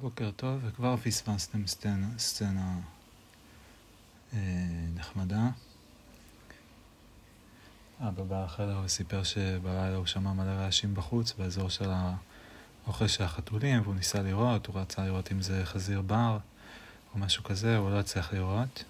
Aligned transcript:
בוקר 0.00 0.30
טוב, 0.30 0.60
וכבר 0.64 0.96
פספסתם 0.96 1.66
סצנה, 1.66 2.06
סצנה 2.18 2.78
אה, 4.32 4.38
נחמדה. 4.94 5.48
אבא 8.00 8.22
בא 8.22 8.44
לחדר 8.44 8.80
וסיפר 8.84 9.22
שבלילה 9.22 9.96
הוא 9.96 10.06
שמע 10.06 10.32
מלא 10.32 10.50
רעשים 10.50 10.94
בחוץ, 10.94 11.32
באזור 11.32 11.68
של 11.68 11.90
האוכל 12.84 13.06
של 13.06 13.24
החתולים, 13.24 13.82
והוא 13.82 13.94
ניסה 13.94 14.22
לראות, 14.22 14.66
הוא 14.66 14.80
רצה 14.80 15.04
לראות 15.04 15.32
אם 15.32 15.42
זה 15.42 15.62
חזיר 15.64 16.02
בר 16.02 16.38
או 17.14 17.18
משהו 17.18 17.44
כזה, 17.44 17.76
הוא 17.76 17.90
לא 17.90 18.00
הצליח 18.00 18.32
לראות. 18.32 18.84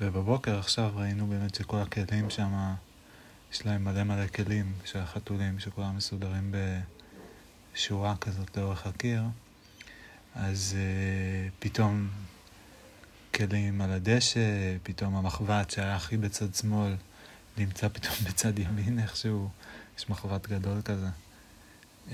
ובבוקר 0.00 0.58
עכשיו 0.58 0.92
ראינו 0.94 1.26
באמת 1.26 1.54
שכל 1.54 1.78
הכלים 1.78 2.30
שם, 2.30 2.74
יש 3.52 3.66
להם 3.66 3.84
מלא 3.84 4.02
מלא 4.04 4.26
כלים 4.26 4.72
של 4.84 4.98
החתולים, 4.98 5.58
שכולם 5.58 5.96
מסודרים 5.96 6.54
בשורה 7.74 8.16
כזאת 8.16 8.56
לאורך 8.56 8.86
הקיר. 8.86 9.22
אז 10.34 10.76
uh, 10.76 11.52
פתאום 11.58 12.08
כלים 13.34 13.80
על 13.80 13.92
הדשא, 13.92 14.76
פתאום 14.82 15.16
המחבת 15.16 15.70
שהיה 15.70 15.96
הכי 15.96 16.16
בצד 16.16 16.54
שמאל 16.54 16.96
נמצא 17.56 17.88
פתאום 17.88 18.14
בצד 18.26 18.58
ימין 18.58 18.98
איכשהו, 18.98 19.50
יש 19.98 20.10
מחבת 20.10 20.46
גדול 20.46 20.82
כזה. 20.84 21.08
Uh, 22.08 22.12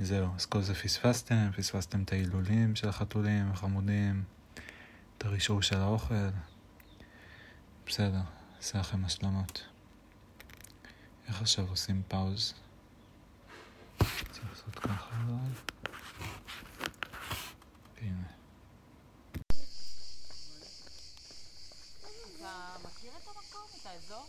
זהו, 0.00 0.28
אז 0.36 0.46
כל 0.46 0.62
זה 0.62 0.74
פספסתם, 0.74 1.50
פספסתם 1.56 2.02
את 2.02 2.12
ההילולים 2.12 2.76
של 2.76 2.88
החתולים 2.88 3.50
החמודים, 3.52 4.24
את 5.18 5.24
הרישור 5.24 5.62
של 5.62 5.76
האוכל. 5.76 6.28
בסדר, 7.86 8.20
אעשה 8.56 8.78
לכם 8.78 9.04
השלמות. 9.04 9.64
איך 11.28 11.40
עכשיו 11.40 11.68
עושים 11.68 12.02
פאוז? 12.08 12.54
צריך 13.98 14.50
לעשות 14.50 14.78
ככה 14.78 15.16
אבל... 15.26 15.73
הנה. 18.04 18.26
אתה 22.36 22.48
מכיר 22.88 23.10
את 23.22 23.28
המקום, 23.28 23.68
את 23.80 23.86
האזור? 23.86 24.26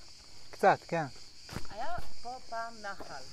קצת, 0.52 0.78
כן. 0.88 1.06
היה 1.70 1.96
פה 2.24 2.36
פעם 2.50 2.74
נחל, 2.82 3.24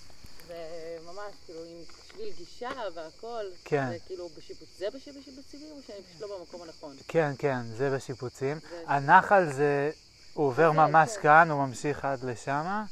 וממש 0.46 1.34
כאילו 1.46 1.60
עם 1.64 1.76
שביל 2.12 2.32
גישה 2.38 2.70
והכל. 2.94 3.44
כן. 3.64 3.88
זה 3.88 3.96
כאילו 4.06 4.28
בשיפוץ, 4.28 4.68
זה 4.78 4.86
בשיפוצים 4.90 5.32
או 5.72 5.80
שאני 5.86 6.02
פשוט 6.02 6.20
לא 6.20 6.38
במקום 6.38 6.62
הנכון? 6.62 6.96
כן, 7.08 7.32
כן, 7.38 7.60
זה 7.76 7.96
בשיפוצים. 7.96 8.58
זה- 8.70 8.84
הנחל 8.86 9.52
זה, 9.52 9.90
הוא 10.34 10.46
עובר 10.46 10.70
זה, 10.72 10.76
ממש 10.78 11.10
כן. 11.16 11.22
כאן, 11.22 11.50
הוא 11.50 11.66
ממשיך 11.66 12.04
עד 12.04 12.24
לשם. 12.24 12.84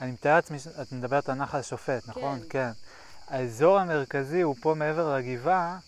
אני 0.00 0.10
מתאר 0.10 0.34
לעצמי, 0.34 0.58
את 0.82 0.92
מדברת 0.92 1.28
על 1.28 1.34
נחל 1.34 1.62
שופט, 1.62 2.08
נכון? 2.08 2.40
כן. 2.40 2.46
כן. 2.48 2.70
האזור 3.34 3.78
המרכזי 3.78 4.40
הוא 4.40 4.56
פה 4.60 4.74
מעבר 4.74 5.16
לגבעה, 5.16 5.78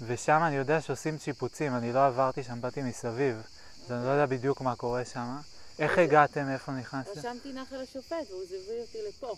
ושם 0.00 0.40
אני 0.46 0.56
יודע 0.56 0.80
שעושים 0.80 1.18
שיפוצים. 1.18 1.76
אני 1.76 1.92
לא 1.92 2.06
עברתי 2.06 2.42
שם, 2.42 2.60
באתי 2.60 2.82
מסביב, 2.82 3.36
אז 3.84 3.92
אני 3.92 4.04
לא 4.04 4.10
יודע 4.10 4.26
בדיוק 4.26 4.60
מה 4.60 4.76
קורה 4.76 5.04
שם. 5.04 5.36
איך 5.78 5.98
הגעתם? 5.98 6.48
איפה 6.52 6.72
נכנסתם? 6.72 7.18
רשמתי 7.18 7.52
נחל 7.52 7.80
השופט 7.80 8.30
והוא 8.30 8.42
הביא 8.42 8.80
אותי 8.80 8.98
לפה, 9.08 9.34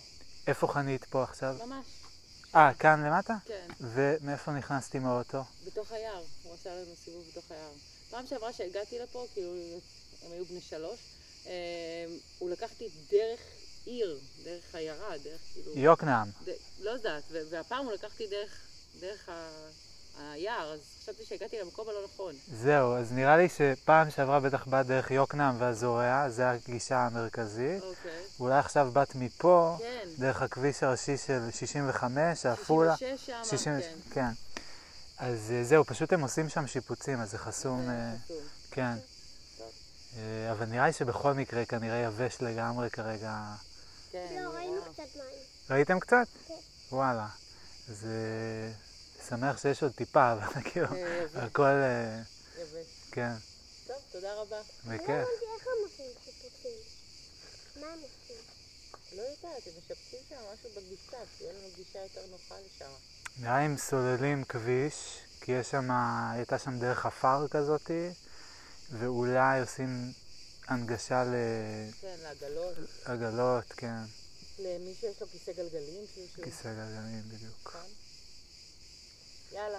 איפה 0.46 0.68
חנית 0.68 1.04
פה 1.04 1.22
עכשיו? 1.22 1.56
ממש, 1.66 1.86
אה, 2.54 2.74
כאן 2.78 3.04
למטה? 3.06 3.34
כן, 3.46 3.68
ומאיפה 3.80 4.52
נכנסתי 4.52 4.98
מהאוטו? 4.98 5.42
בתוך 5.66 5.92
היער. 5.92 6.22
הוא 6.42 6.54
עשה 6.54 6.70
לנו 6.74 6.96
סיבוב 7.04 7.24
בתוך 7.30 7.44
היער. 7.50 7.72
פעם 8.10 8.26
שעברה 8.26 8.52
שהגעתי 8.52 8.98
לפה, 8.98 9.26
כאילו, 9.34 9.52
הם 10.22 10.32
היו 10.32 10.44
בני 10.44 10.60
שלוש, 10.60 10.98
אה, 11.46 11.52
הוא 12.38 12.50
לקח 12.50 12.70
אותי 12.70 12.88
דרך 13.10 13.40
עיר, 13.86 14.18
דרך 14.44 14.74
עיירה, 14.74 15.18
דרך 15.18 15.40
כאילו... 15.52 15.72
יוקנעם. 15.74 16.30
ד... 16.44 16.50
לא 16.80 16.90
יודעת, 16.90 17.22
והפעם 17.50 17.84
הוא 17.84 17.92
לקח 17.92 18.12
אותי 18.12 18.26
דרך, 18.26 18.60
דרך 19.00 19.28
ה... 19.28 19.48
היער, 20.32 20.72
אז 20.72 20.80
חשבתי 21.02 21.24
שהגעתי 21.24 21.56
למקום 21.60 21.88
הלא 21.88 21.98
נכון. 22.04 22.34
זהו, 22.52 22.96
אז 22.96 23.12
נראה 23.12 23.36
לי 23.36 23.48
שפעם 23.48 24.10
שעברה 24.10 24.40
בטח 24.40 24.66
באת 24.66 24.86
דרך 24.86 25.10
יוקנעם 25.10 25.56
והזורע, 25.58 26.28
זה 26.28 26.50
הגישה 26.50 26.98
המרכזית. 26.98 27.82
אוקיי. 27.82 28.10
ואולי 28.38 28.58
עכשיו 28.58 28.90
באת 28.92 29.14
מפה, 29.14 29.76
כן. 29.78 30.08
דרך 30.18 30.42
הכביש 30.42 30.82
הראשי 30.82 31.16
של 31.16 31.50
65, 31.50 32.46
עפולה. 32.46 32.96
66 32.96 33.26
שם, 33.26 33.40
60, 33.44 33.72
כן. 33.80 33.90
כן. 34.10 34.30
אז 35.18 35.52
אה, 35.52 35.64
זהו, 35.64 35.84
פשוט 35.84 36.12
הם 36.12 36.20
עושים 36.20 36.48
שם 36.48 36.66
שיפוצים, 36.66 37.20
אז 37.20 37.30
זה 37.30 37.38
חסום, 37.38 37.82
זה 37.82 37.90
אה, 37.90 38.14
חסום. 38.24 38.36
כן. 38.70 38.94
אה, 40.16 40.52
אבל 40.52 40.66
נראה 40.66 40.86
לי 40.86 40.92
שבכל 40.92 41.32
מקרה 41.32 41.64
כנראה 41.64 41.96
יבש 41.96 42.36
לגמרי 42.40 42.90
כרגע. 42.90 43.54
כן, 44.12 44.42
לא. 44.44 44.50
ראינו 44.50 44.82
קצת 44.92 45.02
מים. 45.16 45.24
ראיתם 45.70 46.00
קצת? 46.00 46.26
כן. 46.48 46.54
וואלה. 46.92 47.26
אז 47.88 48.06
אה, 48.06 48.72
שמח 49.28 49.58
שיש 49.62 49.82
עוד 49.82 49.92
טיפה, 49.92 50.32
אבל 50.32 50.62
כאילו, 50.72 50.86
אה, 50.86 51.44
הכל, 51.44 51.62
אה, 51.62 52.20
יבש. 52.58 52.86
כן, 53.12 53.32
טוב, 53.86 53.96
תודה 54.12 54.34
רבה. 54.34 54.60
בכיף. 54.84 55.10
הבנתי 55.10 55.44
איך 55.54 55.66
הם 55.66 55.82
עושים 55.84 56.06
שיפוצים. 56.24 56.78
מה 57.80 57.86
הם 57.86 57.98
עושים? 57.98 58.42
לא 59.16 59.22
יודעת, 59.22 59.66
הם 59.66 59.72
משפצים 59.78 60.18
שם 60.28 60.36
משהו 60.52 60.70
בגישה, 60.76 61.16
שיהיה 61.38 61.52
לנו 61.52 61.68
גישה 61.76 61.98
יותר 61.98 62.20
נוחה 62.30 62.54
לשם. 62.66 62.90
נראה 63.40 63.58
הם 63.58 63.76
סוללים 63.76 64.44
כביש, 64.44 64.94
כי 65.40 65.52
יש 65.52 65.70
שם, 65.70 65.90
הייתה 66.32 66.58
שם 66.58 66.78
דרך 66.78 67.06
עפר 67.06 67.48
כזאתי, 67.48 68.10
ואולי 68.90 69.60
עושים 69.60 70.12
הנגשה 70.68 71.24
כן, 72.00 72.16
לעגלות, 72.22 72.74
לעגלות, 73.06 73.64
כן, 73.76 74.02
למי 74.58 74.94
שיש 75.00 75.20
לו 75.20 75.26
כיסא 75.28 75.52
גלגלים, 75.52 76.04
כיסא 76.44 76.74
גלגלים 76.74 77.22
בדיוק. 77.28 77.70
כאן. 77.72 78.07
יאללה, 79.52 79.78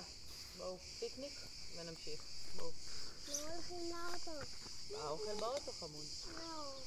בואו, 0.58 0.78
פיקניק 1.00 1.34
ונמשיך. 1.76 2.22
בואו. 2.56 2.72
לא 3.28 3.54
הולכים 3.54 3.78
לאוטו. 3.92 4.32
האוכל 4.96 5.36
באוטו 5.40 5.72
חמוד. 5.72 6.06
לא, 6.38 6.80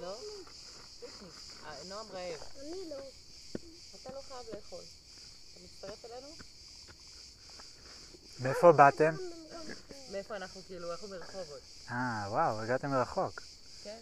לא? 0.00 0.18
פיקניק. 1.00 1.32
אה, 1.66 1.84
נועם 1.84 2.06
רעב. 2.12 2.40
אני 2.60 2.90
לא. 2.90 2.96
אתה 4.02 4.12
לא 4.12 4.20
חייב 4.28 4.46
לאכול. 4.54 4.84
אתה 5.52 5.60
מצטרף 5.64 6.04
אלינו? 6.04 6.28
מאיפה 8.40 8.72
באתם? 8.72 9.14
מאיפה 10.10 10.36
אנחנו 10.36 10.60
כאילו, 10.66 10.92
אנחנו 10.92 11.08
מרחובות. 11.08 11.60
אה, 11.90 12.26
וואו, 12.28 12.60
הגעתם 12.60 12.90
מרחוק. 12.90 13.42
כן? 13.84 13.98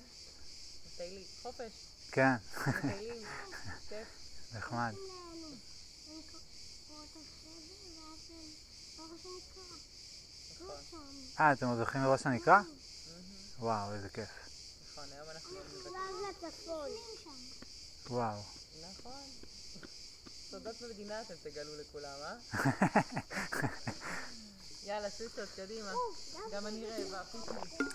מטיילים. 0.95 1.25
חופש. 1.43 1.73
כן, 2.13 2.35
מטיילים. 2.67 3.27
כיף. 3.89 4.09
נחמד. 4.55 4.93
לנו. 4.95 5.47
הם 6.09 6.21
קוראות 6.89 7.09
החבל 7.11 7.53
ואז 7.97 8.31
הם 8.31 8.49
לא 8.99 9.17
שנקרא. 9.23 9.65
נכון. 9.65 9.79
שם. 10.49 10.52
אה, 11.41 11.53
אתם 11.53 11.67
עוד 11.67 11.77
הולכים 11.77 12.03
לראש 12.03 12.27
הנקרה? 12.27 12.63
וואו, 13.59 13.95
איזה 13.95 14.09
כיף. 14.09 14.29
נכון, 14.93 15.05
היום 15.13 15.29
אנחנו... 15.31 15.57
וואו. 18.11 18.43
נכון. 18.91 19.23
סודות 20.51 20.77
במדינה 20.83 21.21
אתם 21.21 21.35
תגלו 21.43 21.81
לכולם, 21.81 22.17
אה? 22.23 22.37
יאללה, 24.87 25.11
סוסות, 25.11 25.49
קדימה. 25.57 25.93
גם 26.53 26.67
אני 26.67 26.87
רעבה, 26.87 27.25
פיקניק. 27.25 27.93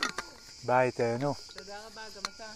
ביי, 0.63 0.91
תהנו. 0.91 1.33
תודה 1.53 1.88
רבה, 1.88 2.01
גם 2.16 2.23
אתה. 2.35 2.51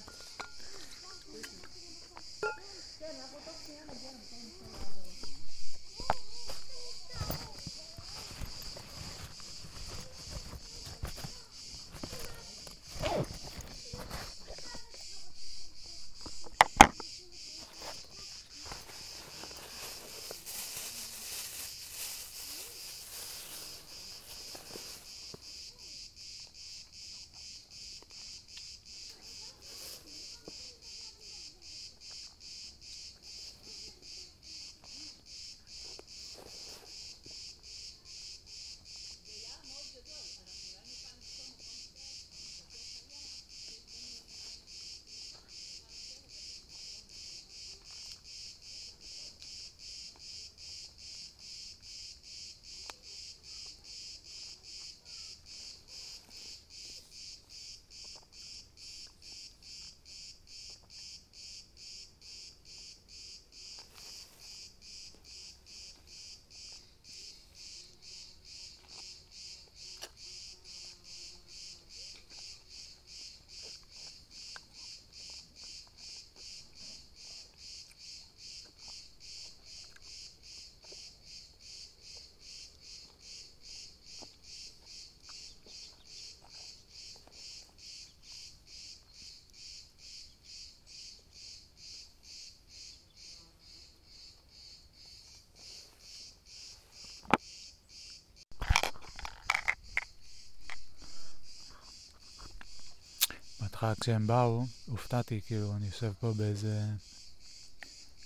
בכלל 103.82 103.96
כשהם 104.02 104.28
באו, 104.28 104.66
הופתעתי, 104.86 105.42
כאילו, 105.46 105.76
אני 105.76 105.86
יושב 105.86 106.14
פה 106.20 106.34
באיזה... 106.34 106.86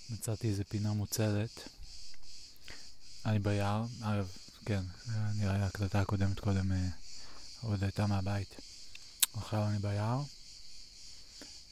מצאתי 0.10 0.50
איזה 0.50 0.64
פינה 0.64 0.94
מוצלת. 0.94 1.70
אני 3.26 3.40
ביער, 3.40 3.86
אגב, 4.02 4.28
כן, 4.66 4.82
נראה 5.36 5.58
לי 5.58 5.64
ההקלטה 5.64 6.02
הקודמת 6.02 6.40
קודם 6.40 6.72
אה, 6.72 6.88
עוד 7.62 7.84
הייתה 7.84 8.08
מהבית. 8.08 8.56
עכשיו 9.34 9.68
אני 9.68 9.80
ביער, 9.80 10.22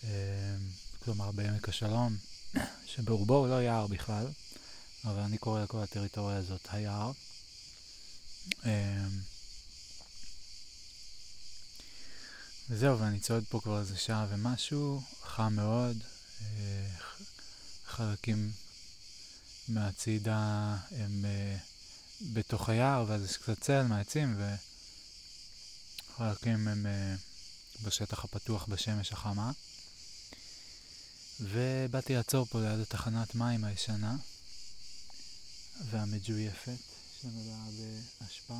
אה, 0.03 0.55
כלומר 1.03 1.31
בעמק 1.31 1.69
השלום, 1.69 2.17
שברובו 2.91 3.35
הוא 3.35 3.47
לא 3.47 3.61
יער 3.61 3.87
בכלל, 3.87 4.27
אבל 5.05 5.19
אני 5.19 5.37
קורא 5.37 5.63
לכל 5.63 5.79
הטריטוריה 5.79 6.37
הזאת 6.37 6.67
היער. 6.71 7.11
אה, 8.65 9.05
וזהו, 12.69 12.99
ואני 12.99 13.19
צועד 13.19 13.43
פה 13.49 13.59
כבר 13.63 13.79
איזה 13.79 13.97
שעה 13.97 14.27
ומשהו, 14.29 15.01
חם 15.23 15.53
מאוד, 15.55 15.97
חלקים 17.85 18.51
מהצידה 19.67 20.77
הם 20.91 21.25
uh, 21.25 21.59
בתוך 22.33 22.69
היער, 22.69 23.05
ואז 23.07 23.23
יש 23.23 23.37
קצת 23.37 23.59
צל 23.59 23.83
מהעצים, 23.83 24.41
וחלקים 26.09 26.67
הם 26.67 26.85
uh, 26.85 27.19
בשטח 27.83 28.23
הפתוח 28.23 28.65
בשמש 28.65 29.13
החמה. 29.13 29.51
ובאתי 31.39 32.15
לעצור 32.15 32.45
פה 32.45 32.61
ליד 32.61 32.79
התחנת 32.79 33.35
מים 33.35 33.63
הישנה 33.63 34.15
והמג'ויפת, 35.89 36.77
שמלאה 37.21 37.65
באשפה. 38.21 38.59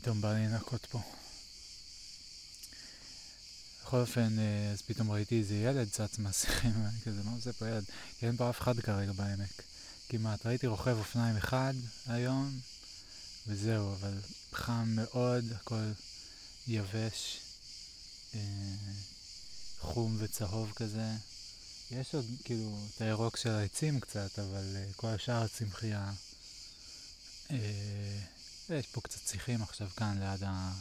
פתאום 0.00 0.20
בא 0.20 0.32
לי 0.32 0.46
לנקות 0.46 0.86
פה. 0.86 1.00
בכל 3.82 3.96
אופן, 3.96 4.38
אה, 4.38 4.70
אז 4.72 4.82
פתאום 4.82 5.10
ראיתי 5.10 5.38
איזה 5.38 5.54
ילד 5.54 5.88
צץ 5.88 6.18
מהשיחים, 6.18 6.72
ואני 6.84 7.00
כזה, 7.04 7.22
מה 7.24 7.32
עושה 7.32 7.52
פה 7.52 7.68
ילד? 7.68 7.84
כי 8.18 8.26
אין 8.26 8.36
פה 8.36 8.50
אף 8.50 8.60
אחד 8.60 8.80
כרגע 8.80 9.12
בעמק. 9.12 9.62
כמעט. 10.08 10.46
ראיתי 10.46 10.66
רוכב 10.66 10.96
אופניים 10.98 11.36
אחד 11.36 11.74
היום, 12.06 12.60
וזהו, 13.46 13.92
אבל 13.92 14.14
חם 14.52 14.88
מאוד, 14.88 15.44
הכל 15.52 15.90
יבש, 16.68 17.40
אה, 18.34 18.40
חום 19.80 20.16
וצהוב 20.18 20.72
כזה. 20.76 21.12
יש 21.90 22.14
עוד, 22.14 22.24
כאילו, 22.44 22.78
את 22.96 23.00
הירוק 23.00 23.36
של 23.36 23.50
העצים 23.50 24.00
קצת, 24.00 24.38
אבל 24.38 24.76
אה, 24.76 24.84
כל 24.96 25.08
השאר 25.08 25.42
הצמחייה 25.42 26.12
אה, 27.50 28.18
יש 28.70 28.86
פה 28.86 29.00
קצת 29.00 29.26
שיחים 29.26 29.62
עכשיו 29.62 29.88
כאן 29.96 30.18
ליד, 30.18 30.42
ה... 30.46 30.72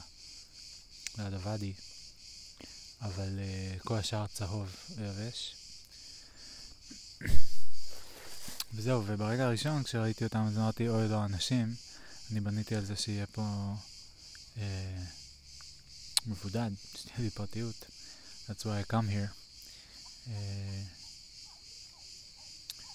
ליד 1.18 1.34
הוואדי, 1.34 1.74
אבל 3.02 3.40
uh, 3.40 3.80
כל 3.80 3.96
השאר 3.96 4.28
צהוב 4.28 4.76
ויבש. 4.96 5.56
וזהו, 8.74 9.04
וברגע 9.06 9.46
הראשון 9.46 9.84
כשראיתי 9.84 10.24
אותם 10.24 10.46
אז 10.48 10.58
אמרתי, 10.58 10.90
אוי 10.90 11.08
לא, 11.08 11.26
אנשים, 11.26 11.76
אני 12.32 12.40
בניתי 12.40 12.76
על 12.76 12.86
זה 12.86 12.96
שיהיה 12.96 13.26
פה 13.26 13.74
אה, 14.58 15.04
מבודד, 16.26 16.70
שתהיה 16.96 17.18
לי 17.20 17.30
פרטיות. 17.30 17.86
That's 18.50 18.62
why 18.62 18.90
I 18.90 18.92
come 18.92 19.10
here. 19.10 19.32
אה, 20.28 20.82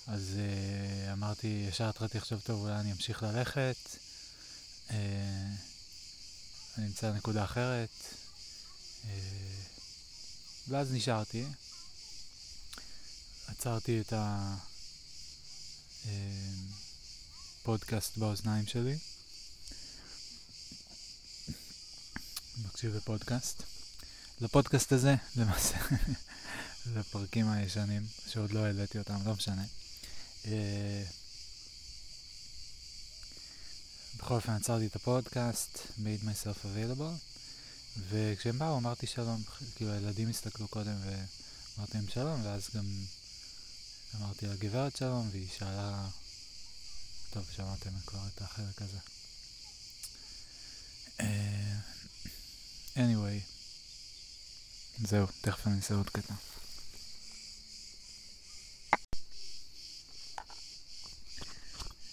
אז 0.07 0.39
אה, 0.39 1.13
אמרתי, 1.13 1.67
ישר 1.69 1.89
התחלתי 1.89 2.19
לחשוב, 2.19 2.41
טוב, 2.41 2.61
אולי 2.61 2.81
אני 2.81 2.93
אמשיך 2.93 3.23
ללכת. 3.23 3.77
אה, 4.91 4.97
אני 6.79 6.87
אמצא 6.87 7.13
נקודה 7.13 7.45
אחרת, 7.45 7.91
אה, 9.05 9.11
ואז 10.69 10.93
נשארתי. 10.93 11.45
עצרתי 13.47 14.01
את 14.01 14.13
הפודקאסט 17.63 18.17
באוזניים 18.17 18.67
שלי. 18.67 18.99
מקשיב 22.65 22.95
לפודקאסט. 22.97 23.63
לפודקאסט 24.41 24.93
הזה, 24.93 25.15
למעשה, 25.37 25.77
לפרקים 26.95 27.49
הישנים, 27.49 28.07
שעוד 28.29 28.53
לא 28.53 28.65
העליתי 28.65 28.99
אותם, 28.99 29.27
לא 29.27 29.35
משנה. 29.35 29.65
אה, 30.47 31.05
בכל 34.23 34.35
אופן 34.35 34.53
עצרתי 34.53 34.87
את 34.87 34.97
הפודקאסט, 34.97 35.79
made 35.79 36.25
myself 36.25 36.65
available, 36.65 37.13
וכשהם 38.09 38.59
באו 38.59 38.77
אמרתי 38.77 39.07
שלום, 39.07 39.43
כאילו 39.77 39.93
הילדים 39.93 40.29
הסתכלו 40.29 40.69
קודם 40.69 40.95
ואמרתי 41.01 41.97
להם 41.97 42.09
שלום, 42.09 42.45
ואז 42.45 42.71
גם 42.77 42.85
אמרתי 44.17 44.47
לגברת 44.47 44.97
שלום, 44.97 45.29
והיא 45.33 45.49
שאלה, 45.59 46.09
טוב, 47.31 47.47
שמעתם 47.57 47.91
כבר 48.07 48.21
את 48.35 48.43
החלק 48.43 48.83
הזה. 48.83 48.99
Uh, 51.19 51.23
anyway, 52.97 53.41
זהו, 55.07 55.27
תכף 55.41 55.67
אני 55.67 55.77
אעשה 55.77 55.95
עוד 55.95 56.11
קטע. 56.11 56.35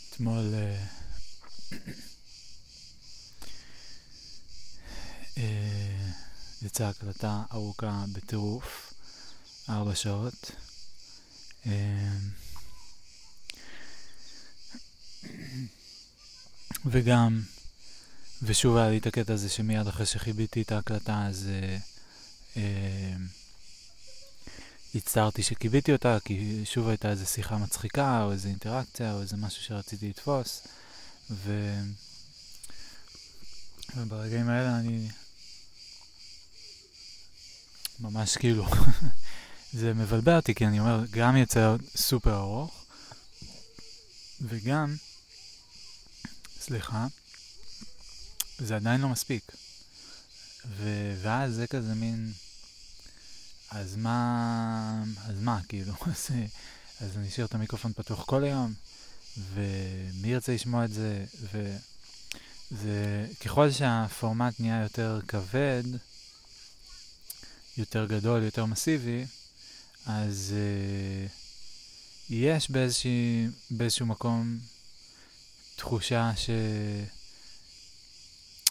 אתמול... 0.09 0.53
Uh, 0.53 0.55
אה, 0.57 0.99
יצאה 6.61 6.89
הקלטה 6.89 7.43
ארוכה 7.53 8.05
בטירוף, 8.11 8.93
ארבע 9.69 9.95
שעות. 9.95 10.51
אה, 11.65 11.71
וגם, 16.85 17.41
ושוב 18.43 18.77
היה 18.77 18.89
לי 18.89 18.97
את 18.97 19.07
הקטע 19.07 19.33
הזה 19.33 19.49
שמיד 19.49 19.87
אחרי 19.87 20.05
שחיביתי 20.05 20.61
את 20.61 20.71
ההקלטה 20.71 21.25
אז 21.27 21.49
אה, 21.49 21.77
אה, 22.57 23.15
הצטערתי 24.95 25.43
שכיביתי 25.43 25.93
אותה, 25.93 26.17
כי 26.25 26.61
שוב 26.65 26.87
הייתה 26.87 27.09
איזו 27.09 27.25
שיחה 27.25 27.57
מצחיקה, 27.57 28.23
או 28.23 28.31
איזו 28.31 28.47
אינטראקציה, 28.47 29.13
או 29.13 29.21
איזה 29.21 29.37
משהו 29.37 29.63
שרציתי 29.63 30.09
לתפוס. 30.09 30.67
ו... 31.31 31.79
וברגעים 33.97 34.49
האלה 34.49 34.79
אני 34.79 35.09
ממש 37.99 38.37
כאילו, 38.37 38.65
זה 39.79 39.93
מבלבל 39.93 40.35
אותי, 40.35 40.55
כי 40.55 40.67
אני 40.67 40.79
אומר, 40.79 41.05
גם 41.11 41.37
יצא 41.37 41.75
סופר 41.95 42.35
ארוך, 42.35 42.85
וגם, 44.41 44.95
סליחה, 46.59 47.07
זה 48.57 48.75
עדיין 48.75 49.01
לא 49.01 49.09
מספיק. 49.09 49.51
ו... 50.65 51.13
ואז 51.21 51.53
זה 51.53 51.67
כזה 51.67 51.95
מין, 51.95 52.31
אז 53.69 53.95
מה, 53.95 55.03
אז 55.25 55.39
מה, 55.41 55.59
כאילו, 55.67 55.93
אז, 56.05 56.27
אז 57.01 57.17
אני 57.17 57.27
אשאיר 57.27 57.45
את 57.45 57.55
המיקרופון 57.55 57.93
פתוח 57.93 58.25
כל 58.25 58.43
היום, 58.43 58.73
ומי 59.53 60.27
ירצה 60.27 60.53
לשמוע 60.53 60.85
את 60.85 60.91
זה, 60.93 61.25
וככל 62.71 63.71
שהפורמט 63.71 64.59
נהיה 64.59 64.83
יותר 64.83 65.19
כבד, 65.27 65.83
יותר 67.79 68.05
גדול, 68.05 68.43
יותר 68.43 68.65
מסיבי, 68.65 69.25
אז 70.05 70.53
uh, 70.55 71.29
יש 72.29 72.71
באיזשה, 72.71 73.09
באיזשהו 73.71 74.05
מקום 74.05 74.57
תחושה 75.75 76.31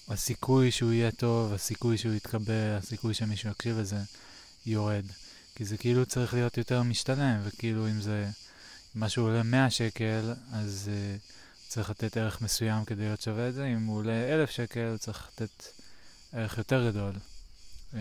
שהסיכוי 0.09 0.71
שהוא 0.71 0.93
יהיה 0.93 1.11
טוב, 1.11 1.53
הסיכוי 1.53 1.99
שהוא 1.99 2.15
יתקבל, 2.15 2.77
הסיכוי 2.79 3.15
שמישהו 3.15 3.51
יקשיב 3.51 3.79
לזה, 3.79 4.01
יורד. 4.67 5.05
כי 5.55 5.65
זה 5.65 5.77
כאילו 5.77 6.07
צריך 6.07 6.35
להיות 6.35 6.59
יותר 6.59 6.83
משתלם, 6.83 7.41
וכאילו 7.45 7.87
אם 7.87 8.01
זה... 8.01 8.31
משהו 8.95 9.25
עולה 9.25 9.43
100 9.43 9.71
שקל, 9.71 10.35
אז 10.53 10.91
uh, 10.91 11.19
צריך 11.69 11.91
לתת 11.91 12.17
ערך 12.17 12.41
מסוים 12.41 12.85
כדי 12.85 13.03
להיות 13.03 13.21
שווה 13.21 13.49
את 13.49 13.55
זה. 13.55 13.67
אם 13.67 13.87
הוא 13.87 13.97
עולה 13.97 14.35
1,000 14.35 14.51
שקל, 14.51 14.97
צריך 14.99 15.29
לתת 15.33 15.65
ערך 16.33 16.59
יותר 16.59 16.91
גדול. 16.91 17.13
Uh, 17.93 17.97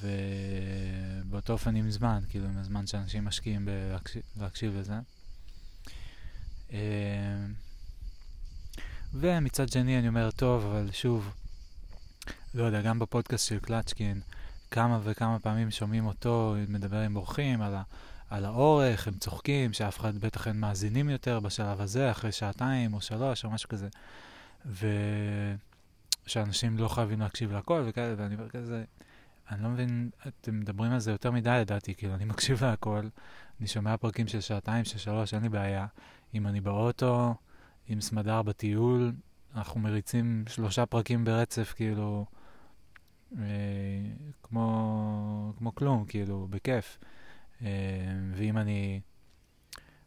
ובאותו 0.00 1.52
אופן 1.52 1.76
עם 1.76 1.90
זמן, 1.90 2.20
כאילו 2.28 2.46
עם 2.46 2.58
הזמן 2.58 2.86
שאנשים 2.86 3.24
משקיעים 3.24 3.68
בלהקשיב 4.36 4.76
לזה. 4.76 4.94
Uh, 6.68 6.72
ומצד 9.14 9.68
שני 9.68 9.98
אני 9.98 10.08
אומר, 10.08 10.30
טוב, 10.30 10.64
אבל 10.64 10.88
שוב, 10.92 11.34
לא 12.54 12.64
יודע, 12.64 12.82
גם 12.82 12.98
בפודקאסט 12.98 13.48
של 13.48 13.58
קלצ'קין, 13.58 14.20
כמה 14.70 15.00
וכמה 15.02 15.38
פעמים 15.38 15.70
שומעים 15.70 16.06
אותו 16.06 16.54
מדבר 16.68 17.00
עם 17.00 17.16
אורחים 17.16 17.62
על. 17.62 17.74
על 18.30 18.44
האורך, 18.44 19.08
הם 19.08 19.14
צוחקים, 19.14 19.72
שאף 19.72 20.00
אחד 20.00 20.16
בטח 20.18 20.48
אין 20.48 20.60
מאזינים 20.60 21.08
יותר 21.08 21.40
בשלב 21.40 21.80
הזה, 21.80 22.10
אחרי 22.10 22.32
שעתיים 22.32 22.94
או 22.94 23.00
שלוש 23.00 23.44
או 23.44 23.50
משהו 23.50 23.68
כזה. 23.68 23.88
ושאנשים 26.26 26.78
לא 26.78 26.88
חייבים 26.88 27.20
להקשיב 27.20 27.52
לכל 27.52 27.82
וכאלה, 27.86 28.14
ואני 28.18 28.34
אומר 28.34 28.48
כזה, 28.48 28.84
אני 29.50 29.62
לא 29.62 29.68
מבין, 29.68 30.10
אתם 30.28 30.60
מדברים 30.60 30.92
על 30.92 30.98
זה 30.98 31.10
יותר 31.10 31.30
מדי 31.30 31.58
לדעתי, 31.60 31.94
כאילו, 31.94 32.14
אני 32.14 32.24
מקשיב 32.24 32.64
להכל, 32.64 33.08
אני 33.60 33.66
שומע 33.68 33.96
פרקים 33.96 34.28
של 34.28 34.40
שעתיים, 34.40 34.84
של 34.84 34.98
שלוש, 34.98 35.34
אין 35.34 35.42
לי 35.42 35.48
בעיה. 35.48 35.86
אם 36.34 36.46
אני 36.46 36.60
באוטו, 36.60 37.34
עם 37.86 38.00
סמדר 38.00 38.42
בטיול, 38.42 39.12
אנחנו 39.54 39.80
מריצים 39.80 40.44
שלושה 40.48 40.86
פרקים 40.86 41.24
ברצף, 41.24 41.72
כאילו, 41.76 42.26
אה, 43.38 43.44
כמו, 44.42 45.52
כמו 45.58 45.74
כלום, 45.74 46.04
כאילו, 46.04 46.46
בכיף. 46.50 46.98
אה, 47.62 47.68
ואם 48.34 48.58
אני, 48.58 49.00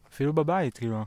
אפילו 0.08 0.32
בבית, 0.32 0.78
כאילו, 0.78 1.04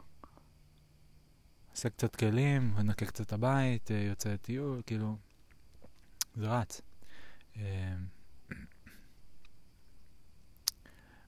עושה 1.71 1.89
קצת 1.89 2.15
כלים, 2.15 2.73
מנקה 2.75 3.05
קצת 3.05 3.33
הבית, 3.33 3.91
אה, 3.91 3.97
יוצא 3.97 4.29
לטיול, 4.29 4.81
כאילו, 4.85 5.15
זה 6.35 6.47
רץ. 6.47 6.81
אה, 7.57 7.95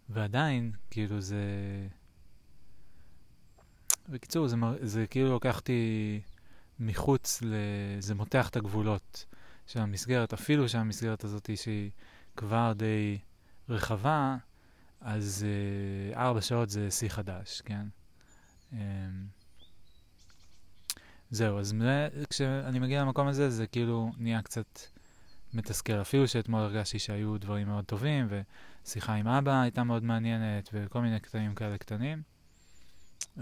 ועדיין, 0.09 0.71
כאילו, 0.89 1.21
זה... 1.21 1.43
בקיצור, 4.09 4.47
זה, 4.47 4.55
מר... 4.55 4.75
זה 4.81 5.07
כאילו 5.07 5.29
לוקח 5.29 5.57
אותי 5.59 6.21
מחוץ 6.79 7.41
ל... 7.41 7.53
זה 7.99 8.15
מותח 8.15 8.49
את 8.49 8.55
הגבולות 8.55 9.25
של 9.67 9.79
המסגרת, 9.79 10.33
אפילו 10.33 10.69
שהמסגרת 10.69 11.23
הזאת 11.23 11.49
שהיא 11.55 11.91
כבר 12.37 12.73
די 12.75 13.17
רחבה, 13.69 14.37
אז 15.01 15.45
uh, 16.13 16.17
ארבע 16.17 16.41
שעות 16.41 16.69
זה 16.69 16.91
שיא 16.91 17.09
חדש, 17.09 17.61
כן? 17.61 17.87
Um, 18.71 18.75
זהו, 21.31 21.59
אז 21.59 21.73
כשאני 22.29 22.79
מגיע 22.79 23.01
למקום 23.01 23.27
הזה, 23.27 23.49
זה 23.49 23.67
כאילו 23.67 24.11
נהיה 24.17 24.41
קצת 24.41 24.79
מתסכל. 25.53 26.01
אפילו 26.01 26.27
שאתמול 26.27 26.61
הרגשתי 26.61 26.99
שהיו 26.99 27.37
דברים 27.37 27.67
מאוד 27.67 27.85
טובים, 27.85 28.27
ושיחה 28.85 29.13
עם 29.13 29.27
אבא 29.27 29.61
הייתה 29.61 29.83
מאוד 29.83 30.03
מעניינת, 30.03 30.69
וכל 30.73 31.01
מיני 31.01 31.19
קטעים 31.19 31.55
כאלה 31.55 31.77
קטנים. 31.77 32.21
Um, 33.37 33.41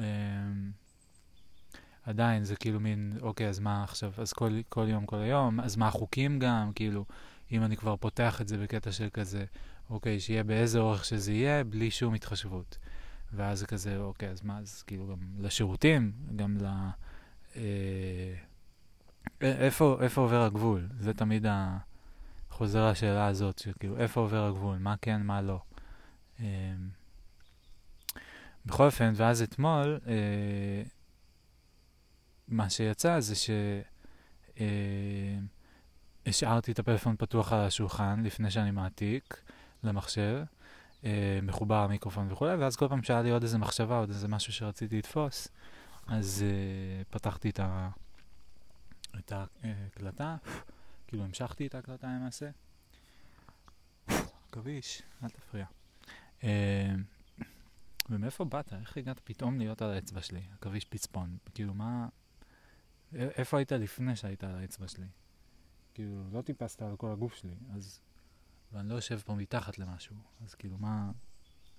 עדיין 2.04 2.44
זה 2.44 2.56
כאילו 2.56 2.80
מין, 2.80 3.18
אוקיי, 3.22 3.48
אז 3.50 3.60
מה 3.60 3.84
עכשיו? 3.84 4.12
אז 4.18 4.34
כל, 4.34 4.52
כל 4.70 4.86
יום, 4.90 5.06
כל 5.06 5.18
היום? 5.18 5.60
אז 5.60 5.76
מה 5.76 5.88
החוקים 5.88 6.40
גם? 6.40 6.72
כאילו, 6.76 7.06
אם 7.52 7.64
אני 7.64 7.78
כבר 7.78 7.96
פותח 7.96 8.42
את 8.42 8.48
זה 8.48 8.58
בקטע 8.58 8.92
של 8.92 9.10
כזה, 9.14 9.46
אוקיי, 9.90 10.20
שיהיה 10.20 10.44
באיזה 10.44 10.80
אורך 10.80 11.06
שזה 11.06 11.32
יהיה, 11.32 11.64
בלי 11.64 11.92
שום 11.92 12.14
התחשבות. 12.14 12.78
ואז 13.34 13.60
זה 13.60 13.68
כזה, 13.68 13.98
אוקיי, 13.98 14.30
אז 14.30 14.44
מה, 14.44 14.58
אז 14.58 14.84
כאילו 14.84 15.08
גם 15.08 15.18
לשירותים, 15.40 16.12
גם 16.36 16.58
ל... 16.62 16.66
אה, 17.56 18.34
איפה, 19.42 19.98
איפה 20.02 20.22
עובר 20.22 20.42
הגבול? 20.42 20.88
זה 21.00 21.14
תמיד 21.14 21.46
ה... 21.46 21.78
חוזר 22.58 22.90
לשאלה 22.92 23.28
הזאת, 23.28 23.60
שכאילו, 23.60 23.98
איפה 23.98 24.22
עובר 24.22 24.46
הגבול? 24.46 24.78
מה 24.78 24.96
כן, 25.02 25.22
מה 25.22 25.42
לא? 25.42 25.60
אה, 26.40 26.74
בכל 28.66 28.86
אופן, 28.86 29.14
ואז 29.16 29.42
אתמול, 29.42 30.00
אה, 30.08 30.84
מה 32.48 32.70
שיצא 32.70 33.20
זה 33.20 33.36
שהשארתי 36.26 36.72
אה, 36.72 36.74
את 36.74 36.80
הפלאפון 36.80 37.16
פתוח 37.18 37.54
על 37.54 37.60
השולחן 37.60 38.24
לפני 38.24 38.52
שאני 38.52 38.72
מעתיק 38.72 39.42
למחשב, 39.84 40.44
אה, 41.04 41.40
מחובר 41.44 41.76
המיקרופון 41.76 42.32
וכולי, 42.32 42.56
ואז 42.56 42.76
כל 42.76 42.88
פעם 42.88 43.04
שהיה 43.04 43.22
לי 43.22 43.30
עוד 43.30 43.42
איזה 43.42 43.58
מחשבה, 43.58 43.98
עוד 43.98 44.10
איזה 44.10 44.28
משהו 44.28 44.54
שרציתי 44.54 44.98
לתפוס, 44.98 45.48
אז 46.08 46.46
פתחתי 47.10 47.50
את 47.50 49.32
ההקלטה, 49.32 50.36
כאילו 51.08 51.24
המשכתי 51.24 51.68
את 51.68 51.76
ההקלטה 51.76 52.08
למעשה. 52.08 52.50
עכביש, 54.50 55.02
אל 55.24 55.30
תפריע. 55.30 55.66
אה, 56.44 56.96
ומאיפה 58.10 58.46
באת? 58.46 58.74
איך 58.74 58.98
הגעת 58.98 59.20
פתאום 59.24 59.58
להיות 59.58 59.82
על 59.82 59.90
האצבע 59.90 60.22
שלי? 60.22 60.42
עכביש 60.54 60.86
פצפון. 60.86 61.38
כאילו, 61.54 61.74
מה... 61.74 62.08
איפה 63.14 63.58
היית 63.58 63.72
לפני 63.72 64.16
שהיית 64.16 64.44
על 64.44 64.56
האצבע 64.56 64.88
שלי? 64.88 65.08
כאילו, 65.94 66.24
לא 66.32 66.42
טיפסת 66.42 66.82
על 66.82 66.96
כל 66.98 67.12
הגוף 67.12 67.36
שלי, 67.36 67.56
אז... 67.76 68.00
ואני 68.72 68.90
לא 68.90 68.96
יושב 68.96 69.20
פה 69.20 69.36
מתחת 69.36 69.80
למשהו, 69.80 70.16
אז 70.46 70.56
כאילו, 70.56 70.78
מה... 70.78 71.12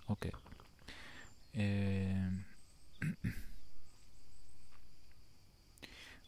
אוקיי. 0.08 0.30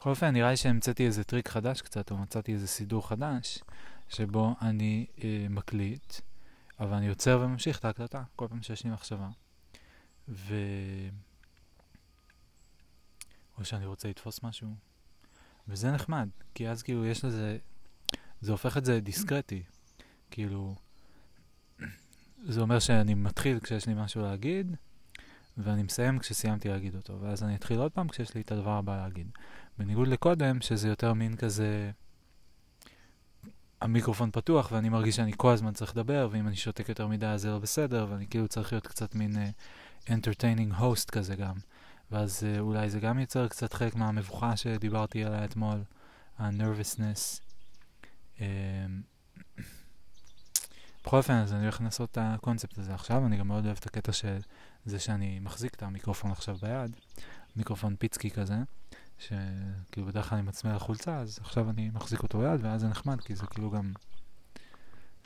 בכל 0.00 0.10
אופן, 0.10 0.30
נראה 0.30 0.50
לי 0.50 0.56
שהמצאתי 0.56 1.06
איזה 1.06 1.24
טריק 1.24 1.48
חדש 1.48 1.82
קצת, 1.82 2.10
או 2.10 2.16
מצאתי 2.16 2.52
איזה 2.52 2.66
סידור 2.66 3.08
חדש, 3.08 3.58
שבו 4.08 4.54
אני 4.62 5.06
אה, 5.24 5.46
מקליט, 5.50 6.14
אבל 6.80 6.94
אני 6.94 7.08
עוצר 7.08 7.40
וממשיך 7.42 7.78
את 7.78 7.84
ההקלטה, 7.84 8.22
כל 8.36 8.48
פעם 8.48 8.62
שיש 8.62 8.84
לי 8.84 8.90
מחשבה. 8.90 9.28
ו... 10.28 10.54
או 13.58 13.64
שאני 13.64 13.86
רוצה 13.86 14.08
לתפוס 14.08 14.42
משהו. 14.42 14.74
וזה 15.68 15.90
נחמד, 15.92 16.28
כי 16.54 16.68
אז 16.68 16.82
כאילו 16.82 17.06
יש 17.06 17.24
לזה, 17.24 17.58
זה 18.40 18.52
הופך 18.52 18.76
את 18.76 18.84
זה 18.84 19.00
דיסקרטי. 19.00 19.62
כאילו, 20.30 20.74
זה 22.44 22.60
אומר 22.60 22.78
שאני 22.78 23.14
מתחיל 23.14 23.60
כשיש 23.60 23.86
לי 23.86 23.94
משהו 23.96 24.22
להגיד, 24.22 24.76
ואני 25.56 25.82
מסיים 25.82 26.18
כשסיימתי 26.18 26.68
להגיד 26.68 26.94
אותו, 26.94 27.20
ואז 27.20 27.42
אני 27.42 27.54
אתחיל 27.54 27.78
עוד 27.78 27.92
פעם 27.92 28.08
כשיש 28.08 28.34
לי 28.34 28.40
את 28.40 28.52
הדבר 28.52 28.70
הבא 28.78 28.96
להגיד. 28.96 29.30
בניגוד 29.80 30.08
לקודם, 30.08 30.60
שזה 30.60 30.88
יותר 30.88 31.12
מין 31.12 31.36
כזה, 31.36 31.90
המיקרופון 33.80 34.30
פתוח 34.30 34.72
ואני 34.72 34.88
מרגיש 34.88 35.16
שאני 35.16 35.32
כל 35.36 35.52
הזמן 35.52 35.72
צריך 35.72 35.96
לדבר, 35.96 36.28
ואם 36.32 36.48
אני 36.48 36.56
שותק 36.56 36.88
יותר 36.88 37.06
מדי 37.06 37.26
אז 37.26 37.42
זה 37.42 37.50
לא 37.50 37.58
בסדר, 37.58 38.06
ואני 38.10 38.26
כאילו 38.26 38.48
צריך 38.48 38.72
להיות 38.72 38.86
קצת 38.86 39.14
מין 39.14 39.36
uh, 39.36 40.06
entertaining 40.06 40.80
host 40.80 41.10
כזה 41.12 41.36
גם. 41.36 41.54
ואז 42.10 42.42
uh, 42.42 42.60
אולי 42.60 42.90
זה 42.90 43.00
גם 43.00 43.18
ייצר 43.18 43.48
קצת 43.48 43.72
חלק 43.72 43.94
מהמבוכה 43.94 44.56
שדיברתי 44.56 45.24
עליה 45.24 45.44
אתמול, 45.44 45.82
ה-nervousness. 46.38 47.40
Uh, 48.36 48.40
בכל 51.04 51.16
אופן, 51.16 51.34
אז 51.34 51.52
אני 51.52 51.62
הולך 51.62 51.80
לנסות 51.80 52.10
את 52.12 52.18
הקונספט 52.20 52.78
הזה 52.78 52.94
עכשיו, 52.94 53.26
אני 53.26 53.36
גם 53.36 53.48
מאוד 53.48 53.66
אוהב 53.66 53.76
את 53.80 53.86
הקטע 53.86 54.12
של 54.12 54.38
זה 54.84 54.98
שאני 54.98 55.40
מחזיק 55.40 55.74
את 55.74 55.82
המיקרופון 55.82 56.30
עכשיו 56.30 56.56
ביד, 56.62 56.96
מיקרופון 57.56 57.96
פיצקי 57.96 58.30
כזה, 58.30 58.56
שכאילו 59.20 60.06
בדרך 60.06 60.28
כלל 60.28 60.38
אני 60.38 60.48
מצמא 60.48 60.70
לחולצה, 60.70 61.16
אז 61.16 61.38
עכשיו 61.38 61.70
אני 61.70 61.90
מחזיק 61.90 62.22
אותו 62.22 62.38
ביד, 62.38 62.64
ואז 62.64 62.80
זה 62.80 62.88
נחמד, 62.88 63.20
כי 63.20 63.34
זה 63.34 63.46
כאילו 63.46 63.70
גם, 63.70 63.92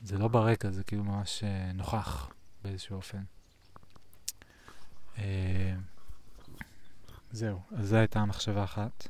זה 0.03 0.19
לא 0.19 0.29
ברקע, 0.29 0.71
זה 0.71 0.85
כאילו 0.85 1.05
ממש 1.05 1.45
uh, 1.45 1.77
נוכח 1.77 2.31
באיזשהו 2.65 2.97
אופן. 2.97 3.23
Uh, 5.17 5.21
זהו, 7.33 7.61
אז 7.77 7.89
זו 7.89 7.97
הייתה 7.97 8.21
המחשבה 8.21 8.65
אחת. 8.65 9.09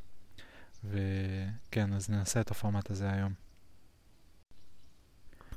וכן, 0.85 1.93
אז 1.93 2.11
ננסה 2.11 2.41
את 2.41 2.51
הפורמט 2.51 2.91
הזה 2.91 3.11
היום. 3.11 3.35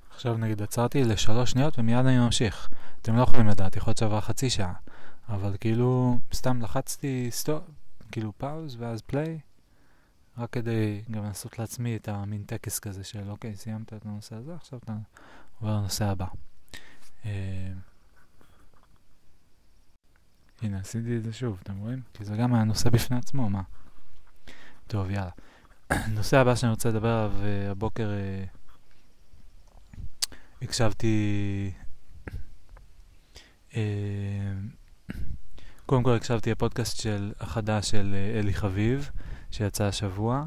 עכשיו 0.09 0.37
נגיד 0.37 0.61
עצרתי 0.61 1.03
לשלוש 1.03 1.51
שניות 1.51 1.79
ומיד 1.79 2.05
אני 2.05 2.19
ממשיך. 2.19 2.69
אתם 3.01 3.15
לא 3.15 3.23
יכולים 3.23 3.47
לדעת, 3.47 3.75
יכול 3.75 3.91
להיות 3.91 3.97
שעברה 3.97 4.21
חצי 4.21 4.49
שעה. 4.49 4.73
אבל 5.29 5.55
כאילו, 5.59 6.19
סתם 6.33 6.61
לחצתי 6.61 7.27
stop, 7.31 7.63
כאילו 8.11 8.33
pause 8.37 8.75
ואז 8.79 9.01
play, 9.01 9.39
רק 10.37 10.49
כדי 10.49 11.01
גם 11.11 11.23
לעשות 11.23 11.59
לעצמי 11.59 11.95
את 11.95 12.07
המין 12.07 12.43
טקס 12.43 12.79
כזה 12.79 13.03
של 13.03 13.29
אוקיי, 13.29 13.55
סיימת 13.55 13.93
את 13.93 14.05
הנושא 14.05 14.35
הזה, 14.35 14.55
עכשיו 14.55 14.79
אתה 14.83 14.93
עובר 15.59 15.77
לנושא 15.77 16.05
הבא. 16.05 16.25
אה, 17.23 17.27
הנה, 20.61 20.79
עשיתי 20.79 21.17
את 21.17 21.23
זה 21.23 21.33
שוב, 21.33 21.59
אתם 21.63 21.77
רואים? 21.77 22.01
כי 22.13 22.25
זה 22.25 22.35
גם 22.35 22.53
היה 22.53 22.63
נושא 22.63 22.89
בפני 22.89 23.17
עצמו, 23.17 23.49
מה? 23.49 23.61
טוב, 24.87 25.09
יאללה. 25.09 25.31
הנושא 25.89 26.37
הבא 26.37 26.55
שאני 26.55 26.69
רוצה 26.69 26.89
לדבר 26.89 27.09
עליו 27.09 27.31
אה, 27.41 27.71
הבוקר, 27.71 28.09
אה, 28.09 28.57
הקשבתי... 30.61 31.73
קודם 35.87 36.03
כל 36.03 36.15
הקשבתי 36.15 36.51
לפודקאסט 36.51 37.01
של 37.01 37.31
החדש 37.39 37.89
של 37.89 38.15
אה, 38.15 38.39
אלי 38.39 38.53
חביב, 38.53 39.09
שיצא 39.51 39.83
השבוע, 39.83 40.45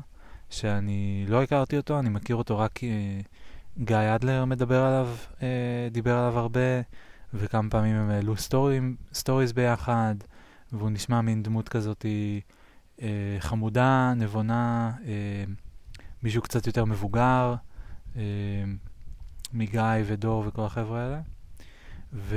שאני 0.50 1.25
לא 1.28 1.42
הכרתי 1.42 1.76
אותו, 1.76 1.99
אני 1.99 2.09
מכיר 2.09 2.37
אותו 2.37 2.59
רק 2.59 2.73
כי 2.73 2.90
אה, 3.21 3.85
גיא 3.85 4.14
אדלר 4.14 4.44
מדבר 4.44 4.82
עליו, 4.82 5.09
אה, 5.38 5.43
דיבר 5.90 6.14
עליו 6.18 6.38
הרבה. 6.38 6.80
וכמה 7.35 7.70
פעמים 7.70 7.97
הם 7.97 8.11
העלו 8.11 8.35
סטוריז 9.12 9.52
ביחד, 9.52 10.14
והוא 10.73 10.90
נשמע 10.90 11.20
מין 11.20 11.42
דמות 11.42 11.68
כזאת 11.68 12.06
אה, 13.02 13.37
חמודה, 13.38 14.12
נבונה, 14.16 14.92
אה, 15.04 15.44
מישהו 16.23 16.42
קצת 16.42 16.66
יותר 16.66 16.85
מבוגר, 16.85 17.54
אה, 18.16 18.23
מגיא 19.52 19.82
ודור 20.06 20.44
וכל 20.47 20.62
החבר'ה 20.62 21.00
האלה. 21.00 21.20
ו... 22.12 22.37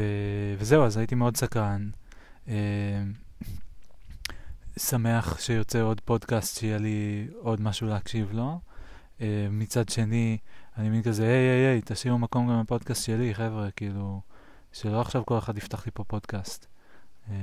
וזהו, 0.58 0.86
אז 0.86 0.98
הייתי 0.98 1.16
מאוד 1.16 1.38
סקרן. 1.38 1.90
אה, 2.48 3.04
שמח 4.78 5.40
שיוצא 5.40 5.82
עוד 5.82 6.02
פודקאסט, 6.02 6.60
שיהיה 6.60 6.78
לי 6.78 7.28
עוד 7.40 7.62
משהו 7.62 7.88
להקשיב 7.88 8.32
לו. 8.34 8.60
אה, 9.22 9.48
מצד 9.52 9.90
שני, 9.90 10.38
אני 10.78 10.90
מין 10.90 11.04
כזה, 11.04 11.24
היי, 11.24 11.32
היי, 11.32 11.66
היי, 11.66 11.82
תשאירו 11.86 12.18
מקום 12.18 12.50
גם 12.50 12.64
בפודקאסט 12.64 13.06
שלי, 13.06 13.36
חבר'ה, 13.36 13.72
כאילו, 13.72 14.22
שלא 14.74 15.02
עכשיו 15.02 15.26
כל 15.26 15.38
אחד 15.38 15.58
יפתח 15.58 15.86
לי 15.86 15.92
פה 15.94 16.04
פודקאסט. 16.04 16.66
אה, 17.30 17.36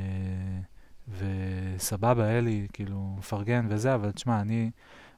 וסבבה, 1.19 2.39
אלי, 2.39 2.67
כאילו, 2.73 3.15
מפרגן 3.19 3.67
וזה, 3.69 3.95
אבל 3.95 4.11
תשמע, 4.11 4.41
אני, 4.41 4.71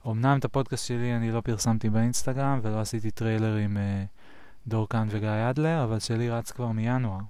אמנם 0.06 0.38
את 0.38 0.44
הפודקאסט 0.44 0.86
שלי 0.86 1.16
אני 1.16 1.30
לא 1.30 1.40
פרסמתי 1.40 1.90
באינסטגרם 1.90 2.60
ולא 2.62 2.80
עשיתי 2.80 3.10
טריילר 3.10 3.56
עם 3.56 3.76
אה, 3.76 4.04
דורקן 4.66 5.06
וגיא 5.10 5.50
אדלר, 5.50 5.84
אבל 5.84 5.98
שלי 5.98 6.30
רץ 6.30 6.50
כבר 6.50 6.68
מינואר. 6.68 7.20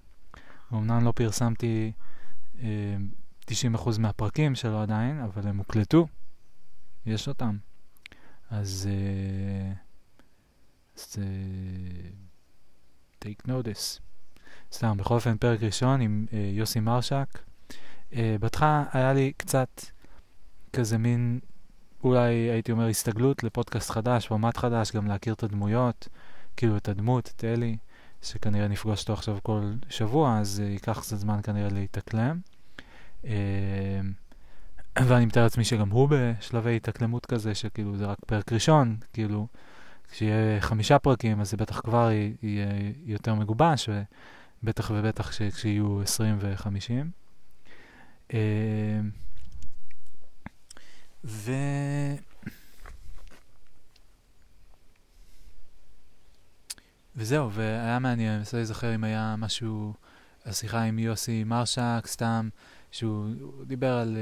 אמנם 0.72 1.04
לא 1.04 1.12
פרסמתי 1.12 1.92
90% 3.50 3.54
מהפרקים 3.98 4.54
שלו 4.54 4.80
עדיין, 4.82 5.20
אבל 5.20 5.48
הם 5.48 5.58
הוקלטו, 5.58 6.06
יש 7.06 7.28
אותם. 7.28 7.56
אז... 8.50 8.88
אה, 8.90 9.72
אז 10.96 11.16
אה, 11.18 12.10
take 13.24 13.48
notice. 13.48 14.00
סתם, 14.72 14.96
בכל 14.96 15.14
אופן, 15.14 15.36
פרק 15.36 15.62
ראשון 15.62 16.00
עם 16.00 16.26
אה, 16.32 16.50
יוסי 16.52 16.80
מרשק. 16.80 17.38
בהתחלה 18.40 18.84
היה 18.92 19.12
לי 19.12 19.32
קצת 19.36 19.82
כזה 20.72 20.98
מין, 20.98 21.40
אולי 22.04 22.32
הייתי 22.32 22.72
אומר 22.72 22.86
הסתגלות 22.86 23.44
לפודקאסט 23.44 23.90
חדש, 23.90 24.28
פורמט 24.28 24.56
חדש, 24.56 24.92
גם 24.92 25.06
להכיר 25.06 25.34
את 25.34 25.42
הדמויות, 25.42 26.08
כאילו 26.56 26.76
את 26.76 26.88
הדמות, 26.88 27.32
את 27.36 27.44
אלי, 27.44 27.76
שכנראה 28.22 28.68
נפגוש 28.68 29.00
אותו 29.00 29.12
עכשיו 29.12 29.38
כל 29.42 29.72
שבוע, 29.88 30.38
אז 30.38 30.60
ייקח 30.60 31.00
קצת 31.00 31.16
זמן 31.16 31.40
כנראה 31.42 31.68
להתאקלם. 31.68 32.40
אה, 33.24 34.00
ואני 34.96 35.26
מתאר 35.26 35.42
לעצמי 35.42 35.64
שגם 35.64 35.90
הוא 35.90 36.08
בשלבי 36.10 36.76
התאקלמות 36.76 37.26
כזה, 37.26 37.54
שכאילו 37.54 37.96
זה 37.96 38.06
רק 38.06 38.18
פרק 38.26 38.52
ראשון, 38.52 38.96
כאילו, 39.12 39.46
כשיהיה 40.10 40.60
חמישה 40.60 40.98
פרקים, 40.98 41.40
אז 41.40 41.50
זה 41.50 41.56
בטח 41.56 41.80
כבר 41.80 42.10
יהיה 42.42 42.66
יותר 43.04 43.34
מגובש, 43.34 43.88
ובטח 44.62 44.90
ובטח 44.94 45.30
כש- 45.30 45.42
כשיהיו 45.42 46.02
עשרים 46.02 46.36
וחמישים. 46.40 47.10
אה, 48.34 49.00
ו... 51.24 51.52
וזהו, 57.16 57.52
והיה 57.52 57.98
מעניין, 57.98 58.28
אני 58.28 58.38
מנסה 58.38 58.56
להיזכר 58.56 58.94
אם 58.94 59.04
היה 59.04 59.34
משהו, 59.38 59.94
השיחה 60.46 60.82
עם 60.82 60.98
יוסי 60.98 61.44
מרשק, 61.44 62.02
סתם, 62.06 62.48
שהוא 62.92 63.26
הוא 63.40 63.64
דיבר 63.64 63.92
על... 63.92 64.16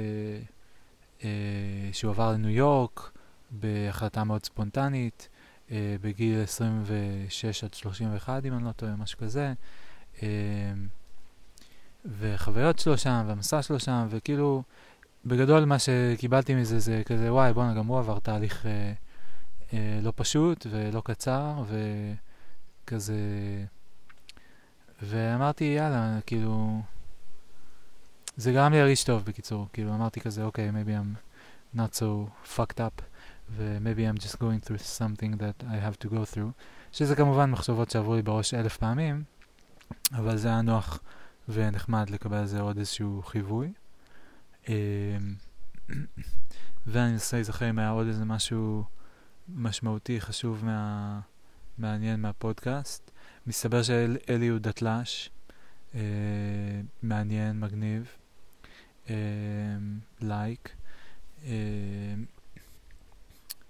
אה, 1.24 1.30
שהוא 1.92 2.10
עבר 2.10 2.32
לניו 2.32 2.50
יורק 2.50 3.10
בהחלטה 3.50 4.24
מאוד 4.24 4.44
ספונטנית, 4.44 5.28
אה, 5.70 5.96
בגיל 6.00 6.42
26 6.42 7.64
עד 7.64 7.74
31, 7.74 8.44
אם 8.44 8.54
אני 8.54 8.64
לא 8.64 8.72
טועה, 8.72 8.96
משהו 8.96 9.18
כזה. 9.18 9.52
אה, 10.22 10.28
וחוויות 12.04 12.78
שלו 12.78 12.98
שם, 12.98 13.24
והמסע 13.26 13.62
שלו 13.62 13.80
שם, 13.80 14.06
וכאילו, 14.10 14.62
בגדול 15.24 15.64
מה 15.64 15.76
שקיבלתי 15.78 16.54
מזה 16.54 16.78
זה 16.78 17.02
כזה, 17.06 17.32
וואי, 17.32 17.52
בואנה, 17.52 17.74
גם 17.74 17.86
הוא 17.86 17.98
עבר 17.98 18.18
תהליך 18.18 18.66
אה, 18.66 18.92
אה, 19.72 20.00
לא 20.02 20.12
פשוט 20.16 20.66
ולא 20.70 21.02
קצר, 21.04 21.64
וכזה... 22.86 23.14
ואמרתי, 25.02 25.64
יאללה, 25.64 26.18
כאילו... 26.26 26.82
זה 28.36 28.52
גרם 28.52 28.72
לי 28.72 28.78
להרגיש 28.78 29.04
טוב, 29.04 29.24
בקיצור. 29.24 29.66
כאילו, 29.72 29.94
אמרתי 29.94 30.20
כזה, 30.20 30.44
אוקיי, 30.44 30.70
maybe 30.70 30.90
I'm 31.74 31.76
not 31.76 31.94
so 31.94 32.30
fucked 32.56 32.78
up, 32.78 33.02
ו-maybe 33.50 34.18
I'm 34.18 34.22
just 34.22 34.34
going 34.34 34.66
through 34.66 34.78
something 34.98 35.40
that 35.40 35.64
I 35.64 35.76
have 35.86 36.04
to 36.04 36.08
go 36.08 36.34
through, 36.34 36.52
שזה 36.92 37.16
כמובן 37.16 37.50
מחשבות 37.50 37.90
שעברו 37.90 38.14
לי 38.14 38.22
בראש 38.22 38.54
אלף 38.54 38.76
פעמים, 38.76 39.24
אבל 40.12 40.36
זה 40.36 40.48
היה 40.48 40.62
נוח 40.62 41.00
ונחמד 41.48 42.10
לקבל 42.10 42.36
על 42.36 42.46
זה 42.46 42.60
עוד 42.60 42.78
איזשהו 42.78 43.22
חיווי. 43.22 43.72
אמ, 44.68 44.74
ואני 46.86 47.12
מנסה 47.12 47.36
להיזכר 47.36 47.70
אם 47.70 47.78
היה 47.78 47.90
עוד 47.90 48.06
איזה 48.06 48.24
משהו 48.24 48.84
משמעותי, 49.48 50.20
חשוב, 50.20 50.64
מה... 50.64 51.20
מעניין 51.78 52.20
מהפודקאסט. 52.20 53.10
מסתבר 53.46 53.82
שאלי 53.82 54.48
הוא 54.48 54.58
דתל"ש, 54.58 55.30
אה, 55.94 56.00
מעניין, 57.02 57.60
מגניב, 57.60 58.08
לייק. 60.20 60.76
אה, 61.44 62.14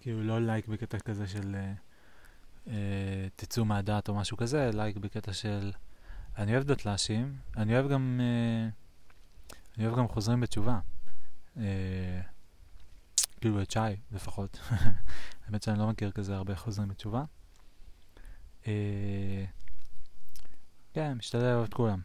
כאילו 0.01 0.23
לא 0.23 0.41
לייק 0.41 0.69
בקטע 0.69 0.99
כזה 0.99 1.29
של 1.29 1.55
אה, 1.55 1.73
אה, 2.69 3.29
תצאו 3.37 3.65
מהדעת 3.65 4.09
או 4.09 4.15
משהו 4.15 4.37
כזה, 4.37 4.71
לייק 4.75 4.97
בקטע 4.97 5.33
של 5.33 5.73
אני 6.37 6.55
אוהב 6.55 6.65
דתל"שים, 6.65 7.37
אני 7.57 7.75
אוהב 7.75 7.89
גם, 7.89 8.21
אה, 8.23 8.69
אני 9.77 9.87
אוהב 9.87 9.99
גם 9.99 10.09
חוזרים 10.09 10.41
בתשובה. 10.41 10.81
כאילו 13.41 13.63
את 13.63 13.71
שי 13.71 13.79
לפחות. 14.13 14.61
האמת 15.47 15.63
שאני 15.63 15.79
לא 15.79 15.89
מכיר 15.89 16.11
כזה 16.11 16.37
הרבה 16.37 16.57
חוזרים 16.57 16.89
בתשובה. 16.89 17.25
כן, 20.95 21.13
משתדל 21.19 21.45
לאהוב 21.45 21.65
את 21.65 21.75
כולם. 21.75 22.01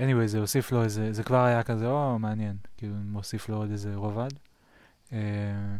Anyway, 0.00 0.26
זה 0.26 0.38
הוסיף 0.38 0.72
לו 0.72 0.84
איזה, 0.84 1.12
זה 1.12 1.22
כבר 1.22 1.44
היה 1.44 1.62
כזה, 1.62 1.86
או, 1.86 2.18
מעניין. 2.18 2.56
כאילו, 2.76 2.94
מוסיף 2.94 3.48
לו 3.48 3.56
עוד 3.56 3.70
איזה 3.70 3.94
רובד. 3.94 4.28
אה, 5.12 5.76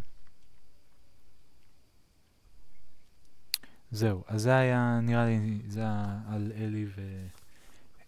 זהו, 3.91 4.25
אז 4.27 4.43
זה 4.43 4.57
היה, 4.57 5.01
נראה 5.03 5.27
לי, 5.27 5.61
זה 5.69 5.81
היה 5.81 6.19
על 6.29 6.53
אלי 6.57 6.87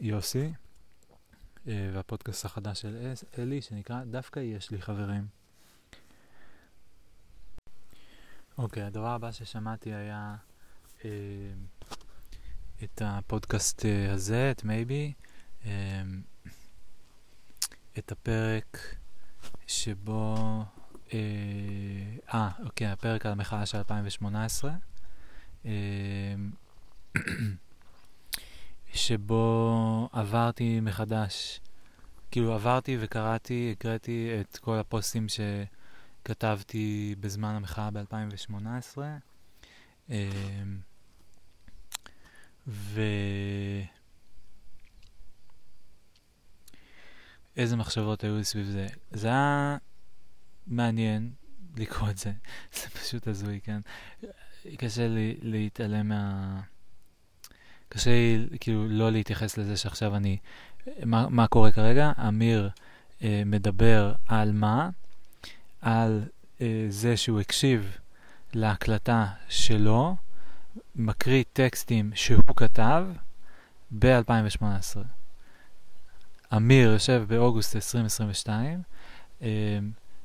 ויוסי, 0.00 0.52
אה, 1.68 1.90
והפודקאסט 1.94 2.44
החדש 2.44 2.80
של 2.80 3.12
אלי, 3.38 3.62
שנקרא 3.62 4.04
דווקא 4.04 4.40
יש 4.40 4.70
לי 4.70 4.82
חברים. 4.82 5.26
אוקיי, 8.58 8.82
הדבר 8.82 9.08
הבא 9.08 9.32
ששמעתי 9.32 9.94
היה 9.94 10.36
אה, 11.04 11.10
את 12.84 13.02
הפודקאסט 13.04 13.84
הזה, 14.10 14.50
את 14.50 14.64
מייבי, 14.64 15.12
את 17.98 18.12
הפרק 18.12 18.96
שבו, 19.66 20.36
אה, 21.12 21.18
אה, 22.34 22.50
אוקיי, 22.64 22.86
הפרק 22.86 23.26
על 23.26 23.32
המחאה 23.32 23.66
של 23.66 23.78
2018. 23.78 24.72
אה, 25.66 25.70
שבו 28.94 30.08
עברתי 30.12 30.80
מחדש, 30.80 31.60
כאילו 32.30 32.54
עברתי 32.54 32.96
וקראתי, 33.00 33.74
הקראתי 33.76 34.30
את 34.40 34.56
כל 34.56 34.78
הפוסטים 34.78 35.26
שכתבתי 35.28 37.14
בזמן 37.20 37.54
המחאה 37.54 37.90
ב-2018. 37.90 38.98
ו... 42.66 43.00
איזה 47.56 47.76
מחשבות 47.76 48.24
היו 48.24 48.36
לי 48.36 48.44
סביב 48.44 48.66
זה. 48.66 48.86
זה 49.10 49.28
היה 49.28 49.76
מעניין 50.66 51.30
לקרוא 51.76 52.10
את 52.10 52.18
זה, 52.18 52.32
זה 52.80 52.88
פשוט 52.88 53.28
הזוי, 53.28 53.60
כן? 53.64 53.80
קשה 54.78 55.08
לי 55.08 55.36
להתעלם 55.42 56.08
מה... 56.08 56.60
קשה 57.88 58.10
לי 58.50 58.58
כאילו 58.60 58.88
לא 58.88 59.12
להתייחס 59.12 59.58
לזה 59.58 59.76
שעכשיו 59.76 60.16
אני... 60.16 60.38
מה, 61.04 61.28
מה 61.28 61.46
קורה 61.46 61.72
כרגע? 61.72 62.12
אמיר 62.28 62.70
אה, 63.22 63.42
מדבר 63.46 64.12
על 64.28 64.52
מה? 64.52 64.90
על 65.80 66.24
אה, 66.60 66.86
זה 66.88 67.16
שהוא 67.16 67.40
הקשיב 67.40 67.98
להקלטה 68.54 69.26
שלו, 69.48 70.16
מקריא 70.96 71.44
טקסטים 71.52 72.10
שהוא 72.14 72.56
כתב 72.56 73.06
ב-2018. 73.98 75.21
אמיר 76.56 76.92
יושב 76.92 77.24
באוגוסט 77.28 77.76
2022 77.76 78.82
אה, 79.42 79.48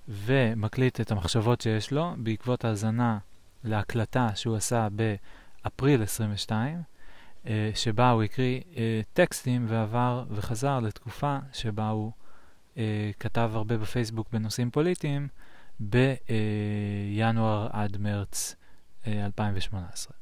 ומקליט 0.07 1.01
את 1.01 1.11
המחשבות 1.11 1.61
שיש 1.61 1.91
לו 1.91 2.13
בעקבות 2.17 2.65
האזנה 2.65 3.17
להקלטה 3.63 4.29
שהוא 4.35 4.55
עשה 4.55 4.87
באפריל 4.91 6.03
22, 6.03 6.81
אה, 7.47 7.71
שבה 7.75 8.09
הוא 8.09 8.23
הקריא 8.23 8.61
אה, 8.75 9.01
טקסטים 9.13 9.65
ועבר 9.69 10.25
וחזר 10.29 10.79
לתקופה 10.79 11.37
שבה 11.53 11.89
הוא 11.89 12.11
אה, 12.77 13.11
כתב 13.19 13.51
הרבה 13.53 13.77
בפייסבוק 13.77 14.27
בנושאים 14.31 14.71
פוליטיים 14.71 15.27
בינואר 15.79 17.67
עד 17.71 17.97
מרץ 17.97 18.55
2018. 19.07 20.13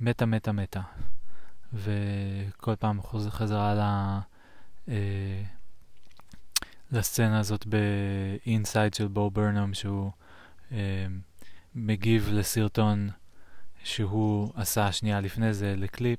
מתה, 0.00 0.26
מתה, 0.26 0.52
מתה. 0.52 0.80
וכל 1.72 2.76
פעם 2.76 3.00
חוזר 3.02 3.30
חזרה 3.30 3.74
ל... 3.74 3.80
אה, 4.88 5.42
לסצנה 6.92 7.38
הזאת 7.38 7.66
באינסייד 7.66 8.94
של 8.94 9.08
בו 9.08 9.30
ברנום, 9.30 9.74
שהוא 9.74 10.10
אה, 10.72 11.06
מגיב 11.74 12.28
לסרטון 12.32 13.10
שהוא 13.84 14.52
עשה 14.54 14.92
שנייה 14.92 15.20
לפני 15.20 15.54
זה 15.54 15.74
לקליפ, 15.76 16.18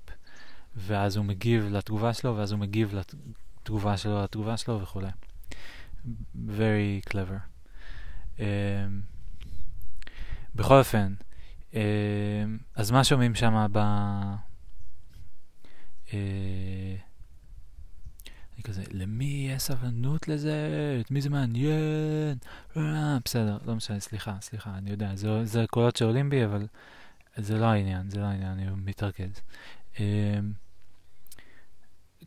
ואז 0.75 1.17
הוא 1.17 1.25
מגיב 1.25 1.67
לתגובה 1.71 2.13
שלו, 2.13 2.37
ואז 2.37 2.51
הוא 2.51 2.59
מגיב 2.59 2.95
לתגובה 2.95 3.97
שלו 3.97 4.23
לתגובה 4.23 4.57
שלו 4.57 4.81
וכולי. 4.81 5.09
very 6.35 7.09
clever. 7.09 7.39
Um, 8.37 8.41
בכל 10.55 10.79
אופן, 10.79 11.13
um, 11.71 11.75
אז 12.75 12.91
מה 12.91 13.03
שומעים 13.03 13.35
שם. 13.35 13.65
Uh, 16.11 16.13
אני 18.55 18.63
כזה, 18.63 18.83
למי 18.91 19.49
יש 19.55 19.61
סבלנות 19.61 20.27
לזה? 20.27 20.57
את 21.01 21.11
מי 21.11 21.21
זה 21.21 21.29
מעניין? 21.29 22.37
אה, 22.77 23.17
בסדר, 23.25 23.57
לא 23.65 23.75
משנה, 23.75 23.99
סליחה, 23.99 24.37
סליחה, 24.41 24.77
אני 24.77 24.89
יודע, 24.89 25.15
זה, 25.15 25.45
זה 25.45 25.65
קולות 25.69 25.95
שעולים 25.95 26.29
בי, 26.29 26.45
אבל 26.45 26.67
זה 27.37 27.57
לא 27.57 27.65
העניין, 27.65 28.09
זה 28.09 28.19
לא 28.19 28.25
העניין, 28.25 28.51
אני 28.51 28.65
מתרכז. 28.75 29.41
Um, 29.95 29.99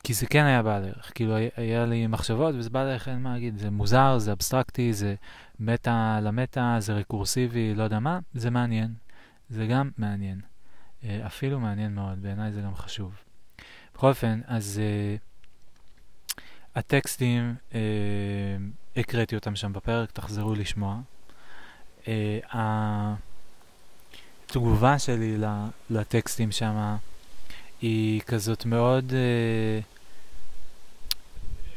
כי 0.05 0.15
זה 0.15 0.27
כן 0.27 0.45
היה 0.45 0.63
בעל 0.63 0.85
ערך, 0.85 1.13
כאילו 1.15 1.37
היה, 1.57 1.87
לי 1.87 2.07
מחשבות 2.07 2.55
וזה 2.55 2.71
בעל 2.71 2.89
ערך, 2.89 3.09
אין 3.09 3.23
מה 3.23 3.33
להגיד, 3.33 3.59
זה 3.59 3.71
מוזר, 3.71 4.19
זה 4.19 4.33
אבסטרקטי, 4.33 4.93
זה 4.93 5.15
מטה 5.61 6.19
למטה, 6.23 6.77
זה 6.79 6.93
רקורסיבי, 6.93 7.75
לא 7.75 7.83
יודע 7.83 7.99
מה, 7.99 8.19
זה 8.35 8.51
מעניין. 8.51 8.95
זה 9.49 9.67
גם 9.67 9.91
מעניין. 9.99 10.41
אפילו 11.05 11.61
מעניין 11.61 11.95
מאוד, 11.95 12.23
בעיניי 12.23 12.53
זה 12.53 12.61
גם 12.61 12.75
חשוב. 12.75 13.25
בכל 13.95 14.07
אופן, 14.09 14.41
אז 14.47 14.81
uh, 14.81 16.37
הטקסטים, 16.75 17.55
uh, 17.71 17.75
הקראתי 18.97 19.35
אותם 19.35 19.57
שם 19.57 19.73
בפרק, 19.73 20.11
תחזרו 20.11 20.55
לשמוע. 20.55 21.01
Uh, 22.05 22.07
התגובה 24.51 24.99
שלי 24.99 25.37
לטקסטים 25.91 26.53
שם 26.53 26.97
היא 27.81 28.21
כזאת 28.21 28.65
מאוד... 28.67 29.11
Uh, 29.11 29.15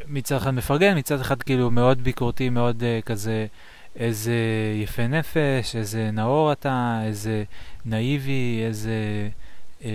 מצד 0.08 0.36
אחד 0.36 0.51
מפרגן, 0.51 0.97
מצד 0.97 1.19
אחד 1.19 1.43
כאילו 1.43 1.71
מאוד 1.71 2.01
ביקורתי, 2.01 2.49
מאוד 2.49 2.84
uh, 2.84 3.06
כזה 3.06 3.47
איזה 3.95 4.36
יפה 4.84 5.08
נפש, 5.08 5.75
איזה 5.75 6.12
נאור 6.12 6.51
אתה, 6.51 7.01
איזה 7.03 7.43
נאיבי, 7.86 8.63
איזה 8.65 9.30
uh, 9.82 9.86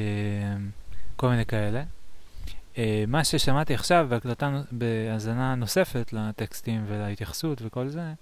כל 1.17 1.29
מיני 1.29 1.47
כאלה. 1.47 1.83
Uh, 2.73 2.79
מה 3.07 3.25
ששמעתי 3.25 3.75
עכשיו 3.75 4.07
בהקלטה, 4.09 4.63
בהאזנה 4.73 5.55
נוספת 5.55 6.13
לטקסטים 6.13 6.85
ולהתייחסות 6.89 7.63
וכל 7.65 7.89
זה, 7.89 8.13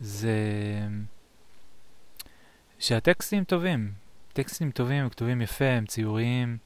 זה 0.00 0.32
שהטקסטים 2.78 3.44
טובים. 3.44 3.92
טקסטים 4.32 4.70
טובים, 4.70 5.02
הם 5.02 5.08
כתובים 5.08 5.42
יפה, 5.42 5.64
הם 5.64 5.86
ציוריים, 5.86 6.58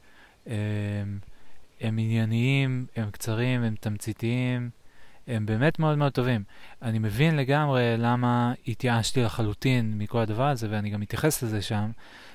הם, 0.47 1.19
הם 1.81 1.99
ענייניים, 1.99 2.87
הם 2.97 3.11
קצרים, 3.11 3.63
הם 3.63 3.75
תמציתיים, 3.81 4.71
הם 5.27 5.47
באמת 5.47 5.79
מאוד 5.79 5.99
מאוד 5.99 6.13
טובים. 6.13 6.45
אני 6.83 6.99
מבין 6.99 7.37
לגמרי 7.37 7.95
למה 7.99 8.53
התייאשתי 8.69 9.23
לחלוטין 9.23 9.99
מכל 9.99 10.19
הדבר 10.19 10.49
הזה, 10.49 10.69
ואני 10.71 10.91
גם 10.91 11.01
מתייחס 11.01 11.43
לזה 11.43 11.63
שם, 11.63 11.91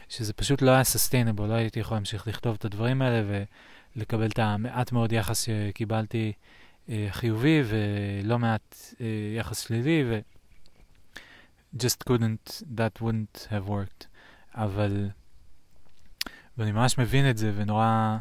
שזה 0.10 0.34
פשוט 0.34 0.62
לא 0.62 0.71
היה 0.71 0.84
סוסטיינבול, 0.84 1.49
לא 1.49 1.53
הייתי 1.53 1.80
יכול 1.80 1.97
להמשיך 1.97 2.27
לכתוב 2.27 2.56
את 2.60 2.65
הדברים 2.65 3.01
האלה 3.01 3.43
ולקבל 3.97 4.27
את 4.27 4.39
המעט 4.39 4.91
מאוד 4.91 5.12
יחס 5.12 5.45
שקיבלתי 5.45 6.33
אה, 6.89 7.07
חיובי 7.12 7.62
ולא 7.65 8.39
מעט 8.39 8.75
אה, 9.01 9.05
יחס 9.38 9.60
שלילי, 9.60 10.03
ו... 10.10 10.19
just 11.75 12.03
couldn't, 12.10 12.63
that 12.77 13.01
wouldn't 13.01 13.47
have 13.49 13.69
worked. 13.69 14.07
אבל, 14.55 15.10
ואני 16.57 16.71
ממש 16.71 16.97
מבין 16.97 17.29
את 17.29 17.38
זה, 17.38 17.51
ונורא 17.55 18.17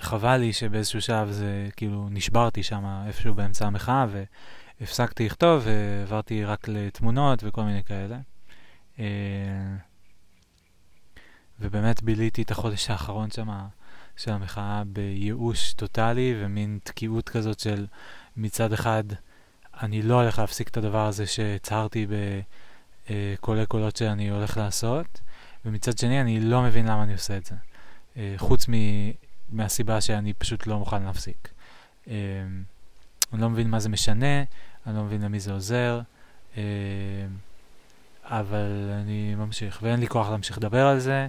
חבל 0.00 0.36
לי 0.36 0.52
שבאיזשהו 0.52 1.02
שלב 1.02 1.30
זה, 1.30 1.68
כאילו, 1.76 2.08
נשברתי 2.10 2.62
שם 2.62 3.02
איפשהו 3.06 3.34
באמצע 3.34 3.66
המחאה, 3.66 4.06
והפסקתי 4.80 5.26
לכתוב, 5.26 5.62
ועברתי 5.64 6.44
רק 6.44 6.68
לתמונות 6.68 7.44
וכל 7.44 7.62
מיני 7.62 7.84
כאלה. 7.84 8.18
אה, 8.98 9.04
ובאמת 11.60 12.02
ביליתי 12.02 12.42
את 12.42 12.50
החודש 12.50 12.90
האחרון 12.90 13.30
שם 13.30 13.50
של 14.16 14.32
המחאה 14.32 14.82
בייאוש 14.86 15.72
טוטאלי 15.72 16.34
ומין 16.38 16.78
תקיעות 16.84 17.28
כזאת 17.28 17.60
של 17.60 17.86
מצד 18.36 18.72
אחד 18.72 19.04
אני 19.82 20.02
לא 20.02 20.20
הולך 20.20 20.38
להפסיק 20.38 20.68
את 20.68 20.76
הדבר 20.76 21.06
הזה 21.06 21.26
שהצהרתי 21.26 22.06
בקולי 23.10 23.66
קולות 23.66 23.96
שאני 23.96 24.30
הולך 24.30 24.56
לעשות, 24.56 25.20
ומצד 25.64 25.98
שני 25.98 26.20
אני 26.20 26.40
לא 26.40 26.62
מבין 26.62 26.86
למה 26.86 27.02
אני 27.02 27.12
עושה 27.12 27.36
את 27.36 27.46
זה. 27.46 27.54
אה, 28.16 28.34
חוץ 28.36 28.68
מ... 28.68 28.72
מהסיבה 29.52 30.00
שאני 30.00 30.32
פשוט 30.32 30.66
לא 30.66 30.78
מוכן 30.78 31.02
להפסיק. 31.02 31.48
אה, 32.08 32.14
אני 33.32 33.40
לא 33.40 33.50
מבין 33.50 33.70
מה 33.70 33.80
זה 33.80 33.88
משנה, 33.88 34.42
אני 34.86 34.96
לא 34.96 35.02
מבין 35.04 35.22
למי 35.22 35.40
זה 35.40 35.52
עוזר, 35.52 36.00
אה, 36.56 36.62
אבל 38.24 38.90
אני 39.02 39.34
ממשיך, 39.34 39.78
ואין 39.82 40.00
לי 40.00 40.08
כוח 40.08 40.28
להמשיך 40.30 40.58
לדבר 40.58 40.86
על 40.86 40.98
זה, 40.98 41.28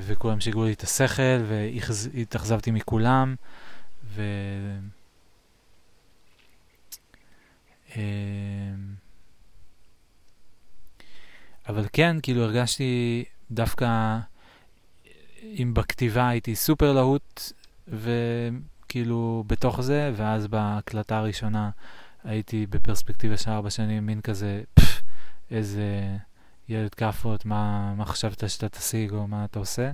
וכולם 0.00 0.40
שיגעו 0.40 0.64
לי 0.64 0.72
את 0.72 0.82
השכל, 0.82 1.42
והתאכזבתי 1.48 2.70
מכולם, 2.70 3.34
ו... 4.04 4.22
אמ, 7.96 8.02
אבל 11.68 11.86
כן, 11.92 12.16
כאילו 12.22 12.42
הרגשתי 12.42 13.24
דווקא, 13.50 14.18
אם 15.42 15.72
בכתיבה 15.74 16.28
הייתי 16.28 16.54
סופר 16.56 16.92
להוט, 16.92 17.42
וכאילו 17.88 19.44
בתוך 19.46 19.80
זה, 19.80 20.12
ואז 20.16 20.46
בהקלטה 20.46 21.18
הראשונה 21.18 21.70
הייתי 22.24 22.66
בפרספקטיבה 22.66 23.36
של 23.36 23.50
ארבע 23.50 23.70
שנים, 23.70 24.06
מין 24.06 24.20
כזה, 24.20 24.62
פפ, 24.74 25.02
איזה 25.50 26.16
ילד 26.68 26.94
כאפות, 26.94 27.44
מה, 27.44 27.94
מה 27.94 28.04
חשבת 28.04 28.50
שאתה 28.50 28.68
תשיג 28.68 29.12
או 29.12 29.26
מה 29.26 29.44
אתה 29.44 29.58
עושה. 29.58 29.90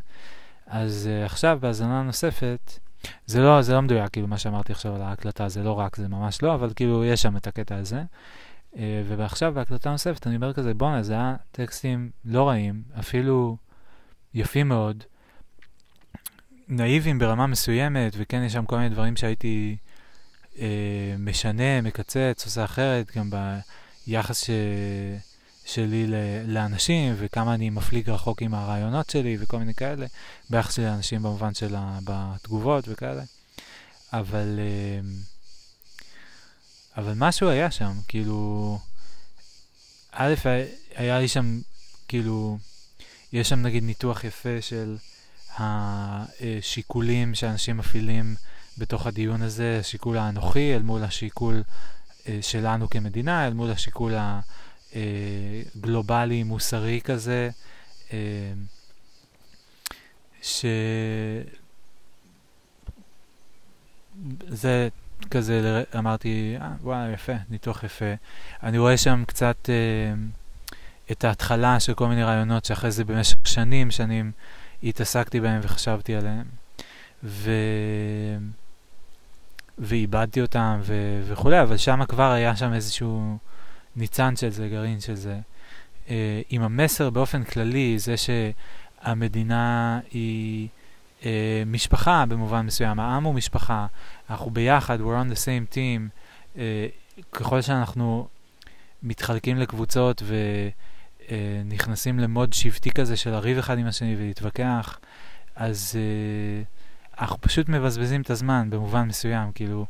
אז 0.67 1.09
uh, 1.09 1.27
עכשיו, 1.27 1.59
בהאזנה 1.61 2.03
נוספת, 2.03 2.79
זה 3.27 3.41
לא, 3.41 3.63
זה 3.63 3.73
לא 3.73 3.83
מדויק, 3.83 4.13
כאילו, 4.13 4.27
מה 4.27 4.39
שאמרתי 4.39 4.73
עכשיו 4.73 4.95
על 4.95 5.03
ההקלטה, 5.03 5.49
זה 5.49 5.63
לא 5.63 5.73
רק, 5.73 5.97
זה 5.97 6.09
ממש 6.09 6.43
לא, 6.43 6.55
אבל 6.55 6.73
כאילו, 6.77 7.05
יש 7.05 7.23
שם 7.23 7.37
את 7.37 7.47
הקטע 7.47 7.77
הזה. 7.77 8.03
Uh, 8.73 8.77
ועכשיו, 9.07 9.55
בהקלטה 9.55 9.91
נוספת, 9.91 10.27
אני 10.27 10.37
אומר 10.37 10.53
כזה, 10.53 10.75
בואנה, 10.75 11.03
זה 11.03 11.13
היה 11.13 11.37
טקסטים 11.53 12.11
לא 12.25 12.49
רעים, 12.49 12.83
אפילו 12.99 13.57
יפים 14.35 14.69
מאוד, 14.69 15.05
נאיביים 16.69 17.19
ברמה 17.19 17.47
מסוימת, 17.47 18.13
וכן, 18.19 18.43
יש 18.43 18.53
שם 18.53 18.65
כל 18.65 18.77
מיני 18.77 18.89
דברים 18.89 19.17
שהייתי 19.17 19.77
uh, 20.55 20.59
משנה, 21.19 21.81
מקצץ, 21.81 22.45
עושה 22.45 22.65
אחרת, 22.65 23.17
גם 23.17 23.31
ביחס 24.07 24.45
ש... 24.45 24.51
שלי 25.67 26.07
לאנשים, 26.47 27.15
וכמה 27.19 27.55
אני 27.55 27.71
מפליג 27.71 28.11
רחוק 28.11 28.43
עם 28.43 28.55
הרעיונות 28.55 29.11
שלי, 29.11 29.37
וכל 29.41 29.59
מיני 29.59 29.75
כאלה, 29.75 30.07
ביחס 30.51 30.75
שלי 30.75 30.85
לאנשים 30.85 31.23
במובן 31.23 31.55
של 31.55 31.75
בתגובות 32.05 32.85
וכאלה. 32.89 33.23
אבל, 34.13 34.59
אמ, 34.61 35.17
אבל 36.97 37.13
משהו 37.17 37.49
היה 37.49 37.71
שם, 37.71 37.93
כאילו, 38.09 38.79
א', 40.13 40.35
היה 40.95 41.19
לי 41.19 41.29
שם, 41.29 41.61
כאילו, 42.09 42.59
יש 43.33 43.49
שם 43.49 43.63
נגיד 43.63 43.85
ניתוח 43.85 44.25
יפה 44.25 44.61
של 44.61 44.97
השיקולים 45.59 47.35
שאנשים 47.35 47.77
מפעילים 47.77 48.37
בתוך 48.79 49.07
הדיון 49.07 49.43
הזה, 49.43 49.79
השיקול 49.81 50.19
האנוכי 50.19 50.75
אל 50.75 50.83
מול 50.83 51.05
השיקול 51.05 51.63
אה, 52.29 52.39
שלנו 52.43 52.91
כמדינה, 52.91 53.47
אל 53.47 53.53
מול 53.53 53.71
השיקול 53.71 54.15
ה... 54.15 54.41
אה, 54.95 55.01
גלובלי, 55.81 56.43
מוסרי 56.43 57.01
כזה, 57.05 57.51
אה, 58.13 58.53
שזה 60.43 61.45
כזה, 65.31 65.85
אמרתי, 65.99 66.57
אה, 66.61 66.73
וואי, 66.83 67.13
יפה, 67.13 67.33
ניתוח 67.51 67.85
יפה. 67.85 68.15
אני 68.63 68.79
רואה 68.79 68.97
שם 68.97 69.25
קצת 69.27 69.71
אה, 69.71 70.15
את 71.13 71.25
ההתחלה 71.25 71.81
של 71.81 71.95
כל 71.95 72.09
מיני 72.09 72.25
רעיונות 72.25 72.65
שאחרי 72.65 72.91
זה 72.91 73.05
במשך 73.05 73.37
שנים, 73.45 73.91
שנים 73.91 74.33
התעסקתי 74.83 75.41
בהם 75.41 75.61
וחשבתי 75.63 76.15
עליהם. 76.15 76.45
ו... 77.25 77.51
ואיבדתי 79.79 80.41
אותם 80.41 80.81
ו... 80.83 81.21
וכולי, 81.29 81.63
אבל 81.63 81.77
שם 81.77 82.05
כבר 82.09 82.31
היה 82.31 82.57
שם 82.57 82.73
איזשהו... 82.73 83.39
ניצן 83.97 84.37
של 84.37 84.51
זה, 84.51 84.69
גרעין 84.69 85.01
של 85.01 85.15
זה. 85.15 85.39
Uh, 86.07 86.11
עם 86.51 86.63
המסר 86.63 87.11
באופן 87.11 87.45
כללי, 87.45 87.99
זה 87.99 88.15
המדינה 89.05 90.01
היא 90.11 90.69
אה, 91.25 91.63
משפחה 91.67 92.25
במובן 92.29 92.67
מסוים, 92.67 93.01
העם 93.01 93.25
הוא 93.25 93.35
משפחה, 93.35 93.87
אנחנו 94.31 94.51
ביחד, 94.51 95.01
we're 95.01 95.03
on 95.03 95.33
the 95.33 95.37
same 95.37 95.75
team. 95.75 96.19
אה, 96.59 96.87
ככל 97.33 97.61
שאנחנו 97.61 98.29
מתחלקים 99.03 99.57
לקבוצות 99.57 100.23
ונכנסים 101.31 102.19
למוד 102.19 102.53
שבטי 102.53 102.91
כזה 102.91 103.17
של 103.17 103.31
לריב 103.31 103.59
אחד 103.59 103.79
עם 103.79 103.87
השני 103.87 104.17
ולהתווכח, 104.19 104.99
אז 105.57 105.97
אה, 105.97 106.63
אנחנו 107.23 107.41
פשוט 107.41 107.69
מבזבזים 107.69 108.21
את 108.21 108.31
הזמן 108.31 108.71
במובן 108.71 109.03
מסוים, 109.03 109.53
כאילו, 109.53 109.87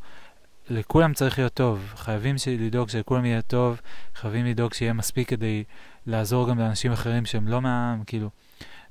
לכולם 0.69 1.15
צריך 1.15 1.39
להיות 1.39 1.55
טוב, 1.55 1.93
חייבים 1.97 2.37
לדאוג 2.59 2.89
שלכולם 2.89 3.25
יהיה 3.25 3.43
טוב, 3.43 3.81
חייבים 4.15 4.47
לדאוג 4.47 4.75
שיהיה 4.75 4.93
מספיק 4.93 5.29
כדי 5.29 5.65
לעזור 6.07 6.49
גם 6.49 6.59
לאנשים 6.59 6.93
אחרים 6.93 7.27
שהם 7.27 7.49
לא 7.49 7.61
מהעם, 7.61 8.05
כאילו, 8.05 8.31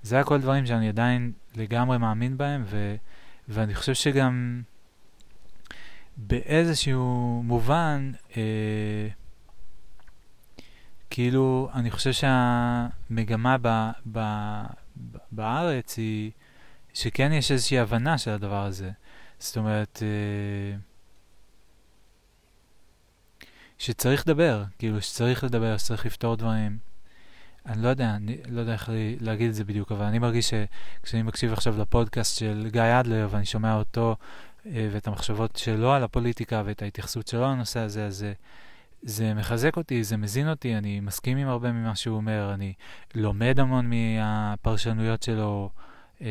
זה 0.01 0.19
הכל 0.19 0.41
דברים 0.41 0.65
שאני 0.65 0.89
עדיין 0.89 1.31
לגמרי 1.55 1.97
מאמין 1.97 2.37
בהם, 2.37 2.63
ו, 2.65 2.95
ואני 3.47 3.75
חושב 3.75 3.93
שגם 3.93 4.61
באיזשהו 6.17 7.41
מובן, 7.45 8.11
אה, 8.37 9.07
כאילו, 11.09 11.69
אני 11.73 11.91
חושב 11.91 12.11
שהמגמה 12.11 13.57
ב, 13.61 13.67
ב, 14.11 14.19
ב, 14.97 15.17
בארץ 15.31 15.97
היא 15.97 16.31
שכן 16.93 17.31
יש 17.33 17.51
איזושהי 17.51 17.79
הבנה 17.79 18.17
של 18.17 18.31
הדבר 18.31 18.65
הזה. 18.65 18.91
זאת 19.39 19.57
אומרת, 19.57 20.03
אה, 20.03 20.77
שצריך 23.77 24.27
לדבר, 24.27 24.63
כאילו, 24.79 25.01
שצריך 25.01 25.43
לדבר, 25.43 25.77
שצריך 25.77 26.05
לפתור 26.05 26.35
דברים. 26.35 26.77
אני 27.65 27.83
לא 27.83 27.87
יודע, 27.87 28.15
אני 28.15 28.37
לא 28.49 28.59
יודע 28.59 28.73
איך 28.73 28.89
להגיד 29.19 29.49
את 29.49 29.55
זה 29.55 29.63
בדיוק, 29.63 29.91
אבל 29.91 30.05
אני 30.05 30.19
מרגיש 30.19 30.53
שכשאני 30.53 31.23
מקשיב 31.23 31.53
עכשיו 31.53 31.81
לפודקאסט 31.81 32.37
של 32.37 32.67
גיא 32.71 32.99
אדלר, 32.99 33.27
ואני 33.31 33.45
שומע 33.45 33.75
אותו 33.75 34.15
אה, 34.65 34.89
ואת 34.91 35.07
המחשבות 35.07 35.55
שלו 35.55 35.93
על 35.93 36.03
הפוליטיקה 36.03 36.63
ואת 36.65 36.81
ההתייחסות 36.81 37.27
שלו 37.27 37.41
לנושא 37.41 37.79
הזה, 37.79 38.05
אז 38.05 38.15
זה, 38.15 38.33
זה 39.01 39.33
מחזק 39.33 39.77
אותי, 39.77 40.03
זה 40.03 40.17
מזין 40.17 40.49
אותי, 40.49 40.75
אני 40.75 40.99
מסכים 40.99 41.37
עם 41.37 41.47
הרבה 41.47 41.71
ממה 41.71 41.95
שהוא 41.95 42.15
אומר, 42.15 42.51
אני 42.53 42.73
לומד 43.15 43.59
המון 43.59 43.89
מהפרשנויות 43.89 45.23
שלו, 45.23 45.69
אה, 46.21 46.27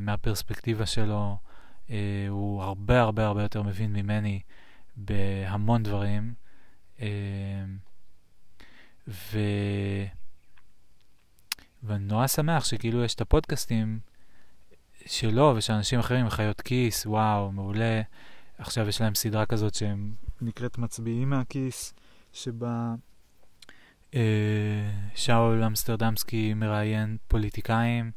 מהפרספקטיבה 0.00 0.86
שלו. 0.86 1.36
אה, 1.90 1.96
הוא 2.28 2.62
הרבה 2.62 3.00
הרבה 3.00 3.26
הרבה 3.26 3.42
יותר 3.42 3.62
מבין 3.62 3.92
ממני 3.92 4.40
בהמון 4.96 5.82
דברים. 5.82 6.41
ו... 9.08 9.38
ואני 11.82 12.04
נורא 12.04 12.26
שמח 12.26 12.64
שכאילו 12.64 13.04
יש 13.04 13.14
את 13.14 13.20
הפודקאסטים 13.20 13.98
שלו 15.06 15.54
ושל 15.56 15.72
אנשים 15.72 15.98
אחרים, 15.98 16.30
חיות 16.30 16.60
כיס, 16.60 17.06
וואו, 17.06 17.52
מעולה. 17.52 18.02
עכשיו 18.58 18.88
יש 18.88 19.00
להם 19.00 19.14
סדרה 19.14 19.46
כזאת 19.46 19.74
שהם 19.74 20.14
נקראת 20.40 20.78
מצביעים 20.78 21.30
מהכיס, 21.30 21.94
שבה 22.32 22.94
אה, 24.14 24.90
שאול 25.14 25.64
אמסטרדמסקי 25.64 26.54
מראיין 26.54 27.16
פוליטיקאים, 27.28 28.10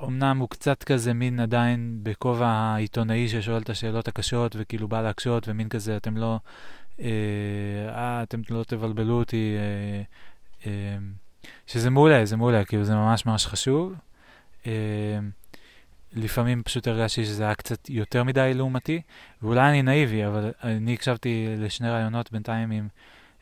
ואומנם 0.00 0.38
הוא 0.38 0.48
קצת 0.48 0.84
כזה 0.84 1.14
מין 1.14 1.40
עדיין 1.40 1.98
בכובע 2.02 2.46
העיתונאי 2.46 3.28
ששואל 3.28 3.62
את 3.62 3.70
השאלות 3.70 4.08
הקשות 4.08 4.56
וכאילו 4.58 4.88
בא 4.88 5.02
להקשות 5.02 5.48
ומין 5.48 5.68
כזה, 5.68 5.96
אתם 5.96 6.16
לא, 6.16 6.38
אה, 7.00 7.06
אה 7.88 8.22
אתם 8.22 8.40
לא 8.50 8.64
תבלבלו 8.64 9.14
אותי, 9.14 9.56
אה, 9.58 10.02
אה, 10.66 10.96
שזה 11.66 11.90
מעולה, 11.90 12.24
זה 12.24 12.36
מעולה, 12.36 12.64
כאילו 12.64 12.84
זה 12.84 12.94
ממש 12.94 13.26
ממש 13.26 13.46
חשוב. 13.46 13.92
אה, 14.66 15.18
לפעמים 16.12 16.62
פשוט 16.62 16.88
הרגשתי 16.88 17.24
שזה 17.24 17.44
היה 17.44 17.54
קצת 17.54 17.90
יותר 17.90 18.24
מדי 18.24 18.52
לעומתי, 18.54 19.00
ואולי 19.42 19.70
אני 19.70 19.82
נאיבי, 19.82 20.26
אבל 20.26 20.52
אני 20.64 20.94
הקשבתי 20.94 21.46
לשני 21.58 21.90
רעיונות 21.90 22.32
בינתיים 22.32 22.70
עם 22.70 22.88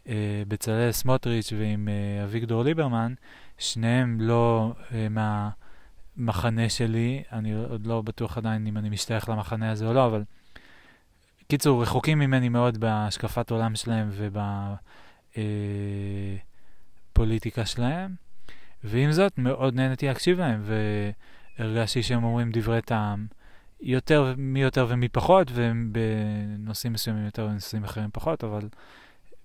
אה, 0.09 0.43
בצלאל 0.49 0.93
סמוטריץ' 0.93 1.53
ועם 1.59 1.88
אה, 1.88 2.25
אביגדור 2.25 2.62
ליברמן, 2.62 3.14
שניהם 3.59 4.21
לא 4.21 4.73
אה, 4.95 5.09
מהמחנה 6.16 6.68
שלי, 6.68 7.22
אני 7.33 7.55
עוד 7.55 7.87
לא 7.87 8.03
בטוח 8.03 8.38
עדיין 8.38 8.66
אם 8.66 8.79
אני 8.79 8.88
משתייך 8.88 9.29
למחנה 9.29 9.70
הזה 9.70 9.87
או 9.87 9.92
לא, 9.92 10.07
אבל 10.07 10.24
קיצור, 11.48 11.83
רחוקים 11.83 12.18
ממני 12.18 12.48
מאוד 12.48 12.79
בהשקפת 12.79 13.50
עולם 13.50 13.77
שלהם 13.77 14.09
וב... 14.12 14.37
אה, 15.37 16.37
שלהם, 17.64 18.14
ועם 18.85 19.12
זאת 19.12 19.38
מאוד 19.38 19.74
נהניתי 19.74 20.07
להקשיב 20.07 20.38
להם, 20.38 20.62
והרגשתי 21.59 22.03
שהם 22.03 22.24
אומרים 22.24 22.50
דברי 22.53 22.83
טעם, 22.83 23.27
יותר, 23.81 24.35
מי 24.38 24.62
יותר 24.62 24.87
ומי 24.88 25.09
פחות, 25.09 25.50
ובנושאים 25.55 26.92
מסוימים 26.92 27.24
יותר 27.24 27.44
ובנושאים 27.44 27.85
אחרים 27.85 28.11
פחות, 28.12 28.44
אבל 28.44 28.68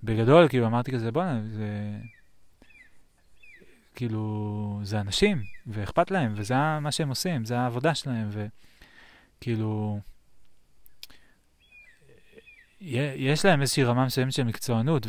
בגדול, 0.04 0.48
כאילו, 0.48 0.68
אמרתי 0.68 0.92
כזה, 0.92 1.12
בוא'נה, 1.12 1.42
זה... 1.44 1.98
כאילו, 4.00 4.80
זה 4.84 5.00
אנשים, 5.00 5.44
ואכפת 5.68 6.12
להם, 6.12 6.34
וזה 6.36 6.80
מה 6.82 6.92
שהם 6.92 7.10
עושים, 7.10 7.46
זה 7.46 7.60
העבודה 7.60 7.96
שלהם, 7.96 8.30
וכאילו... 9.38 10.00
יש 12.82 13.46
להם 13.46 13.62
איזושהי 13.62 13.84
רמה 13.84 14.06
מסוימת 14.06 14.34
של 14.34 14.44
מקצוענות, 14.44 15.08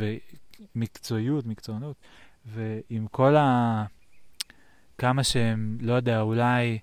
ומקצועיות, 0.74 1.46
מקצוענות, 1.46 1.96
ועם 2.46 3.07
כל 3.11 3.37
ה... 3.37 3.85
כמה 4.98 5.24
שהם, 5.24 5.79
לא 5.81 5.92
יודע, 5.92 6.20
אולי 6.20 6.79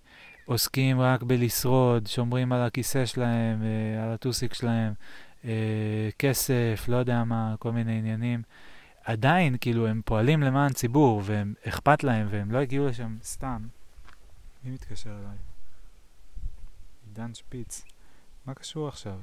עוסקים 0.46 1.02
רק 1.02 1.24
בלשרוד, 1.24 2.08
שומרים 2.08 2.52
על 2.54 2.62
הכיסא 2.62 3.06
שלהם, 3.06 3.64
אה, 3.64 4.04
על 4.04 4.12
הטוסיק 4.12 4.54
שלהם, 4.54 4.94
אה, 5.46 6.10
כסף, 6.20 6.86
לא 6.88 6.96
יודע 6.96 7.24
מה, 7.24 7.56
כל 7.60 7.72
מיני 7.72 7.98
עניינים. 7.98 8.42
עדיין, 9.08 9.58
כאילו, 9.62 9.88
הם 9.88 10.02
פועלים 10.06 10.42
למען 10.42 10.74
ציבור, 10.74 11.22
והם 11.26 11.54
אכפת 11.68 12.04
להם, 12.04 12.28
והם 12.30 12.52
לא 12.52 12.58
הגיעו 12.58 12.88
לשם 12.88 13.18
סתם. 13.24 13.68
מי 14.64 14.72
מתקשר 14.72 15.10
אליי? 15.10 15.38
עידן 17.08 17.34
שפיץ. 17.34 17.86
מה 18.46 18.54
קשור 18.54 18.88
עכשיו? 18.88 19.20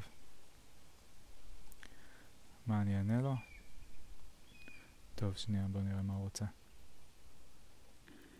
מה, 2.66 2.82
אני 2.82 2.96
אענה 2.96 3.20
לו? 3.20 3.34
טוב, 5.14 5.36
שנייה, 5.36 5.66
בוא 5.68 5.80
נראה 5.80 6.02
מה 6.02 6.12
הוא 6.12 6.22
רוצה. 6.22 6.44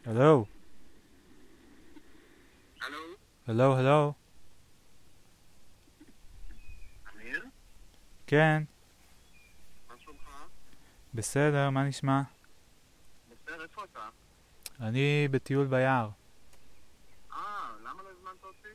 הלו? 0.04 0.46
הלו? 2.80 2.98
הלו, 3.46 3.76
הלו? 3.76 4.12
אמיר? 7.14 7.44
כן? 8.26 8.62
בסדר, 11.14 11.70
מה 11.70 11.83
נשמע? 11.85 12.20
בסדר, 13.31 13.62
איפה 13.62 13.83
אתה? 13.92 14.09
אני 14.81 15.29
בטיול 15.31 15.66
ביער. 15.66 16.09
אה, 17.33 17.38
למה 17.83 18.03
לא 18.03 18.09
הזמנת 18.18 18.44
אותי? 18.44 18.68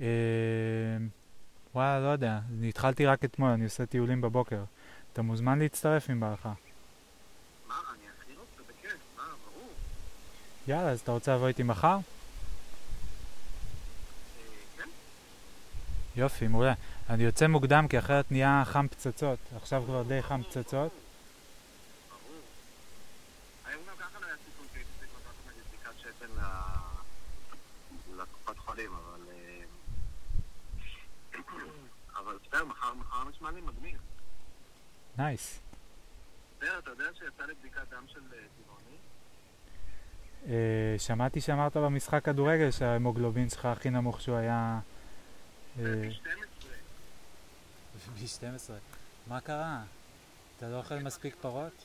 אה... 0.00 0.06
וואלה, 1.74 2.00
לא 2.00 2.08
יודע. 2.08 2.38
אני 2.58 2.68
התחלתי 2.68 3.06
רק 3.06 3.24
אתמול, 3.24 3.50
אני 3.50 3.64
עושה 3.64 3.86
טיולים 3.86 4.20
בבוקר. 4.20 4.64
אתה 5.12 5.22
מוזמן 5.22 5.58
להצטרף 5.58 6.10
אם 6.10 6.20
בא 6.20 6.32
לך. 6.32 6.46
מה, 6.46 6.54
אני 7.94 8.02
אכין 8.22 8.36
אותך 8.38 8.60
בכיף, 8.70 8.96
מה, 9.16 9.22
ברור. 9.22 9.68
יאללה, 10.68 10.90
אז 10.90 11.00
אתה 11.00 11.12
רוצה 11.12 11.34
לבוא 11.34 11.48
איתי 11.48 11.62
מחר? 11.62 11.88
אה, 11.88 12.00
כן? 14.76 14.88
יופי, 16.16 16.48
מעולה. 16.48 16.74
אני 17.10 17.22
יוצא 17.24 17.46
מוקדם 17.46 17.88
כי 17.88 17.98
אחרת 17.98 18.30
נהיה 18.30 18.62
חם 18.66 18.88
פצצות. 18.88 19.38
עכשיו 19.56 19.82
כבר 19.86 20.02
די 20.02 20.22
חם 20.22 20.42
פצצות. 20.42 20.72
ברור. 20.72 20.92
היום 23.64 23.82
גם 23.88 23.94
ככה 23.98 24.20
לא 24.20 24.26
היה 24.26 24.34
סיכון 24.44 24.66
שהייתי 24.72 24.90
צריך 24.98 25.10
לקחת 25.20 25.34
נגיד 25.48 25.62
בדיקת 25.68 25.98
שתן 25.98 26.42
ל- 26.42 28.20
לקופת 28.22 28.58
חולים, 28.58 28.90
אבל... 28.92 29.20
אה, 29.30 29.62
אבל 32.18 32.38
בסדר, 32.46 32.64
מחר 32.64 32.94
מחר 32.94 33.24
נשמע 33.46 33.60
לי 33.60 33.66
מגניב. 33.66 33.98
נייס. 35.18 35.60
אתה 36.58 36.90
יודע 36.90 37.04
שיצא 37.14 37.44
לי 37.46 37.54
בדיקת 37.54 37.88
דם 37.90 38.04
של 38.08 38.20
אה, 38.32 38.38
טבעוני? 38.62 38.96
אה, 40.46 40.94
שמעתי 40.98 41.40
שאמרת 41.40 41.76
במשחק 41.76 42.24
כדורגל 42.24 42.70
שההמוגלובין 42.70 43.48
שלך 43.50 43.64
הכי 43.64 43.90
נמוך 43.90 44.20
שהוא 44.20 44.36
היה... 44.36 44.80
אה, 45.78 45.84
זה 45.84 46.02
פי 48.18 48.26
12. 48.26 48.76
ב-12. 48.76 48.80
מה 49.26 49.40
קרה? 49.40 49.82
אתה 50.56 50.68
לא 50.68 50.78
אוכל 50.78 50.98
מספיק 50.98 51.34
פרות? 51.40 51.84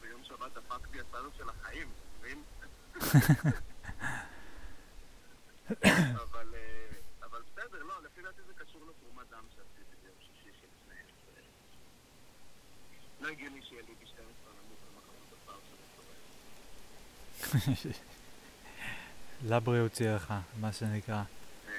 ביום 0.00 0.24
שבת 0.24 0.52
דפקתי 0.54 1.00
הסלט 1.00 1.34
של 1.36 1.48
החיים, 1.48 1.88
אתה 1.88 2.18
מבין? 2.20 2.42
אבל, 5.70 6.54
אה, 6.54 6.92
אבל 7.22 7.42
בסדר, 7.42 7.82
לא, 7.82 8.02
לפי 8.02 8.22
דעתי 8.22 8.42
זה 8.46 8.52
קשור 8.64 8.82
לתרומת 8.86 9.30
דם 9.30 9.44
שעשיתי 9.50 9.96
ביום 10.02 10.14
שישי 10.20 10.50
שלפני. 10.60 11.00
אז, 11.00 11.36
אה, 11.36 11.42
לא 13.22 13.28
הגיוני 13.28 13.60
שיהיה 13.68 13.82
לי 13.88 13.94
פי 14.00 14.06
12 14.06 14.24
נמוך 14.52 14.78
במחלות 14.94 15.32
עפר 15.32 15.58
של 15.68 15.76
הסובב. 17.82 17.92
לבריאות 19.50 19.94
שיהיה 19.94 20.14
לך, 20.16 20.34
מה 20.60 20.72
שנקרא. 20.72 21.14
אה, 21.14 21.72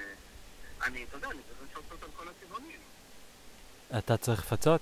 אני, 0.86 1.04
אתה 1.04 1.16
יודע, 1.16 1.28
אני 1.30 1.38
צריך 1.48 1.78
לפצות 1.78 2.02
על 2.02 2.08
כל 2.16 2.24
הכיוונים. 2.28 2.78
אתה 3.98 4.16
צריך 4.16 4.40
לפצות? 4.40 4.80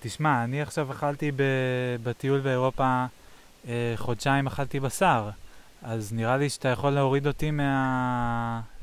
תשמע, 0.00 0.44
אני 0.44 0.62
עכשיו 0.62 0.92
אכלתי 0.92 1.32
בטיול 2.02 2.40
באירופה, 2.40 3.06
אה, 3.68 3.92
חודשיים 3.96 4.46
אכלתי 4.46 4.80
בשר, 4.80 5.30
אז 5.82 6.12
נראה 6.12 6.36
לי 6.36 6.50
שאתה 6.50 6.68
יכול 6.68 6.90
להוריד 6.90 7.26
אותי 7.26 7.46
לא, 7.46 7.52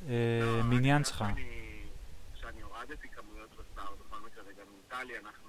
מהמניין 0.10 1.02
אה, 1.02 1.06
שלך. 1.08 1.18
יודע 1.22 1.34
שאני- 1.34 1.44
שאני 2.42 2.62
הורדתי 2.62 3.08
כמויות 3.16 3.50
בשר, 3.50 3.66
בכל 4.08 4.18
מקרה, 4.26 4.44
וגם 4.44 4.66
עם 4.68 4.80
טלי 4.90 5.14
אנחנו 5.26 5.43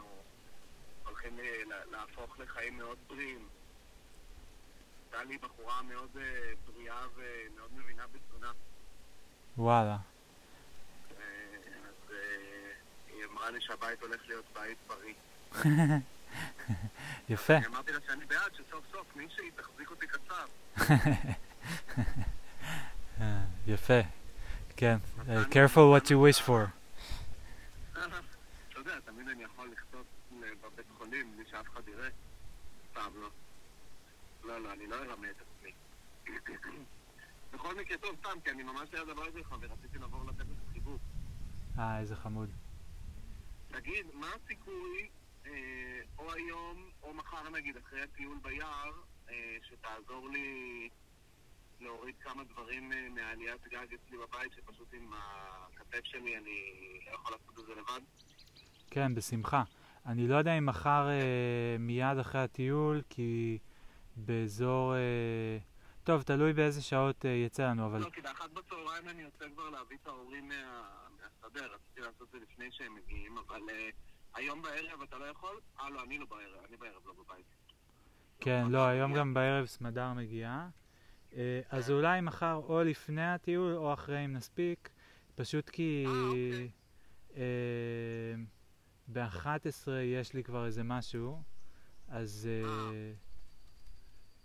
הולכים 1.25 1.39
אה, 1.45 1.65
לה- 1.69 1.99
להפוך 1.99 2.39
לחיים 2.39 2.79
מאוד 2.79 2.99
בריאים. 3.09 3.49
טלי 5.11 5.39
בחורה 5.39 5.83
מאוד 5.83 6.09
אה, 6.17 6.23
בריאה 6.67 7.07
ומאוד 7.15 7.71
מבינה 7.77 8.05
בתזונה. 8.07 8.53
וואלה. 9.59 9.97
אה, 11.21 11.25
אז 11.89 12.13
היא 13.09 13.25
אמרה 13.25 13.51
לי 13.51 13.61
שהבית 13.61 14.03
הולך 14.03 14.21
להיות 14.27 14.45
בית 14.55 14.79
בריא. 14.87 15.15
יפה. 17.29 17.57
אני 17.57 17.67
אמרתי 17.67 17.93
לה 17.93 17.99
שאני 18.07 18.25
בעד 18.25 18.55
שסוף 18.55 18.85
סוף 18.93 19.17
מישהי 19.17 19.51
תחזיק 19.51 19.91
אותי 19.91 20.07
קצר. 20.07 20.45
יפה. 23.67 24.01
כן. 24.77 24.97
careful 25.51 25.97
what 25.99 26.07
you 26.07 26.19
wish 26.19 26.41
for. 26.47 26.67
אתה 27.93 28.09
יודע, 28.81 29.01
תמיד 29.05 29.29
אני 29.29 29.45
יכול 29.45 29.69
בבית 30.75 30.87
חולים 30.99 31.37
בלי 31.37 31.45
שאף 31.51 31.67
אחד 31.69 31.89
יראה. 31.89 32.09
סתם 32.91 33.11
לא. 33.15 33.29
לא, 34.45 34.59
לא, 34.59 34.73
אני 34.73 34.87
לא 34.87 34.97
ארמה 34.97 35.31
את 35.31 35.37
עצמי. 35.41 35.73
בכל 37.53 37.75
מקרה, 37.81 37.99
טוב, 37.99 38.17
סתם, 38.21 38.41
כי 38.45 38.51
אני 38.51 38.63
ממש 38.63 38.89
ליד 38.93 39.09
הבית 39.09 39.35
שלך 39.35 39.55
ורציתי 39.61 39.99
לבוא 39.99 40.31
לתת 40.31 40.41
לך 40.41 40.73
חיבוק. 40.73 41.01
אה, 41.79 42.01
איזה 42.01 42.17
חמוד. 42.17 42.51
תגיד, 43.69 44.07
מה 44.15 44.27
הסיכוי, 44.45 45.09
אה, 45.47 46.01
או 46.19 46.33
היום, 46.33 46.91
או 47.03 47.15
מחר 47.15 47.51
נגיד, 47.51 47.77
אחרי 47.77 48.03
הטיול 48.03 48.39
ביער, 48.43 48.93
אה, 49.31 49.57
שתעזור 49.63 50.29
לי 50.29 50.89
להוריד 51.81 52.15
כמה 52.21 52.45
דברים 52.45 52.93
אה, 52.93 53.09
מעליית 53.11 53.67
גג 53.69 53.87
אצלי 53.95 54.19
בבית, 54.19 54.53
שפשוט 54.53 54.89
עם 54.93 55.13
הכתף 55.13 56.05
שלי 56.05 56.37
אני 56.37 56.63
לא 57.07 57.15
יכול 57.15 57.33
לעשות 57.33 57.59
את 57.59 57.67
זה 57.67 57.73
לבד? 57.81 58.01
כן, 58.91 59.15
בשמחה. 59.15 59.63
אני 60.07 60.29
לא 60.29 60.37
יודע 60.37 60.59
אם 60.59 60.67
מחר 60.67 61.09
אה, 61.09 61.77
מיד 61.79 62.19
אחרי 62.19 62.41
הטיול, 62.41 63.03
כי 63.09 63.59
באזור... 64.17 64.95
אה, 64.95 65.59
טוב, 66.05 66.23
תלוי 66.23 66.53
באיזה 66.53 66.83
שעות 66.83 67.25
אה, 67.27 67.31
יצא 67.31 67.71
לנו, 67.71 67.87
אבל 67.87 68.01
לא, 68.01 68.11
כי 68.11 68.21
באחת 68.21 68.51
בצהריים 68.51 69.09
אני 69.09 69.23
יוצא 69.23 69.45
כבר 69.55 69.71
להביא 69.71 69.97
את 70.03 70.07
ההורים 70.07 70.49
מה- 70.49 70.89
מהשדה, 71.21 71.67
רציתי 71.67 72.01
לעשות 72.01 72.23
את 72.23 72.33
זה 72.33 72.39
לפני 72.43 72.69
שהם 72.73 72.95
מגיעים, 72.95 73.39
אבל 73.39 73.61
אה, 73.71 73.89
היום 74.35 74.63
בערב 74.63 75.03
אתה 75.03 75.19
לא 75.19 75.25
יכול? 75.25 75.61
אה, 75.81 75.91
לא, 75.91 76.03
אני 76.05 76.19
לא 76.19 76.27
בערב, 76.27 76.65
אני 76.69 76.77
בערב 76.77 77.03
לא 77.07 77.13
בבית. 77.13 77.47
כן, 78.41 78.67
לא, 78.71 78.87
היום 78.87 79.15
גם 79.15 79.35
בערב 79.35 79.67
סמדר 79.67 80.13
מגיעה. 80.13 80.69
אה, 81.37 81.61
אז 81.71 81.91
אולי 81.91 82.21
מחר 82.21 82.55
או 82.69 82.83
לפני 82.83 83.27
הטיול 83.33 83.75
או 83.77 83.93
אחרי 83.95 84.25
אם 84.25 84.33
נספיק, 84.33 84.91
פשוט 85.35 85.69
כי 85.69 86.05
אה, 86.07 86.13
אוקיי. 86.29 86.69
ב-11 89.13 89.91
יש 89.91 90.33
לי 90.33 90.45
כבר 90.45 90.67
איזה 90.67 90.83
משהו, 90.83 91.43
אז... 92.09 92.49
אה, 92.65 93.13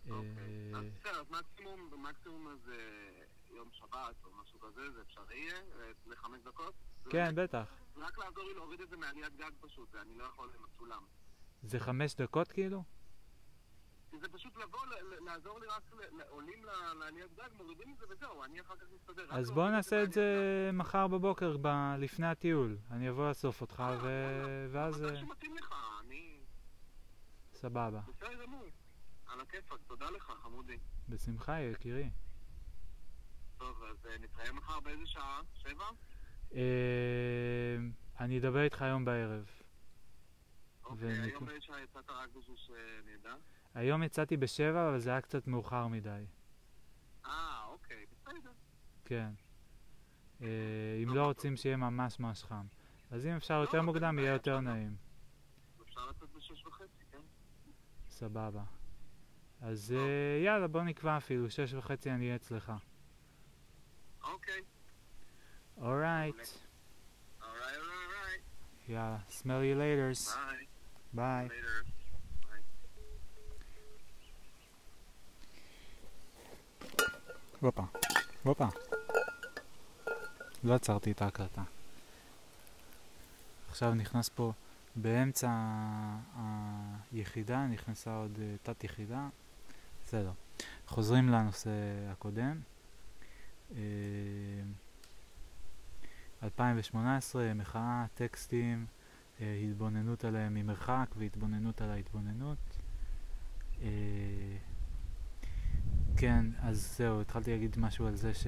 אוקיי. 0.10 0.74
אה, 0.74 0.80
אז 0.80 0.86
בסדר, 1.00 1.24
מקסימום, 1.30 2.04
מקסימום 2.10 2.48
אז 2.48 2.70
אה, 2.70 3.56
יום 3.56 3.70
שבת 3.72 4.16
או 4.24 4.30
משהו 4.44 4.60
כזה, 4.60 4.92
זה 4.92 5.02
אפשרי 5.02 5.36
יהיה? 5.38 5.56
אה, 5.56 5.92
לחמש 6.08 6.42
דקות? 6.44 6.74
כן, 7.10 7.36
בטח. 7.36 7.74
רק 7.98 8.18
לעזור 8.18 8.44
לי 8.44 8.54
להוריד 8.54 8.82
את 8.82 8.90
זה 8.90 8.98
מעליית 8.98 9.36
גג 9.36 9.52
פשוט, 9.60 9.90
ואני 9.96 10.18
לא 10.18 10.24
יכול 10.24 10.50
עם 10.60 10.66
הסולם. 10.66 11.04
זה 11.64 11.80
חמש 11.80 12.16
דקות 12.16 12.52
כאילו? 12.52 12.84
זה 14.18 14.28
פשוט 14.30 14.58
לבוא, 14.58 14.80
לעזור 15.26 15.60
לי 15.60 15.68
רק, 15.68 15.92
עולים 16.30 16.66
לעליית 16.66 17.34
גג, 17.34 17.50
מורידים 17.58 17.94
את 17.94 17.98
זה 17.98 18.06
וזהו, 18.10 18.44
אני 18.44 18.62
אחר 18.62 18.76
כך 18.76 18.86
מסתדר. 18.96 19.26
אז 19.30 19.52
בואו 19.52 19.70
נעשה 19.70 20.04
את 20.04 20.12
זה 20.12 20.70
מחר 20.74 21.08
בבוקר, 21.08 21.56
לפני 21.98 22.28
הטיול. 22.28 22.78
אני 22.92 23.10
אבוא 23.10 23.28
לאסוף 23.28 23.62
אותך, 23.62 23.80
אה. 23.80 24.68
ואז... 24.72 25.02
מתי 25.02 25.16
אה, 25.16 25.20
שמתאים 25.20 25.56
לך, 25.56 25.76
אני... 26.02 26.40
סבבה. 27.54 28.00
בסדר 28.08 28.44
גמור. 28.44 28.66
על 29.28 29.42
הכיפאק, 29.42 29.80
תודה 29.88 30.10
לך, 30.10 30.32
חמודי. 30.44 30.78
בשמחה, 31.10 31.60
יקירי. 31.60 32.10
טוב, 33.58 33.84
אז 33.84 34.06
אה, 34.06 34.18
נתראה 34.18 34.52
מחר 34.52 34.80
באיזה 34.80 35.06
שעה? 35.06 35.42
שבע? 35.54 35.90
אני 38.20 38.40
אדבר 38.40 38.64
איתך 38.64 38.82
היום 38.82 39.06
בערב. 39.06 39.50
אוקיי, 40.86 41.22
היום 41.22 41.46
באיזה 41.46 41.62
שעה 41.62 41.82
יצאת 41.82 42.10
רק 42.10 42.30
בשביל 42.30 42.58
שאני 42.58 43.16
אדע? 43.16 43.36
היום 43.76 44.04
יצאתי 44.04 44.38
בשבע, 44.38 44.90
אבל 44.90 45.00
זה 45.00 45.10
היה 45.10 45.22
קצת 45.22 45.48
מאוחר 45.48 45.88
מדי. 45.88 46.26
אה, 47.26 47.66
אוקיי, 47.66 48.06
בסדר. 48.12 48.52
כן. 49.06 49.30
אה, 50.42 50.48
אם 51.04 51.16
לא. 51.16 51.26
רוצים 51.26 51.56
שיהיה 51.56 51.78
ממש 51.78 52.20
ממש 52.20 52.44
חם. 52.44 52.66
אז 53.12 53.26
אם 53.26 53.32
אפשר 53.32 53.54
יותר 53.54 53.78
לא, 53.78 53.84
מוקדם, 53.84 54.20
יהיה 54.20 54.34
יותר. 54.34 54.60
נעים. 54.60 54.96
אפשר 55.82 56.06
לצאת 56.10 56.30
בשש 56.30 56.66
וחצי, 56.66 57.04
כן? 57.12 57.22
סבבה. 58.10 58.64
אז 59.62 59.96
אה, 59.98 60.42
יאללה, 60.46 60.68
בוא 60.68 60.82
נקבע 60.82 61.18
אפילו, 61.18 61.50
שש 61.50 61.74
וחצי 61.74 62.12
אני 62.12 62.26
אהיה 62.26 62.36
אצלך. 62.36 62.72
אוקיי. 64.24 64.62
אורייט. 65.78 66.36
יאללה, 68.88 69.18
smell 69.30 69.44
you 69.44 69.78
later. 69.78 70.36
ביי. 71.14 71.48
ביי. 71.48 71.48
Later. 71.48 72.00
הופה. 77.60 77.84
הופה. 78.44 78.68
לא 80.64 80.74
עצרתי 80.74 81.12
את 81.12 81.22
ההקלטה. 81.22 81.64
עכשיו 83.70 83.94
נכנס 83.94 84.30
פה, 84.30 84.52
באמצע 84.96 85.52
היחידה, 87.12 87.68
נכנסה 87.68 88.16
עוד 88.16 88.40
אה, 88.42 88.56
תת 88.64 88.84
יחידה. 88.84 89.28
בסדר. 90.06 90.32
חוזרים 90.88 91.30
לנושא 91.30 91.70
הקודם. 92.12 92.60
אה, 93.76 93.78
2018, 96.44 97.54
מחאה, 97.54 98.06
טקסטים, 98.16 98.86
אה, 99.42 99.60
התבוננות 99.64 100.26
עליהם 100.26 100.54
ממרחק 100.54 101.08
והתבוננות 101.18 101.82
על 101.82 101.90
ההתבוננות. 101.92 102.58
כן, 106.20 106.46
אז 106.62 106.96
זהו, 106.98 107.22
התחלתי 107.22 107.52
להגיד 107.52 107.76
משהו 107.80 108.08
על 108.08 108.16
זה 108.16 108.34
ש... 108.34 108.48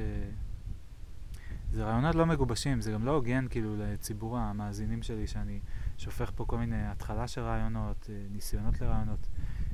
זה 1.72 1.84
רעיונות 1.84 2.16
לא 2.16 2.26
מגובשים, 2.26 2.82
זה 2.82 2.92
גם 2.92 3.06
לא 3.06 3.12
הוגן 3.12 3.48
כאילו 3.50 3.76
לציבור 3.78 4.38
המאזינים 4.38 5.04
שלי 5.04 5.28
שאני 5.28 5.60
שופך 5.98 6.32
פה 6.36 6.46
כל 6.46 6.58
מיני 6.58 6.88
התחלה 6.88 7.28
של 7.28 7.42
רעיונות, 7.42 8.10
אה, 8.10 8.16
ניסיונות 8.32 8.82
לרעיונות. 8.82 9.28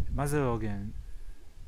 מה 0.10 0.28
זה 0.28 0.40
לא 0.40 0.52
הוגן? 0.52 0.90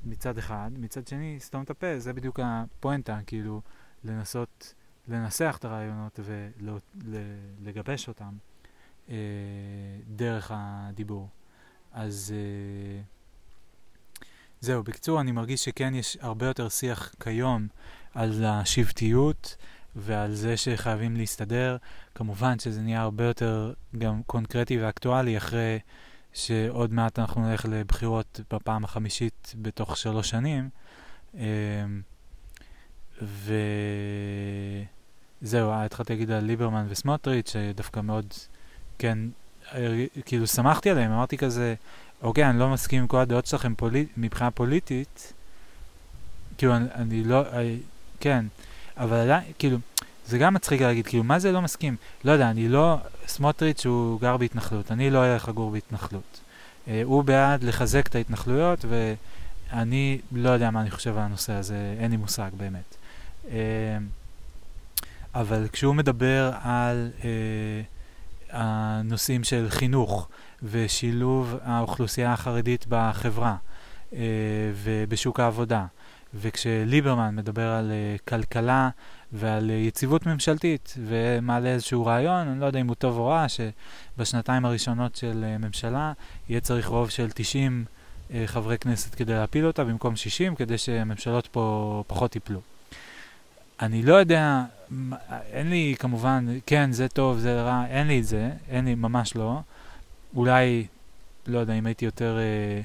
מצד 0.06 0.38
אחד, 0.38 0.72
מצד 0.78 1.08
שני, 1.08 1.38
סתום 1.40 1.64
את 1.64 1.70
הפה, 1.70 2.00
זה 2.00 2.14
בדיוק 2.14 2.40
הפואנטה, 2.44 3.20
כאילו, 3.26 3.62
לנסות 4.04 4.74
לנסח 5.08 5.56
את 5.60 5.66
הרעיונות 5.66 6.20
ולגבש 7.04 8.08
אותם 8.08 8.38
אה, 9.10 9.16
דרך 10.08 10.52
הדיבור. 10.54 11.30
אז 11.92 12.34
אה, 12.36 13.02
זהו, 14.62 14.84
בקיצור, 14.84 15.22
אני 15.22 15.32
מרגיש 15.32 15.66
שכן 15.66 15.96
יש 15.96 16.18
הרבה 16.22 16.46
יותר 16.46 16.70
שיח 16.70 17.12
כיום 17.20 17.68
על 18.16 18.46
השבטיות 18.46 19.56
ועל 19.96 20.34
זה 20.34 20.58
שחייבים 20.58 21.16
להסתדר. 21.16 21.78
כמובן 22.16 22.60
שזה 22.60 22.82
נהיה 22.82 23.02
הרבה 23.02 23.24
יותר 23.24 23.74
גם 23.98 24.22
קונקרטי 24.24 24.82
ואקטואלי 24.82 25.38
אחרי 25.38 25.80
שעוד 26.34 26.94
מעט 26.94 27.20
אנחנו 27.20 27.50
נלך 27.50 27.66
לבחירות 27.70 28.40
בפעם 28.54 28.84
החמישית 28.84 29.54
בתוך 29.62 29.98
שלוש 29.98 30.30
שנים. 30.30 30.70
אמ, 31.36 31.42
וזהו, 35.42 35.72
התחלתי 35.74 36.14
להגיד 36.14 36.32
על 36.32 36.44
ליברמן 36.44 36.86
וסמוטריץ', 36.90 37.52
שדווקא 37.52 38.00
מאוד, 38.00 38.34
כן, 38.98 39.20
כאילו 40.26 40.48
שמחתי 40.48 40.90
עליהם, 40.90 41.12
אמרתי 41.12 41.38
כזה, 41.38 41.76
אוקיי, 42.22 42.50
אני 42.50 42.60
לא 42.60 42.70
מסכים 42.70 43.02
עם 43.02 43.08
כל 43.08 43.18
הדעות 43.18 43.46
שלכם 43.46 43.76
פוליט, 43.76 44.10
מבחינה 44.18 44.52
פוליטית, 44.52 45.34
כאילו, 46.58 46.76
אני, 46.76 46.86
אני 46.96 47.24
לא, 47.24 47.42
I, 47.42 47.56
כן, 48.20 48.46
אבל 48.98 49.18
עדיין, 49.18 49.44
כאילו, 49.60 49.78
זה 50.26 50.38
גם 50.38 50.54
מצחיק 50.54 50.82
להגיד, 50.82 51.08
כאילו, 51.08 51.24
מה 51.24 51.40
זה 51.40 51.52
לא 51.52 51.62
מסכים? 51.62 51.96
לא 52.24 52.32
יודע, 52.32 52.50
אני 52.50 52.70
לא, 52.70 52.98
סמוטריץ' 53.28 53.86
הוא 53.86 54.22
גר 54.22 54.38
בהתנחלות, 54.38 54.92
אני 54.92 55.10
לא 55.10 55.26
אלך 55.26 55.48
לגור 55.48 55.72
בהתנחלות. 55.72 56.40
אה, 56.88 57.02
הוא 57.04 57.24
בעד 57.24 57.64
לחזק 57.64 58.08
את 58.08 58.16
ההתנחלויות 58.16 58.86
אני 59.74 60.20
לא 60.32 60.50
יודע 60.50 60.72
מה 60.72 60.82
אני 60.82 60.92
חושב 60.92 61.18
על 61.18 61.24
הנושא 61.24 61.54
הזה, 61.54 61.96
אין 62.00 62.12
לי 62.12 62.18
מושג 62.18 62.50
באמת. 62.58 62.96
אה, 63.52 63.58
אבל 65.36 65.68
כשהוא 65.72 65.96
מדבר 65.96 66.52
על 66.62 67.12
אה, 67.24 67.30
הנושאים 68.52 69.44
של 69.44 69.66
חינוך 69.70 70.28
ושילוב 70.64 71.56
האוכלוסייה 71.64 72.34
החרדית 72.34 72.86
בחברה 72.90 73.56
אה, 74.14 74.20
ובשוק 74.84 75.40
העבודה, 75.40 75.86
וכשליברמן 76.34 77.36
מדבר 77.36 77.68
על 77.68 77.92
אה, 77.92 78.16
כלכלה 78.28 78.90
ועל 79.32 79.72
אה, 79.72 79.76
יציבות 79.76 80.26
ממשלתית 80.26 80.96
ומעלה 81.06 81.70
איזשהו 81.70 82.06
רעיון, 82.06 82.48
אני 82.48 82.60
לא 82.60 82.66
יודע 82.66 82.80
אם 82.80 82.88
הוא 82.88 82.96
טוב 82.96 83.18
או 83.18 83.28
רע, 83.28 83.46
שבשנתיים 83.50 84.66
הראשונות 84.66 85.16
של 85.16 85.46
ממשלה 85.60 86.14
יהיה 86.50 86.62
צריך 86.62 86.88
רוב 86.88 87.10
של 87.10 87.30
90 87.34 87.86
אה, 88.34 88.44
חברי 88.46 88.78
כנסת 88.78 89.16
כדי 89.16 89.34
להפיל 89.34 89.66
אותה 89.66 89.84
במקום 89.84 90.16
60, 90.16 90.56
כדי 90.56 90.78
שהממשלות 90.78 91.48
פה 91.48 92.04
פחות 92.08 92.36
ייפלו. 92.36 92.60
אני 93.82 94.04
לא 94.04 94.14
יודע, 94.14 94.64
אין 95.52 95.70
לי 95.70 95.96
כמובן, 96.00 96.46
כן, 96.66 96.92
זה 96.92 97.08
טוב, 97.08 97.38
זה 97.38 97.62
רע, 97.62 97.86
אין 97.90 98.08
לי 98.08 98.20
את 98.20 98.26
זה, 98.26 98.50
אין 98.70 98.86
לי, 98.86 98.96
ממש 98.96 99.36
לא. 99.36 99.60
אולי, 100.36 100.88
לא 101.48 101.60
יודע, 101.60 101.74
אם 101.74 101.86
הייתי 101.86 102.06
יותר 102.06 102.38
אה, 102.38 102.82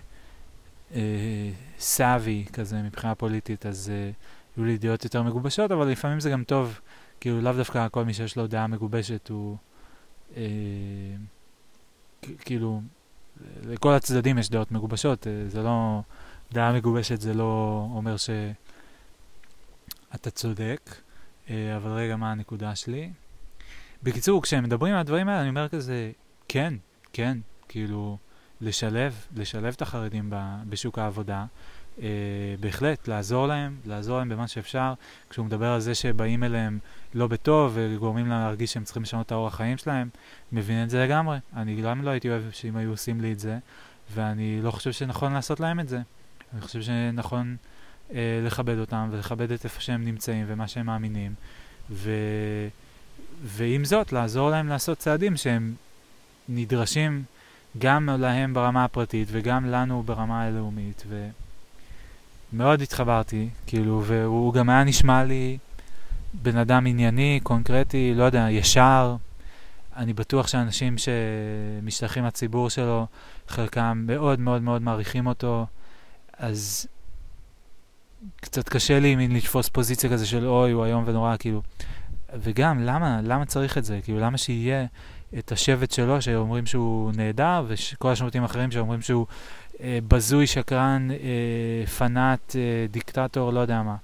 אה, 0.94 1.50
סאבי 1.78 2.44
כזה 2.52 2.82
מבחינה 2.82 3.14
פוליטית, 3.14 3.66
אז 3.66 3.90
אה, 3.94 4.10
יהיו 4.56 4.66
לי 4.66 4.78
דעות 4.78 5.04
יותר 5.04 5.22
מגובשות, 5.22 5.70
אבל 5.72 5.86
לפעמים 5.88 6.20
זה 6.20 6.30
גם 6.30 6.44
טוב, 6.44 6.80
כאילו 7.20 7.40
לאו 7.40 7.52
דווקא 7.52 7.88
כל 7.88 8.04
מי 8.04 8.14
שיש 8.14 8.36
לו 8.36 8.46
דעה 8.46 8.66
מגובשת 8.66 9.28
הוא, 9.28 9.56
אה, 10.36 10.42
כאילו, 12.38 12.80
לכל 13.64 13.92
הצדדים 13.92 14.38
יש 14.38 14.50
דעות 14.50 14.72
מגובשות, 14.72 15.26
אה, 15.26 15.48
זה 15.48 15.62
לא, 15.62 16.00
דעה 16.52 16.72
מגובשת 16.72 17.20
זה 17.20 17.34
לא 17.34 17.86
אומר 17.94 18.16
שאתה 18.16 18.50
צודק, 20.30 20.94
אה, 21.50 21.76
אבל 21.76 21.90
רגע, 21.90 22.16
מה 22.16 22.32
הנקודה 22.32 22.74
שלי? 22.74 23.10
בקיצור, 24.02 24.42
כשהם 24.42 24.64
מדברים 24.64 24.94
על 24.94 25.00
הדברים 25.00 25.28
האלה, 25.28 25.40
אני 25.40 25.48
אומר 25.48 25.68
כזה, 25.68 26.12
כן, 26.48 26.74
כן, 27.14 27.38
כאילו, 27.68 28.18
לשלב, 28.60 29.26
לשלב 29.36 29.74
את 29.76 29.82
החרדים 29.82 30.30
ב- 30.30 30.62
בשוק 30.68 30.98
העבודה, 30.98 31.44
אה, 32.02 32.08
בהחלט, 32.60 33.08
לעזור 33.08 33.46
להם, 33.46 33.76
לעזור 33.86 34.18
להם 34.18 34.28
במה 34.28 34.48
שאפשר. 34.48 34.94
כשהוא 35.30 35.46
מדבר 35.46 35.66
על 35.66 35.80
זה 35.80 35.94
שבאים 35.94 36.44
אליהם 36.44 36.78
לא 37.14 37.26
בטוב 37.26 37.72
וגורמים 37.74 38.26
להם 38.28 38.40
להרגיש 38.40 38.72
שהם 38.72 38.84
צריכים 38.84 39.02
לשנות 39.02 39.26
את 39.26 39.32
האורח 39.32 39.54
חיים 39.54 39.78
שלהם, 39.78 40.08
מבין 40.52 40.84
את 40.84 40.90
זה 40.90 41.04
לגמרי. 41.04 41.38
אני 41.56 41.82
גם 41.82 42.02
לא 42.02 42.10
הייתי 42.10 42.30
אוהב 42.30 42.42
שאם 42.50 42.76
היו 42.76 42.90
עושים 42.90 43.20
לי 43.20 43.32
את 43.32 43.38
זה, 43.38 43.58
ואני 44.14 44.60
לא 44.62 44.70
חושב 44.70 44.92
שנכון 44.92 45.32
לעשות 45.32 45.60
להם 45.60 45.80
את 45.80 45.88
זה. 45.88 46.00
אני 46.52 46.60
חושב 46.60 46.82
שנכון 46.82 47.56
אה, 48.14 48.40
לכבד 48.46 48.78
אותם 48.78 49.08
ולכבד 49.12 49.52
את 49.52 49.64
איפה 49.64 49.80
שהם 49.80 50.04
נמצאים 50.04 50.44
ומה 50.48 50.68
שהם 50.68 50.86
מאמינים, 50.86 51.34
ו... 51.90 52.10
ועם 53.42 53.84
זאת, 53.84 54.12
לעזור 54.12 54.50
להם 54.50 54.68
לעשות 54.68 54.98
צעדים 54.98 55.36
שהם 55.36 55.74
נדרשים 56.48 57.24
גם 57.78 58.08
להם 58.18 58.54
ברמה 58.54 58.84
הפרטית 58.84 59.28
וגם 59.30 59.66
לנו 59.66 60.02
ברמה 60.02 60.42
הלאומית. 60.42 61.04
ומאוד 62.52 62.82
התחברתי, 62.82 63.48
כאילו, 63.66 64.02
והוא 64.04 64.54
גם 64.54 64.70
היה 64.70 64.84
נשמע 64.84 65.24
לי 65.24 65.58
בן 66.34 66.56
אדם 66.56 66.86
ענייני, 66.86 67.40
קונקרטי, 67.42 68.14
לא 68.14 68.24
יודע, 68.24 68.46
ישר. 68.50 69.16
אני 69.96 70.12
בטוח 70.12 70.46
שאנשים 70.46 70.96
שמשתייכים 70.98 72.24
לציבור 72.24 72.70
שלו, 72.70 73.06
חלקם 73.48 74.04
מאוד 74.06 74.40
מאוד 74.40 74.62
מאוד 74.62 74.82
מעריכים 74.82 75.26
אותו, 75.26 75.66
אז 76.38 76.86
קצת 78.40 78.68
קשה 78.68 79.00
לי 79.00 79.16
מין 79.16 79.32
לתפוס 79.32 79.68
פוזיציה 79.68 80.10
כזה 80.10 80.26
של 80.26 80.46
אוי, 80.46 80.70
הוא 80.70 80.84
איום 80.84 81.04
ונורא, 81.06 81.36
כאילו. 81.38 81.62
וגם, 82.34 82.82
למה, 82.82 83.20
למה 83.22 83.44
צריך 83.44 83.78
את 83.78 83.84
זה? 83.84 84.00
כאילו, 84.02 84.20
למה 84.20 84.38
שיהיה 84.38 84.86
את 85.38 85.52
השבט 85.52 85.90
שלו 85.90 86.22
שאומרים 86.22 86.66
שהוא 86.66 87.12
נהדר, 87.16 87.64
וכל 87.68 88.10
השבטים 88.10 88.42
האחרים 88.42 88.70
שאומרים 88.70 89.02
שהוא 89.02 89.26
אה, 89.80 89.98
בזוי, 90.08 90.46
שקרן, 90.46 91.08
אה, 91.10 91.86
פנאט, 91.86 92.56
אה, 92.56 92.86
דיקטטור, 92.90 93.52
לא 93.52 93.60
יודע 93.60 93.82
מה. 93.82 93.96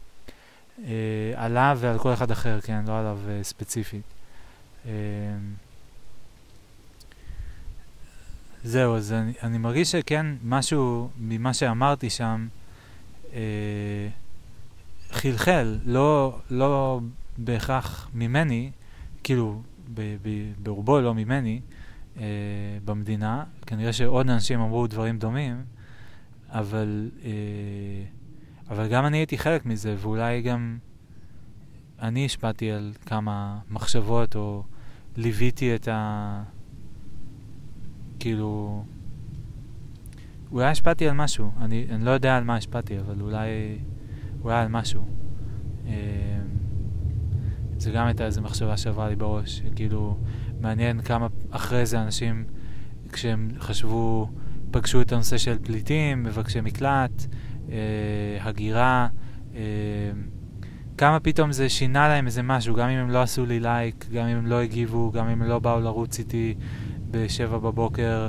אה, 0.85 1.33
עליו 1.37 1.79
ועל 1.81 1.99
כל 1.99 2.13
אחד 2.13 2.31
אחר, 2.31 2.61
כן, 2.61 2.85
לא 2.87 2.99
עליו 2.99 3.19
אה, 3.29 3.45
ספציפית. 3.45 4.03
אה, 4.87 4.93
זהו, 8.65 8.97
אז 8.97 9.13
אני, 9.13 9.33
אני 9.43 9.59
מרגיש 9.59 9.91
שכן, 9.93 10.27
משהו 10.45 11.09
ממה 11.19 11.55
שאמרתי 11.55 12.11
שם 12.11 12.49
אה, 13.33 14.09
חלחל, 15.11 15.79
לא, 15.85 16.39
לא 16.51 17.01
בהכרח 17.39 18.09
ממני, 18.15 18.71
כאילו, 19.23 19.63
ב, 19.95 20.17
ב, 20.23 20.53
ברובו 20.63 21.01
לא 21.01 21.15
ממני, 21.15 21.61
אה, 22.17 22.25
במדינה. 22.85 23.45
כנראה 23.67 23.93
שעוד 23.93 24.31
אנשים 24.31 24.61
אמרו 24.61 24.87
דברים 24.87 25.19
דומים, 25.19 25.65
אבל, 26.49 27.11
אה, 27.25 27.31
אבל 28.71 28.89
גם 28.89 29.07
אני 29.07 29.17
הייתי 29.17 29.39
חלק 29.39 29.67
מזה, 29.67 29.95
ואולי 29.99 30.43
גם 30.43 30.79
אני 32.01 32.25
השפעתי 32.25 32.71
על 32.71 32.93
כמה 33.07 33.59
מחשבות, 33.71 34.37
או 34.37 34.63
ליוויתי 35.17 35.75
את 35.75 35.89
ה... 35.89 36.43
כאילו... 38.19 38.85
אולי 40.53 40.67
השפעתי 40.67 41.09
על 41.09 41.15
משהו, 41.15 41.51
אני, 41.61 41.87
אני 41.91 42.05
לא 42.05 42.11
יודע 42.11 42.37
על 42.37 42.45
מה 42.45 42.57
השפעתי, 42.57 42.99
אבל 43.01 43.21
אולי, 43.21 43.79
אולי 44.43 44.61
על 44.61 44.69
משהו. 44.69 45.05
אה, 45.87 45.93
זה 47.81 47.91
גם 47.91 48.07
הייתה 48.07 48.25
איזו 48.27 48.43
מחשבה 48.43 48.77
שעברה 48.77 49.09
לי 49.09 49.17
בראש, 49.17 49.63
כאילו, 49.77 50.17
מעניין 50.61 51.03
כמה 51.03 51.27
אחרי 51.51 51.87
זה 51.87 52.03
אנשים, 52.03 52.45
כשהם 53.13 53.49
חשבו, 53.59 54.29
פגשו 54.71 55.01
את 55.01 55.13
הנושא 55.13 55.39
של 55.39 55.57
פליטים, 55.63 56.23
מבקשי 56.23 56.61
מקלט, 56.61 57.27
אה, 57.71 57.77
הגירה, 58.41 59.09
אה, 59.55 59.61
כמה 60.99 61.21
פתאום 61.21 61.53
זה 61.53 61.69
שינה 61.69 62.09
להם 62.09 62.27
איזה 62.27 62.43
משהו, 62.43 62.75
גם 62.75 62.89
אם 62.89 62.99
הם 62.99 63.11
לא 63.11 63.23
עשו 63.23 63.47
לי 63.47 63.61
לייק, 63.61 64.07
גם 64.13 64.27
אם 64.27 64.37
הם 64.37 64.47
לא 64.47 64.61
הגיבו, 64.61 65.11
גם 65.13 65.29
אם 65.29 65.43
הם 65.43 65.49
לא 65.49 65.59
באו 65.59 65.81
לרוץ 65.81 66.19
איתי 66.19 66.55
בשבע 67.11 67.59
בבוקר 67.59 68.29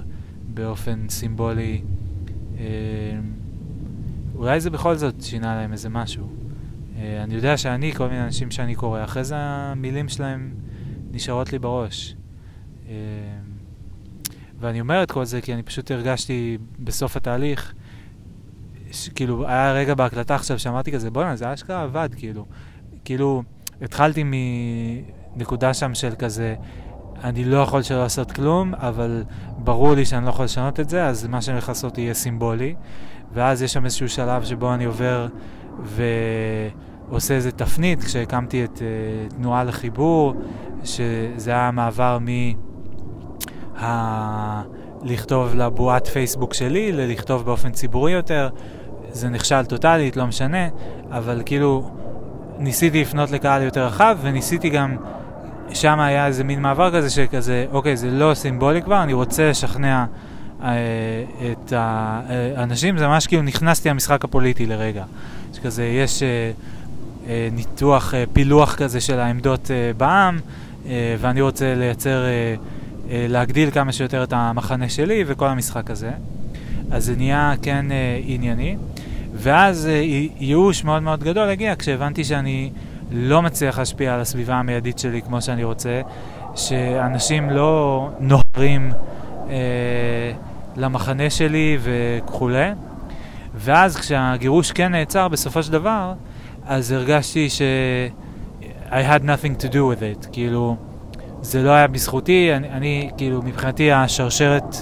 באופן 0.54 1.10
סימבולי. 1.10 1.82
אה, 2.58 2.64
אולי 4.36 4.60
זה 4.60 4.70
בכל 4.70 4.96
זאת 4.96 5.22
שינה 5.22 5.56
להם 5.56 5.72
איזה 5.72 5.90
משהו. 5.90 6.41
אה, 7.02 7.24
אני 7.24 7.36
יודע 7.36 7.58
שאני, 7.58 7.94
כל 7.94 8.08
מיני 8.08 8.24
אנשים 8.24 8.52
שאני 8.52 8.76
קורא, 8.76 9.04
אחרי 9.04 9.24
זה 9.24 9.36
המילים 9.38 10.10
שלהם 10.10 10.54
נשארות 11.12 11.54
לי 11.54 11.60
בראש. 11.60 12.16
אה, 12.90 12.94
ואני 14.60 14.82
אומר 14.82 15.04
את 15.04 15.12
כל 15.12 15.26
זה 15.26 15.42
כי 15.42 15.54
אני 15.54 15.64
פשוט 15.64 15.92
הרגשתי 15.92 16.58
בסוף 16.80 17.18
התהליך, 17.18 17.74
ש- 18.92 19.10
כאילו, 19.10 19.48
היה 19.48 19.74
רגע 19.74 19.94
בהקלטה 19.94 20.36
עכשיו 20.36 20.60
שאמרתי 20.60 20.92
כזה, 20.92 21.12
בואנה, 21.12 21.36
זה 21.36 21.54
אשכרה 21.54 21.84
עבד, 21.84 22.10
כאילו. 22.16 22.46
כאילו, 23.06 23.44
התחלתי 23.82 24.24
מנקודה 25.36 25.74
שם 25.74 25.96
של 25.96 26.14
כזה, 26.20 26.56
אני 27.24 27.46
לא 27.46 27.58
יכול 27.58 27.82
שלא 27.82 28.02
לעשות 28.02 28.32
כלום, 28.32 28.76
אבל 28.76 29.24
ברור 29.58 29.94
לי 29.94 30.06
שאני 30.06 30.26
לא 30.26 30.30
יכול 30.30 30.46
לשנות 30.46 30.80
את 30.80 30.90
זה, 30.90 31.08
אז 31.08 31.28
מה 31.28 31.42
שאני 31.42 31.54
הולך 31.54 31.70
לעשות 31.70 31.98
יהיה 31.98 32.14
סימבולי. 32.14 32.76
ואז 33.34 33.62
יש 33.62 33.74
שם 33.74 33.86
איזשהו 33.86 34.10
שלב 34.10 34.44
שבו 34.44 34.74
אני 34.74 34.86
עובר 34.86 35.28
ועושה 37.12 37.34
איזה 37.34 37.52
תפנית, 37.52 38.04
כשהקמתי 38.04 38.64
את 38.64 38.78
uh, 38.78 39.34
תנועה 39.34 39.64
לחיבור, 39.64 40.34
שזה 40.84 41.52
היה 41.52 41.72
מעבר 41.72 42.18
מ... 42.22 42.28
ה... 43.84 44.62
לכתוב 45.04 45.56
לבועת 45.56 46.08
פייסבוק 46.08 46.54
שלי, 46.54 46.92
ללכתוב 46.92 47.46
באופן 47.46 47.72
ציבורי 47.72 48.12
יותר. 48.12 48.50
זה 49.12 49.30
נכשל 49.30 49.66
טוטאלית, 49.66 50.18
לא 50.18 50.28
משנה, 50.28 50.68
אבל 51.12 51.42
כאילו 51.46 51.92
ניסיתי 52.58 53.02
לפנות 53.02 53.32
לקהל 53.32 53.62
יותר 53.62 53.86
רחב, 53.86 54.18
וניסיתי 54.22 54.70
גם, 54.70 54.96
שם 55.74 56.00
היה 56.00 56.28
איזה 56.28 56.44
מין 56.44 56.62
מעבר 56.62 56.96
כזה 56.96 57.10
שכזה, 57.10 57.66
אוקיי, 57.72 57.98
זה 57.98 58.12
לא 58.12 58.34
סימבולי 58.34 58.82
כבר, 58.82 59.04
אני 59.04 59.14
רוצה 59.14 59.50
לשכנע 59.50 60.06
אה, 60.64 60.70
את 61.52 61.74
האנשים, 61.76 62.98
זה 62.98 63.08
ממש 63.08 63.28
כאילו 63.28 63.42
נכנסתי 63.42 63.90
למשחק 63.90 64.24
הפוליטי 64.24 64.66
לרגע. 64.66 65.04
שכזה, 65.54 65.84
יש 65.84 66.24
אה, 66.24 66.28
אה, 66.28 66.52
ניתוח, 67.52 68.14
אה, 68.14 68.24
פילוח 68.34 68.76
כזה 68.76 69.02
של 69.02 69.20
העמדות 69.20 69.72
אה, 69.72 69.92
בעם, 69.98 70.40
אה, 70.86 71.16
ואני 71.20 71.42
רוצה 71.42 71.76
לייצר, 71.76 72.26
אה, 72.26 72.56
אה, 73.10 73.26
להגדיל 73.30 73.72
כמה 73.72 73.92
שיותר 73.92 74.24
את 74.24 74.34
המחנה 74.34 74.90
שלי 74.90 75.24
וכל 75.28 75.48
המשחק 75.48 75.92
הזה. 75.92 76.12
אז 76.92 77.06
זה 77.06 77.16
נהיה 77.16 77.54
כן 77.62 77.92
אה, 77.92 78.20
ענייני. 78.26 78.76
ואז 79.34 79.88
אה, 79.88 80.02
ייאוש 80.40 80.84
מאוד 80.84 81.04
מאוד 81.04 81.24
גדול 81.24 81.50
הגיע 81.50 81.74
כשהבנתי 81.80 82.24
שאני 82.24 82.72
לא 83.12 83.42
מצליח 83.42 83.80
להשפיע 83.80 84.14
על 84.14 84.20
הסביבה 84.20 84.56
המיידית 84.56 85.00
שלי 85.00 85.22
כמו 85.22 85.42
שאני 85.42 85.64
רוצה, 85.64 86.02
שאנשים 86.56 87.50
לא 87.50 88.10
נוהרים 88.20 88.92
אה, 89.50 90.32
למחנה 90.76 91.30
שלי 91.30 91.78
וכולי, 91.82 92.70
ואז 93.56 93.98
כשהגירוש 93.98 94.72
כן 94.72 94.92
נעצר 94.92 95.28
בסופו 95.28 95.64
של 95.64 95.72
דבר, 95.72 96.14
אז 96.66 96.92
הרגשתי 96.92 97.50
ש... 97.50 97.62
I 98.92 99.04
had 99.04 99.24
nothing 99.24 99.56
to 99.56 99.68
do 99.70 99.86
with 99.86 100.02
it, 100.02 100.28
כאילו, 100.32 100.76
זה 101.42 101.64
לא 101.64 101.72
היה 101.72 101.88
בזכותי, 101.88 102.54
אני, 102.54 102.70
אני 102.70 103.10
כאילו, 103.18 103.42
מבחינתי 103.42 103.92
השרשרת 103.92 104.76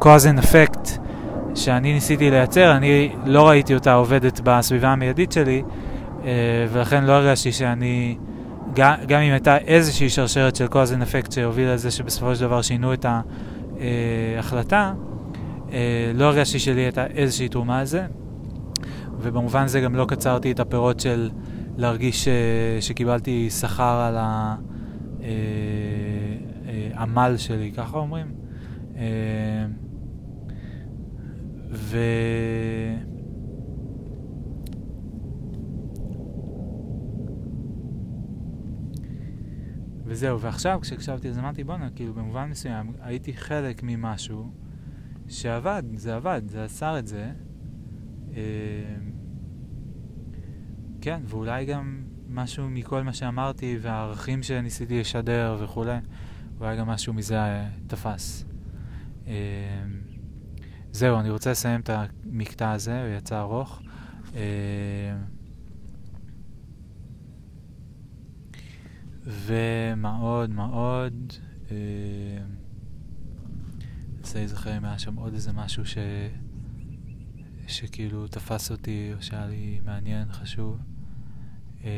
cause 0.00 0.04
and 0.04 0.44
effect 0.44 0.90
שאני 1.54 1.92
ניסיתי 1.92 2.30
לייצר, 2.30 2.76
אני 2.76 3.12
לא 3.24 3.48
ראיתי 3.48 3.74
אותה 3.74 3.94
עובדת 3.94 4.40
בסביבה 4.44 4.88
המיידית 4.88 5.32
שלי, 5.32 5.62
אה, 6.24 6.30
ולכן 6.72 7.04
לא 7.04 7.12
הרגשתי 7.12 7.52
שאני, 7.52 8.16
גם, 8.74 8.94
גם 9.06 9.20
אם 9.20 9.32
הייתה 9.32 9.58
איזושהי 9.58 10.10
שרשרת 10.10 10.56
של 10.56 10.66
cause 10.66 10.92
and 10.98 11.02
effect 11.02 11.34
שהובילה 11.34 11.74
לזה 11.74 11.90
שבסופו 11.90 12.34
של 12.34 12.40
דבר 12.40 12.62
שינו 12.62 12.92
את 12.92 13.06
ההחלטה, 14.36 14.92
אה, 15.72 16.12
לא 16.14 16.24
הרגשתי 16.24 16.58
שלי 16.58 16.80
הייתה 16.80 17.06
איזושהי 17.06 17.48
תרומה 17.48 17.82
לזה, 17.82 18.02
ובמובן 19.22 19.66
זה 19.66 19.80
גם 19.80 19.94
לא 19.94 20.04
קצרתי 20.04 20.52
את 20.52 20.60
הפירות 20.60 21.00
של 21.00 21.30
להרגיש 21.76 22.24
ש, 22.24 22.28
שקיבלתי 22.80 23.50
שכר 23.50 24.00
על 24.00 24.16
העמל 26.94 27.34
שלי, 27.36 27.72
ככה 27.72 27.98
אומרים. 27.98 28.34
אה, 28.96 29.66
ו... 31.70 31.98
וזהו, 40.04 40.40
ועכשיו 40.40 40.78
כשהקשבתי 40.82 41.28
לזה 41.28 41.40
אמרתי 41.40 41.64
בואנה, 41.64 41.90
כאילו 41.90 42.14
במובן 42.14 42.48
מסוים 42.50 42.92
הייתי 43.00 43.32
חלק 43.32 43.82
ממשהו 43.82 44.50
שעבד, 45.28 45.82
זה 45.94 46.16
עבד, 46.16 46.42
זה 46.46 46.66
אסר 46.66 46.98
את 46.98 47.06
זה. 47.06 47.30
אה, 48.36 48.42
כן, 51.00 51.20
ואולי 51.26 51.64
גם 51.64 52.04
משהו 52.28 52.70
מכל 52.70 53.02
מה 53.02 53.12
שאמרתי 53.12 53.78
והערכים 53.80 54.42
שניסיתי 54.42 55.00
לשדר 55.00 55.56
וכולי, 55.60 55.98
אולי 56.60 56.76
גם 56.76 56.86
משהו 56.86 57.12
מזה 57.12 57.38
תפס. 57.86 58.44
אה, 59.26 59.32
זהו, 60.92 61.20
אני 61.20 61.30
רוצה 61.30 61.50
לסיים 61.50 61.80
את 61.80 61.90
המקטע 61.90 62.72
הזה, 62.72 63.02
הוא 63.02 63.16
יצא 63.16 63.40
ארוך. 63.40 63.82
אה, 64.34 65.16
ומה 69.26 70.16
עוד, 70.16 70.50
מה 70.50 70.66
עוד? 70.66 71.32
מנסה 74.18 74.38
להיזכר 74.38 74.76
אם 74.76 74.84
היה 74.84 74.98
שם 74.98 75.16
עוד 75.16 75.34
איזה 75.34 75.52
משהו 75.52 75.86
ש... 75.86 75.98
שכאילו 77.70 78.26
תפס 78.26 78.70
אותי, 78.70 79.12
או 79.16 79.22
שהיה 79.22 79.46
לי 79.46 79.80
מעניין, 79.84 80.32
חשוב. 80.32 80.78
אה, 81.84 81.90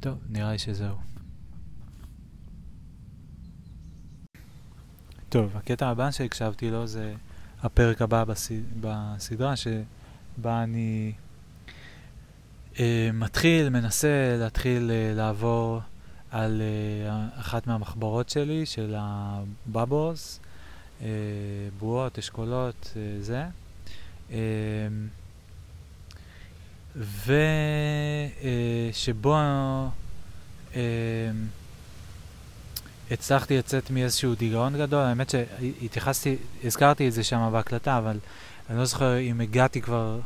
טוב, 0.00 0.18
נראה 0.28 0.52
לי 0.52 0.58
שזהו. 0.58 0.96
טוב, 5.28 5.56
הקטע 5.56 5.88
הבא 5.88 6.10
שהקשבתי 6.10 6.70
לו 6.70 6.86
זה 6.86 7.14
הפרק 7.62 8.02
הבא 8.02 8.24
בס... 8.24 8.50
בסדרה, 8.80 9.54
שבה 9.56 10.62
אני 10.62 11.12
אה, 12.80 13.10
מתחיל, 13.12 13.68
מנסה 13.68 14.36
להתחיל 14.38 14.90
אה, 14.90 15.12
לעבור 15.14 15.80
על 16.30 16.62
אחת 17.34 17.66
מהמחברות 17.66 18.28
שלי, 18.28 18.66
של 18.66 18.94
הבאבוס, 18.98 20.40
uh, 20.42 20.49
בועות, 21.78 22.18
אשכולות, 22.18 22.92
uh, 22.92 22.96
זה. 23.20 23.44
Uh, 24.28 24.32
ושבו 28.90 29.36
uh, 30.72 30.76
הצלחתי 33.10 33.58
לצאת 33.58 33.90
מאיזשהו 33.90 34.34
דיגאון 34.34 34.78
גדול, 34.78 35.02
האמת 35.02 35.30
שהתייחסתי, 35.30 36.36
הזכרתי 36.64 37.08
את 37.08 37.12
זה 37.12 37.24
שם 37.24 37.48
בהקלטה, 37.52 37.98
אבל 37.98 38.18
אני 38.70 38.78
לא 38.78 38.84
זוכר 38.84 39.18
אם 39.18 39.40
הגעתי 39.40 39.80
כבר 39.80 40.20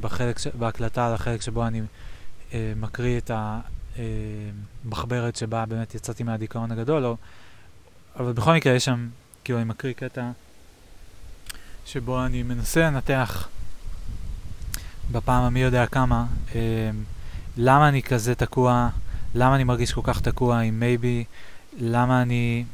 בחלק, 0.00 0.36
בהקלטה 0.58 1.14
לחלק 1.14 1.42
שבו 1.42 1.66
אני 1.66 1.80
uh, 1.80 2.54
מקריא 2.76 3.18
את 3.18 3.30
ה... 3.30 3.60
אה, 3.98 4.04
מחברת 4.84 5.36
שבה 5.36 5.66
באמת 5.66 5.94
יצאתי 5.94 6.22
מהדיכאון 6.22 6.72
הגדול, 6.72 7.04
או, 7.04 7.16
אבל 8.16 8.32
בכל 8.32 8.54
מקרה 8.54 8.72
יש 8.72 8.84
שם, 8.84 9.08
כאילו 9.44 9.58
אני 9.58 9.68
מקריא 9.68 9.92
קטע 9.92 10.30
שבו 11.86 12.24
אני 12.26 12.42
מנסה 12.42 12.80
לנתח 12.80 13.48
בפעם 15.12 15.42
המי 15.42 15.60
יודע 15.60 15.86
כמה, 15.86 16.26
אה, 16.54 16.90
למה 17.56 17.88
אני 17.88 18.02
כזה 18.02 18.34
תקוע, 18.34 18.88
למה 19.34 19.54
אני 19.54 19.64
מרגיש 19.64 19.92
כל 19.92 20.00
כך 20.04 20.20
תקוע 20.20 20.58
עם 20.58 20.80
מייבי, 20.80 21.24
למה 21.78 22.22
אני, 22.22 22.64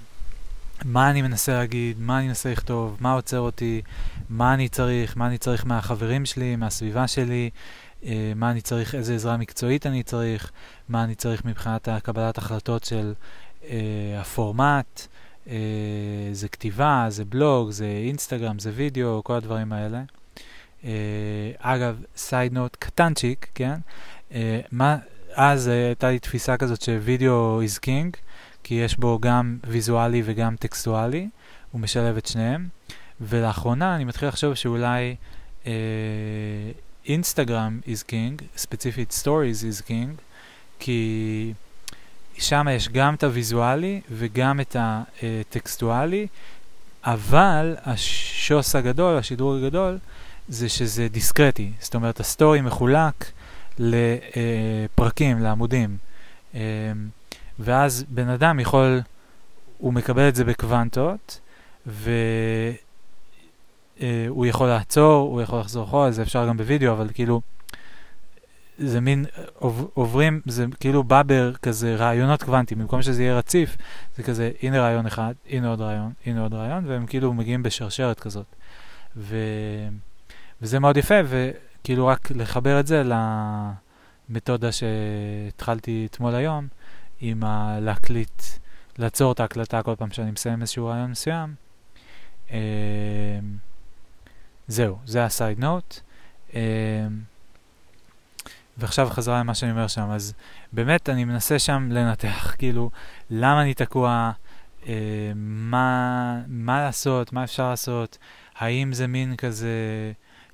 מה 0.85 1.11
אני 1.11 1.23
מנסה 1.23 1.55
להגיד, 1.55 2.01
מה 2.01 2.19
אני 2.19 2.29
מנסה 2.29 2.53
לכתוב, 2.53 2.97
מה 3.01 3.12
עוצר 3.12 3.41
אותי, 3.41 3.83
מה 4.29 4.55
אני 4.55 4.69
צריך, 4.69 5.17
מה 5.17 5.27
אני 5.27 5.39
צריך 5.39 5.67
מהחברים 5.67 6.27
שלי, 6.27 6.57
מהסביבה 6.57 7.09
שלי, 7.09 7.51
אה, 8.05 8.33
מה 8.37 8.51
אני 8.51 8.61
צריך, 8.61 8.95
איזה 8.95 9.14
עזרה 9.14 9.37
מקצועית 9.37 9.87
אני 9.87 10.03
צריך, 10.03 10.51
מה 10.89 11.05
אני 11.05 11.14
צריך 11.14 11.45
מבחינת 11.45 11.89
הקבלת 11.89 12.39
החלטות 12.39 12.85
של 12.85 13.14
אה, 13.64 14.19
הפורמט, 14.21 15.07
אה, 15.49 15.55
זה 16.32 16.49
כתיבה, 16.49 17.07
זה 17.09 17.24
בלוג, 17.24 17.70
זה 17.70 17.86
אינסטגרם, 17.86 18.59
זה 18.59 18.70
וידאו, 18.74 19.24
כל 19.24 19.34
הדברים 19.34 19.72
האלה. 19.72 20.03
אה, 20.84 20.90
אגב, 21.59 22.03
סייד 22.16 22.53
נוט 22.53 22.76
קטנצ'יק, 22.76 23.47
כן? 23.55 23.74
אה, 24.32 24.61
מה, 24.72 24.97
אז 25.34 25.68
אה, 25.68 25.86
הייתה 25.86 26.11
לי 26.11 26.18
תפיסה 26.18 26.57
כזאת 26.57 26.82
שווידאו 26.82 27.61
is 27.62 27.78
king, 27.78 28.16
כי 28.62 28.74
יש 28.74 28.97
בו 28.97 29.18
גם 29.20 29.59
ויזואלי 29.66 30.22
וגם 30.24 30.57
טקסטואלי, 30.57 31.28
הוא 31.70 31.80
משלב 31.80 32.16
את 32.16 32.26
שניהם. 32.26 32.68
ולאחרונה 33.20 33.97
אני 33.97 34.05
מתחיל 34.05 34.28
לחשוב 34.28 34.55
שאולי 34.55 35.16
אה, 35.66 35.72
אינסטגרם 37.07 37.80
is 37.84 38.05
king, 38.09 38.42
ספציפית 38.57 39.22
stories 39.22 39.62
is 39.62 39.88
king, 39.88 40.20
כי 40.78 41.53
שם 42.39 42.66
יש 42.70 42.89
גם 42.89 43.14
את 43.14 43.24
הוויזואלי 43.24 44.01
וגם 44.11 44.61
את 44.61 44.76
הטקסטואלי, 44.78 46.26
אבל 47.05 47.76
השוס 47.84 48.76
הגדול, 48.76 49.16
השדרוג 49.16 49.55
הגדול, 49.55 49.99
זה 50.49 50.68
שזה 50.68 51.09
דיסקרטי. 51.09 51.72
זאת 51.80 51.95
אומרת, 51.95 52.20
הסטורי 52.20 52.61
מחולק 52.61 53.30
לפרקים, 53.78 55.39
לעמודים. 55.39 55.97
אמ, 56.55 56.61
ואז 57.59 58.05
בן 58.09 58.28
אדם 58.28 58.61
יכול, 58.61 59.01
הוא 59.78 59.93
מקבל 59.93 60.28
את 60.28 60.34
זה 60.34 60.45
בקוונטות, 60.45 61.41
ו... 61.87 62.11
אה, 64.01 64.26
יכול 64.47 64.68
לעצור, 64.68 65.28
הוא 65.28 65.43
יכול 65.43 65.61
לחזור 65.61 65.84
אחורה, 65.84 66.11
זה 66.11 66.22
אפשר 66.22 66.49
גם 66.49 66.57
בווידאו, 66.57 66.93
אבל 66.93 67.09
כאילו, 67.14 67.41
זה 68.79 69.01
מין, 69.01 69.24
עוברים, 69.95 70.41
זה 70.47 70.66
כאילו 70.81 71.05
בא 71.05 71.22
בכזה 71.27 71.97
רעיונות 71.97 72.43
קוונטיים, 72.43 72.81
במקום 72.81 73.03
שזה 73.03 73.22
יהיה 73.22 73.39
רציף, 73.39 73.77
זה 74.16 74.22
כזה, 74.22 74.51
הנה 74.62 74.81
רעיון 74.81 75.07
אחד, 75.07 75.35
הנה 75.51 75.68
עוד 75.68 75.81
רעיון, 75.81 76.12
הנה 76.27 76.43
עוד 76.43 76.55
רעיון, 76.55 76.87
והם 76.87 77.07
כאילו 77.07 77.33
מגיעים 77.33 77.62
בשרשרת 77.62 78.20
כזאת. 78.20 78.47
ו... 79.16 79.37
וזה 80.62 80.79
מאוד 80.79 80.97
יפה, 80.97 81.14
וכאילו 81.24 82.07
רק 82.07 82.31
לחבר 82.31 82.81
את 82.81 82.87
זה 82.87 83.03
למתודה 84.29 84.68
שהתחלתי 84.72 86.07
אתמול 86.11 86.35
היום, 86.35 86.68
עם 87.20 87.45
ה... 87.45 87.79
להקליט, 87.81 88.43
לעצור 88.99 89.33
את 89.33 89.41
ההקלטה 89.41 89.83
כל 89.83 89.95
פעם 89.99 90.11
שאני 90.11 90.31
מסיים 90.31 90.61
איזשהו 90.61 90.87
רעיון 90.87 91.11
מסוים. 91.11 91.55
אה, 92.51 92.59
זהו, 94.68 94.99
זה 95.07 95.24
הסייד 95.24 95.59
נוט. 95.59 96.01
ועכשיו 98.79 99.09
חזרה 99.11 99.41
למה 99.41 99.55
שאני 99.55 99.70
אומר 99.70 99.87
שם, 99.87 100.11
אז 100.11 100.35
באמת 100.72 101.09
אני 101.09 101.24
מנסה 101.24 101.59
שם 101.59 101.89
לנתח, 101.93 102.55
כאילו, 102.59 102.91
למה 103.31 103.62
אני 103.62 103.74
תקוע, 103.74 104.31
אה, 104.87 105.33
מה, 105.35 106.41
מה 106.49 106.81
לעשות, 106.81 107.33
מה 107.33 107.45
אפשר 107.45 107.70
לעשות, 107.70 108.18
האם 108.57 108.93
זה 108.93 109.07
מין 109.07 109.37
כזה 109.37 109.68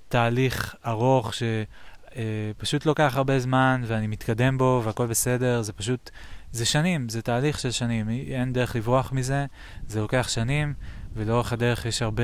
תהליך 0.08 0.74
ארוך 0.86 1.32
שפשוט 1.34 2.82
אה, 2.82 2.90
לוקח 2.90 3.12
הרבה 3.16 3.38
זמן 3.38 3.82
ואני 3.86 4.06
מתקדם 4.06 4.58
בו 4.58 4.82
והכל 4.84 5.06
בסדר, 5.06 5.62
זה 5.62 5.72
פשוט, 5.72 6.10
זה 6.52 6.64
שנים, 6.64 7.08
זה 7.08 7.22
תהליך 7.22 7.58
של 7.58 7.70
שנים, 7.70 8.08
אין 8.08 8.52
דרך 8.52 8.76
לברוח 8.76 9.12
מזה, 9.12 9.46
זה 9.88 10.00
לוקח 10.00 10.28
שנים. 10.28 10.74
ולאורך 11.14 11.52
הדרך 11.52 11.86
יש 11.86 12.02
הרבה 12.02 12.22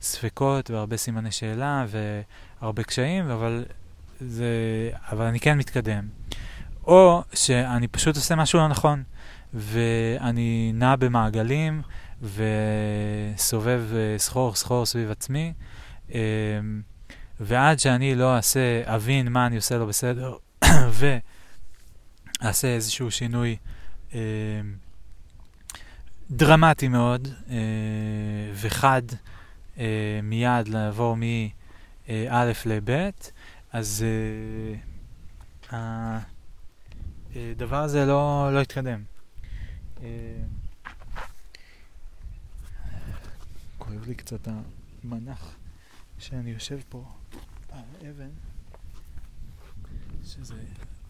ספקות 0.00 0.70
והרבה 0.70 0.96
סימני 0.96 1.30
שאלה 1.30 1.86
והרבה 2.60 2.82
קשיים, 2.82 3.30
אבל, 3.30 3.64
זה, 4.20 4.46
אבל 5.12 5.24
אני 5.24 5.40
כן 5.40 5.58
מתקדם. 5.58 6.08
או 6.86 7.22
שאני 7.34 7.88
פשוט 7.88 8.16
עושה 8.16 8.34
משהו 8.34 8.58
לא 8.58 8.68
נכון, 8.68 9.02
ואני 9.54 10.72
נע 10.74 10.96
במעגלים, 10.96 11.82
וסובב 12.22 13.82
אה, 13.94 14.18
סחור 14.18 14.54
סחור 14.54 14.86
סביב 14.86 15.10
עצמי, 15.10 15.52
אה, 16.14 16.20
ועד 17.40 17.78
שאני 17.78 18.14
לא 18.14 18.36
אעשה, 18.36 18.82
אבין 18.84 19.28
מה 19.28 19.46
אני 19.46 19.56
עושה 19.56 19.78
לא 19.78 19.86
בסדר, 19.86 20.36
ואעשה 22.42 22.68
איזשהו 22.68 23.10
שינוי 23.10 23.56
אה, 24.14 24.20
דרמטי 26.30 26.88
מאוד 26.88 27.28
אה, 27.50 27.56
וחד 28.54 29.02
אה, 29.78 30.20
מיד 30.22 30.68
לעבור 30.68 31.16
מא' 31.16 32.52
לב', 32.66 33.10
אז 33.72 34.04
אה, 35.72 36.18
הדבר 37.34 37.76
הזה 37.76 38.04
לא, 38.04 38.50
לא 38.54 38.60
יתקדם. 38.60 39.04
אה, 40.02 40.42
כואב 43.78 44.06
לי 44.06 44.14
קצת 44.14 44.48
המנח 45.04 45.56
שאני 46.18 46.50
יושב 46.50 46.80
פה 46.88 47.04
על 47.68 48.08
אבן, 48.10 48.30
שזה 50.24 50.54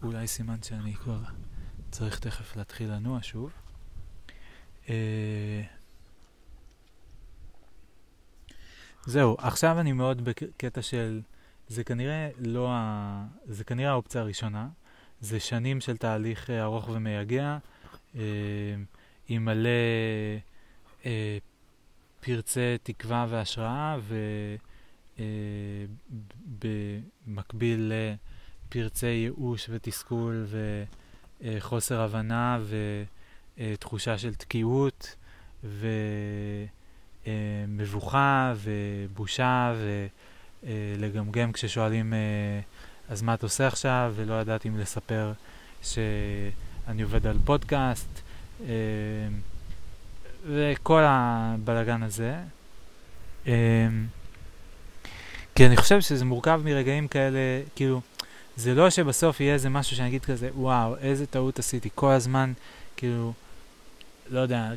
אולי 0.01 0.27
סימן 0.27 0.63
שאני 0.63 0.95
כבר 0.95 1.19
צריך 1.91 2.19
תכף 2.19 2.55
להתחיל 2.55 2.91
לנוע 2.91 3.19
שוב. 3.21 3.51
אה, 4.89 5.63
זהו, 9.05 9.35
עכשיו 9.39 9.79
אני 9.79 9.91
מאוד 9.91 10.23
בקטע 10.23 10.81
של, 10.81 11.21
זה 11.69 11.83
כנראה 11.83 12.29
לא 12.39 12.67
ה... 12.71 13.25
זה 13.45 13.63
כנראה 13.63 13.91
האופציה 13.91 14.21
הראשונה. 14.21 14.67
זה 15.21 15.39
שנים 15.39 15.81
של 15.81 15.97
תהליך 15.97 16.49
אה, 16.49 16.63
ארוך 16.63 16.89
ומייגע, 16.89 17.57
אה, 18.15 18.21
עם 19.27 19.45
מלא 19.45 19.69
אה, 21.05 21.37
פרצי 22.19 22.77
תקווה 22.83 23.25
והשראה, 23.29 23.97
ובמקביל 27.27 27.91
לפרצי 28.67 29.07
ייאוש 29.07 29.69
ותסכול 29.69 30.45
וחוסר 31.41 32.01
הבנה 32.01 32.59
ותחושה 33.57 34.17
של 34.17 34.35
תקיעות 34.35 35.15
ומבוכה 37.25 38.53
ובושה 38.57 39.73
ולגמגם 40.63 41.51
כששואלים 41.51 42.13
אז 43.09 43.21
מה 43.21 43.33
את 43.33 43.43
עושה 43.43 43.67
עכשיו? 43.67 44.13
ולא 44.15 44.33
ידעתי 44.41 44.67
אם 44.67 44.77
לספר 44.77 45.31
שאני 45.81 47.01
עובד 47.01 47.27
על 47.27 47.37
פודקאסט, 47.45 48.21
אה, 48.61 48.67
וכל 50.47 51.01
הבלגן 51.05 52.03
הזה. 52.03 52.35
אה, 53.47 53.87
כי 55.55 55.65
אני 55.65 55.77
חושב 55.77 56.01
שזה 56.01 56.25
מורכב 56.25 56.61
מרגעים 56.65 57.07
כאלה, 57.07 57.39
כאילו, 57.75 58.01
זה 58.55 58.73
לא 58.73 58.89
שבסוף 58.89 59.39
יהיה 59.39 59.53
איזה 59.53 59.69
משהו 59.69 59.95
שאני 59.95 60.07
אגיד 60.07 60.25
כזה, 60.25 60.49
וואו, 60.53 60.97
איזה 60.97 61.25
טעות 61.25 61.59
עשיתי. 61.59 61.89
כל 61.95 62.11
הזמן, 62.11 62.53
כאילו, 62.97 63.33
לא 64.29 64.39
יודע, 64.39 64.69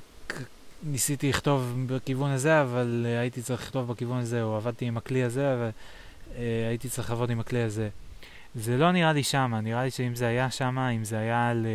ניסיתי 0.83 1.29
לכתוב 1.29 1.75
בכיוון 1.87 2.31
הזה, 2.31 2.63
אבל 2.63 3.07
הייתי 3.21 3.43
צריך 3.43 3.63
לכתוב 3.63 3.93
בכיוון 3.93 4.19
הזה, 4.19 4.43
או 4.43 4.57
עבדתי 4.57 4.85
עם 4.85 4.97
הכלי 4.97 5.23
הזה, 5.23 5.55
אבל 5.55 5.71
הייתי 6.69 6.89
צריך 6.89 7.11
לעבוד 7.11 7.31
עם 7.31 7.41
הכלי 7.41 7.63
הזה. 7.63 7.89
זה 8.55 8.77
לא 8.77 8.93
נראה 8.93 9.13
לי 9.13 9.23
שמה, 9.23 9.61
נראה 9.61 9.85
לי 9.85 9.91
שאם 9.91 10.15
זה 10.15 10.27
היה 10.27 10.51
שמה, 10.51 10.91
אם 10.91 11.05
זה 11.05 11.19
היה 11.19 11.55
ל... 11.55 11.67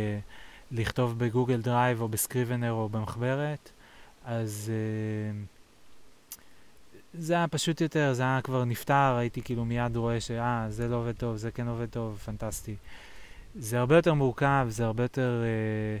לכתוב 0.72 1.18
בגוגל 1.18 1.60
דרייב 1.60 2.00
או 2.00 2.08
ב 2.08 2.14
Scrivener 2.14 2.72
או 2.72 2.88
במחברת, 2.88 3.70
אז 4.24 4.72
אה, 4.72 6.40
זה 7.14 7.34
היה 7.34 7.48
פשוט 7.48 7.80
יותר, 7.80 8.12
זה 8.12 8.22
היה 8.22 8.40
כבר 8.44 8.64
נפתר, 8.64 9.16
הייתי 9.18 9.42
כאילו 9.42 9.64
מיד 9.64 9.96
רואה 9.96 10.20
שאה, 10.20 10.66
זה 10.68 10.88
לא 10.88 10.96
עובד 10.96 11.12
טוב, 11.16 11.36
זה 11.36 11.50
כן 11.50 11.68
עובד 11.68 11.86
טוב, 11.90 12.20
פנטסטי. 12.24 12.76
זה 13.54 13.78
הרבה 13.78 13.96
יותר 13.96 14.14
מורכב, 14.14 14.66
זה 14.68 14.84
הרבה 14.84 15.04
יותר... 15.04 15.42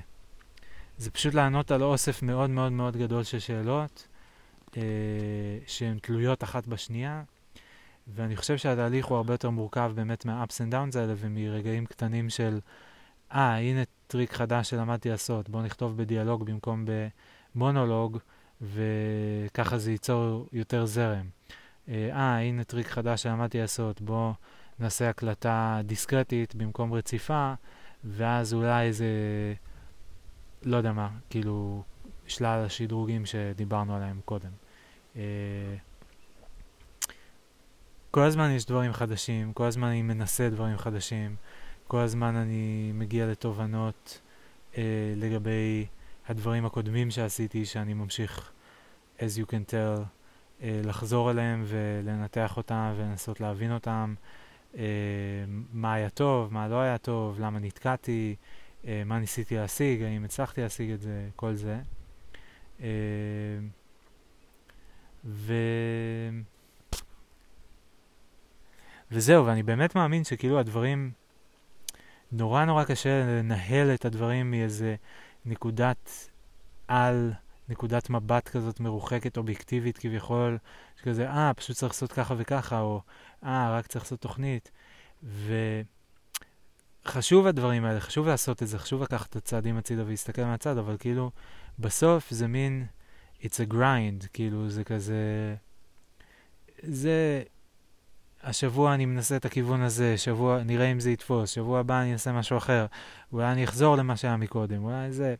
אה, 0.02 0.17
זה 0.98 1.10
פשוט 1.10 1.34
לענות 1.34 1.70
על 1.70 1.82
אוסף 1.82 2.22
מאוד 2.22 2.50
מאוד 2.50 2.72
מאוד 2.72 2.96
גדול 2.96 3.22
של 3.22 3.38
שאלות, 3.38 4.08
אה, 4.66 4.74
שהן 5.66 5.98
תלויות 5.98 6.44
אחת 6.44 6.66
בשנייה. 6.66 7.22
ואני 8.14 8.36
חושב 8.36 8.56
שהתהליך 8.56 9.06
הוא 9.06 9.16
הרבה 9.16 9.34
יותר 9.34 9.50
מורכב 9.50 9.92
באמת 9.94 10.24
מה-ups 10.24 10.54
and 10.56 10.72
downs 10.72 10.98
האלה 10.98 11.14
ומרגעים 11.16 11.86
קטנים 11.86 12.30
של, 12.30 12.60
אה, 13.32 13.56
אה, 13.56 13.60
הנה 13.60 13.82
טריק 14.06 14.32
חדש 14.32 14.70
שלמדתי 14.70 15.08
לעשות, 15.08 15.48
בואו 15.48 15.62
נכתוב 15.62 15.96
בדיאלוג 15.96 16.44
במקום 16.44 16.84
במונולוג, 17.54 18.18
וככה 18.60 19.78
זה 19.78 19.90
ייצור 19.90 20.46
יותר 20.52 20.86
זרם. 20.86 21.26
אה, 21.88 22.10
אה, 22.12 22.42
הנה 22.42 22.64
טריק 22.64 22.86
חדש 22.86 23.22
שלמדתי 23.22 23.58
לעשות, 23.60 24.00
בואו 24.00 24.32
נעשה 24.78 25.10
הקלטה 25.10 25.80
דיסקרטית 25.84 26.54
במקום 26.54 26.92
רציפה, 26.92 27.52
ואז 28.04 28.54
אולי 28.54 28.86
איזה, 28.86 29.06
לא 30.62 30.76
יודע 30.76 30.92
מה, 30.92 31.08
כאילו, 31.30 31.82
שלל 32.26 32.64
השדרוגים 32.64 33.26
שדיברנו 33.26 33.96
עליהם 33.96 34.20
קודם. 34.24 34.50
אה, 35.14 35.18
כל 38.10 38.22
הזמן 38.22 38.50
יש 38.50 38.66
דברים 38.66 38.92
חדשים, 38.92 39.52
כל 39.52 39.64
הזמן 39.64 39.88
אני 39.88 40.02
מנסה 40.02 40.50
דברים 40.50 40.76
חדשים, 40.76 41.36
כל 41.86 41.98
הזמן 41.98 42.36
אני 42.36 42.92
מגיע 42.94 43.26
לתובנות 43.26 44.20
אה, 44.76 44.82
לגבי 45.16 45.86
הדברים 46.28 46.66
הקודמים 46.66 47.10
שעשיתי, 47.10 47.64
שאני 47.64 47.94
ממשיך, 47.94 48.50
as 49.18 49.20
you 49.20 49.46
can 49.50 49.70
tell, 49.70 50.02
אה, 50.62 50.80
לחזור 50.84 51.30
אליהם 51.30 51.64
ולנתח 51.66 52.56
אותם 52.56 52.92
ולנסות 52.96 53.40
להבין 53.40 53.72
אותם, 53.72 54.14
אה, 54.76 54.84
מה 55.72 55.94
היה 55.94 56.10
טוב, 56.10 56.52
מה 56.52 56.68
לא 56.68 56.80
היה 56.80 56.98
טוב, 56.98 57.40
למה 57.40 57.58
נתקעתי, 57.58 58.36
מה 59.06 59.18
ניסיתי 59.18 59.56
להשיג, 59.56 60.02
האם 60.02 60.24
הצלחתי 60.24 60.60
להשיג 60.60 60.90
את 60.90 61.00
זה, 61.00 61.28
כל 61.36 61.54
זה. 61.54 61.80
אה, 62.80 62.88
ו... 65.24 65.54
וזהו, 69.10 69.46
ואני 69.46 69.62
באמת 69.62 69.94
מאמין 69.94 70.24
שכאילו 70.24 70.58
הדברים, 70.58 71.10
נורא 72.32 72.64
נורא 72.64 72.84
קשה 72.84 73.26
לנהל 73.26 73.94
את 73.94 74.04
הדברים 74.04 74.50
מאיזה 74.50 74.96
נקודת 75.44 76.30
על, 76.88 77.32
נקודת 77.68 78.10
מבט 78.10 78.48
כזאת 78.48 78.80
מרוחקת, 78.80 79.36
אובייקטיבית 79.36 79.98
כביכול, 79.98 80.58
שכזה, 80.96 81.28
אה, 81.28 81.54
פשוט 81.54 81.76
צריך 81.76 81.92
לעשות 81.92 82.12
ככה 82.12 82.34
וככה, 82.38 82.80
או 82.80 83.00
אה, 83.44 83.76
רק 83.78 83.86
צריך 83.86 84.04
לעשות 84.04 84.20
תוכנית. 84.20 84.70
וחשוב 87.06 87.46
הדברים 87.46 87.84
האלה, 87.84 88.00
חשוב 88.00 88.26
לעשות 88.26 88.62
את 88.62 88.68
זה, 88.68 88.78
חשוב 88.78 89.02
לקחת 89.02 89.30
את 89.30 89.36
הצעדים 89.36 89.76
הצידה 89.76 90.02
ולהסתכל 90.06 90.44
מהצד, 90.44 90.78
אבל 90.78 90.96
כאילו, 90.98 91.30
בסוף 91.78 92.30
זה 92.30 92.48
מין, 92.48 92.86
it's 93.42 93.68
a 93.68 93.72
grind, 93.72 94.26
כאילו, 94.32 94.70
זה 94.70 94.84
כזה, 94.84 95.54
זה 96.82 97.42
השבוע 98.42 98.94
אני 98.94 99.06
מנסה 99.06 99.36
את 99.36 99.44
הכיוון 99.44 99.82
הזה, 99.82 100.18
שבוע, 100.18 100.62
נראה 100.62 100.92
אם 100.92 101.00
זה 101.00 101.10
יתפוס, 101.10 101.50
שבוע 101.50 101.80
הבא 101.80 102.02
אני 102.02 102.12
אעשה 102.12 102.32
משהו 102.32 102.58
אחר, 102.58 102.86
אולי 103.32 103.52
אני 103.52 103.64
אחזור 103.64 103.96
למה 103.96 104.16
שהיה 104.16 104.36
מקודם, 104.36 104.84
אולי 104.84 105.12
זה... 105.12 105.34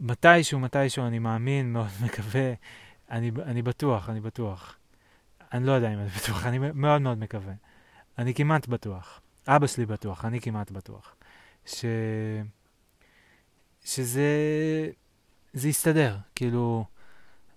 מתישהו, 0.00 0.60
מתישהו, 0.60 1.06
אני 1.06 1.18
מאמין, 1.18 1.72
מאוד 1.72 1.88
מקווה, 2.04 2.52
אני, 3.10 3.30
אני 3.44 3.62
בטוח, 3.62 4.08
אני 4.08 4.20
בטוח. 4.20 4.76
אני 5.52 5.66
לא 5.66 5.72
יודע 5.72 5.94
אם 5.94 5.98
אני 5.98 6.08
בטוח, 6.08 6.46
אני 6.46 6.58
מאוד 6.58 7.02
מאוד 7.02 7.18
מקווה. 7.18 7.52
אני 8.18 8.34
כמעט 8.34 8.66
בטוח. 8.66 9.20
אבא 9.48 9.66
שלי 9.66 9.86
בטוח, 9.86 10.24
אני 10.24 10.40
כמעט 10.40 10.70
בטוח. 10.70 11.14
ש... 11.66 11.84
שזה... 13.84 14.30
זה 15.52 15.68
יסתדר. 15.68 16.16
כאילו, 16.34 16.84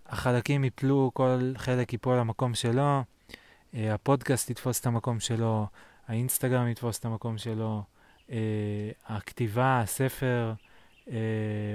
החלקים 0.06 0.64
יפלו, 0.64 1.12
כל 1.14 1.54
חלק 1.58 1.94
ייפול 1.94 2.16
למקום 2.18 2.54
שלו. 2.54 3.04
אה, 3.74 3.94
הפודקאסט 3.94 4.50
יתפוס 4.50 4.80
את 4.80 4.86
המקום 4.86 5.20
שלו, 5.20 5.68
האינסטגרם 6.08 6.68
יתפוס 6.68 7.00
את 7.00 7.06
המקום 7.06 7.38
שלו, 7.38 7.84
אה, 8.32 8.38
הכתיבה, 9.06 9.82
הספר 9.82 10.54
אה, 11.10 11.16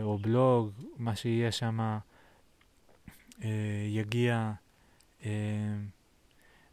או 0.03 0.19
בלוג, 0.19 0.71
מה 0.97 1.17
שיהיה 1.17 1.53
שם 1.53 1.99
יגיע. 3.89 4.53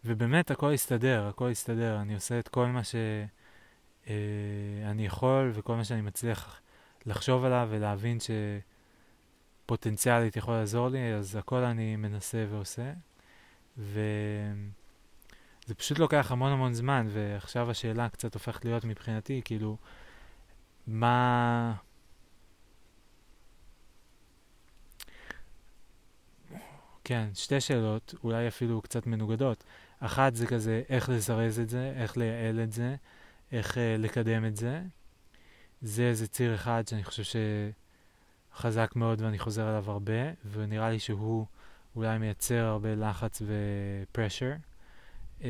ובאמת 0.05 0.51
הכל 0.51 0.71
יסתדר, 0.73 1.27
הכל 1.27 1.49
יסתדר. 1.51 1.97
אני 2.01 2.15
עושה 2.15 2.39
את 2.39 2.47
כל 2.47 2.65
מה 2.65 2.81
שאני 2.83 5.05
יכול 5.05 5.51
וכל 5.53 5.75
מה 5.75 5.83
שאני 5.83 6.01
מצליח 6.01 6.61
לחשוב 7.05 7.45
עליו 7.45 7.67
ולהבין 7.71 8.17
שפוטנציאלית 9.65 10.35
יכול 10.35 10.53
לעזור 10.53 10.89
לי, 10.89 11.13
אז 11.13 11.35
הכל 11.35 11.63
אני 11.63 11.95
מנסה 11.95 12.45
ועושה. 12.49 12.93
ו... 13.77 13.99
זה 15.65 15.75
פשוט 15.75 15.99
לוקח 15.99 16.31
המון 16.31 16.51
המון 16.51 16.73
זמן, 16.73 17.07
ועכשיו 17.09 17.71
השאלה 17.71 18.09
קצת 18.09 18.33
הופכת 18.33 18.65
להיות 18.65 18.85
מבחינתי, 18.85 19.41
כאילו, 19.45 19.77
מה... 20.87 21.73
כן, 27.03 27.29
שתי 27.33 27.61
שאלות, 27.61 28.15
אולי 28.23 28.47
אפילו 28.47 28.81
קצת 28.81 29.07
מנוגדות. 29.07 29.63
אחת 29.99 30.35
זה 30.35 30.47
כזה, 30.47 30.81
איך 30.89 31.09
לזרז 31.09 31.59
את 31.59 31.69
זה, 31.69 31.93
איך 31.95 32.17
לייעל 32.17 32.59
את 32.63 32.71
זה, 32.71 32.95
איך 33.51 33.73
uh, 33.73 33.77
לקדם 33.97 34.45
את 34.45 34.55
זה. 34.55 34.81
זה 35.81 36.03
איזה 36.03 36.27
ציר 36.27 36.55
אחד 36.55 36.83
שאני 36.87 37.03
חושב 37.03 37.39
שחזק 38.53 38.91
מאוד 38.95 39.21
ואני 39.21 39.39
חוזר 39.39 39.67
עליו 39.67 39.91
הרבה, 39.91 40.31
ונראה 40.51 40.89
לי 40.89 40.99
שהוא 40.99 41.45
אולי 41.95 42.17
מייצר 42.17 42.65
הרבה 42.65 42.95
לחץ 42.95 43.41
ופרשר. 43.41 44.53
Uh, 45.39 45.43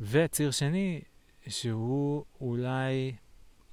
וציר 0.00 0.50
שני, 0.50 1.00
שהוא 1.48 2.24
אולי, 2.40 3.16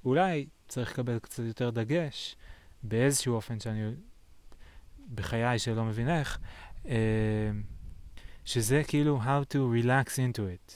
אולי 0.04 0.46
צריך 0.68 0.92
לקבל 0.92 1.18
קצת 1.18 1.42
יותר 1.42 1.70
דגש 1.70 2.36
באיזשהו 2.82 3.34
אופן 3.34 3.60
שאני 3.60 3.90
בחיי 5.14 5.58
שלא 5.58 5.84
מבין 5.84 6.08
איך, 6.08 6.38
uh, 6.84 6.88
שזה 8.46 8.82
כאילו 8.88 9.20
how 9.22 9.54
to 9.54 9.56
relax 9.56 10.08
into 10.08 10.38
it. 10.38 10.72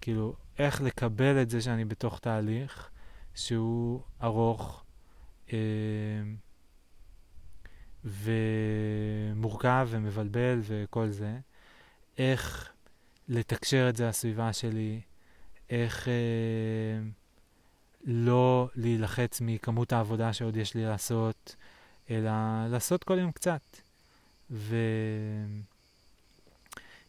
כאילו, 0.00 0.36
איך 0.58 0.80
לקבל 0.80 1.42
את 1.42 1.50
זה 1.50 1.60
שאני 1.60 1.84
בתוך 1.84 2.18
תהליך 2.18 2.90
שהוא 3.34 4.00
ארוך 4.22 4.84
uh, 5.48 5.52
ומורכב 8.04 9.88
ומבלבל 9.90 10.60
וכל 10.62 11.08
זה. 11.08 11.38
איך 12.18 12.72
לתקשר 13.28 13.86
את 13.88 13.96
זה 13.96 14.08
לסביבה 14.08 14.52
שלי, 14.52 15.00
איך 15.70 16.08
אה, 16.08 16.12
לא 18.04 18.68
להילחץ 18.74 19.40
מכמות 19.40 19.92
העבודה 19.92 20.32
שעוד 20.32 20.56
יש 20.56 20.74
לי 20.74 20.84
לעשות, 20.84 21.56
אלא 22.10 22.30
לעשות 22.68 23.04
כל 23.04 23.18
יום 23.18 23.32
קצת. 23.32 23.62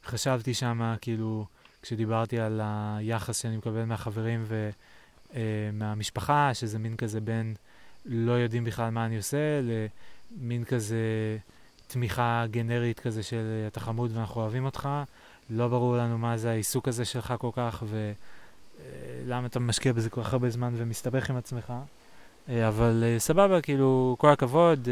וחשבתי 0.06 0.54
שמה, 0.54 0.96
כאילו, 1.02 1.46
כשדיברתי 1.82 2.40
על 2.40 2.62
היחס 2.64 3.42
שאני 3.42 3.58
מקבל 3.58 3.86
מהחברים 3.86 4.46
ומהמשפחה, 5.34 6.48
אה, 6.48 6.54
שזה 6.54 6.80
מין 6.80 6.96
כזה 6.96 7.22
בין 7.22 7.56
לא 8.06 8.32
יודעים 8.32 8.64
בכלל 8.64 8.90
מה 8.90 9.06
אני 9.06 9.18
עושה, 9.18 9.62
למין 9.62 10.64
כזה 10.64 10.98
תמיכה 11.88 12.46
גנרית 12.52 13.00
כזה 13.00 13.24
של 13.24 13.66
אתה 13.68 13.80
חמוד 13.80 14.12
ואנחנו 14.18 14.42
אוהבים 14.42 14.66
אותך. 14.66 14.90
לא 15.50 15.68
ברור 15.68 15.98
לנו 15.98 16.18
מה 16.18 16.38
זה 16.38 16.50
העיסוק 16.50 16.88
הזה 16.88 17.06
שלך 17.06 17.34
כל 17.40 17.50
כך, 17.54 17.84
ולמה 19.26 19.48
אתה 19.48 19.60
משקיע 19.60 19.94
בזה 19.94 20.10
כל 20.10 20.24
כך 20.24 20.34
הרבה 20.34 20.50
זמן 20.50 20.74
ומסתבך 20.78 21.30
עם 21.30 21.38
עצמך. 21.38 21.74
אה, 22.50 22.68
אבל 22.68 23.04
אה, 23.06 23.20
סבבה, 23.20 23.62
כאילו, 23.62 24.16
כל 24.20 24.30
הכבוד, 24.30 24.88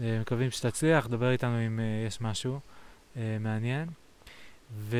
אה, 0.00 0.20
מקווים 0.20 0.50
שתצליח, 0.50 1.06
דבר 1.06 1.30
איתנו 1.30 1.66
אם 1.66 1.80
יש 2.06 2.20
משהו 2.20 2.60
מעניין. 3.40 3.88
ו... 4.78 4.96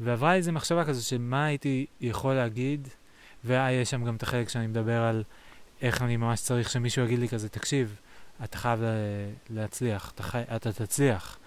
ועברה 0.00 0.34
איזו 0.34 0.52
מחשבה 0.52 0.84
כזו 0.84 1.06
של 1.06 1.18
מה 1.18 1.44
הייתי 1.44 1.86
יכול 2.00 2.34
להגיד, 2.34 2.88
ויש 3.44 3.90
שם 3.90 4.04
גם 4.04 4.16
את 4.16 4.22
החלק 4.22 4.48
שאני 4.48 4.66
מדבר 4.66 5.02
על 5.02 5.24
איך 5.82 6.02
אני 6.02 6.16
ממש 6.16 6.40
צריך 6.40 6.70
שמישהו 6.70 7.04
יגיד 7.04 7.18
לי 7.18 7.28
כזה, 7.28 7.48
תקשיב, 7.48 8.00
אתה 8.44 8.58
חייב 8.58 8.80
להצליח, 9.50 10.12
אתה, 10.14 10.22
חי... 10.22 10.42
אתה 10.56 10.72
תצליח. 10.72 11.38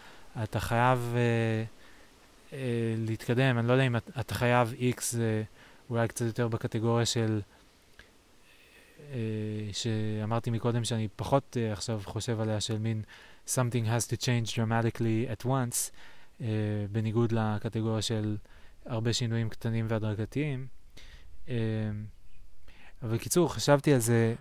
אתה 0.44 0.60
חייב 0.60 1.14
uh, 1.14 2.52
uh, 2.52 2.56
להתקדם, 2.98 3.58
אני 3.58 3.68
לא 3.68 3.74
יודע 3.74 3.88
אם 3.88 3.96
אתה, 3.96 4.20
אתה 4.20 4.36
חייב 4.36 4.74
X, 4.98 5.00
uh, 5.00 5.16
אולי 5.89 6.08
קצת 6.08 6.26
יותר 6.26 6.48
בקטגוריה 6.48 7.06
של, 7.06 7.42
uh, 8.98 9.14
שאמרתי 9.74 10.50
מקודם 10.50 10.84
שאני 10.84 11.08
פחות 11.16 11.58
uh, 11.58 11.74
עכשיו 11.74 12.02
חושב 12.06 12.39
עליה, 12.39 12.62
של 12.62 12.78
מין 12.78 13.02
something 13.48 13.86
has 13.86 14.08
to 14.08 14.18
change 14.22 14.56
dramatically 14.56 15.39
at 15.39 15.46
once, 15.46 15.92
uh, 16.42 16.44
בניגוד 16.92 17.32
לקטגוריה 17.32 18.02
של 18.02 18.38
הרבה 18.86 19.14
שינויים 19.14 19.50
קטנים 19.50 19.86
והדרגתיים. 19.89 20.68
Uh, 21.46 21.50
אבל 23.04 23.16
בקיצור, 23.16 23.54
חשבתי 23.54 23.94
על 23.94 24.00
זה, 24.00 24.36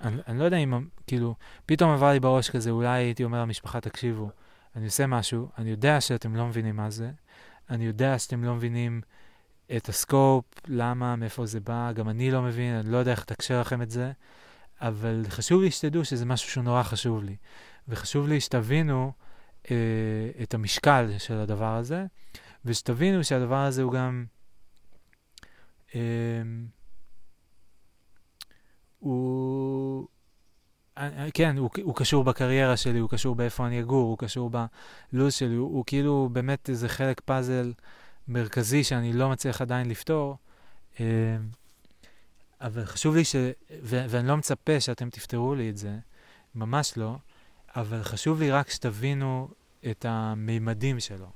אני, 0.00 0.16
אני 0.28 0.38
לא 0.38 0.44
יודע 0.44 0.56
אם, 0.56 0.88
כאילו, 1.06 1.34
פתאום 1.66 1.90
עבר 1.90 2.12
לי 2.12 2.20
בראש 2.20 2.50
כזה, 2.50 2.70
אולי 2.70 2.88
הייתי 2.88 3.24
אומר 3.24 3.42
למשפחה, 3.42 3.80
תקשיבו, 3.80 4.30
אני 4.76 4.84
עושה 4.84 5.06
משהו, 5.06 5.48
אני 5.58 5.70
יודע 5.70 6.00
שאתם 6.00 6.36
לא 6.36 6.46
מבינים 6.46 6.76
מה 6.76 6.90
זה, 6.90 7.10
אני 7.70 7.86
יודע 7.86 8.18
שאתם 8.18 8.44
לא 8.44 8.54
מבינים 8.54 9.00
את 9.76 9.88
הסקופ, 9.88 10.44
למה, 10.66 11.16
מאיפה 11.16 11.46
זה 11.46 11.60
בא, 11.60 11.92
גם 11.92 12.08
אני 12.08 12.30
לא 12.30 12.42
מבין, 12.42 12.74
אני 12.74 12.92
לא 12.92 12.96
יודע 12.96 13.10
איך 13.10 13.20
לתקשר 13.20 13.60
לכם 13.60 13.82
את 13.82 13.90
זה, 13.90 14.12
אבל 14.80 15.24
חשוב 15.28 15.62
לי 15.62 15.70
שתדעו 15.70 16.04
שזה 16.04 16.26
משהו 16.26 16.50
שהוא 16.50 16.64
נורא 16.64 16.82
חשוב 16.82 17.24
לי. 17.24 17.36
וחשוב 17.88 18.28
לי 18.28 18.40
שתבינו 18.40 19.12
אה, 19.70 20.42
את 20.42 20.54
המשקל 20.54 21.18
של 21.18 21.34
הדבר 21.34 21.76
הזה, 21.76 22.06
ושתבינו 22.64 23.24
שהדבר 23.24 23.64
הזה 23.64 23.82
הוא 23.82 23.92
גם... 23.92 24.26
הוא... 28.98 30.06
אה, 30.98 31.24
אה, 31.24 31.30
כן, 31.34 31.56
הוא, 31.58 31.70
הוא 31.82 31.94
קשור 31.94 32.24
בקריירה 32.24 32.76
שלי, 32.76 32.98
הוא 32.98 33.10
קשור 33.10 33.34
באיפה 33.34 33.66
אני 33.66 33.80
אגור, 33.80 34.08
הוא 34.08 34.18
קשור 34.18 34.50
בלו"ז 34.50 35.34
שלי, 35.34 35.54
הוא, 35.54 35.74
הוא 35.76 35.84
כאילו 35.86 36.28
באמת 36.32 36.68
איזה 36.70 36.88
חלק 36.88 37.20
פאזל 37.20 37.72
מרכזי 38.28 38.84
שאני 38.84 39.12
לא 39.12 39.30
מצליח 39.30 39.60
עדיין 39.60 39.88
לפתור. 39.88 40.36
אה, 41.00 41.36
אבל 42.60 42.84
חשוב 42.84 43.16
לי 43.16 43.24
ש... 43.24 43.36
ו- 43.82 44.04
ואני 44.08 44.28
לא 44.28 44.36
מצפה 44.36 44.80
שאתם 44.80 45.10
תפתרו 45.10 45.54
לי 45.54 45.70
את 45.70 45.76
זה, 45.76 45.98
ממש 46.54 46.96
לא, 46.96 47.16
אבל 47.76 48.02
חשוב 48.02 48.40
לי 48.40 48.50
רק 48.50 48.70
שתבינו 48.70 49.48
את 49.90 50.06
המימדים 50.08 51.00
שלו, 51.00 51.26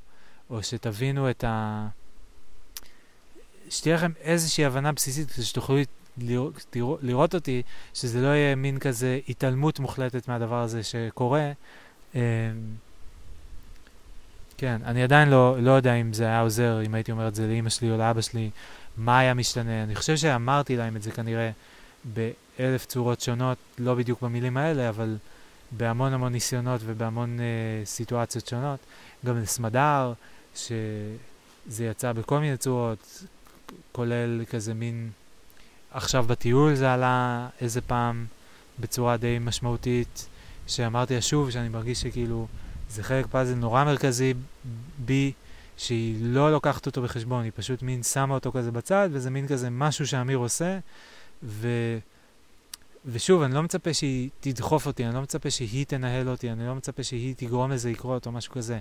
או 0.51 0.62
שתבינו 0.62 1.30
את 1.30 1.45
ה... 1.45 1.86
שתהיה 3.70 3.95
לכם 3.95 4.12
איזושהי 4.20 4.64
הבנה 4.64 4.93
בסיסית, 4.93 5.28
שתוכלו 5.43 5.76
לראות, 6.18 6.76
לראות 7.03 7.34
אותי, 7.34 7.62
שזה 7.95 8.20
לא 8.20 8.26
יהיה 8.26 8.55
מין 8.55 8.78
כזה 8.78 9.20
התעלמות 9.28 9.80
מוחלטת 9.80 10.28
מהדבר 10.28 10.62
הזה 10.62 10.82
שקורה. 10.82 11.53
אמ, 12.14 12.20
כן, 14.57 14.80
אני 14.84 15.03
עדיין 15.03 15.28
לא, 15.28 15.57
לא 15.61 15.70
יודע 15.70 15.95
אם 15.95 16.12
זה 16.12 16.24
היה 16.24 16.41
עוזר, 16.41 16.82
אם 16.86 16.95
הייתי 16.95 17.12
אומר 17.12 17.28
את 17.28 17.34
זה 17.34 17.47
לאמא 17.47 17.70
שלי 17.70 17.91
או 17.91 17.97
לאבא 17.97 18.20
שלי, 18.20 18.51
מה 18.97 19.18
היה 19.18 19.34
משתנה. 19.34 19.82
אני 19.82 19.95
חושב 19.95 20.16
שאמרתי 20.16 20.76
להם 20.76 20.97
את 20.97 21.03
זה 21.03 21.11
כנראה 21.11 21.51
באלף 22.05 22.86
צורות 22.86 23.20
שונות, 23.20 23.59
לא 23.78 23.95
בדיוק 23.95 24.22
במילים 24.22 24.57
האלה, 24.57 24.88
אבל 24.88 25.16
בהמון 25.73 26.12
המון 26.12 26.33
ניסיונות 26.33 26.81
ובהמון 26.85 27.41
אה, 27.41 27.45
סיטואציות 27.85 28.47
שונות. 28.47 28.79
גם 29.27 29.43
לסמדר, 29.43 30.12
שזה 30.55 31.85
יצא 31.85 32.12
בכל 32.12 32.39
מיני 32.39 32.57
צורות, 32.57 33.25
כולל 33.93 34.45
כזה 34.51 34.75
מין 34.75 35.11
עכשיו 35.91 36.25
בטיול 36.29 36.75
זה 36.75 36.93
עלה 36.93 37.49
איזה 37.61 37.81
פעם 37.81 38.27
בצורה 38.79 39.16
די 39.16 39.39
משמעותית, 39.41 40.29
שאמרתי 40.66 41.14
לה 41.14 41.23
שוב, 41.23 41.51
שאני 41.51 41.68
מרגיש 41.68 42.01
שכאילו 42.01 42.47
זה 42.91 43.03
חלק 43.03 43.27
פאזל 43.27 43.55
נורא 43.55 43.85
מרכזי 43.85 44.35
בי, 44.99 45.33
שהיא 45.77 46.16
לא 46.21 46.53
לוקחת 46.53 46.87
אותו 46.87 47.03
בחשבון, 47.03 47.45
היא 47.45 47.53
פשוט 47.55 47.83
מין 47.83 48.03
שמה 48.03 48.35
אותו 48.35 48.53
כזה 48.53 48.71
בצד, 48.71 49.09
וזה 49.12 49.31
מין 49.31 49.49
כזה 49.49 49.71
משהו 49.71 50.07
שאמיר 50.07 50.39
עושה, 50.39 50.79
ו... 51.43 51.68
ושוב, 53.05 53.43
אני 53.43 53.55
לא 53.55 53.63
מצפה 53.63 53.95
שהיא 53.95 54.31
תדחוף 54.41 54.87
אותי, 54.87 55.07
אני 55.07 55.15
לא 55.15 55.23
מצפה 55.23 55.51
שהיא 55.51 55.87
תנהל 55.87 56.29
אותי, 56.29 56.51
אני 56.51 56.67
לא 56.67 56.75
מצפה 56.75 57.03
שהיא 57.03 57.35
תגרום 57.37 57.71
לזה 57.71 57.91
לקרות 57.91 58.27
או 58.27 58.33
משהו 58.33 58.53
כזה. 58.53 58.79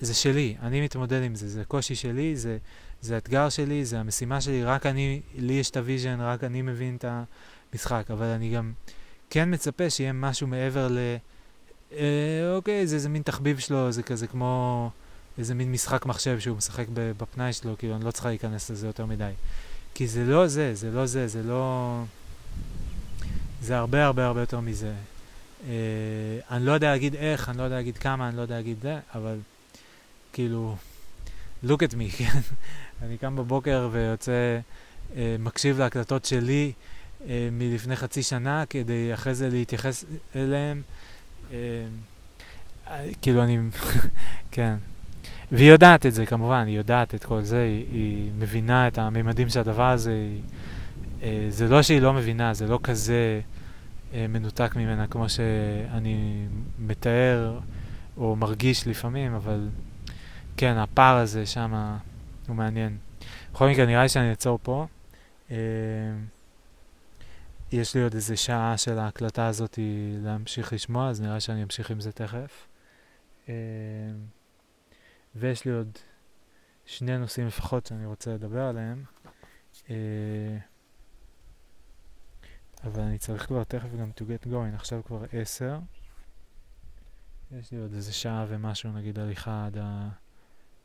זה 0.00 0.14
שלי, 0.14 0.56
אני 0.62 0.80
מתמודד 0.80 1.22
עם 1.22 1.34
זה, 1.34 1.48
זה 1.48 1.64
קושי 1.64 1.94
שלי, 1.94 2.36
זה, 2.36 2.58
זה 3.00 3.16
אתגר 3.16 3.48
שלי, 3.48 3.84
זה 3.84 4.00
המשימה 4.00 4.40
שלי, 4.40 4.64
רק 4.64 4.86
אני, 4.86 5.20
לי 5.38 5.52
יש 5.52 5.70
את 5.70 5.76
ה 5.76 5.81
vision, 5.81 6.20
רק 6.20 6.44
אני 6.44 6.62
מבין 6.62 6.96
את 6.96 7.04
המשחק, 7.72 8.10
אבל 8.10 8.26
אני 8.26 8.50
גם 8.50 8.72
כן 9.30 9.54
מצפה 9.54 9.90
שיהיה 9.90 10.12
משהו 10.12 10.46
מעבר 10.46 10.88
ל... 10.88 10.98
אה, 11.92 12.52
אוקיי, 12.56 12.86
זה 12.86 12.96
איזה 12.96 13.08
מין 13.08 13.22
תחביב 13.22 13.58
שלו, 13.58 13.92
זה 13.92 14.02
כזה 14.02 14.26
כמו 14.26 14.90
איזה 15.38 15.54
מין 15.54 15.72
משחק 15.72 16.06
מחשב 16.06 16.40
שהוא 16.40 16.56
משחק 16.56 16.86
בפנאי 16.94 17.52
שלו, 17.52 17.78
כאילו 17.78 17.96
אני 17.96 18.04
לא 18.04 18.10
צריכה 18.10 18.28
להיכנס 18.28 18.70
לזה 18.70 18.86
יותר 18.86 19.06
מדי. 19.06 19.32
כי 19.94 20.06
זה 20.06 20.24
לא 20.24 20.46
זה, 20.46 20.74
זה 20.74 20.90
לא 20.90 21.06
זה, 21.06 21.28
זה 21.28 21.42
לא... 21.42 22.02
זה 23.60 23.78
הרבה 23.78 24.04
הרבה 24.04 24.26
הרבה 24.26 24.40
יותר 24.40 24.60
מזה. 24.60 24.92
אה, 25.68 25.74
אני 26.50 26.66
לא 26.66 26.72
יודע 26.72 26.90
להגיד 26.90 27.14
איך, 27.14 27.48
אני 27.48 27.58
לא 27.58 27.62
יודע 27.62 27.76
להגיד 27.76 27.98
כמה, 27.98 28.28
אני 28.28 28.36
לא 28.36 28.42
יודע 28.42 28.56
להגיד 28.56 28.76
זה, 28.82 28.98
אבל 29.14 29.38
כאילו, 30.32 30.76
look 31.64 31.78
at 31.78 31.92
me, 31.92 32.12
כן? 32.18 32.38
אני 33.02 33.18
קם 33.18 33.36
בבוקר 33.36 33.88
ויוצא, 33.92 34.58
אה, 35.16 35.36
מקשיב 35.38 35.78
להקלטות 35.78 36.24
שלי 36.24 36.72
אה, 37.28 37.48
מלפני 37.52 37.96
חצי 37.96 38.22
שנה, 38.22 38.64
כדי 38.70 39.14
אחרי 39.14 39.34
זה 39.34 39.48
להתייחס 39.48 40.04
אליהם. 40.36 40.82
אה, 41.52 41.56
אה, 42.90 43.06
כאילו 43.22 43.42
אני, 43.42 43.58
כן. 44.50 44.74
והיא 45.52 45.70
יודעת 45.70 46.06
את 46.06 46.14
זה 46.14 46.26
כמובן, 46.26 46.66
היא 46.66 46.76
יודעת 46.76 47.14
את 47.14 47.24
כל 47.24 47.42
זה, 47.42 47.62
היא, 47.62 47.84
היא 47.92 48.30
מבינה 48.38 48.88
את 48.88 48.98
הממדים 48.98 49.48
של 49.48 49.60
הדבר 49.60 49.90
הזה. 49.90 50.10
היא, 50.10 50.40
זה 51.48 51.68
לא 51.68 51.82
שהיא 51.82 52.00
לא 52.00 52.12
מבינה, 52.12 52.54
זה 52.54 52.66
לא 52.66 52.78
כזה 52.82 53.40
אה, 54.14 54.26
מנותק 54.28 54.76
ממנה 54.76 55.06
כמו 55.06 55.28
שאני 55.28 56.46
מתאר 56.78 57.60
או 58.16 58.36
מרגיש 58.36 58.86
לפעמים, 58.86 59.34
אבל 59.34 59.68
כן, 60.56 60.76
הפער 60.76 61.16
הזה 61.16 61.46
שם 61.46 61.96
הוא 62.48 62.56
מעניין. 62.56 62.98
בכל 63.52 63.68
מקרה, 63.68 63.86
נראה 63.86 64.02
לי 64.02 64.08
שאני 64.08 64.30
אעצור 64.30 64.58
פה. 64.62 64.86
אה, 65.50 65.56
יש 67.72 67.94
לי 67.94 68.02
עוד 68.02 68.14
איזה 68.14 68.36
שעה 68.36 68.76
של 68.76 68.98
ההקלטה 68.98 69.46
הזאת 69.46 69.78
להמשיך 70.22 70.72
לשמוע, 70.72 71.08
אז 71.08 71.20
נראה 71.20 71.40
שאני 71.40 71.62
אמשיך 71.62 71.90
עם 71.90 72.00
זה 72.00 72.12
תכף. 72.12 72.66
אה, 73.48 73.54
ויש 75.36 75.64
לי 75.64 75.72
עוד 75.72 75.98
שני 76.86 77.18
נושאים 77.18 77.46
לפחות 77.46 77.86
שאני 77.86 78.06
רוצה 78.06 78.34
לדבר 78.34 78.62
עליהם. 78.62 79.04
אבל 82.84 83.02
אני 83.02 83.18
צריך 83.18 83.46
כבר 83.46 83.64
תכף 83.64 83.88
גם 84.00 84.10
to 84.16 84.20
get 84.20 84.46
going, 84.46 84.74
עכשיו 84.74 85.04
כבר 85.04 85.24
עשר. 85.32 85.78
יש 87.52 87.72
לי 87.72 87.78
עוד 87.78 87.94
איזה 87.94 88.12
שעה 88.12 88.44
ומשהו, 88.48 88.92
נגיד 88.92 89.18
הליכה 89.18 89.66
עד, 89.66 89.78
ה... 89.78 90.08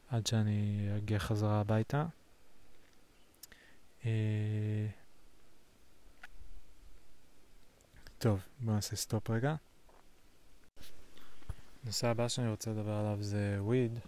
עד 0.10 0.28
שאני 0.28 0.90
אגיע 0.98 1.20
חזרה 1.20 1.60
הביתה. 1.60 2.06
אה... 4.06 4.88
טוב, 8.18 8.40
בואו 8.60 8.76
נעשה 8.76 8.96
stop 8.96 9.30
רגע. 9.30 9.56
הנושא 11.84 12.08
הבא 12.08 12.28
שאני 12.28 12.50
רוצה 12.50 12.72
לדבר 12.72 12.92
עליו 12.92 13.18
זה 13.24 13.58
weed, 13.60 14.00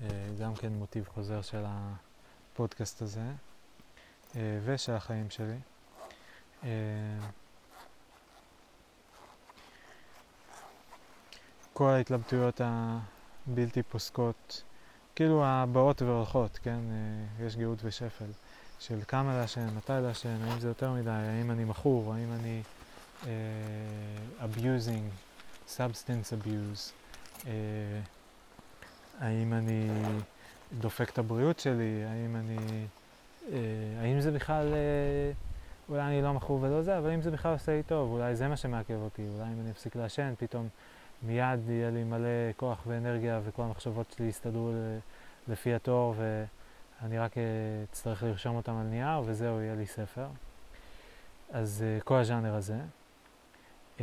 אה, 0.00 0.28
גם 0.40 0.54
כן 0.54 0.72
מוטיב 0.72 1.08
חוזר 1.08 1.42
של 1.42 1.64
הפודקאסט 1.66 3.02
הזה, 3.02 3.32
אה, 4.36 4.60
ושל 4.64 4.92
החיים 4.92 5.30
שלי. 5.30 5.58
אה, 6.64 6.68
כל 11.72 11.90
ההתלבטויות 11.90 12.60
הבלתי 12.64 13.82
פוסקות, 13.82 14.62
כאילו 15.14 15.44
הבאות 15.46 16.02
והולכות, 16.02 16.58
כן? 16.62 16.80
יש 17.40 17.56
גאות 17.56 17.78
ושפל. 17.82 18.32
של 18.82 18.98
כמה 19.08 19.36
לעשן, 19.36 19.66
מתי 19.76 19.92
לעשן, 20.02 20.42
האם 20.42 20.60
זה 20.60 20.68
יותר 20.68 20.92
מדי, 20.92 21.10
האם 21.10 21.50
אני 21.50 21.64
מכור, 21.64 22.14
האם 22.14 22.32
אני 22.40 22.62
uh, 23.22 23.26
abusing, 24.40 25.08
substance 25.76 26.32
abuse, 26.32 26.92
uh, 27.42 27.46
האם 29.20 29.52
אני 29.52 29.88
דופק 30.80 31.10
את 31.10 31.18
הבריאות 31.18 31.60
שלי, 31.60 32.04
האם 32.04 32.36
אני, 32.36 32.56
uh, 33.42 33.52
האם 34.00 34.20
זה 34.20 34.30
בכלל, 34.30 34.66
uh, 34.72 35.51
אולי 35.92 36.02
אני 36.02 36.22
לא 36.22 36.34
מכור 36.34 36.58
ולא 36.62 36.82
זה, 36.82 36.98
אבל 36.98 37.10
אם 37.10 37.22
זה 37.22 37.30
בכלל 37.30 37.52
עושה 37.52 37.72
לי 37.72 37.82
טוב, 37.82 38.12
אולי 38.12 38.36
זה 38.36 38.48
מה 38.48 38.56
שמעכב 38.56 38.94
אותי, 38.94 39.28
אולי 39.28 39.52
אם 39.52 39.60
אני 39.60 39.70
אפסיק 39.70 39.96
לעשן, 39.96 40.34
פתאום 40.38 40.68
מיד 41.22 41.68
יהיה 41.68 41.90
לי 41.90 42.04
מלא 42.04 42.52
כוח 42.56 42.82
ואנרגיה 42.86 43.40
וכל 43.44 43.62
המחשבות 43.62 44.10
שלי 44.16 44.26
יסתדרו 44.26 44.72
לפי 45.48 45.74
התור 45.74 46.14
ואני 46.16 47.18
רק 47.18 47.32
אצטרך 47.90 48.22
לרשום 48.22 48.56
אותם 48.56 48.76
על 48.76 48.86
נייר 48.86 49.22
וזהו, 49.24 49.60
יהיה 49.60 49.74
לי 49.74 49.86
ספר. 49.86 50.26
אז 51.50 51.84
uh, 52.00 52.04
כל 52.04 52.16
הז'אנר 52.16 52.54
הזה. 52.54 52.78
Uh, 53.98 54.00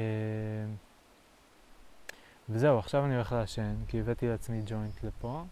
וזהו, 2.49 2.79
עכשיו 2.79 3.05
אני 3.05 3.15
הולך 3.15 3.31
לעשן, 3.31 3.75
כי 3.87 3.99
הבאתי 3.99 4.27
לעצמי 4.27 4.61
ג'וינט 4.65 5.03
לפה, 5.03 5.43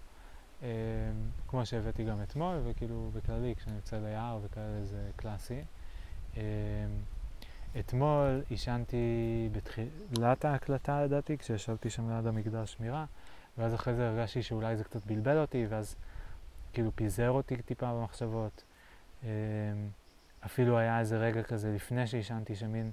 כמו 1.48 1.66
שהבאתי 1.66 2.04
גם 2.04 2.22
אתמול, 2.24 2.56
וכאילו 2.66 3.10
בכללי 3.14 3.56
כשאני 3.56 3.76
יוצא 3.76 3.98
ליער 3.98 4.40
וכאלה 4.44 4.84
זה 4.84 5.10
קלאסי. 5.16 5.62
Uh, 6.38 6.40
אתמול 7.80 8.42
עישנתי 8.50 9.50
בתחילת 9.52 10.46
ההקלטה 10.46 11.04
לדעתי, 11.04 11.38
כשישבתי 11.38 11.90
שם 11.90 12.10
ליד 12.10 12.28
המגדל 12.28 12.66
שמירה, 12.66 13.06
ואז 13.58 13.76
אחרי 13.76 13.96
זה 13.96 14.10
הרגשתי 14.10 14.44
שאולי 14.44 14.78
זה 14.78 14.84
קצת 14.84 15.06
בלבל 15.06 15.38
אותי, 15.38 15.66
ואז 15.70 15.96
כאילו 16.74 16.92
פיזר 16.96 17.30
אותי 17.30 17.62
טיפה 17.62 17.94
במחשבות. 17.94 18.64
Uh, 19.22 19.26
אפילו 20.46 20.78
היה 20.78 21.00
איזה 21.00 21.18
רגע 21.18 21.44
כזה 21.44 21.74
לפני 21.76 22.08
שעישנתי, 22.08 22.56
שמין 22.56 22.92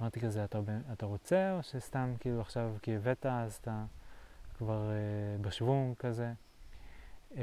אמרתי 0.00 0.20
כזה, 0.20 0.44
אתה, 0.44 0.58
אתה 0.92 1.06
רוצה, 1.06 1.52
או 1.56 1.62
שסתם 1.62 2.14
כאילו 2.20 2.40
עכשיו 2.40 2.74
כי 2.82 2.96
הבאת, 2.96 3.26
אז 3.26 3.58
אתה 3.62 3.84
כבר 4.58 4.90
uh, 4.90 5.42
בשוונג 5.42 5.96
כזה. 5.96 6.32
Uh, 7.32 7.36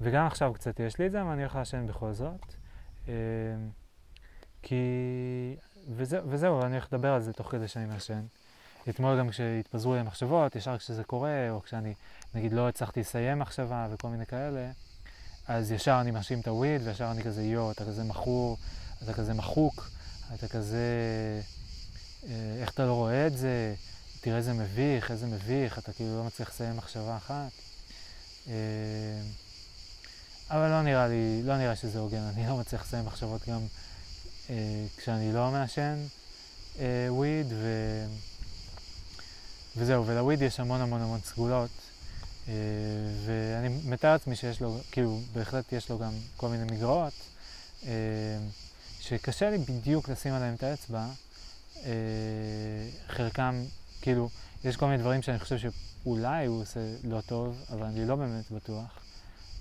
וגם 0.00 0.26
עכשיו 0.26 0.54
קצת 0.54 0.80
יש 0.80 0.98
לי 0.98 1.06
את 1.06 1.12
זה, 1.12 1.22
אבל 1.22 1.30
אני 1.30 1.42
הולך 1.42 1.54
לעשן 1.54 1.86
בכל 1.86 2.12
זאת. 2.12 2.56
Uh, 3.06 3.08
כי... 4.62 4.76
וזה, 5.88 6.20
וזהו, 6.28 6.62
אני 6.62 6.72
הולך 6.72 6.86
לדבר 6.92 7.12
על 7.12 7.22
זה 7.22 7.32
תוך 7.32 7.50
כדי 7.50 7.68
שאני 7.68 7.86
מעשן. 7.86 8.26
אתמול 8.88 9.18
גם 9.18 9.28
כשהתפזרו 9.30 9.94
לי 9.94 10.00
המחשבות, 10.00 10.56
ישר 10.56 10.78
כשזה 10.78 11.04
קורה, 11.04 11.50
או 11.50 11.62
כשאני, 11.62 11.94
נגיד, 12.34 12.52
לא 12.52 12.68
הצלחתי 12.68 13.00
לסיים 13.00 13.38
מחשבה 13.38 13.86
וכל 13.90 14.08
מיני 14.08 14.26
כאלה, 14.26 14.70
אז 15.48 15.72
ישר 15.72 15.98
אני 16.00 16.10
מאשים 16.10 16.40
את 16.40 16.48
הוויד, 16.48 16.82
וישר 16.84 17.10
אני 17.10 17.22
כזה, 17.22 17.42
יואו, 17.42 17.70
אתה 17.70 17.84
כזה 17.84 18.04
מכור, 18.04 18.56
אתה 19.02 19.12
כזה 19.12 19.34
מחוק, 19.34 19.90
אתה 20.34 20.48
כזה, 20.48 20.86
אה, 22.28 22.58
איך 22.60 22.70
אתה 22.70 22.86
לא 22.86 22.92
רואה 22.92 23.26
את 23.26 23.38
זה, 23.38 23.74
תראה 24.20 24.36
איזה 24.36 24.52
מביך, 24.52 25.10
איזה 25.10 25.26
מביך, 25.26 25.78
אתה 25.78 25.92
כאילו 25.92 26.16
לא 26.18 26.24
מצליח 26.24 26.48
לסיים 26.48 26.76
מחשבה 26.76 27.16
אחת. 27.16 27.52
אבל 30.50 30.68
לא 30.68 30.82
נראה 30.82 31.08
לי, 31.08 31.42
לא 31.44 31.58
נראה 31.58 31.76
שזה 31.76 31.98
הוגן, 31.98 32.22
אני 32.34 32.46
לא 32.46 32.56
מצליח 32.56 32.82
לסיים 32.82 33.04
מחשבות 33.04 33.48
גם 33.48 33.60
אה, 34.50 34.54
כשאני 34.96 35.32
לא 35.32 35.50
מעשן 35.50 35.96
אה, 36.78 37.06
וויד, 37.08 37.46
ו... 37.50 37.66
וזהו, 39.76 40.06
ולוויד 40.06 40.42
יש 40.42 40.60
המון 40.60 40.80
המון 40.80 41.00
המון 41.00 41.20
סגולות, 41.20 41.70
אה, 42.48 42.54
ואני 43.26 43.68
מתאר 43.84 44.12
לעצמי 44.12 44.36
שיש 44.36 44.60
לו, 44.60 44.78
כאילו, 44.92 45.20
בהחלט 45.32 45.72
יש 45.72 45.90
לו 45.90 45.98
גם 45.98 46.12
כל 46.36 46.48
מיני 46.48 46.64
מגרעות. 46.64 47.12
אה, 47.86 47.92
שקשה 49.00 49.50
לי 49.50 49.58
בדיוק 49.58 50.08
לשים 50.08 50.32
עליהם 50.32 50.54
את 50.54 50.62
האצבע. 50.62 51.06
אה, 51.84 51.92
חלקם, 53.08 53.64
כאילו, 54.00 54.28
יש 54.64 54.76
כל 54.76 54.86
מיני 54.86 54.98
דברים 54.98 55.22
שאני 55.22 55.38
חושב 55.38 55.56
שאולי 55.58 56.46
הוא 56.46 56.62
עושה 56.62 56.80
לא 57.04 57.20
טוב, 57.20 57.64
אבל 57.70 57.82
אני 57.82 58.04
לא 58.04 58.16
באמת 58.16 58.50
בטוח. 58.50 59.05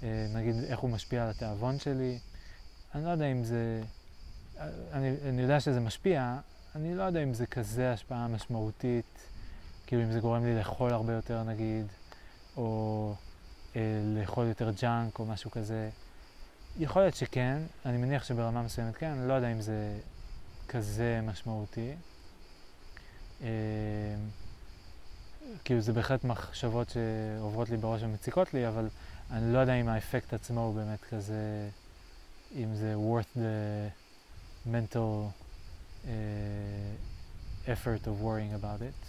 אה, 0.06 0.28
נגיד, 0.34 0.56
איך 0.64 0.80
הוא 0.80 0.90
משפיע 0.90 1.24
על 1.24 1.30
התיאבון 1.30 1.80
שלי. 1.80 2.20
אני 2.96 3.06
לא 3.06 3.10
יודע 3.10 3.26
אם 3.26 3.44
זה... 3.44 3.82
אני, 4.92 5.16
אני 5.30 5.42
יודע 5.42 5.60
שזה 5.60 5.80
משפיע, 5.80 6.38
אני 6.76 6.96
לא 6.96 7.04
יודע 7.04 7.24
אם 7.24 7.34
זה 7.34 7.46
כזה 7.46 7.94
השפעה 7.94 8.28
משמעותית, 8.28 9.30
כאילו 9.88 10.04
אם 10.04 10.12
זה 10.12 10.20
גורם 10.20 10.46
לי 10.46 10.56
לאכול 10.56 10.94
הרבה 10.94 11.14
יותר 11.14 11.44
נגיד, 11.44 11.86
או 12.58 13.14
אה, 13.76 13.82
לאכול 14.04 14.48
יותר 14.48 14.72
ג'אנק 14.82 15.20
או 15.20 15.26
משהו 15.26 15.52
כזה. 15.52 15.90
יכול 16.80 17.02
להיות 17.02 17.16
שכן, 17.16 17.58
אני 17.86 17.98
מניח 17.98 18.24
שברמה 18.24 18.62
מסוימת 18.62 18.96
כן, 18.96 19.10
אני 19.10 19.28
לא 19.28 19.34
יודע 19.34 19.52
אם 19.52 19.62
זה 19.62 20.00
כזה 20.68 21.20
משמעותי. 21.24 21.94
אה, 23.42 23.48
כאילו 25.64 25.82
זה 25.82 25.94
בהחלט 25.94 26.24
מחשבות 26.24 26.90
שעוברות 26.90 27.70
לי 27.70 27.78
בראש 27.78 28.04
ומציקות 28.04 28.54
לי, 28.54 28.68
אבל 28.68 28.88
אני 29.32 29.54
לא 29.54 29.60
יודע 29.60 29.74
אם 29.74 29.90
האפקט 29.90 30.34
עצמו 30.34 30.62
הוא 30.62 30.76
באמת 30.76 31.00
כזה, 31.10 31.70
אם 32.56 32.76
זה 32.76 32.96
worth 32.96 33.38
the 33.38 34.70
mental 34.72 35.32
uh, 36.04 36.08
effort 37.66 38.08
of 38.08 38.24
worrying 38.24 38.54
about 38.62 38.82
it. 38.82 39.06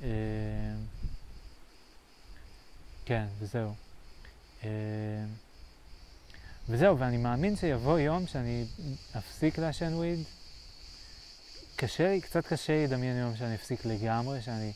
Uh, 0.00 0.04
כן, 3.04 3.26
וזהו. 3.38 3.74
Uh, 4.60 4.64
וזהו, 6.68 6.98
ואני 6.98 7.16
מאמין 7.16 7.56
שיבוא 7.56 7.98
יום 7.98 8.26
שאני 8.26 8.64
אפסיק 9.18 9.58
לעשן 9.58 9.94
וויד. 9.94 10.18
קשה 11.76 12.08
לי, 12.08 12.20
קצת 12.20 12.46
קשה 12.46 12.72
לי 12.72 12.86
לדמיין 12.86 13.16
יום 13.16 13.36
שאני 13.36 13.54
אפסיק 13.54 13.84
לגמרי, 13.84 14.42
שאני, 14.42 14.72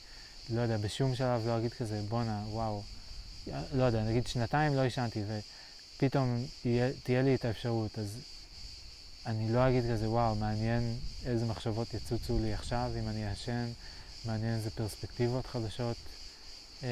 לא 0.50 0.60
יודע, 0.60 0.76
בשום 0.76 1.14
שלב 1.14 1.46
לא 1.46 1.58
אגיד 1.58 1.72
כזה, 1.72 2.02
בואנה, 2.08 2.44
וואו, 2.48 2.82
לא 3.72 3.82
יודע, 3.82 4.02
נגיד 4.02 4.26
שנתיים 4.26 4.74
לא 4.74 4.80
עישנתי 4.80 5.22
ופתאום 5.96 6.44
יהיה, 6.64 6.90
תהיה 7.02 7.22
לי 7.22 7.34
את 7.34 7.44
האפשרות, 7.44 7.98
אז 7.98 8.18
אני 9.26 9.52
לא 9.52 9.68
אגיד 9.68 9.84
כזה, 9.90 10.10
וואו, 10.10 10.34
מעניין 10.34 10.96
איזה 11.26 11.46
מחשבות 11.46 11.94
יצוצו 11.94 12.38
לי 12.38 12.54
עכשיו 12.54 12.90
אם 13.00 13.08
אני 13.08 13.30
אעשן, 13.30 13.66
מעניין 14.24 14.54
איזה 14.54 14.70
פרספקטיבות 14.70 15.46
חדשות 15.46 15.96
אה, 16.82 16.88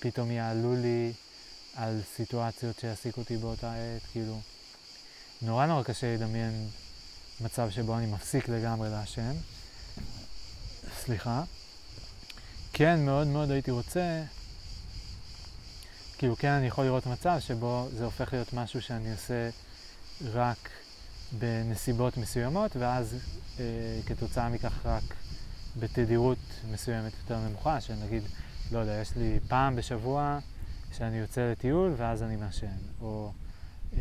פתאום 0.00 0.30
יעלו 0.30 0.76
לי. 0.76 1.12
על 1.76 2.00
סיטואציות 2.16 2.78
שיעסיקו 2.78 3.20
אותי 3.20 3.36
באותה 3.36 3.74
עת, 3.74 4.02
כאילו, 4.12 4.40
נורא 5.42 5.66
נורא 5.66 5.82
קשה 5.82 6.14
לדמיין 6.14 6.68
מצב 7.40 7.70
שבו 7.70 7.98
אני 7.98 8.06
מפסיק 8.06 8.48
לגמרי 8.48 8.90
לעשן. 8.90 9.32
סליחה. 11.04 11.42
כן, 12.76 13.04
מאוד 13.04 13.26
מאוד 13.26 13.50
הייתי 13.50 13.70
רוצה, 13.70 14.22
כאילו 16.18 16.36
כן 16.36 16.48
אני 16.48 16.66
יכול 16.66 16.84
לראות 16.84 17.06
מצב 17.06 17.36
שבו 17.40 17.88
זה 17.92 18.04
הופך 18.04 18.32
להיות 18.32 18.52
משהו 18.52 18.82
שאני 18.82 19.12
עושה 19.12 19.50
רק 20.32 20.70
בנסיבות 21.38 22.16
מסוימות, 22.16 22.76
ואז 22.76 23.16
אה, 23.60 23.64
כתוצאה 24.06 24.48
מכך 24.48 24.86
רק 24.86 25.02
בתדירות 25.76 26.38
מסוימת 26.72 27.12
יותר 27.22 27.38
נמוכה, 27.38 27.80
שנגיד, 27.80 28.22
לא 28.72 28.78
יודע, 28.78 28.92
יש 28.92 29.16
לי 29.16 29.38
פעם 29.48 29.76
בשבוע 29.76 30.38
שאני 30.92 31.16
יוצא 31.16 31.50
לטיול 31.52 31.94
ואז 31.96 32.22
אני 32.22 32.36
מעשן, 32.36 32.76
או 33.00 33.32
אה, 33.96 34.00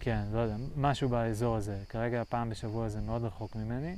כן, 0.00 0.22
לא 0.32 0.38
יודע, 0.38 0.56
משהו 0.76 1.08
באזור 1.08 1.56
הזה. 1.56 1.78
כרגע 1.88 2.22
פעם 2.28 2.50
בשבוע 2.50 2.88
זה 2.88 3.00
מאוד 3.00 3.24
רחוק 3.24 3.56
ממני, 3.56 3.96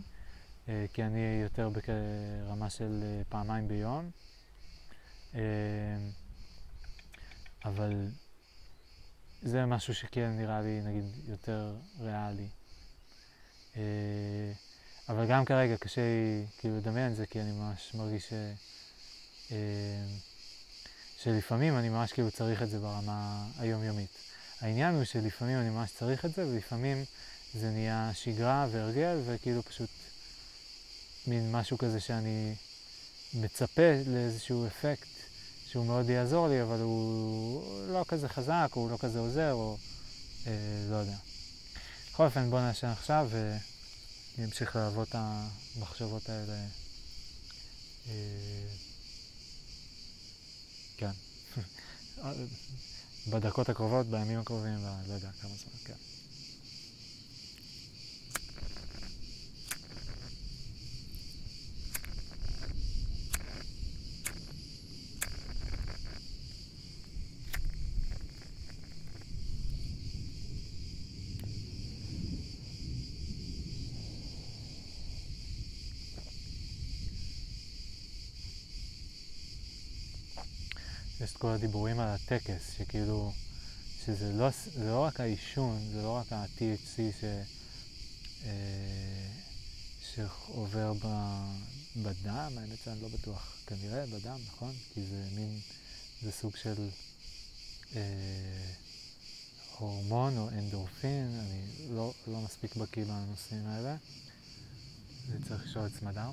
כי 0.93 1.03
אני 1.03 1.41
יותר 1.43 1.69
ברמה 1.69 2.71
של 2.71 3.01
אה, 3.03 3.23
פעמיים 3.29 3.69
ביום. 3.69 4.11
אה, 5.35 5.41
אבל 7.65 8.09
זה 9.43 9.67
משהו 9.67 9.95
שכן 9.95 10.31
נראה 10.31 10.61
לי, 10.61 10.81
נגיד, 10.81 11.05
יותר 11.29 11.77
ריאלי. 12.01 12.49
אה, 13.77 13.83
אבל 15.09 15.27
גם 15.27 15.45
כרגע 15.45 15.77
קשה 15.77 16.01
לי 16.01 16.47
כאילו 16.59 16.77
לדמיין 16.77 17.11
את 17.13 17.17
זה, 17.17 17.27
כי 17.27 17.41
אני 17.41 17.53
ממש 17.53 17.95
מרגיש 17.95 18.29
ש... 18.29 18.33
אה, 19.53 20.07
שלפעמים 21.19 21.79
אני 21.79 21.89
ממש 21.89 22.13
כאילו 22.13 22.31
צריך 22.31 22.63
את 22.63 22.71
זה 22.71 22.79
ברמה 22.79 23.47
היומיומית. 23.59 24.19
העניין 24.61 24.95
הוא 24.95 25.05
שלפעמים 25.05 25.59
אני 25.59 25.71
ממש 25.71 25.93
צריך 25.93 26.25
את 26.25 26.35
זה, 26.35 26.47
ולפעמים 26.47 27.05
זה 27.55 27.71
נהיה 27.71 28.11
שגרה 28.15 28.67
והרגל, 28.71 29.21
וכאילו 29.25 29.63
פשוט 29.63 29.91
מין 31.27 31.53
משהו 31.53 31.79
כזה 31.79 32.01
שאני 32.01 32.55
מצפה 33.35 34.03
לאיזשהו 34.07 34.67
אפקט 34.67 35.09
שהוא 35.67 35.87
מאוד 35.87 36.11
יעזור 36.11 36.49
לי, 36.49 36.63
אבל 36.63 36.81
הוא 36.81 37.63
לא 37.89 38.05
כזה 38.09 38.29
חזק, 38.29 38.71
הוא 38.73 38.91
לא 38.91 38.97
כזה 38.97 39.19
עוזר, 39.19 39.53
או 39.53 39.77
אה, 40.47 40.53
לא 40.91 40.97
יודע. 40.97 41.17
בכל 42.13 42.25
אופן, 42.25 42.51
בואו 42.51 42.63
נעשן 42.63 42.87
עכשיו 42.87 43.29
ונמשיך 44.39 44.77
לעבוד 44.77 45.07
את 45.09 45.15
המחשבות 45.19 46.29
האלה. 46.29 46.67
אה, 48.09 48.13
כן. 50.97 51.11
בדקות 53.31 53.69
הקרובות, 53.69 54.07
בימים 54.07 54.39
הקרובים, 54.39 54.79
ולא 54.79 55.15
יודע 55.15 55.29
כמה 55.41 55.51
זמן, 55.51 55.79
כן. 55.85 56.04
יש 81.25 81.33
את 81.33 81.37
כל 81.37 81.49
הדיבורים 81.49 82.01
על 82.01 82.09
הטקס, 82.09 82.73
שכאילו, 82.79 83.33
שזה 84.05 84.33
לא, 84.33 84.49
זה 84.75 84.91
לא 84.91 85.01
רק 85.01 85.21
העישון, 85.21 85.89
זה 85.93 86.03
לא 86.03 86.13
רק 86.13 86.33
ה-THC 86.33 86.97
ש, 87.21 87.25
אה, 88.45 89.29
שעובר 90.15 90.93
ב, 90.93 91.07
בדם, 91.97 92.53
האמת 92.59 92.79
שאני 92.85 93.03
לא 93.03 93.09
בטוח, 93.09 93.57
כנראה 93.67 94.07
בדם, 94.07 94.39
נכון? 94.47 94.75
כי 94.95 95.03
זה 95.07 95.25
מין, 95.35 95.61
זה 96.23 96.33
סוג 96.33 96.57
של 96.57 96.89
אה, 97.97 98.01
הורמון 99.79 100.39
או 100.39 100.49
אנדורפין, 100.49 101.41
אני 101.41 101.63
לא, 101.91 102.13
לא 102.27 102.41
מספיק 102.41 102.77
בקיא 102.77 103.05
בנושאים 103.05 103.67
האלה, 103.67 103.97
זה 105.29 105.37
צריך 105.49 105.65
לשאול 105.67 105.87
את 105.87 105.93
סמדר. 106.01 106.31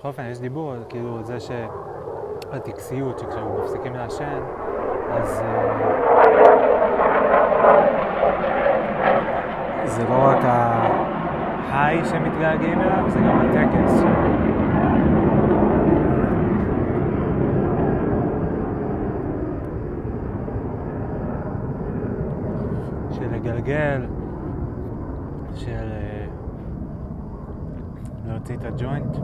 בכל 0.00 0.08
אופן, 0.08 0.22
יש 0.30 0.40
דיבור 0.40 0.72
על 0.72 0.84
כאילו 0.88 1.22
זה 1.22 1.38
שהטקסיות, 1.40 3.18
שכשאנחנו 3.18 3.58
מפסיקים 3.58 3.94
לעשן, 3.94 4.40
אז 5.10 5.40
אה, 5.40 6.24
זה 9.84 10.04
לא 10.08 10.14
רק 10.14 10.38
ההיי 11.68 12.04
שמתגעגעים 12.04 12.80
אליו, 12.80 13.10
זה 13.10 13.18
גם 13.18 13.40
הטקס. 13.40 14.02
של 23.12 23.34
של 25.54 25.90
אה, 25.92 26.26
להוציא 28.26 28.56
את 28.56 28.64
הג'וינט. 28.64 29.16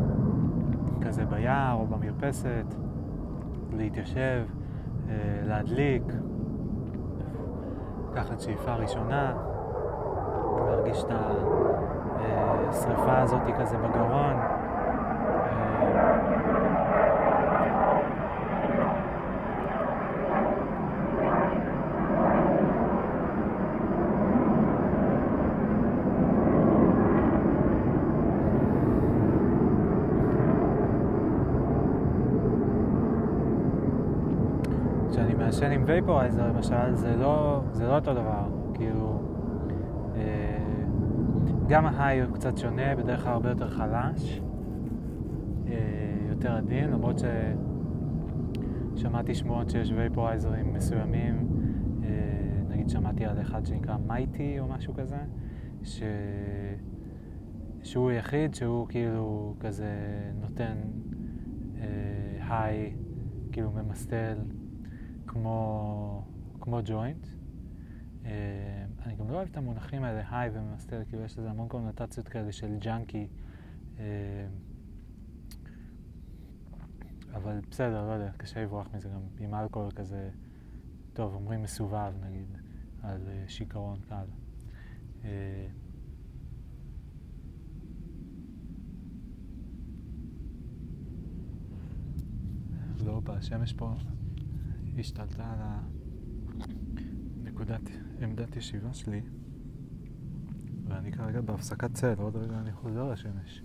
ביער 1.30 1.74
או 1.74 1.86
במרפסת, 1.86 2.74
להתיישב, 3.72 4.44
אה, 5.08 5.14
להדליק, 5.46 6.02
לקחת 8.12 8.40
שאיפה 8.40 8.74
ראשונה, 8.74 9.34
להרגיש 10.66 11.04
את 11.04 11.10
השריפה 12.70 13.18
הזאת 13.18 13.40
כזה 13.58 13.76
בגרון. 13.76 14.36
אה, 14.36 14.56
כשאני 35.56 35.78
vaporizer 36.06 36.48
למשל, 36.48 36.94
זה 36.94 37.16
לא, 37.16 37.62
זה 37.72 37.86
לא 37.86 37.94
אותו 37.94 38.14
דבר, 38.14 38.48
כאילו, 38.74 39.22
אה, 40.16 40.84
גם 41.68 41.86
ה 41.86 41.93
high 41.93 42.20
הוא 42.20 42.34
קצת 42.34 42.58
שונה, 42.58 42.96
בדרך 42.96 43.22
כלל 43.22 43.32
הרבה 43.32 43.48
יותר 43.48 43.68
חלש, 43.68 44.40
אה, 45.66 45.74
יותר 46.28 46.52
עדין, 46.52 46.90
למרות 46.90 47.20
ששמעתי 48.96 49.34
שמועות 49.34 49.70
שיש 49.70 49.92
וייפורייזרים 49.92 50.72
מסוימים, 50.72 51.48
אה, 52.02 52.08
נגיד 52.68 52.88
שמעתי 52.88 53.24
על 53.24 53.40
אחד 53.40 53.66
שנקרא 53.66 53.96
Mighty 54.06 54.60
או 54.60 54.66
משהו 54.68 54.94
כזה, 54.94 55.18
ש... 55.82 56.02
שהוא 57.82 58.10
היחיד 58.10 58.54
שהוא 58.54 58.86
כאילו 58.88 59.54
כזה 59.60 59.90
נותן 60.40 60.74
היי, 62.48 62.94
כאילו 63.52 63.70
ממסטל. 63.72 64.36
כמו, 65.36 66.22
כמו 66.60 66.80
ג'וינט. 66.84 67.26
Uh, 68.22 68.26
אני 69.06 69.16
גם 69.16 69.30
לא 69.30 69.34
אוהב 69.36 69.48
את 69.50 69.56
המונחים 69.56 70.04
האלה, 70.04 70.22
היי 70.30 70.50
וממסטל, 70.52 71.02
כאילו 71.08 71.22
יש 71.22 71.38
לזה 71.38 71.50
המון 71.50 71.68
קונוטציות 71.68 72.28
כאלה 72.28 72.52
של 72.52 72.78
ג'אנקי. 72.78 73.28
Uh, 73.96 74.00
אבל 77.34 77.60
בסדר, 77.70 78.06
לא 78.06 78.12
יודע, 78.12 78.30
קשה 78.36 78.62
לברוח 78.62 78.88
מזה 78.94 79.08
גם 79.08 79.20
עם 79.38 79.54
אלכוהול 79.54 79.90
כזה, 79.90 80.30
טוב, 81.12 81.34
אומרים 81.34 81.62
מסובב 81.62 82.12
נגיד, 82.20 82.56
על 83.02 83.20
uh, 83.26 83.50
שיכרון 83.50 83.98
קל. 84.08 84.26
לא, 93.04 93.20
השמש 93.28 93.72
פה 93.72 93.94
השתלטה 94.98 95.52
על 95.52 95.58
נקודת 97.42 97.80
עמדת 98.20 98.56
ישיבה 98.56 98.94
שלי, 98.94 99.20
ואני 100.88 101.12
כרגע 101.12 101.40
בהפסקת 101.40 101.94
צל, 101.94 102.14
עוד 102.18 102.36
רגע 102.36 102.58
אני 102.58 102.72
חוזר 102.72 103.12
לשמש. 103.12 103.62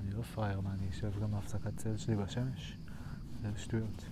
אני 0.00 0.10
לא 0.10 0.22
פראייר, 0.22 0.60
מה, 0.60 0.74
אני 0.74 0.90
אשב 0.90 1.12
גם 1.22 1.30
בהפסקת 1.30 1.76
צל 1.76 1.96
שלי 1.96 2.16
בשמש? 2.16 2.78
זה 3.42 3.48
שטויות. 3.56 4.04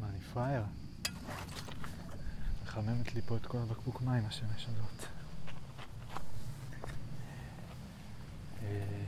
מה, 0.00 0.08
אני 0.10 0.20
פראייר? 0.20 0.62
מחממת 2.62 3.14
לי 3.14 3.22
פה 3.22 3.36
את 3.36 3.46
כל 3.46 3.58
הבקבוק 3.58 4.02
מים, 4.02 4.24
השמש 4.26 4.66
הזאת. 4.68 5.04
אה, 8.62 9.04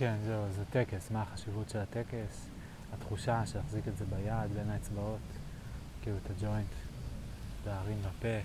כן, 0.00 0.16
זהו, 0.24 0.44
זה 0.52 0.64
טקס. 0.64 1.10
מה 1.10 1.22
החשיבות 1.22 1.68
של 1.68 1.78
הטקס? 1.78 2.48
התחושה 2.94 3.46
של 3.46 3.58
להחזיק 3.58 3.88
את 3.88 3.96
זה 3.96 4.04
ביד, 4.04 4.52
בין 4.54 4.70
האצבעות. 4.70 5.18
כאילו 6.02 6.16
את 6.16 6.30
הג'וינט, 6.30 6.68
להרים 7.66 7.98
בפה. 8.02 8.38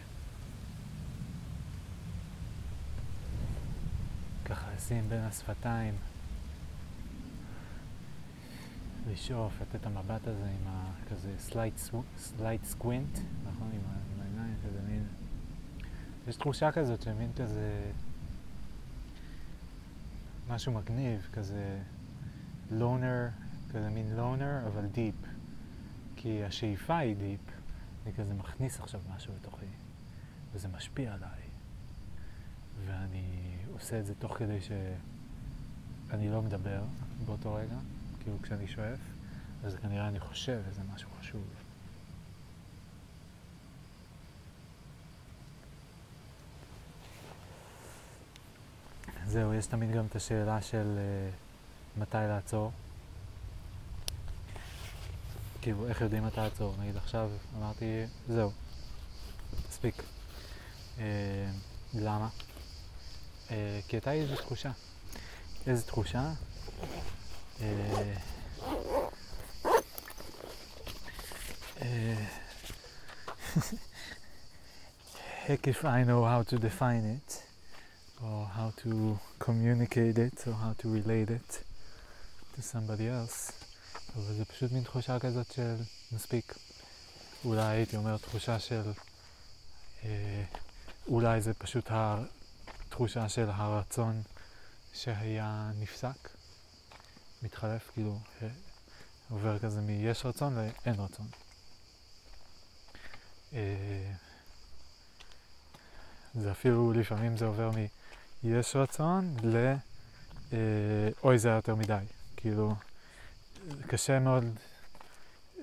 ככה 4.45 4.67
לשים 4.75 5.09
בין 5.09 5.19
השפתיים, 5.19 5.95
לשאוף, 9.11 9.53
לתת 9.61 9.75
את 9.75 9.85
המבט 9.85 10.27
הזה 10.27 10.45
עם. 10.45 10.71
כזה 11.09 11.31
slight, 12.17 12.63
squint, 12.65 13.17
נכון? 13.47 13.69
עם, 13.73 13.81
עם 14.15 14.21
העיניים, 14.21 14.55
כזה 14.67 14.79
מין... 14.87 15.03
יש 16.27 16.35
תחושה 16.35 16.71
כזאת 16.71 17.01
של 17.01 17.13
מין 17.13 17.31
כזה... 17.35 17.91
משהו 20.49 20.71
מגניב, 20.71 21.27
כזה 21.33 21.79
lunar, 22.71 23.27
כזה 23.71 23.89
מין 23.89 24.15
lunar, 24.15 24.67
אבל 24.67 24.85
deep. 24.85 25.15
כי 26.15 26.43
השאיפה 26.43 26.97
היא 26.97 27.15
deep, 27.15 27.39
אני 28.05 28.13
כזה 28.13 28.33
מכניס 28.33 28.79
עכשיו 28.79 29.01
משהו 29.15 29.33
לתוכי, 29.35 29.65
וזה 30.53 30.67
משפיע 30.67 31.13
עליי. 31.13 31.41
ואני 32.85 33.55
עושה 33.73 33.99
את 33.99 34.05
זה 34.05 34.15
תוך 34.15 34.37
כדי 34.37 34.61
שאני 34.61 36.29
לא 36.29 36.41
מדבר 36.41 36.83
באותו 37.25 37.53
רגע, 37.53 37.77
כאילו 38.19 38.37
כשאני 38.41 38.67
שואף, 38.67 38.99
אז 39.63 39.75
כנראה 39.75 40.07
אני 40.07 40.19
חושב 40.19 40.61
איזה 40.67 40.81
משהו 40.93 41.09
חשוב. 41.19 41.64
זהו, 49.35 49.53
יש 49.53 49.65
תמיד 49.65 49.91
גם 49.91 50.05
את 50.05 50.15
השאלה 50.15 50.61
של 50.61 50.97
uh, 50.97 51.99
מתי 51.99 52.17
לעצור. 52.17 52.71
כאילו, 55.61 55.87
איך 55.87 56.01
יודעים 56.01 56.25
מתי 56.25 56.39
לעצור? 56.39 56.75
נגיד 56.79 56.97
עכשיו 56.97 57.29
אמרתי, 57.57 58.05
זהו, 58.27 58.51
מספיק. 59.69 60.03
Uh, 60.97 60.99
למה? 61.93 62.29
Uh, 63.47 63.51
כי 63.87 63.95
הייתה 63.95 64.11
לי 64.11 64.21
איזו 64.21 64.35
תחושה. 64.35 64.71
איזו 65.67 65.85
תחושה? 65.85 66.31
Uh, 67.59 67.63
heck 75.45 75.67
if 75.67 75.85
I 75.85 76.03
know 76.03 76.23
how 76.23 76.43
to 76.43 76.57
define 76.57 77.05
it. 77.17 77.45
Or 78.23 78.45
how 78.57 78.71
to 78.83 79.19
communicate 79.39 80.17
it 80.17 80.47
or 80.47 80.53
how 80.53 80.73
to 80.77 80.87
relate 80.89 81.29
it 81.29 81.63
to 82.55 82.61
somebody 82.61 83.07
else. 83.07 83.51
אבל 84.15 84.33
זה 84.33 84.45
פשוט 84.45 84.71
מין 84.71 84.83
תחושה 84.83 85.19
כזאת 85.19 85.51
של 85.51 85.75
מספיק. 86.11 86.55
אולי 87.45 87.61
הייתי 87.61 87.97
אומר 87.97 88.17
תחושה 88.17 88.59
של... 88.59 88.91
אה, 90.03 90.43
אולי 91.07 91.41
זה 91.41 91.53
פשוט 91.53 91.87
התחושה 91.89 93.29
של 93.29 93.49
הרצון 93.49 94.21
שהיה 94.93 95.71
נפסק, 95.79 96.29
מתחלף, 97.41 97.91
כאילו 97.93 98.19
אה, 98.41 98.47
עובר 99.29 99.59
כזה 99.59 99.81
מיש 99.81 100.25
רצון 100.25 100.55
לאין 100.55 100.95
רצון. 100.99 101.27
אה, 103.53 104.11
זה 106.35 106.51
אפילו, 106.51 106.93
לפעמים 106.93 107.37
זה 107.37 107.45
עובר 107.45 107.71
מיש 108.45 108.75
רצון 108.75 109.35
ל... 109.43 109.73
אה, 110.53 110.57
אוי 111.23 111.39
זה 111.39 111.47
היה 111.47 111.55
יותר 111.55 111.75
מדי. 111.75 112.05
כאילו, 112.37 112.75
קשה 113.87 114.19
מאוד, 114.19 114.43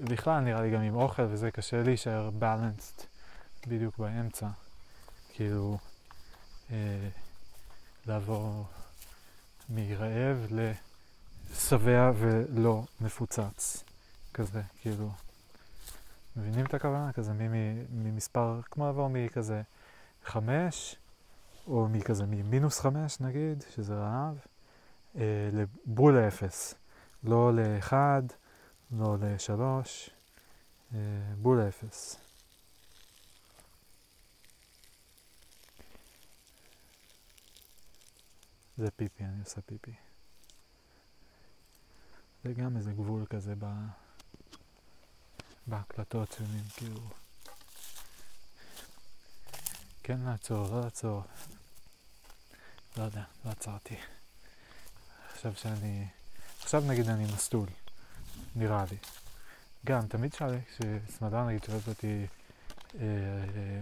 בכלל 0.00 0.40
נראה 0.40 0.62
לי 0.62 0.70
גם 0.70 0.80
עם 0.80 0.94
אוכל 0.94 1.22
וזה 1.22 1.50
קשה 1.50 1.82
להישאר 1.82 2.30
balanced 2.40 3.02
בדיוק 3.66 3.98
באמצע. 3.98 4.48
כאילו, 5.34 5.78
אה, 6.70 7.08
לעבור 8.06 8.64
מרעב 9.68 10.46
לשבע 10.50 12.12
ולא 12.16 12.84
מפוצץ. 13.00 13.84
כזה, 14.34 14.62
כאילו. 14.80 15.10
מבינים 16.36 16.66
את 16.66 16.74
הכוונה? 16.74 17.12
כזה 17.12 17.32
ממספר, 17.92 18.60
כמו 18.70 18.86
לעבור 18.86 19.08
מכזה 19.08 19.62
חמש, 20.24 20.96
או 21.66 21.88
מכזה 21.88 22.26
ממינוס 22.26 22.80
חמש 22.80 23.20
נגיד, 23.20 23.64
שזה 23.74 23.94
רעב, 23.94 24.38
אה, 25.16 25.50
לבול 25.52 26.18
לאפס. 26.18 26.74
לא 27.24 27.54
לאחד, 27.54 28.22
לא 28.90 29.16
לשלוש, 29.20 30.10
אה, 30.94 30.98
בול 31.38 31.62
לאפס. 31.62 32.16
זה 38.76 38.90
פיפי, 38.90 39.24
אני 39.24 39.40
עושה 39.40 39.60
פיפי. 39.60 39.94
זה 42.44 42.52
גם 42.52 42.76
איזה 42.76 42.92
גבול 42.92 43.26
כזה 43.26 43.54
ב... 43.58 43.66
בהקלטות 45.66 46.40
מין 46.40 46.64
כאילו... 46.76 47.21
כן 50.02 50.20
לעצור, 50.20 50.68
לא 50.72 50.80
לעצור. 50.80 51.22
לא 52.96 53.02
יודע, 53.02 53.22
לא 53.44 53.50
עצרתי. 53.50 53.96
עכשיו 55.32 55.54
שאני... 55.54 56.06
עכשיו 56.62 56.82
נגיד 56.88 57.08
אני 57.08 57.24
מסטול, 57.24 57.68
נראה 58.56 58.84
לי. 58.90 58.96
גם, 59.86 60.06
תמיד 60.06 60.32
שואל, 60.32 60.58
כשסמדר 60.60 61.46
נגיד 61.46 61.64
שואלת 61.64 61.88
אותי, 61.88 62.26
אה, 62.94 63.00
אה, 63.00 63.80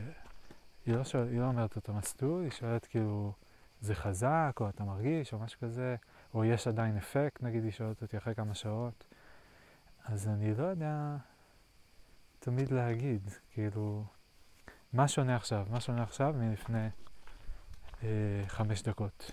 היא, 0.86 0.94
לא 0.94 1.05
שואל, 1.05 1.28
היא 1.28 1.40
לא 1.40 1.47
אומרת 1.47 1.78
אתה 1.78 1.93
מסטול, 1.93 2.43
היא 2.43 2.51
שואלת 2.51 2.86
כאילו, 2.86 3.32
זה 3.81 3.94
חזק, 3.94 4.57
או 4.61 4.69
אתה 4.69 4.85
מרגיש, 4.85 5.32
או 5.32 5.39
משהו 5.39 5.61
כזה, 5.61 5.97
או 6.35 6.44
יש 6.44 6.66
עדיין 6.66 6.97
אפקט, 6.97 7.43
נגיד 7.43 7.65
היא 7.65 7.73
שואלת 7.73 8.03
אותי 8.03 8.19
אחרי 8.19 8.35
כמה 8.35 8.55
שעות. 8.55 9.05
אז 10.05 10.28
אני 10.28 10.55
לא 10.55 10.65
יודע 10.65 11.16
תמיד 12.39 12.70
להגיד, 12.70 13.31
כאילו, 13.53 14.05
מה 14.93 15.09
שונה 15.09 15.37
עכשיו? 15.37 15.67
מה 15.71 15.81
שונה 15.81 16.03
עכשיו 16.03 16.35
מלפני 16.39 16.89
אה, 18.03 18.09
חמש 18.47 18.83
דקות, 18.83 19.31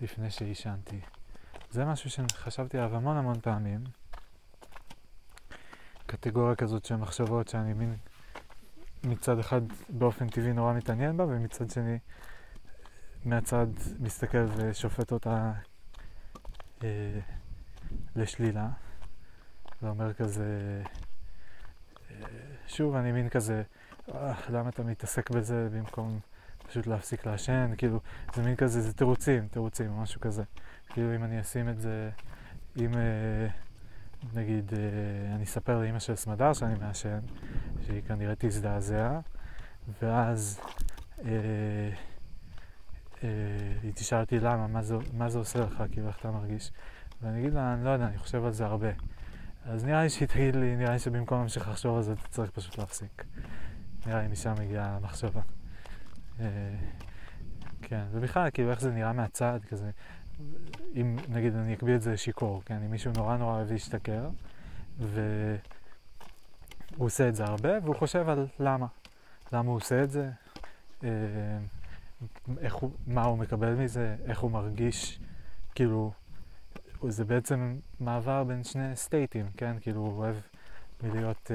לפני 0.00 0.30
שעישנתי? 0.30 1.00
זה 1.70 1.84
משהו 1.84 2.10
שחשבתי 2.10 2.78
עליו 2.78 2.96
המון 2.96 3.16
המון 3.16 3.40
פעמים. 3.40 3.84
קטגוריה 6.06 6.56
כזאת 6.56 6.84
של 6.84 6.96
מחשבות 6.96 7.48
שאני 7.48 7.72
מין 7.72 7.96
מצד 9.04 9.38
אחד 9.38 9.60
באופן 9.88 10.28
טבעי 10.28 10.52
נורא 10.52 10.72
מתעניין 10.72 11.16
בה, 11.16 11.24
ומצד 11.24 11.70
שני 11.70 11.98
מהצד 13.24 13.66
מסתכל 14.00 14.46
ושופט 14.56 15.12
אותה 15.12 15.52
אה, 16.84 17.20
לשלילה. 18.16 18.68
ואומר 19.82 20.12
כזה, 20.12 20.82
אה, 22.10 22.26
שוב 22.66 22.94
אני 22.94 23.12
מין 23.12 23.28
כזה, 23.28 23.62
למה 24.48 24.68
אתה 24.68 24.82
מתעסק 24.82 25.30
בזה 25.30 25.68
במקום 25.72 26.20
פשוט 26.68 26.86
להפסיק 26.86 27.26
לעשן, 27.26 27.70
כאילו, 27.78 28.00
זה 28.34 28.42
מין 28.42 28.56
כזה, 28.56 28.80
זה 28.80 28.92
תירוצים, 28.92 29.48
תירוצים, 29.48 29.92
משהו 29.92 30.20
כזה. 30.20 30.42
כאילו 30.88 31.14
אם 31.16 31.24
אני 31.24 31.40
אשים 31.40 31.68
את 31.68 31.80
זה, 31.80 32.10
אם 32.76 32.94
אה, 32.94 33.48
נגיד 34.34 34.72
אה, 34.74 35.34
אני 35.34 35.44
אספר 35.44 35.80
לאמא 35.80 35.98
של 35.98 36.16
סמדר 36.16 36.52
שאני 36.52 36.74
מעשן, 36.80 37.18
שהיא 37.86 38.02
כנראה 38.02 38.34
תזדעזע, 38.38 39.20
ואז 40.02 40.60
אה, 41.24 41.30
אה, 43.24 43.28
היא 43.82 43.92
תשאל 43.94 44.20
אותי 44.20 44.40
למה, 44.40 44.66
מה 44.66 44.82
זה, 44.82 44.96
מה 45.12 45.28
זה 45.28 45.38
עושה 45.38 45.60
לך, 45.60 45.82
כאילו 45.92 46.08
איך 46.08 46.18
אתה 46.20 46.30
מרגיש, 46.30 46.72
ואני 47.22 47.40
אגיד 47.40 47.54
לה, 47.54 47.74
אני 47.74 47.84
לא 47.84 47.90
יודע, 47.90 48.06
אני 48.06 48.18
חושב 48.18 48.44
על 48.44 48.52
זה 48.52 48.64
הרבה. 48.64 48.90
אז 49.64 49.84
נראה 49.84 50.02
לי 50.02 50.10
שהיא 50.10 50.28
תגיד 50.28 50.56
לי, 50.56 50.76
נראה 50.76 50.92
לי 50.92 50.98
שבמקום 50.98 51.38
להמשיך 51.38 51.68
לחשוב 51.68 51.96
על 51.96 52.02
זה, 52.02 52.12
אתה 52.12 52.28
צריך 52.28 52.50
פשוט 52.50 52.78
להפסיק. 52.78 53.24
נראה 54.06 54.22
לי 54.22 54.28
משם 54.28 54.54
מגיעה 54.60 54.96
המחשבה. 54.96 55.40
אה, 56.40 56.46
כן, 57.82 58.04
ובכלל, 58.10 58.50
כאילו, 58.50 58.70
איך 58.70 58.80
זה 58.80 58.90
נראה 58.90 59.12
מהצד, 59.12 59.60
כזה, 59.68 59.90
אם 60.94 61.16
נגיד 61.28 61.54
אני 61.54 61.74
אקביל 61.74 61.96
את 61.96 62.02
זה 62.02 62.12
לשיכור, 62.12 62.62
כן, 62.64 62.82
אם 62.82 62.90
מישהו 62.90 63.12
נורא 63.16 63.36
נורא 63.36 63.52
אוהב 63.56 63.72
להשתכר, 63.72 64.28
והוא 64.98 65.20
עושה 66.98 67.28
את 67.28 67.34
זה 67.34 67.44
הרבה, 67.44 67.70
והוא 67.82 67.96
חושב 67.96 68.28
על 68.28 68.46
למה. 68.60 68.86
למה 69.52 69.68
הוא 69.68 69.76
עושה 69.76 70.04
את 70.04 70.10
זה, 70.10 70.30
אה, 71.04 71.08
איך 72.58 72.74
הוא, 72.74 72.90
מה 73.06 73.24
הוא 73.24 73.38
מקבל 73.38 73.74
מזה, 73.74 74.16
איך 74.24 74.40
הוא 74.40 74.50
מרגיש, 74.50 75.20
כאילו, 75.74 76.12
זה 77.08 77.24
בעצם 77.24 77.78
מעבר 78.00 78.44
בין 78.44 78.64
שני 78.64 78.96
סטייטים, 78.96 79.46
כן, 79.56 79.76
כאילו 79.80 80.00
הוא 80.00 80.18
אוהב 80.18 80.36
מלהיות 81.02 81.50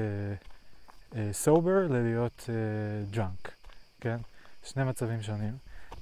סובר 1.32 1.86
uh, 1.86 1.92
ללהיות 1.92 2.48
דרunk, 3.12 3.48
uh, 3.48 3.50
כן, 4.00 4.16
שני 4.64 4.84
מצבים 4.84 5.22
שונים. 5.22 5.56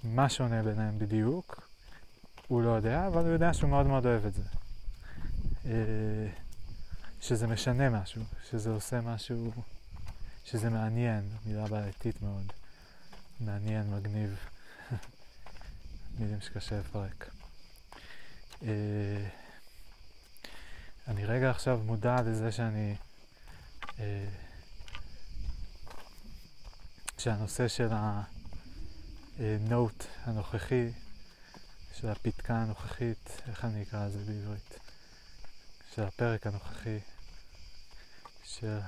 מה 0.05 0.29
שונה 0.29 0.63
ביניהם 0.63 0.99
בדיוק, 0.99 1.69
הוא 2.49 2.63
לא 2.63 2.71
יודע, 2.71 3.07
אבל 3.07 3.21
הוא 3.21 3.31
יודע 3.33 3.55
שהוא 3.55 3.71
מאוד 3.71 3.87
מאוד 3.87 4.07
אוהב 4.07 4.27
את 4.27 4.35
זה. 4.35 4.43
Uh, 5.65 5.67
שזה 7.21 7.47
משנה 7.47 7.91
משהו, 7.91 8.23
שזה 8.51 8.71
עושה 8.71 9.01
משהו 9.01 9.53
שזה 10.45 10.71
מעניין, 10.71 11.29
מילה 11.47 11.67
בעייתית 11.67 12.23
מאוד. 12.23 12.53
מעניין, 13.41 13.91
מגניב. 13.91 14.37
מילים 16.19 16.41
שקשה 16.41 16.81
לפרק. 16.81 17.31
אה, 18.63 19.29
אני 21.09 21.25
רגע 21.25 21.51
עכשיו 21.51 21.81
מודע 21.85 22.17
לזה 22.23 22.53
שאני... 22.53 22.95
אה, 27.19 27.23
שהנושא 27.23 27.69
של 27.69 27.89
הנוט 29.39 30.05
הנוכחי, 30.25 30.91
של 32.01 32.09
הפתקה 32.09 32.55
הנוכחית, 32.55 33.43
איך 33.49 33.65
אני 33.65 33.83
אקרא 33.83 34.07
לזה 34.07 34.19
בעברית? 34.19 34.79
של 35.95 36.03
הפרק 36.03 36.47
הנוכחי, 36.47 36.99
של 38.45 38.79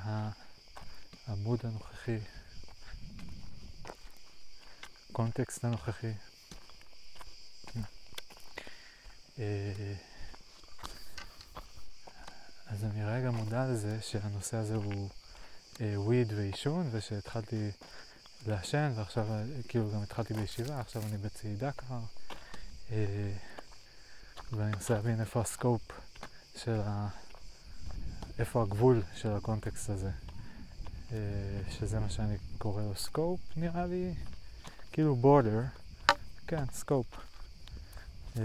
העמוד 1.27 1.61
הנוכחי, 1.65 2.19
הקונטקסט 5.11 5.65
הנוכחי. 5.65 6.13
אה, 9.39 9.95
אז 12.67 12.85
אני 12.85 13.05
רגע 13.05 13.31
מודע 13.31 13.67
לזה 13.67 14.03
שהנושא 14.03 14.57
הזה 14.57 14.75
הוא 14.75 15.11
וויד 15.81 16.33
ועישון, 16.33 16.89
ושהתחלתי 16.91 17.71
לעשן, 18.49 18.93
ועכשיו 18.97 19.27
כאילו 19.69 19.91
גם 19.91 20.03
התחלתי 20.03 20.35
בישיבה, 20.35 20.81
עכשיו 20.81 21.03
אני 21.03 21.19
בצעידה 21.19 21.73
כבר, 21.73 22.01
אה, 22.91 23.33
ואני 24.53 24.71
מנסה 24.71 24.95
להבין 24.95 25.21
איפה 25.21 25.41
ה 25.41 25.48
scope 25.48 25.83
של 26.57 26.81
ה... 26.85 27.09
איפה 28.39 28.63
הגבול 28.63 29.03
של 29.15 29.33
הקונטקסט 29.33 29.91
הזה, 29.91 30.11
אה, 31.13 31.19
שזה 31.71 32.01
מה 32.01 32.11
שאני 32.11 32.37
קורא 32.59 32.83
לו 32.83 32.97
scope, 32.97 33.41
נראה 33.57 33.87
לי, 33.87 34.15
כאילו 34.93 35.17
border, 35.17 35.63
כן, 36.47 36.65
scope. 36.73 37.07
אה, 38.37 38.43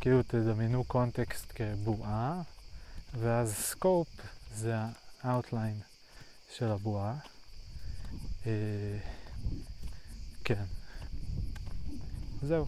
כאילו 0.00 0.22
תדמיינו 0.22 0.84
קונטקסט 0.84 1.52
כבועה, 1.54 2.42
ואז 3.14 3.54
scope 3.54 4.08
זה 4.54 4.76
ה-outline 4.76 5.82
של 6.52 6.70
הבועה. 6.70 7.14
אה, 8.46 8.98
כן. 10.44 10.64
זהו. 12.42 12.66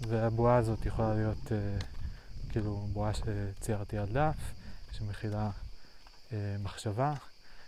והבועה 0.00 0.56
הזאת 0.56 0.86
יכולה 0.86 1.14
להיות 1.14 1.52
אה, 1.52 1.78
כאילו 2.48 2.88
בועה 2.92 3.12
שציירתי 3.14 3.98
על 3.98 4.06
דף, 4.06 4.36
שמכילה 4.92 5.50
אה, 6.32 6.56
מחשבה. 6.58 7.14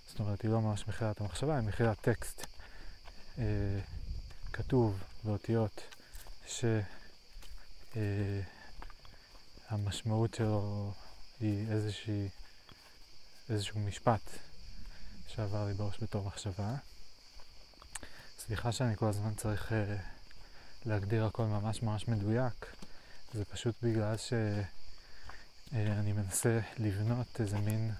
זאת 0.08 0.20
אומרת, 0.20 0.42
היא 0.42 0.50
לא 0.50 0.60
ממש 0.60 0.88
מכילה 0.88 1.10
את 1.10 1.20
המחשבה, 1.20 1.56
היא 1.56 1.68
מכילה 1.68 1.94
טקסט 1.94 2.46
אה, 3.38 3.80
כתוב 4.52 5.02
באותיות 5.24 5.82
שהמשמעות 9.66 10.30
אה, 10.32 10.38
שלו 10.38 10.92
היא 11.40 11.70
איזושהי, 11.70 12.28
איזשהו 13.48 13.80
משפט 13.80 14.30
שעבר 15.28 15.66
לי 15.66 15.74
בראש 15.74 16.02
בתור 16.02 16.24
מחשבה. 16.24 16.74
סליחה 18.50 18.72
שאני 18.72 18.96
כל 18.96 19.06
הזמן 19.06 19.34
צריך 19.34 19.72
uh, 19.72 19.74
להגדיר 20.86 21.24
הכל 21.24 21.44
ממש 21.44 21.82
ממש 21.82 22.08
מדויק, 22.08 22.66
זה 23.34 23.44
פשוט 23.44 23.74
בגלל 23.82 24.16
שאני 24.16 24.62
uh, 25.70 26.14
מנסה 26.16 26.60
לבנות 26.78 27.40
איזה 27.40 27.58
מין... 27.58 27.92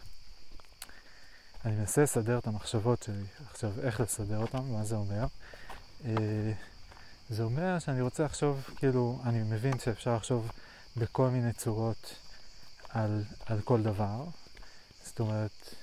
אני 1.64 1.74
מנסה 1.76 2.02
לסדר 2.02 2.38
את 2.38 2.46
המחשבות 2.46 3.02
שלי. 3.02 3.24
עכשיו, 3.50 3.72
איך 3.80 4.00
לסדר 4.00 4.38
אותן? 4.38 4.58
מה 4.58 4.84
זה 4.84 4.96
אומר? 4.96 5.26
Uh, 6.02 6.06
זה 7.28 7.42
אומר 7.42 7.78
שאני 7.78 8.00
רוצה 8.00 8.24
לחשוב, 8.24 8.64
כאילו, 8.76 9.20
אני 9.24 9.42
מבין 9.42 9.78
שאפשר 9.78 10.16
לחשוב 10.16 10.50
בכל 10.96 11.28
מיני 11.28 11.52
צורות 11.52 12.14
על, 12.88 13.24
על 13.46 13.60
כל 13.60 13.82
דבר. 13.82 14.24
זאת 15.04 15.20
אומרת, 15.20 15.74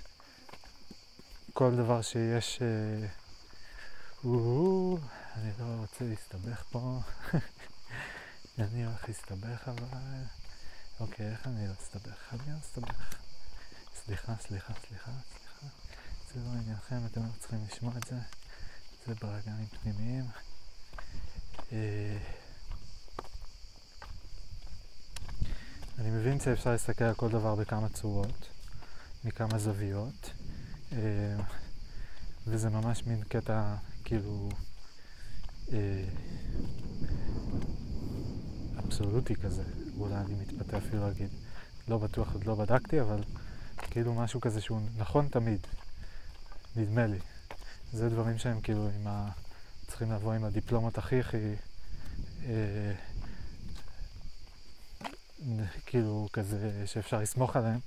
כל 1.53 1.75
דבר 1.75 2.01
שיש... 2.01 2.57
Uh, 2.57 3.26
אני 4.27 5.51
לא 5.59 5.65
רוצה 5.79 6.05
להסתבך 6.05 6.63
פה. 6.71 6.99
אני 8.59 8.85
הולך 8.85 9.07
להסתבך 9.07 9.67
אבל... 9.67 10.23
אוקיי, 10.99 11.31
איך 11.31 11.47
אני 11.47 11.67
לא 11.67 11.73
אסתבך? 11.73 12.33
אני 12.33 12.53
לא 12.53 12.57
אסתבך. 12.59 13.13
סליחה, 13.95 14.33
סליחה, 14.41 14.73
סליחה, 14.87 15.11
סליחה. 15.11 15.67
זה 16.33 16.39
לא 16.39 16.49
עניינכם, 16.49 17.05
אתם 17.05 17.23
לא 17.23 17.29
צריכים 17.39 17.65
לשמוע 17.71 17.93
את 17.97 18.03
זה. 18.09 18.15
זה 19.07 19.15
ברגעים 19.15 19.65
פנימיים. 19.65 20.25
אה, 21.71 22.17
אני 25.97 26.11
מבין 26.11 26.39
שאפשר 26.39 26.71
להסתכל 26.71 27.03
על 27.03 27.13
כל 27.13 27.29
דבר 27.29 27.55
בכמה 27.55 27.89
צורות, 27.89 28.49
מכמה 29.23 29.59
זוויות, 29.59 30.31
אה, 30.91 31.37
וזה 32.47 32.69
ממש 32.69 33.03
מין 33.03 33.23
קטע 33.23 33.75
כאילו 34.07 34.49
אה, 35.73 36.03
אבסולוטי 38.79 39.35
כזה, 39.35 39.63
אולי 39.97 40.15
אני 40.15 40.33
מתפתה 40.33 40.77
אפילו 40.77 41.07
להגיד. 41.07 41.29
לא 41.87 41.97
בטוח, 41.97 42.33
עוד 42.33 42.43
לא 42.45 42.55
בדקתי, 42.55 43.01
אבל 43.01 43.23
כאילו 43.77 44.13
משהו 44.13 44.41
כזה 44.41 44.61
שהוא 44.61 44.81
נכון 44.97 45.27
תמיד, 45.27 45.67
נדמה 46.75 47.07
לי. 47.07 47.19
זה 47.93 48.09
דברים 48.09 48.37
שהם 48.37 48.61
כאילו 48.61 48.89
עם 48.95 49.07
ה... 49.07 49.29
צריכים 49.87 50.11
לבוא 50.11 50.33
עם 50.33 50.43
הדיפלומות 50.43 50.97
הכי 50.97 51.19
הכי... 51.19 51.55
אה, 52.45 52.93
כאילו 55.85 56.27
כזה 56.33 56.83
שאפשר 56.85 57.21
לסמוך 57.21 57.55
עליהם, 57.55 57.79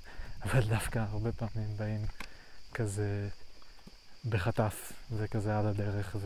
אבל 0.42 0.68
דווקא 0.68 0.98
הרבה 0.98 1.32
פעמים 1.32 1.76
באים 1.76 2.06
כזה 2.74 3.28
בחטף, 4.28 4.92
וכזה 5.12 5.59
על 5.59 5.66
הדרך, 5.66 6.16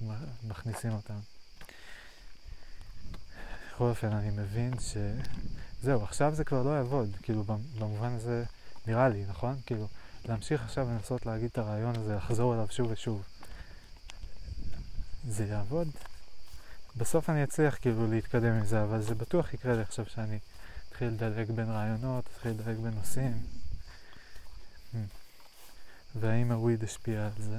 ומכניסים 0.00 0.92
אותם. 0.92 1.18
בכל 3.74 3.84
אופן, 3.84 4.12
אני 4.12 4.30
מבין 4.30 4.80
ש... 4.80 4.96
זהו, 5.82 6.02
עכשיו 6.02 6.34
זה 6.34 6.44
כבר 6.44 6.62
לא 6.62 6.70
יעבוד, 6.70 7.16
כאילו, 7.22 7.44
במובן 7.78 8.12
הזה, 8.12 8.44
נראה 8.86 9.08
לי, 9.08 9.24
נכון? 9.24 9.60
כאילו, 9.66 9.88
להמשיך 10.24 10.62
עכשיו 10.62 10.86
לנסות 10.88 11.26
להגיד 11.26 11.48
את 11.52 11.58
הרעיון 11.58 11.96
הזה, 11.96 12.16
לחזור 12.16 12.54
אליו 12.54 12.66
שוב 12.70 12.90
ושוב. 12.90 13.22
זה 15.28 15.44
יעבוד? 15.44 15.88
בסוף 16.96 17.30
אני 17.30 17.44
אצליח 17.44 17.78
כאילו 17.80 18.10
להתקדם 18.10 18.52
עם 18.52 18.64
זה, 18.64 18.82
אבל 18.82 19.02
זה 19.02 19.14
בטוח 19.14 19.54
יקרה 19.54 19.74
לי 19.76 19.82
עכשיו 19.82 20.06
שאני 20.06 20.38
אתחיל 20.88 21.08
לדלג 21.08 21.50
בין 21.50 21.70
רעיונות, 21.70 22.24
אתחיל 22.32 22.50
לדלג 22.50 22.76
בין 22.76 22.94
נושאים. 22.94 23.42
Hmm. 24.92 25.23
והאם 26.14 26.52
הוויד 26.52 26.84
השפיע 26.84 27.26
על 27.26 27.42
זה? 27.42 27.58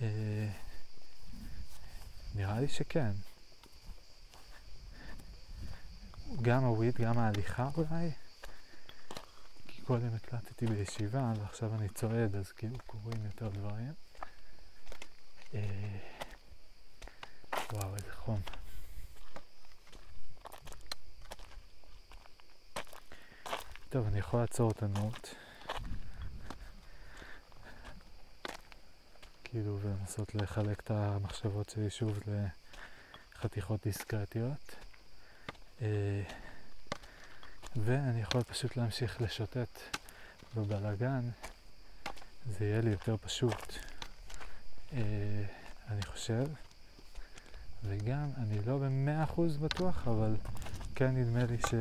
אה, 0.00 0.48
נראה 2.34 2.60
לי 2.60 2.68
שכן. 2.68 3.12
גם 6.42 6.64
הוויד, 6.64 6.94
גם 6.94 7.18
ההליכה 7.18 7.70
אולי. 7.76 8.10
כי 9.66 9.82
קודם 9.82 10.14
הקלטתי 10.14 10.66
בישיבה 10.66 11.32
ועכשיו 11.40 11.74
אני 11.74 11.88
צועד 11.88 12.36
אז 12.36 12.52
כאילו 12.52 12.78
קורים 12.86 13.24
יותר 13.24 13.48
דברים. 13.48 13.92
אה, 15.54 15.98
וואו, 17.72 17.96
איזה 17.96 18.12
חום. 18.12 18.40
טוב, 23.88 24.06
אני 24.06 24.18
יכול 24.18 24.40
לעצור 24.40 24.70
את 24.70 24.82
הנוט. 24.82 25.28
כאילו, 29.50 29.78
ולנסות 29.82 30.34
לחלק 30.34 30.80
את 30.80 30.90
המחשבות 30.90 31.68
שלי 31.68 31.90
שוב 31.90 32.18
לחתיכות 33.36 33.80
דיסקרטיות. 33.82 34.74
אה, 35.82 36.22
ואני 37.76 38.20
יכול 38.20 38.42
פשוט 38.42 38.76
להמשיך 38.76 39.20
לשוטט 39.20 39.80
בבלאגן, 40.56 41.20
זה 42.46 42.64
יהיה 42.64 42.80
לי 42.80 42.90
יותר 42.90 43.16
פשוט, 43.16 43.74
אה, 44.92 45.44
אני 45.88 46.02
חושב. 46.02 46.46
וגם, 47.84 48.30
אני 48.36 48.58
לא 48.66 48.78
במאה 48.78 49.24
אחוז 49.24 49.56
בטוח, 49.56 50.08
אבל 50.08 50.36
כן 50.94 51.16
נדמה 51.16 51.44
לי 51.44 51.58
ש... 51.58 51.74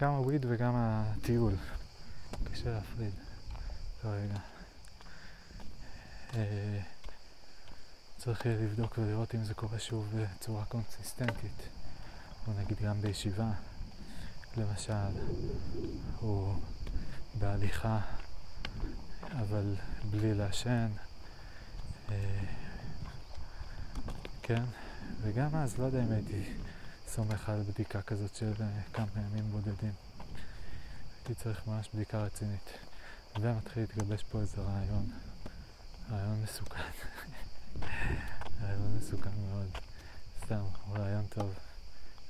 גם 0.00 0.10
הוויד 0.10 0.46
וגם 0.48 0.72
הטיול. 0.76 1.54
קשה 2.52 2.70
להפריד. 2.70 3.14
רגע. 4.04 4.53
אה, 6.36 6.80
צריך 8.18 8.46
יהיה 8.46 8.58
לבדוק 8.58 8.98
ולראות 8.98 9.34
אם 9.34 9.44
זה 9.44 9.54
קורה 9.54 9.78
שוב 9.78 10.14
בצורה 10.14 10.64
קונסיסטנטית, 10.64 11.68
או 12.46 12.52
נגיד 12.52 12.78
גם 12.82 13.00
בישיבה, 13.00 13.50
למשל, 14.56 15.20
או 16.22 16.54
בהליכה, 17.38 18.00
אבל 19.22 19.74
בלי 20.10 20.34
לעשן. 20.34 20.88
אה, 22.10 22.44
כן, 24.42 24.62
וגם 25.20 25.54
אז 25.54 25.78
לא 25.78 25.84
יודע 25.84 26.02
אם 26.04 26.12
הייתי 26.12 26.52
סומך 27.08 27.48
על 27.48 27.62
בדיקה 27.62 28.02
כזאת 28.02 28.34
של 28.34 28.52
אה, 28.60 28.80
כמה 28.92 29.06
ימים 29.16 29.44
בודדים. 29.50 29.92
הייתי 31.16 31.34
צריך 31.34 31.66
ממש 31.66 31.88
בדיקה 31.94 32.18
רצינית. 32.18 32.70
ומתחיל 33.40 33.82
להתגבש 33.82 34.22
פה 34.22 34.40
איזה 34.40 34.60
רעיון, 34.60 35.10
רעיון 36.10 36.42
מסוכן. 36.42 36.82
רעיון 38.62 38.96
מסוכן 38.98 39.30
מאוד. 39.48 39.68
סתם, 40.44 40.62
רעיון 40.90 41.26
טוב. 41.26 41.54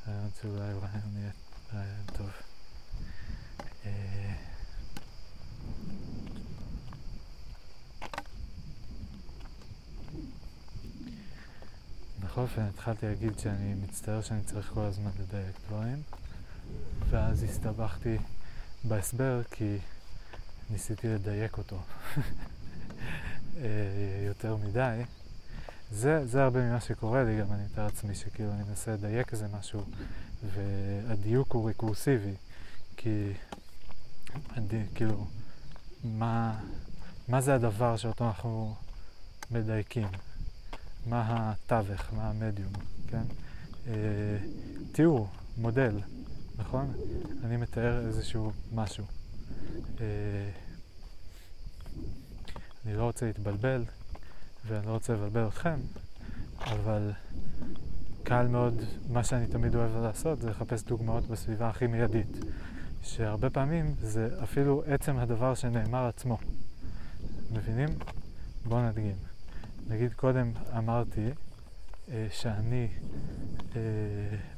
רעיון 0.08 0.30
שאולי 0.40 0.72
רעיון 0.72 1.16
יהיה 1.16 1.30
רעיון 1.74 2.04
טוב. 2.16 2.30
אה, 3.86 4.34
בכל 12.20 12.40
אופן 12.40 12.62
התחלתי 12.62 13.06
להגיד 13.06 13.38
שאני 13.38 13.74
מצטער 13.74 14.22
שאני 14.22 14.42
צריך 14.42 14.70
כל 14.74 14.80
הזמן 14.80 15.10
לדייק 15.20 15.56
דברים 15.68 16.02
ואז 17.10 17.42
הסתבכתי 17.42 18.18
בהסבר 18.84 19.42
כי 19.50 19.78
ניסיתי 20.70 21.08
לדייק 21.08 21.58
אותו 21.58 21.82
יותר 24.26 24.56
מדי. 24.56 25.02
זה, 25.90 26.26
זה 26.26 26.42
הרבה 26.42 26.60
ממה 26.60 26.80
שקורה 26.80 27.24
לי, 27.24 27.40
גם 27.40 27.52
אני 27.52 27.64
מתאר 27.64 27.84
לעצמי 27.84 28.14
שכאילו 28.14 28.52
אני 28.52 28.62
מנסה 28.68 28.92
לדייק 28.92 29.32
איזה 29.32 29.46
משהו 29.58 29.84
והדיוק 30.54 31.52
הוא 31.52 31.66
ריקורסיבי 31.66 32.34
כי 32.96 33.32
הדי, 34.50 34.82
כאילו 34.94 35.26
מה, 36.04 36.60
מה 37.28 37.40
זה 37.40 37.54
הדבר 37.54 37.96
שאותו 37.96 38.26
אנחנו 38.26 38.74
מדייקים? 39.50 40.08
מה 41.06 41.52
התווך, 41.52 42.12
מה 42.12 42.30
המדיום, 42.30 42.72
כן? 43.08 43.22
אה, 43.86 43.92
תיאור, 44.92 45.28
מודל, 45.56 46.00
נכון? 46.56 46.92
אני 47.44 47.56
מתאר 47.56 48.06
איזשהו 48.06 48.52
משהו. 48.72 49.04
אה, 50.00 50.06
אני 52.86 52.94
לא 52.94 53.02
רוצה 53.02 53.26
להתבלבל, 53.26 53.84
ואני 54.66 54.86
לא 54.86 54.90
רוצה 54.92 55.12
לבלבל 55.12 55.46
אתכם, 55.48 55.80
אבל 56.58 57.10
קל 58.22 58.46
מאוד, 58.46 58.82
מה 59.08 59.24
שאני 59.24 59.46
תמיד 59.46 59.74
אוהב 59.74 59.96
לעשות 59.96 60.40
זה 60.40 60.50
לחפש 60.50 60.82
דוגמאות 60.82 61.26
בסביבה 61.26 61.68
הכי 61.68 61.86
מיידית, 61.86 62.36
שהרבה 63.02 63.50
פעמים 63.50 63.94
זה 64.00 64.28
אפילו 64.42 64.82
עצם 64.86 65.16
הדבר 65.16 65.54
שנאמר 65.54 66.06
עצמו. 66.06 66.38
מבינים? 67.52 67.88
בואו 68.64 68.88
נדגים. 68.88 69.16
נגיד 69.88 70.12
קודם 70.12 70.52
אמרתי 70.78 71.28
אה, 72.12 72.26
שאני, 72.30 72.88
אה, 73.76 73.80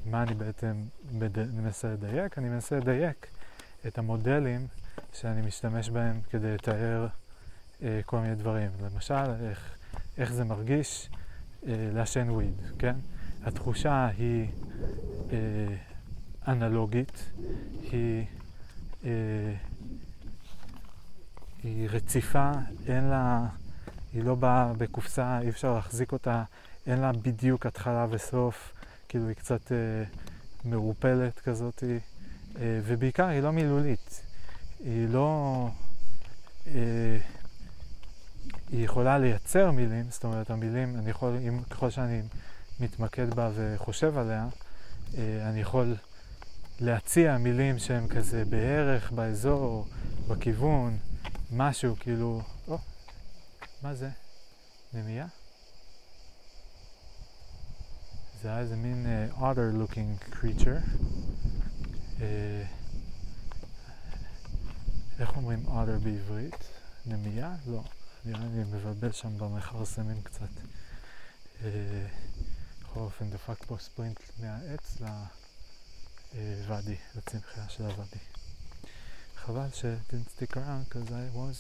מה 0.07 0.23
אני 0.23 0.35
בעצם 0.35 0.83
מד... 1.13 1.55
מנסה 1.55 1.93
לדייק? 1.93 2.39
אני 2.39 2.49
מנסה 2.49 2.77
לדייק 2.77 3.27
את 3.87 3.99
המודלים 3.99 4.67
שאני 5.13 5.43
משתמש 5.43 5.91
בהם 5.91 6.21
כדי 6.31 6.55
לתאר 6.55 7.07
אה, 7.83 8.01
כל 8.07 8.19
מיני 8.19 8.35
דברים. 8.35 8.71
למשל, 8.85 9.15
איך, 9.51 9.77
איך 10.19 10.33
זה 10.33 10.45
מרגיש 10.45 11.11
אה, 11.67 11.91
לעשן 11.93 12.31
וויד, 12.31 12.63
כן? 12.79 12.97
התחושה 13.45 14.09
היא 14.19 14.47
אה, 15.33 15.37
אנלוגית, 16.49 17.31
היא, 17.83 18.25
אה, 19.05 19.11
היא 21.63 21.89
רציפה, 21.91 22.51
אין 22.87 23.05
לה... 23.05 23.47
היא 24.13 24.25
לא 24.25 24.35
באה 24.35 24.73
בקופסה, 24.79 25.41
אי 25.41 25.49
אפשר 25.49 25.75
להחזיק 25.75 26.13
אותה, 26.13 26.43
אין 26.87 26.99
לה 26.99 27.13
בדיוק 27.13 27.67
התחלה 27.67 28.07
וסוף, 28.11 28.73
כאילו 29.09 29.29
היא 29.29 29.37
קצת 29.37 29.73
אה, 29.73 29.77
מעורפלת 30.65 31.39
כזאת, 31.39 31.85
אה, 31.85 32.81
ובעיקר 32.87 33.27
היא 33.27 33.41
לא 33.41 33.53
מילולית, 33.53 34.23
היא 34.85 35.09
לא... 35.09 35.69
אה, 36.67 37.19
היא 38.71 38.85
יכולה 38.85 39.19
לייצר 39.19 39.71
מילים, 39.71 40.11
זאת 40.11 40.25
אומרת 40.25 40.51
המילים, 40.51 40.97
אני 40.99 41.11
יכול, 41.11 41.37
אם, 41.49 41.63
ככל 41.71 41.91
שאני 41.91 42.23
מתמקד 42.81 43.35
בה 43.35 43.51
וחושב 43.55 44.19
עליה, 44.19 44.49
אה, 45.19 45.49
אני 45.49 45.61
יכול 45.61 45.95
להציע 46.81 47.39
מילים 47.39 47.79
שהן 47.79 48.09
כזה 48.09 48.45
בערך, 48.45 49.13
באזור, 49.13 49.87
בכיוון, 50.29 50.99
משהו 51.53 51.97
כאילו, 52.01 52.43
או, 52.69 52.79
מה 53.83 53.95
זה? 53.95 54.11
נמייה? 54.95 55.27
זה 58.43 58.49
היה 58.49 58.59
איזה 58.59 58.77
מין 58.77 59.07
uh, 59.07 59.39
otter 59.39 59.93
looking 59.93 60.35
creature. 60.35 60.81
Uh, 62.19 62.23
איך 65.19 65.37
אומרים 65.37 65.67
otter 65.67 66.05
בעברית? 66.05 66.55
נמייה? 67.07 67.55
לא. 67.67 67.83
נראה 68.27 68.47
לי 68.55 68.65
מבלבל 68.65 69.13
שם 69.13 69.39
במכרסמים 69.39 70.23
קצת. 70.23 70.49
Uh, 71.61 71.63
בכל 72.83 73.01
אופן 73.01 73.31
דפק 73.31 73.65
פה 73.67 73.77
ספרינט 73.81 74.21
מהעץ 74.41 74.97
לוואדי, 76.35 76.97
לצמחייה 77.17 77.69
של 77.69 77.85
הוואדי. 77.85 78.19
חבל 79.37 79.69
ש- 79.75 79.85
didn't 79.85 80.41
stick 80.43 80.57
around 80.57 80.89
because 80.89 81.11
I 81.11 81.37
was 81.37 81.59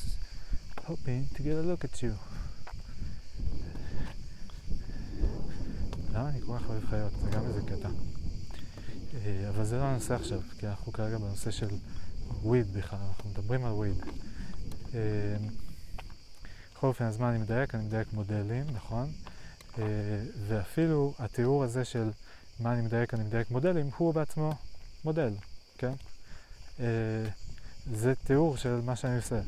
hoping 0.86 1.36
to 1.36 1.42
get 1.42 1.56
a 1.56 1.66
look 1.70 1.84
at 1.84 2.02
you. 2.02 2.12
למה 6.12 6.28
אני 6.28 6.40
כל 6.46 6.58
כך 6.58 6.68
אוהב 6.68 6.86
חיות? 6.90 7.12
זה 7.22 7.30
גם 7.30 7.46
איזה 7.46 7.60
קטע. 7.66 7.88
אה, 9.14 9.48
אבל 9.48 9.64
זה 9.64 9.76
לא 9.76 9.82
הנושא 9.82 10.14
עכשיו, 10.14 10.40
כי 10.58 10.66
אנחנו 10.66 10.92
כרגע 10.92 11.18
בנושא 11.18 11.50
של 11.50 11.68
וויד 12.42 12.72
בכלל, 12.72 12.98
אנחנו 13.08 13.30
מדברים 13.30 13.64
על 13.64 13.72
וויד. 13.72 13.96
אה, 16.76 16.80
בכל 16.80 16.86
אופן, 16.86 17.04
אז 17.04 17.18
מה 17.18 17.30
אני 17.30 17.38
מדייק? 17.38 17.74
אני 17.74 17.84
מדייק 17.84 18.12
מודלים, 18.12 18.64
נכון? 18.72 19.12
אה, 19.78 19.84
ואפילו 20.48 21.14
התיאור 21.18 21.64
הזה 21.64 21.84
של 21.84 22.10
מה 22.60 22.72
אני 22.72 22.82
מדייק, 22.82 23.14
אני 23.14 23.24
מדייק 23.24 23.50
מודלים, 23.50 23.90
הוא 23.96 24.14
בעצמו 24.14 24.52
מודל, 25.04 25.34
כן? 25.78 25.92
זה 27.92 28.14
תיאור 28.24 28.56
של 28.56 28.80
מה 28.84 28.96
שאני 28.96 29.16
עושה. 29.16 29.40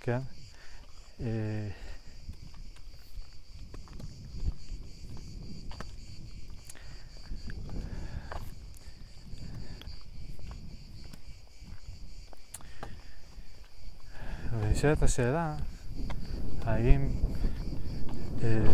כן? 0.00 0.18
אה, 1.20 1.26
ונשאלת 14.60 15.02
השאלה, 15.02 15.56
האם 16.64 17.08
אה, 18.42 18.64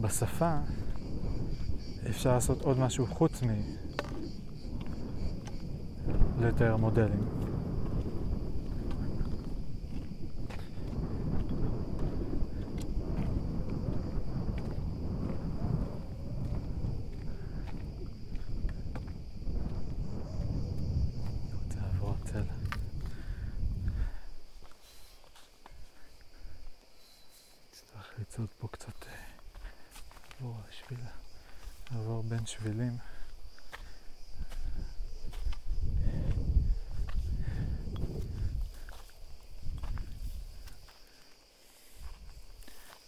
בשפה 0.00 0.58
אפשר 2.10 2.32
לעשות 2.32 2.62
עוד 2.62 2.78
משהו 2.78 3.06
חוץ 3.06 3.42
מלתאר 6.38 6.76
מודלים? 6.76 7.38
שבילים. 32.48 32.96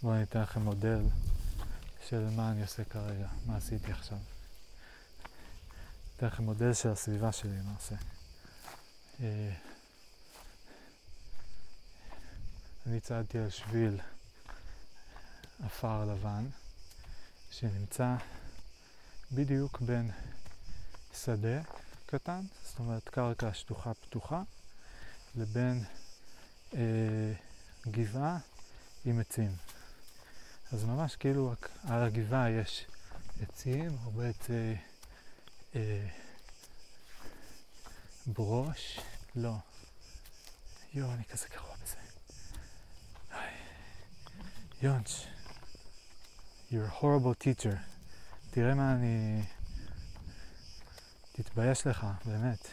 בואו 0.03 0.15
אני 0.15 0.19
אתן 0.31 0.43
לכם 0.43 0.61
מודל 0.61 1.01
של 2.09 2.29
מה 2.37 2.51
אני 2.51 2.63
עושה 2.63 2.85
כרגע, 2.85 3.29
מה 3.47 3.57
עשיתי 3.57 3.93
עכשיו. 3.93 4.19
אתן 6.17 6.27
לכם 6.27 6.43
מודל 6.43 6.75
של 6.75 6.89
הסביבה 6.89 7.33
שלי 7.33 7.59
למעשה. 7.59 7.95
אה, 9.21 9.53
אני 12.87 13.01
צעדתי 13.01 13.39
על 13.39 13.51
שביל 13.51 14.01
עפר 15.65 16.05
לבן 16.05 16.47
שנמצא 17.51 18.15
בדיוק 19.33 19.81
בין 19.81 20.11
שדה 21.25 21.63
קטן, 22.07 22.41
זאת 22.63 22.79
אומרת 22.79 23.09
קרקע 23.09 23.55
שטוחה 23.55 23.95
פתוחה, 23.95 24.43
לבין 25.37 25.85
אה, 26.75 27.33
גבעה 27.87 28.39
עם 29.05 29.21
עצים. 29.21 29.57
אז 30.73 30.85
ממש 30.85 31.17
כאילו 31.17 31.55
על 31.85 32.03
הגבעה 32.03 32.51
יש 32.51 32.87
עצים, 33.43 33.99
הרבה 34.03 34.29
עצי 34.29 34.77
אה, 35.75 36.09
ברוש, 38.27 39.01
לא. 39.37 39.55
יואו, 40.95 41.13
אני 41.13 41.25
כזה 41.25 41.47
גרוע 41.49 41.75
בזה. 41.83 41.97
יונץ', 44.83 45.27
you're 46.71 46.75
a 46.75 47.03
horrible 47.03 47.45
teacher. 47.45 47.77
תראה 48.51 48.75
מה 48.75 48.93
אני... 48.93 49.43
תתבייש 51.33 51.87
לך, 51.87 52.07
באמת. 52.25 52.69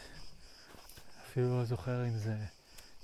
אפילו 1.26 1.58
לא 1.58 1.64
זוכר 1.64 2.06
אם 2.06 2.18
זה... 2.18 2.57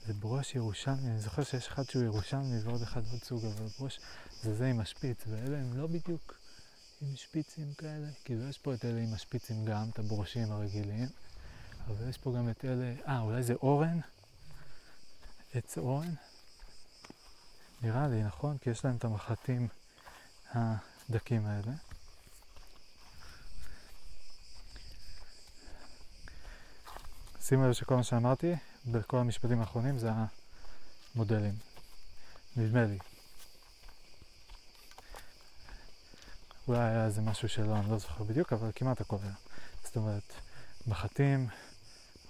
זה 0.06 0.12
ברוש 0.12 0.55
ירושלמי, 0.55 1.10
אני 1.10 1.18
זוכר 1.18 1.44
שיש 1.44 1.68
אחד 1.68 1.82
שהוא 1.82 2.05
ירושלמי 2.05 2.60
ועוד 2.64 2.82
אחד 2.82 3.02
עוד 3.12 3.22
סוג, 3.22 3.44
אבל 3.44 3.66
ברוש 3.78 4.01
זה 4.43 4.55
זה 4.55 4.66
עם 4.66 4.81
השפיץ, 4.81 5.24
ואלה 5.26 5.59
הם 5.59 5.76
לא 5.76 5.86
בדיוק 5.86 6.35
עם 7.02 7.16
שפיצים 7.16 7.74
כאלה. 7.74 8.09
כאילו 8.24 8.48
יש 8.48 8.59
פה 8.59 8.74
את 8.74 8.85
אלה 8.85 9.01
עם 9.01 9.14
השפיצים 9.14 9.64
גם, 9.64 9.89
את 9.93 9.98
הברושים 9.98 10.52
הרגילים, 10.52 11.09
אבל 11.86 12.09
יש 12.09 12.18
פה 12.18 12.35
גם 12.36 12.51
את 12.51 12.64
אלה, 12.64 12.94
אה, 13.06 13.20
אולי 13.20 13.43
זה 13.43 13.55
אורן? 13.55 14.01
עץ 15.55 15.78
אורן? 15.78 16.14
נראה 17.82 18.09
לי, 18.09 18.22
נכון? 18.22 18.59
כי 18.59 18.70
יש 18.70 18.85
להם 18.85 18.97
את 18.97 19.05
המחטים 19.05 19.68
הדקים 20.52 21.47
האלה. 21.47 21.72
שימו 27.40 27.66
לב 27.66 27.72
שכל 27.72 27.97
מה 27.97 28.02
שאמרתי 28.02 28.55
בכל 28.86 29.19
המשפטים 29.19 29.61
האחרונים 29.61 29.98
זה 29.98 30.11
המודלים. 31.15 31.55
נדמה 32.56 32.85
לי. 32.85 32.98
אולי 36.69 36.78
היה 36.78 37.05
איזה 37.05 37.20
משהו 37.20 37.48
שלא, 37.48 37.77
אני 37.77 37.90
לא 37.90 37.98
זוכר 37.98 38.24
בדיוק, 38.24 38.52
אבל 38.52 38.70
כמעט 38.74 39.01
הכל 39.01 39.16
היה. 39.23 39.35
זאת 39.85 39.97
אומרת, 39.97 40.32
מחטים, 40.86 41.48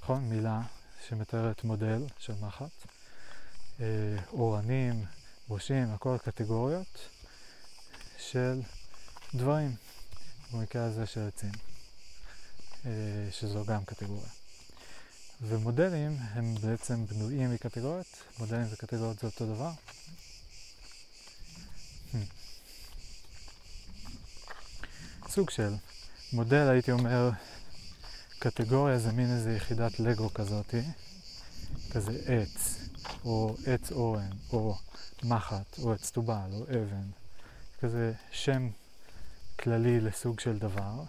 נכון? 0.03 0.25
מילה 0.25 0.61
שמתארת 1.09 1.65
מודל 1.65 2.03
של 2.19 2.35
מחט. 2.41 2.87
אה, 3.81 4.17
אורנים, 4.33 5.05
בושים, 5.49 5.91
הכל 5.91 6.17
קטגוריות 6.25 7.09
של 8.19 8.61
דברים, 9.35 9.75
במקרה 10.53 10.85
הזה 10.85 11.07
של 11.07 11.29
עצים, 11.29 11.53
אה, 12.87 12.91
שזו 13.31 13.65
גם 13.65 13.85
קטגוריה. 13.85 14.44
ומודלים 15.43 16.17
הם 16.33 16.55
בעצם 16.61 17.07
בנויים 17.07 17.55
מקטגוריות, 17.55 18.07
מודלים 18.39 18.67
וקטגוריות 18.71 19.19
זה 19.19 19.27
אותו 19.27 19.47
דבר. 19.55 19.71
Hmm. 22.13 22.17
סוג 25.29 25.51
של 25.51 25.75
מודל 26.33 26.69
הייתי 26.69 26.93
אומר 26.93 27.31
קטגוריה 28.39 28.99
זה 28.99 29.13
מין 29.13 29.31
איזה 29.31 29.57
יחידת 29.57 30.01
לגו 30.01 30.35
כזאתי, 30.35 30.83
כזה 31.91 32.19
עץ, 32.27 32.79
או 33.25 33.57
עץ 33.67 33.93
אורן, 33.93 34.31
או 34.53 34.79
מחט, 35.23 35.79
או 35.79 35.93
עץ 35.93 36.11
טובל, 36.11 36.51
או 36.53 36.65
אבן, 36.65 37.11
כזה 37.81 38.13
שם 38.33 38.69
כללי 39.61 40.01
לסוג 40.01 40.41
של 40.41 40.59
דבר. 40.59 41.05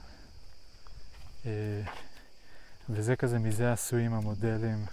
וזה 2.89 3.15
כזה, 3.15 3.39
מזה 3.39 3.73
עשויים 3.73 4.13
המודלים, 4.13 4.85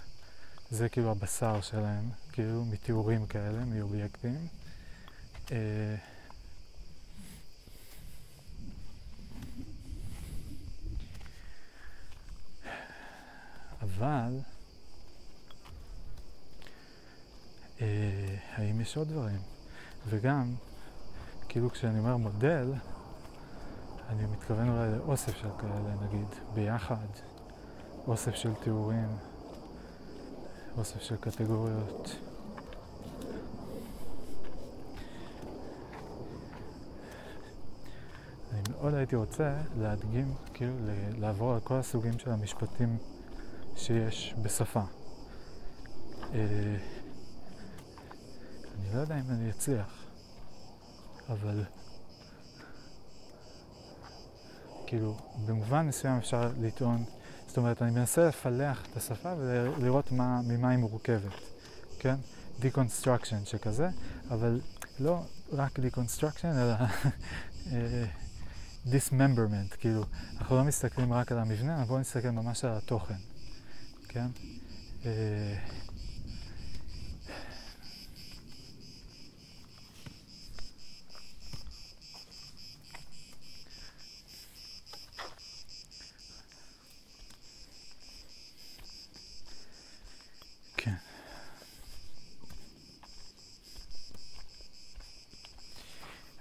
זה 0.69 0.89
כאילו 0.89 1.11
הבשר 1.11 1.61
שלהם, 1.61 2.09
כאילו 2.31 2.65
מתיאורים 2.65 3.25
כאלה, 3.25 3.65
מאובייקטים. 3.65 4.47
אה, 5.51 5.95
אבל, 13.81 14.39
אה, 17.81 18.35
האם 18.55 18.81
יש 18.81 18.97
עוד 18.97 19.07
דברים? 19.07 19.39
וגם, 20.07 20.55
כאילו 21.49 21.69
כשאני 21.69 21.99
אומר 21.99 22.17
מודל, 22.17 22.73
אני 24.09 24.25
מתכוון 24.25 24.69
אולי 24.69 24.97
לאוסף 24.97 25.37
של 25.37 25.49
כאלה, 25.59 25.95
נגיד, 26.07 26.27
ביחד. 26.53 27.32
אוסף 28.07 28.35
של 28.35 28.53
תיאורים, 28.53 29.17
אוסף 30.77 31.01
של 31.01 31.15
קטגוריות. 31.15 32.15
אני 38.51 38.61
מאוד 38.71 38.93
הייתי 38.93 39.15
רוצה 39.15 39.55
להדגים, 39.77 40.33
כאילו 40.53 40.73
לעבור 41.17 41.53
על 41.53 41.59
כל 41.59 41.73
הסוגים 41.73 42.19
של 42.19 42.29
המשפטים 42.31 42.97
שיש 43.75 44.35
בשפה. 44.41 44.81
אה, 46.33 46.77
אני 48.79 48.95
לא 48.95 48.99
יודע 48.99 49.15
אם 49.15 49.29
אני 49.29 49.49
אצליח, 49.49 50.05
אבל 51.29 51.63
כאילו 54.87 55.15
במובן 55.45 55.87
מסוים 55.87 56.17
אפשר 56.17 56.51
לטעון 56.59 57.03
זאת 57.53 57.57
אומרת, 57.57 57.81
אני 57.81 57.91
מנסה 57.91 58.27
לפלח 58.27 58.83
את 58.91 58.97
השפה 58.97 59.33
ולראות 59.37 60.11
מה, 60.11 60.41
ממה 60.47 60.69
היא 60.69 60.79
מורכבת, 60.79 61.31
כן? 61.99 62.15
deconstruction 62.61 63.45
שכזה, 63.45 63.89
אבל 64.29 64.59
לא 64.99 65.23
רק 65.51 65.79
deconstruction, 65.79 66.45
אלא 66.45 66.73
אה, 67.71 68.05
dismemberment, 68.85 69.77
כאילו, 69.79 70.03
אנחנו 70.37 70.57
לא 70.57 70.63
מסתכלים 70.63 71.13
רק 71.13 71.31
על 71.31 71.39
המבנה, 71.39 71.77
אבל 71.77 71.85
בואו 71.85 71.99
נסתכל 71.99 72.29
ממש 72.29 72.65
על 72.65 72.77
התוכן, 72.77 73.19
כן? 74.07 74.27
אה, 75.05 75.55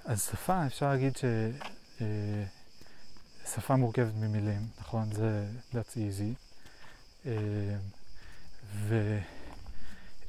אז 0.05 0.23
שפה, 0.23 0.67
אפשר 0.67 0.89
להגיד 0.89 1.17
ששפה 1.17 1.27
אה, 3.75 3.79
מורכבת 3.79 4.15
ממילים, 4.15 4.69
נכון? 4.81 5.13
זה, 5.13 5.49
that's 5.73 5.95
easy. 5.95 6.35
אה, 7.27 7.77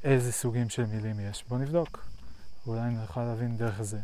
ואיזה 0.04 0.32
סוגים 0.32 0.68
של 0.68 0.86
מילים 0.86 1.20
יש? 1.20 1.44
בואו 1.48 1.60
נבדוק. 1.60 2.06
אולי 2.66 2.90
נוכל 2.90 3.24
להבין 3.24 3.56
דרך 3.56 3.82
זה. 3.82 4.00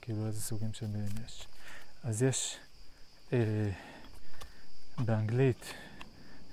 כאילו 0.00 0.26
איזה 0.26 0.40
סוגים 0.40 0.72
של 0.72 0.86
מילים 0.86 1.12
יש. 1.26 1.46
אז 2.04 2.22
יש 2.22 2.58
אה, 3.32 3.70
באנגלית 4.98 5.74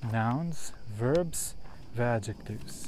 nouns, 0.01 0.71
verbs 0.99 1.53
ו-adjectives. 1.95 2.87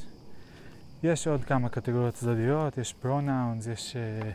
יש 1.04 1.28
עוד 1.28 1.44
כמה 1.44 1.70
קטגוריות 1.70 2.14
צדדיות, 2.14 2.78
יש 2.78 2.96
pronouns, 3.04 3.70
יש... 3.70 3.96
אה, 3.96 4.32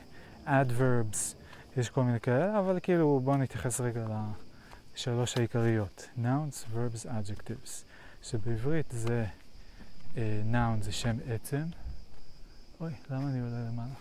adverbs, 0.51 1.37
יש 1.77 1.91
כל 1.91 2.03
מיני 2.03 2.21
כאלה, 2.21 2.59
אבל 2.59 2.79
כאילו 2.83 3.21
בואו 3.25 3.37
נתייחס 3.37 3.81
רגע 3.81 4.07
לשלוש 4.95 5.37
העיקריות, 5.37 6.09
nouns, 6.17 6.75
verbs, 6.75 7.07
adjectives, 7.07 7.85
שבעברית 8.23 8.87
זה 8.91 9.27
uh, 10.15 10.17
noun 10.53 10.83
זה 10.83 10.93
שם 10.93 11.17
עצם, 11.29 11.65
אוי, 12.81 12.93
למה 13.11 13.29
אני 13.29 13.41
עולה 13.41 13.69
למעלה? 13.69 13.95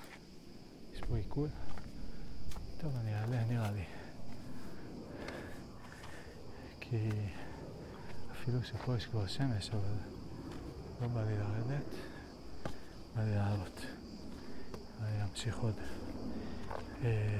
יש 0.93 1.01
פה 1.01 1.17
עיכול? 1.17 1.49
טוב, 2.81 2.95
אני 3.01 3.15
אעלה 3.15 3.45
נראה 3.45 3.71
לי. 3.71 3.83
כי 6.79 7.09
אפילו 8.31 8.63
שפה 8.63 8.95
יש 8.97 9.05
כבר 9.05 9.27
שמש, 9.27 9.69
אבל 9.69 9.95
לא 11.01 11.07
בא 11.07 11.23
לי 11.23 11.37
לרדת, 11.37 11.95
בא 13.15 13.23
לי 13.23 13.35
לעלות. 13.35 13.85
אני 15.01 15.23
אמשיך 15.23 15.57
עוד. 15.57 15.75
אה, 17.03 17.39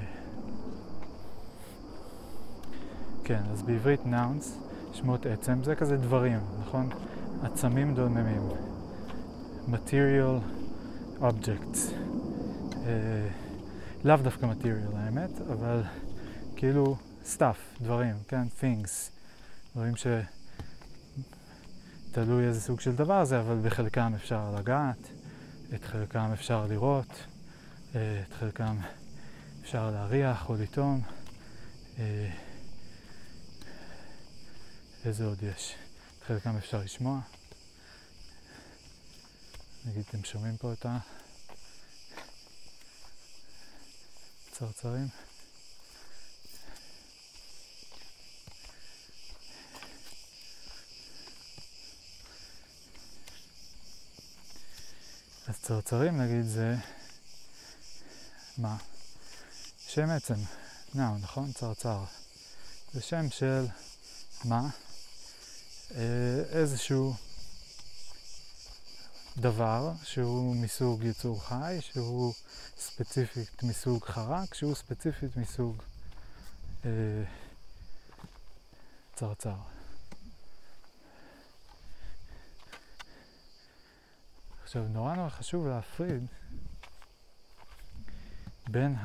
כן, 3.24 3.42
אז 3.52 3.62
בעברית 3.62 4.00
nouns, 4.04 4.44
שמות 4.92 5.26
עצם, 5.26 5.64
זה 5.64 5.74
כזה 5.74 5.96
דברים, 5.96 6.40
נכון? 6.60 6.88
עצמים 7.42 7.94
דוממים. 7.94 8.48
material 9.68 10.40
objects. 11.20 11.78
אה, 12.86 13.28
לאו 14.04 14.16
דווקא 14.16 14.46
material 14.46 14.96
האמת, 14.96 15.30
אבל 15.52 15.82
כאילו 16.56 16.96
stuff, 17.36 17.82
דברים, 17.82 18.14
כן? 18.28 18.42
things. 18.60 19.10
דברים 19.74 19.96
ש... 19.96 20.06
תלוי 22.12 22.44
איזה 22.44 22.60
סוג 22.60 22.80
של 22.80 22.92
דבר 22.92 23.24
זה, 23.24 23.40
אבל 23.40 23.58
בחלקם 23.62 24.12
אפשר 24.14 24.54
לגעת, 24.58 25.08
את 25.74 25.84
חלקם 25.84 26.30
אפשר 26.32 26.66
לראות, 26.66 27.26
אה, 27.94 28.22
את 28.28 28.32
חלקם 28.32 28.76
אפשר 29.70 29.90
להריח 29.90 30.48
או 30.48 30.54
לטעום. 30.54 31.02
אה, 31.98 32.30
איזה 35.04 35.24
עוד 35.24 35.42
יש? 35.42 35.74
חלקם 36.26 36.56
אפשר 36.56 36.78
לשמוע. 36.78 37.20
נגיד, 39.84 40.04
אתם 40.08 40.24
שומעים 40.24 40.56
פה 40.56 40.72
את 40.72 40.86
הצרצרים? 44.50 45.08
אז 55.48 55.58
צרצרים 55.62 56.20
נגיד 56.20 56.44
זה 56.44 56.76
מה? 58.58 58.76
שם 59.94 60.10
עצם, 60.10 60.34
נאו, 60.94 61.18
נכון? 61.18 61.52
צרצר. 61.52 62.04
זה 62.92 63.02
שם 63.02 63.30
של 63.30 63.66
מה? 64.44 64.68
אה, 65.94 66.42
איזשהו 66.50 67.14
דבר 69.36 69.92
שהוא 70.02 70.56
מסוג 70.56 71.04
יצור 71.04 71.42
חי, 71.42 71.78
שהוא 71.80 72.34
ספציפית 72.78 73.62
מסוג 73.62 74.04
חרק, 74.04 74.54
שהוא 74.54 74.74
ספציפית 74.74 75.36
מסוג 75.36 75.82
אה, 76.84 76.90
צרצר. 79.14 79.56
עכשיו, 84.62 84.82
נורא 84.82 85.14
נורא 85.14 85.28
חשוב 85.28 85.66
להפריד 85.66 86.26
בין 88.68 88.96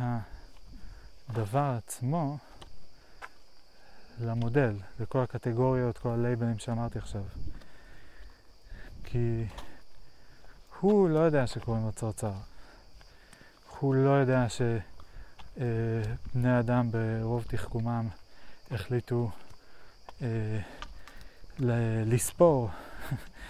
הדבר 1.29 1.77
עצמו 1.77 2.37
למודל, 4.21 4.73
לכל 4.99 5.19
הקטגוריות, 5.19 5.97
כל 5.97 6.09
הלייבלים 6.09 6.59
שאמרתי 6.59 6.99
עכשיו. 6.99 7.23
כי 9.03 9.45
הוא 10.79 11.09
לא 11.09 11.19
יודע 11.19 11.47
שקוראים 11.47 11.85
לו 11.85 11.91
צרצר. 11.91 12.33
הוא 13.79 13.95
לא 13.95 14.09
יודע 14.09 14.45
שבני 14.49 16.53
אה, 16.53 16.59
אדם 16.59 16.89
ברוב 16.91 17.45
תחכומם 17.47 18.07
החליטו 18.71 19.31
אה, 20.21 20.59
לספור 22.05 22.69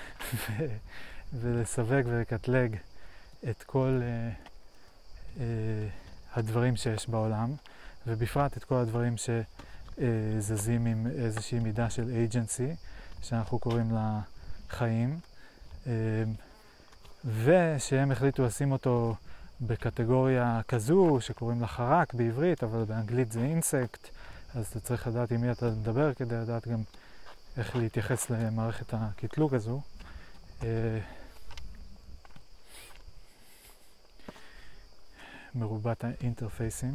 ולסווג 1.34 2.06
ולקטלג 2.06 2.76
את 3.50 3.64
כל 3.64 4.00
אה, 4.04 4.30
אה, 5.40 5.88
הדברים 6.36 6.76
שיש 6.76 7.10
בעולם, 7.10 7.54
ובפרט 8.08 8.58
את 8.58 8.64
כל 8.64 8.76
הדברים 8.76 9.16
שזזים 9.18 10.86
עם 10.86 11.08
איזושהי 11.08 11.60
מידה 11.60 11.90
של 11.90 12.04
agency, 12.04 12.76
שאנחנו 13.22 13.60
קוראים 13.60 13.92
לה 13.92 14.20
חיים, 14.70 15.20
אה, 15.88 15.92
ושהם 17.44 18.12
החליטו 18.12 18.46
לשים 18.46 18.72
אותו 18.72 19.16
בקטגוריה 19.62 20.62
כזו 20.68 21.18
שקוראים 21.20 21.62
לה 21.62 21.68
חרק 21.68 22.14
בעברית, 22.14 22.64
אבל 22.64 22.84
באנגלית 22.84 23.32
זה 23.32 23.40
אינסקט, 23.40 24.08
אז 24.56 24.66
אתה 24.66 24.80
צריך 24.80 25.08
לדעת 25.08 25.32
עם 25.32 25.42
מי 25.42 25.52
אתה 25.52 25.70
מדבר 25.70 26.14
כדי 26.14 26.36
לדעת 26.36 26.68
גם 26.68 26.82
איך 27.58 27.76
להתייחס 27.76 28.30
למערכת 28.30 28.94
הקטלוג 28.94 29.56
הזו. 29.56 29.82
מרובת 35.56 36.04
האינטרפייסים. 36.04 36.94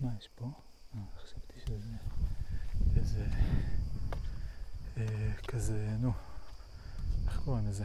מה 0.00 0.10
יש 0.18 0.28
פה? 0.34 0.50
אה, 0.94 1.00
חשבתי 1.22 1.60
שזה 1.66 1.96
איזה 2.96 3.26
אה, 4.96 5.32
כזה, 5.48 5.96
נו, 6.00 6.12
איך 7.28 7.40
קוראים 7.44 7.68
לזה? 7.68 7.84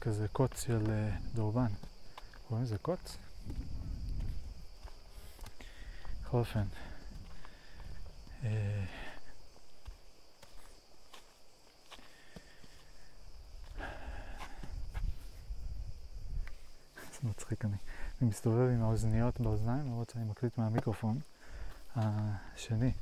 כזה 0.00 0.28
קוץ 0.28 0.62
של 0.62 0.90
אה, 0.90 1.16
דורבן. 1.34 1.72
קוראים 2.48 2.64
לזה 2.64 2.78
קוץ? 2.78 3.16
בכל 6.22 6.38
אופן. 6.38 6.64
אה, 8.44 8.84
זה 16.98 17.28
מצחיק 17.28 17.64
אני. 17.64 17.76
אני 18.20 18.28
מסתובב 18.28 18.68
עם 18.68 18.82
האוזניות 18.82 19.40
באוזניים, 19.40 19.86
למרות 19.86 20.10
שאני 20.10 20.24
מקליט 20.24 20.58
מהמיקרופון 20.58 21.20
השני. 21.96 22.92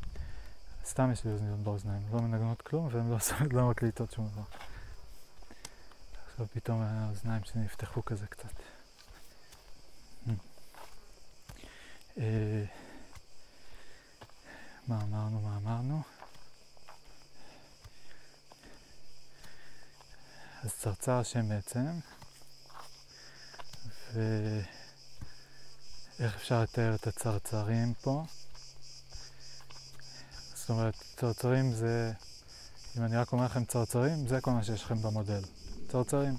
סתם 0.84 1.10
יש 1.12 1.24
לי 1.24 1.32
אוזניות 1.32 1.58
באוזניים, 1.58 2.02
לא 2.12 2.20
מנגנות 2.20 2.62
כלום 2.62 2.88
והן 2.92 3.10
לא, 3.10 3.18
לא 3.52 3.70
מקליטות 3.70 4.10
שום 4.10 4.28
דבר. 4.28 4.42
עכשיו 6.30 6.46
פתאום 6.54 6.82
האוזניים 6.82 7.44
שלי 7.44 7.62
נפתחו 7.62 8.04
כזה 8.04 8.26
קצת. 8.26 8.52
אה, 12.18 12.64
מה 14.88 15.02
אמרנו, 15.02 15.40
מה 15.40 15.56
אמרנו? 15.56 16.02
אז 20.64 20.74
צרצר 20.74 21.12
השם 21.12 21.48
בעצם, 21.48 22.00
ואיך 26.20 26.36
אפשר 26.36 26.62
לתאר 26.62 26.94
את 26.94 27.06
הצרצרים 27.06 27.94
פה? 28.02 28.24
זאת 30.54 30.70
אומרת, 30.70 30.94
צרצרים 31.16 31.72
זה, 31.72 32.12
אם 32.98 33.04
אני 33.04 33.16
רק 33.16 33.32
אומר 33.32 33.44
לכם 33.44 33.64
צרצרים, 33.64 34.28
זה 34.28 34.40
כל 34.40 34.50
מה 34.50 34.62
שיש 34.62 34.82
לכם 34.82 35.02
במודל. 35.02 35.40
צרצרים. 35.88 36.34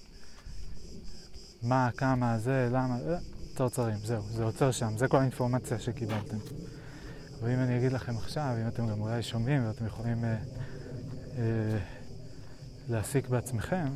מה, 1.62 1.90
כמה, 1.98 2.40
זה, 2.40 2.70
למה, 2.72 2.98
אה, 3.08 3.18
צרצרים, 3.56 3.98
זהו, 4.04 4.22
זה 4.22 4.44
עוצר 4.44 4.72
שם, 4.72 4.98
זה 4.98 5.08
כל 5.08 5.18
האינפורמציה 5.18 5.80
שקיבלתם. 5.80 6.38
אבל 7.40 7.52
אם 7.52 7.60
אני 7.60 7.78
אגיד 7.78 7.92
לכם 7.92 8.18
עכשיו, 8.18 8.56
אם 8.62 8.68
אתם 8.68 8.88
גם 8.88 9.02
אולי 9.02 9.24
שומעים 9.24 9.68
ואתם 9.68 9.86
יכולים 9.86 10.26
אה, 10.26 10.36
אה, 11.38 11.78
להסיק 12.90 13.28
בעצמכם, 13.28 13.88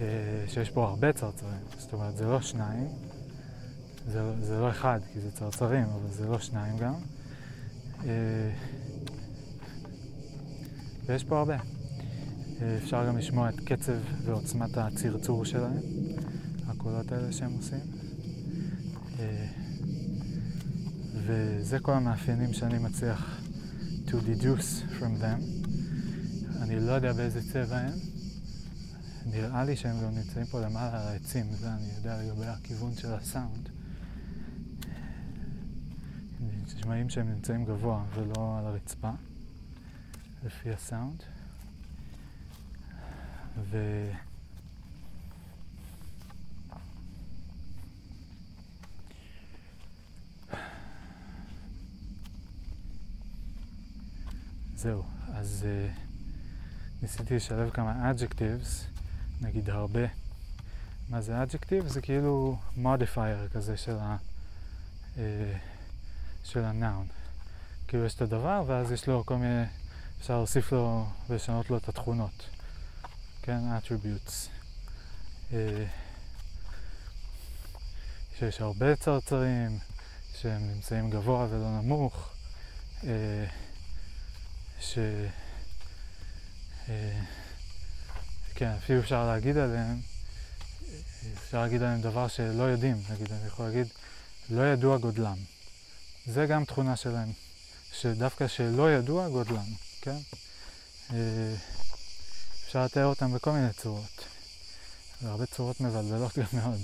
אה, 0.00 0.06
שיש 0.48 0.70
פה 0.70 0.88
הרבה 0.88 1.12
צרצרים, 1.12 1.60
זאת 1.78 1.92
אומרת, 1.92 2.16
זה 2.16 2.24
לא 2.24 2.40
שניים, 2.40 2.88
זה, 4.12 4.32
זה 4.42 4.60
לא 4.60 4.70
אחד, 4.70 5.00
כי 5.12 5.20
זה 5.20 5.30
צרצרים, 5.30 5.84
אבל 5.84 6.10
זה 6.10 6.26
לא 6.26 6.38
שניים 6.38 6.78
גם. 6.78 6.94
אה, 8.04 8.50
ויש 11.06 11.24
פה 11.24 11.38
הרבה. 11.38 11.56
אה, 12.62 12.76
אפשר 12.76 13.06
גם 13.06 13.18
לשמוע 13.18 13.48
את 13.48 13.60
קצב 13.60 13.92
ועוצמת 14.24 14.76
הצרצור 14.76 15.44
שלהם, 15.44 15.80
הקולות 16.68 17.12
האלה 17.12 17.32
שהם 17.32 17.52
עושים. 17.52 17.80
אה, 19.18 19.46
וזה 21.14 21.78
כל 21.78 21.92
המאפיינים 21.92 22.52
שאני 22.52 22.78
מצליח 22.78 23.40
to 24.06 24.10
deduce 24.12 24.98
from 24.98 25.22
them. 25.22 25.70
אני 26.62 26.80
לא 26.80 26.92
יודע 26.92 27.12
באיזה 27.12 27.52
צבע 27.52 27.76
הם. 27.78 27.92
נראה 29.26 29.64
לי 29.64 29.76
שהם 29.76 29.96
גם 30.02 30.14
נמצאים 30.14 30.46
פה 30.46 30.60
למעלה 30.60 31.02
על 31.02 31.08
העצים, 31.08 31.46
זה 31.60 31.72
אני 31.72 31.88
יודע 31.96 32.22
לגבי 32.22 32.46
הכיוון 32.46 32.94
של 32.94 33.12
הסאונד. 33.12 33.69
נשמעים 36.76 37.10
שהם 37.10 37.28
נמצאים 37.28 37.64
גבוה 37.64 38.04
ולא 38.14 38.58
על 38.58 38.66
הרצפה, 38.66 39.10
לפי 40.44 40.70
הסאונד. 40.70 41.22
ו... 43.70 44.10
זהו, 54.74 55.02
אז 55.32 55.66
uh, 55.66 56.00
ניסיתי 57.02 57.36
לשלב 57.36 57.70
כמה 57.70 58.12
adjectives, 58.12 58.84
נגיד 59.40 59.70
הרבה. 59.70 60.06
מה 61.08 61.20
זה 61.20 61.42
adjective? 61.42 61.86
זה 61.86 62.00
כאילו 62.00 62.58
modifier 62.76 63.52
כזה 63.52 63.76
של 63.76 63.96
ה... 63.98 64.16
Uh, 65.16 65.18
של 66.50 66.64
ה-noun. 66.64 67.12
כאילו 67.88 68.04
יש 68.04 68.14
את 68.14 68.22
הדבר 68.22 68.64
ואז 68.66 68.92
יש 68.92 69.06
לו 69.06 69.26
כל 69.26 69.36
מיני, 69.36 69.64
אפשר 70.20 70.36
להוסיף 70.36 70.72
לו 70.72 71.06
ולשנות 71.28 71.70
לו 71.70 71.76
את 71.76 71.88
התכונות. 71.88 72.46
כן, 73.42 73.58
attributes. 73.78 74.48
אה, 75.52 75.84
שיש 78.38 78.60
הרבה 78.60 78.96
צרצרים, 78.96 79.78
שהם 80.40 80.68
נמצאים 80.74 81.10
גבוה 81.10 81.46
ולא 81.50 81.80
נמוך, 81.80 82.28
אה, 83.04 83.44
ש... 84.80 84.98
אה, 86.88 87.20
כן, 88.54 88.70
אפילו 88.70 89.00
אפשר 89.00 89.26
להגיד 89.26 89.56
עליהם, 89.56 90.00
אפשר 91.34 91.62
להגיד 91.62 91.82
עליהם 91.82 92.00
דבר 92.00 92.28
שלא 92.28 92.62
יודעים, 92.62 92.96
נגיד, 93.10 93.32
אני 93.32 93.46
יכול 93.46 93.66
להגיד, 93.66 93.86
לא 94.50 94.72
ידוע 94.72 94.98
גודלם. 94.98 95.36
זה 96.26 96.46
גם 96.46 96.64
תכונה 96.64 96.96
שלהם, 96.96 97.32
שדווקא 97.92 98.48
שלא 98.48 98.92
ידוע 98.92 99.28
גודלם, 99.28 99.74
כן? 100.00 100.16
אה, 101.12 101.54
אפשר 102.66 102.84
לתאר 102.84 103.06
אותם 103.06 103.34
בכל 103.34 103.52
מיני 103.52 103.72
צורות. 103.72 104.24
והרבה 105.22 105.46
צורות 105.46 105.80
מבלבלות 105.80 106.38
גם 106.38 106.44
מאוד. 106.52 106.80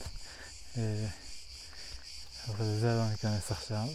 אה, 0.77 1.07
אבל 2.49 2.65
לזה 2.65 2.87
לא 2.87 3.11
ניכנס 3.11 3.51
עכשיו. 3.51 3.89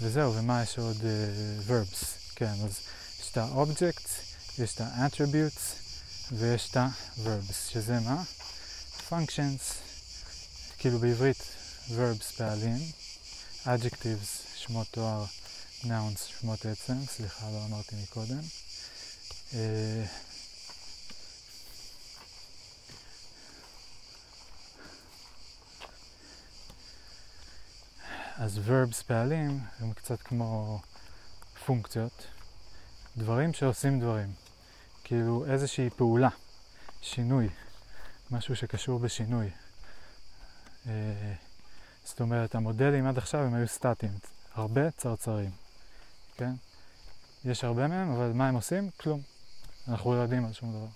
וזהו, 0.00 0.34
ומה 0.34 0.62
יש 0.62 0.78
עוד 0.78 0.96
uh, 0.96 1.70
verbs? 1.70 2.04
כן, 2.36 2.52
אז 2.64 2.78
יש 3.20 3.30
את 3.30 3.36
ה-objects, 3.36 4.10
יש 4.58 4.74
את 4.74 4.80
ה-attributes 4.80 5.74
ויש 6.32 6.70
את 6.70 6.76
ה-verbs, 6.76 7.72
שזה 7.72 8.00
מה? 8.00 8.22
functions, 9.10 9.74
כאילו 10.78 10.98
בעברית 10.98 11.42
verbs 11.90 12.36
פעלים, 12.36 12.78
adjectives, 13.64 14.56
שמות 14.56 14.86
תואר, 14.90 15.24
nouns, 15.82 16.18
שמות 16.40 16.66
עצם, 16.66 16.94
סליחה, 17.06 17.50
לא 17.50 17.64
אמרתי 17.64 17.96
מקודם. 18.02 18.40
Uh, 19.50 19.54
אז 28.36 28.58
verbs 28.58 29.02
פעלים 29.06 29.60
הם 29.80 29.92
קצת 29.92 30.22
כמו 30.22 30.80
פונקציות, 31.66 32.26
דברים 33.16 33.52
שעושים 33.52 34.00
דברים, 34.00 34.32
כאילו 35.04 35.44
איזושהי 35.46 35.90
פעולה, 35.90 36.28
שינוי, 37.02 37.48
משהו 38.30 38.56
שקשור 38.56 38.98
בשינוי. 38.98 39.50
אה, 40.86 41.34
זאת 42.04 42.20
אומרת, 42.20 42.54
המודלים 42.54 43.06
עד 43.06 43.18
עכשיו 43.18 43.40
הם 43.40 43.54
היו 43.54 43.68
סטטיים, 43.68 44.12
הרבה 44.54 44.90
צרצרים, 44.90 45.50
כן? 46.36 46.52
יש 47.44 47.64
הרבה 47.64 47.88
מהם, 47.88 48.12
אבל 48.12 48.32
מה 48.32 48.48
הם 48.48 48.54
עושים? 48.54 48.90
כלום. 48.96 49.20
אנחנו 49.88 50.14
לא 50.14 50.20
יודעים 50.20 50.44
על 50.44 50.52
שום 50.52 50.72
דבר, 50.72 50.86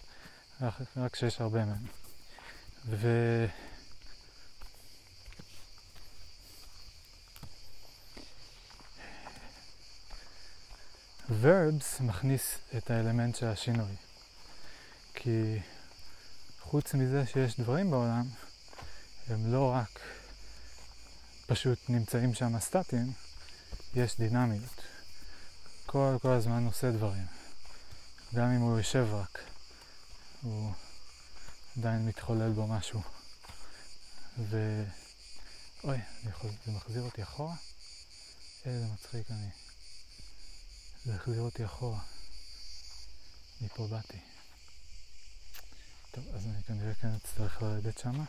רק, 0.96 1.16
שיש 1.16 1.40
הרבה 1.40 1.64
מהם. 1.64 1.86
ו... 2.86 3.08
verbs 11.42 12.02
מכניס 12.02 12.58
את 12.76 12.90
האלמנט 12.90 13.36
של 13.36 13.46
השינוי. 13.46 13.96
כי 15.14 15.58
חוץ 16.60 16.94
מזה 16.94 17.26
שיש 17.26 17.60
דברים 17.60 17.90
בעולם, 17.90 18.24
הם 19.28 19.52
לא 19.52 19.72
רק 19.74 20.00
פשוט 21.48 21.78
נמצאים 21.88 22.34
שם 22.34 22.60
סטטיים, 22.60 23.12
יש 23.94 24.16
דינמיות. 24.18 24.82
כל, 25.86 26.16
כל 26.22 26.32
הזמן 26.32 26.66
עושה 26.66 26.90
דברים. 26.90 27.26
גם 28.34 28.50
אם 28.50 28.60
הוא 28.60 28.78
יושב 28.78 29.06
רק, 29.12 29.38
הוא 30.42 30.72
עדיין 31.78 32.06
מתחולל 32.06 32.52
בו 32.52 32.66
משהו. 32.66 33.02
ו... 34.38 34.84
אוי, 35.84 35.98
יכול... 36.28 36.50
זה 36.66 36.72
מחזיר 36.72 37.02
אותי 37.02 37.22
אחורה? 37.22 37.54
איזה 38.64 38.86
מצחיק 38.92 39.30
אני. 39.30 39.48
זה 41.04 41.14
החזיר 41.14 41.40
אותי 41.40 41.64
אחורה. 41.64 42.00
מפה 43.60 43.86
באתי. 43.86 44.18
טוב, 46.10 46.24
אז 46.34 46.46
אני 46.46 46.62
כנראה 46.62 46.94
כן 46.94 47.14
אצטרך 47.14 47.62
לרדת 47.62 47.98
שמה. 47.98 48.24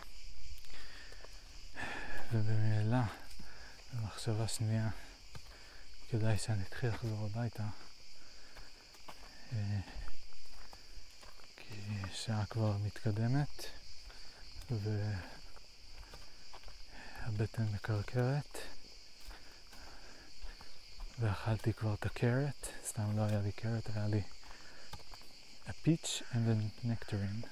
ובמילא, 2.32 2.98
במחשבה 3.94 4.48
שנייה, 4.48 4.90
כדאי 6.10 6.38
שאני 6.38 6.64
אתחיל 6.64 6.90
לחזור 6.90 7.26
הביתה. 7.26 7.64
אה, 9.54 9.80
כי 11.58 12.02
שעה 12.14 12.46
כבר 12.46 12.78
מתקדמת, 12.78 13.66
והבטן 17.26 17.64
מקרקרת. 17.74 18.58
ואכלתי 21.20 21.74
כבר 21.74 21.94
את 21.94 22.06
הקרט, 22.06 22.68
סתם 22.88 23.18
לא 23.18 23.22
היה 23.22 23.42
לי 23.42 23.52
קרט, 23.52 23.90
היה 23.96 24.08
לי 24.08 24.22
a 25.68 25.72
peach 25.72 26.24
and 26.34 26.48
a 26.50 26.56
nectarine. 26.86 27.48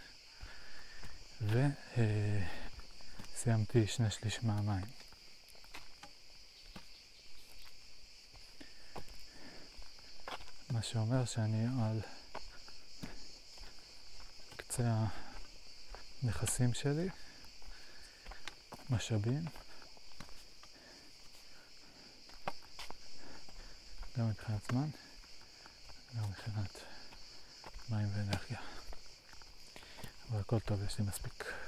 וסיימתי 1.42 1.76
uh, 1.96 2.67
שני 3.88 4.12
שליש 4.12 4.44
מהמים. 4.44 4.86
מה 10.70 10.82
שאומר 10.82 11.26
שאני 11.26 11.66
על 11.84 12.02
קצה 14.58 14.84
הנכסים 16.24 16.74
שלי, 16.74 17.10
משאבים. 18.90 19.46
גם 24.18 24.30
מבחינת 24.30 24.62
זמן, 24.72 24.90
גם 26.18 26.30
מבחינת 26.30 26.72
מים 27.90 28.08
ואנרגיה. 28.14 28.60
אבל 30.30 30.40
הכל 30.40 30.60
טוב, 30.60 30.84
יש 30.84 31.00
לי 31.00 31.06
מספיק. 31.06 31.67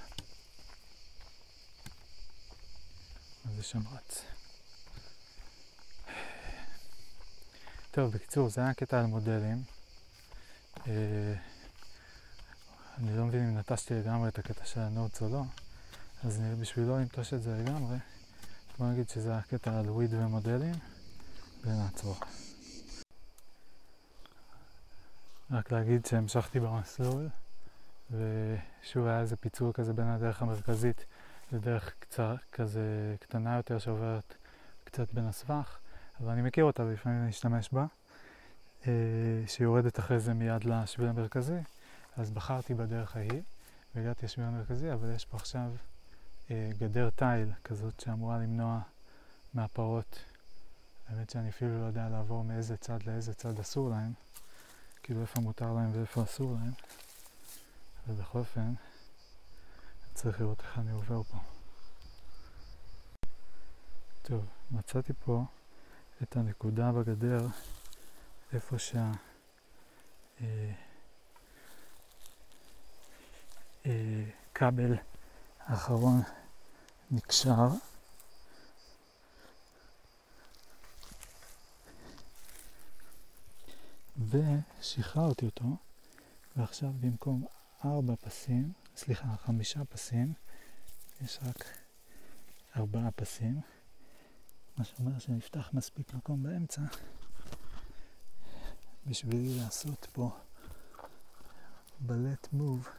זה 3.55 3.63
שם 3.63 3.81
רץ. 3.87 4.25
טוב, 7.91 8.11
בקיצור, 8.11 8.49
זה 8.49 8.61
היה 8.61 8.73
קטע 8.73 8.99
על 8.99 9.05
מודלים. 9.05 9.63
אה, 10.87 11.33
אני 12.97 13.17
לא 13.17 13.25
מבין 13.25 13.49
אם 13.49 13.57
נטשתי 13.57 13.93
לגמרי 13.93 14.29
את 14.29 14.39
הקטע 14.39 14.65
של 14.65 14.79
הנוטס 14.79 15.21
או 15.21 15.29
לא, 15.29 15.41
אז 16.23 16.41
בשביל 16.59 16.85
לא 16.85 16.99
לנטוש 16.99 17.33
את 17.33 17.43
זה 17.43 17.63
לגמרי, 17.63 17.97
בוא 18.77 18.87
נגיד 18.87 19.09
שזה 19.09 19.31
היה 19.31 19.41
קטע 19.41 19.79
על 19.79 19.89
וויד 19.89 20.13
ומודלים. 20.13 20.75
ונעצור. 21.63 22.15
רק 25.51 25.71
להגיד 25.71 26.05
שהמשכתי 26.05 26.59
במסלול, 26.59 27.29
ושוב 28.11 29.07
היה 29.07 29.21
איזה 29.21 29.35
פיצול 29.35 29.71
כזה 29.73 29.93
בין 29.93 30.07
הדרך 30.07 30.41
המרכזית 30.41 31.05
לדרך 31.51 31.93
קצר, 31.99 32.35
כזה 32.51 33.15
קטנה 33.19 33.55
יותר 33.57 33.79
שעוברת 33.79 34.33
קצת 34.83 35.13
בין 35.13 35.27
הסבך, 35.27 35.77
אבל 36.19 36.31
אני 36.31 36.41
מכיר 36.41 36.63
אותה 36.63 36.83
ולפעמים 36.83 37.21
אני 37.21 37.29
אשתמש 37.29 37.69
בה, 37.71 37.85
אה, 38.87 38.91
שיורדת 39.47 39.99
אחרי 39.99 40.19
זה 40.19 40.33
מיד 40.33 40.63
לשביל 40.63 41.07
המרכזי, 41.07 41.59
אז 42.17 42.31
בחרתי 42.31 42.73
בדרך 42.73 43.15
ההיא 43.15 43.41
והגעתי 43.95 44.25
לשביל 44.25 44.45
המרכזי, 44.45 44.93
אבל 44.93 45.15
יש 45.15 45.25
פה 45.25 45.37
עכשיו 45.37 45.71
אה, 46.51 46.69
גדר 46.77 47.09
תיל 47.09 47.51
כזאת 47.63 47.99
שאמורה 47.99 48.37
למנוע 48.37 48.79
מהפרות. 49.53 50.19
האמת 51.09 51.29
שאני 51.29 51.49
אפילו 51.49 51.79
לא 51.81 51.85
יודע 51.85 52.09
לעבור 52.09 52.43
מאיזה 52.43 52.77
צד 52.77 52.99
לאיזה 53.07 53.33
צד 53.33 53.59
אסור 53.59 53.89
להם, 53.89 54.13
כאילו 55.03 55.21
איפה 55.21 55.41
מותר 55.41 55.73
להם 55.73 55.91
ואיפה 55.93 56.23
אסור 56.23 56.53
להם, 56.53 56.71
אבל 58.07 58.15
בכל 58.15 58.39
אופן, 58.39 58.73
צריך 60.21 60.41
לראות 60.41 60.61
איך 60.61 60.79
אני 60.79 60.91
עובר 60.91 61.23
פה. 61.23 61.37
טוב, 64.21 64.45
מצאתי 64.71 65.13
פה 65.25 65.43
את 66.23 66.37
הנקודה 66.37 66.91
בגדר, 66.91 67.47
איפה 68.53 68.79
שה... 68.79 69.11
אה, 70.41 70.71
אה, 73.85 74.23
כבל 74.53 74.95
האחרון 75.59 76.21
נקשר. 77.11 77.67
ושחררתי 84.29 85.45
אותו, 85.45 85.65
ועכשיו 86.55 86.89
במקום 86.99 87.45
ארבע 87.85 88.15
פסים, 88.15 88.73
סליחה, 88.99 89.27
חמישה 89.45 89.85
פסים, 89.85 90.33
יש 91.21 91.39
רק 91.41 91.65
ארבעה 92.75 93.11
פסים, 93.11 93.61
מה 94.77 94.83
שאומר 94.85 95.19
שנפתח 95.19 95.69
מספיק 95.73 96.13
מקום 96.13 96.43
באמצע 96.43 96.81
בשבילי 99.05 99.59
לעשות 99.59 100.07
פה 100.13 100.37
בלט 101.99 102.47
מוב. 102.53 102.89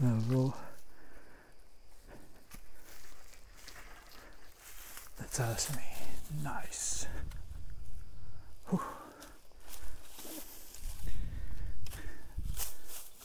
ולעבור 0.00 0.52
לצד 5.20 5.44
השני. 5.44 5.94
נייס. 6.42 7.06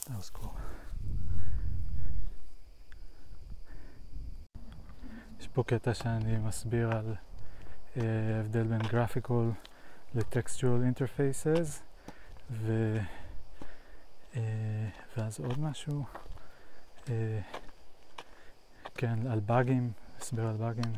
That 0.08 0.18
was 0.18 0.30
cool. 0.30 0.58
יש 5.40 5.48
פה 5.48 5.64
קטע 5.64 5.94
שאני 5.94 6.38
מסביר 6.38 6.92
על 6.92 7.16
אה, 7.98 8.40
הבדל 8.40 8.64
בין 8.64 8.82
graphical 8.82 9.54
ל-textual 10.16 10.82
interfaces 10.94 11.82
ו... 12.52 12.98
אה, 14.36 14.90
ואז 15.18 15.40
עוד 15.40 15.60
משהו, 15.60 16.06
אה, 17.10 17.40
כן, 18.96 19.28
על 19.28 19.40
באגים, 19.40 19.92
הסבר 20.20 20.48
על 20.48 20.56
באגים, 20.56 20.94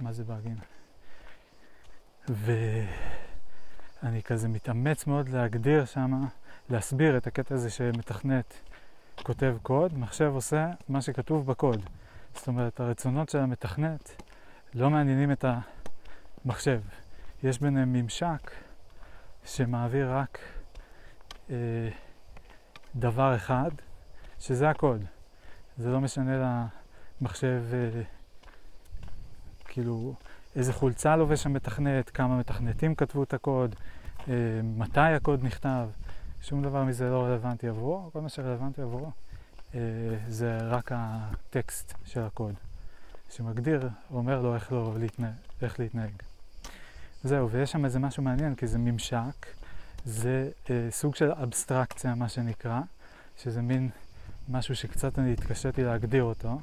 מה 0.00 0.12
זה 0.12 0.24
באגים. 0.24 0.56
ואני 4.02 4.22
כזה 4.22 4.48
מתאמץ 4.48 5.06
מאוד 5.06 5.28
להגדיר 5.28 5.84
שמה, 5.84 6.26
להסביר 6.70 7.16
את 7.16 7.26
הקטע 7.26 7.54
הזה 7.54 7.70
שמתכנת 7.70 8.54
כותב 9.22 9.56
קוד, 9.62 9.98
מחשב 9.98 10.30
עושה 10.34 10.70
מה 10.88 11.02
שכתוב 11.02 11.46
בקוד. 11.46 11.82
זאת 12.34 12.48
אומרת, 12.48 12.80
הרצונות 12.80 13.28
של 13.28 13.38
המתכנת 13.38 14.22
לא 14.74 14.90
מעניינים 14.90 15.32
את 15.32 15.44
המחשב. 16.44 16.80
יש 17.42 17.60
ביניהם 17.60 17.92
ממשק 17.92 18.50
שמעביר 19.44 20.12
רק 20.12 20.38
אה, 21.50 21.56
דבר 22.96 23.36
אחד, 23.36 23.70
שזה 24.38 24.70
הקוד. 24.70 25.04
זה 25.78 25.90
לא 25.90 26.00
משנה 26.00 26.66
למחשב, 27.20 27.62
אה, 27.72 28.02
כאילו, 29.64 30.14
איזה 30.56 30.72
חולצה 30.72 31.16
לובש 31.16 31.46
המתכנת, 31.46 32.10
כמה 32.10 32.38
מתכנתים 32.38 32.94
כתבו 32.94 33.22
את 33.22 33.34
הקוד, 33.34 33.74
אה, 34.28 34.34
מתי 34.76 35.00
הקוד 35.00 35.44
נכתב, 35.44 35.88
שום 36.42 36.62
דבר 36.62 36.84
מזה 36.84 37.10
לא 37.10 37.24
רלוונטי 37.24 37.68
עבורו, 37.68 38.10
כל 38.12 38.20
מה 38.20 38.28
שרלוונטי 38.28 38.82
עבורו 38.82 39.10
אה, 39.74 39.80
זה 40.28 40.58
רק 40.58 40.90
הטקסט 40.94 41.94
של 42.04 42.20
הקוד, 42.20 42.54
שמגדיר, 43.30 43.88
אומר 44.12 44.42
לו 44.42 44.54
איך, 44.54 44.72
לא 44.72 44.94
להתנהג, 44.98 45.32
איך 45.62 45.80
להתנהג. 45.80 46.12
זהו, 47.24 47.50
ויש 47.50 47.72
שם 47.72 47.84
איזה 47.84 47.98
משהו 47.98 48.22
מעניין, 48.22 48.54
כי 48.54 48.66
זה 48.66 48.78
ממשק, 48.78 49.46
זה 50.04 50.50
אה, 50.70 50.88
סוג 50.90 51.14
של 51.14 51.32
אבסטרקציה, 51.32 52.14
מה 52.14 52.28
שנקרא, 52.28 52.80
שזה 53.36 53.62
מין 53.62 53.90
משהו 54.48 54.76
שקצת 54.76 55.18
אני 55.18 55.32
התקשיתי 55.32 55.84
להגדיר 55.84 56.22
אותו, 56.22 56.60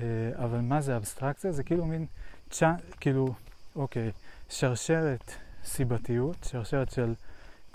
אה, 0.00 0.04
אבל 0.44 0.60
מה 0.60 0.80
זה 0.80 0.96
אבסטרקציה? 0.96 1.52
זה 1.52 1.62
כאילו 1.62 1.86
מין, 1.86 2.06
צ'ה, 2.50 2.74
כאילו, 3.00 3.34
אוקיי, 3.76 4.12
שרשרת 4.48 5.32
סיבתיות, 5.64 6.36
שרשרת 6.50 6.90
של 6.90 7.14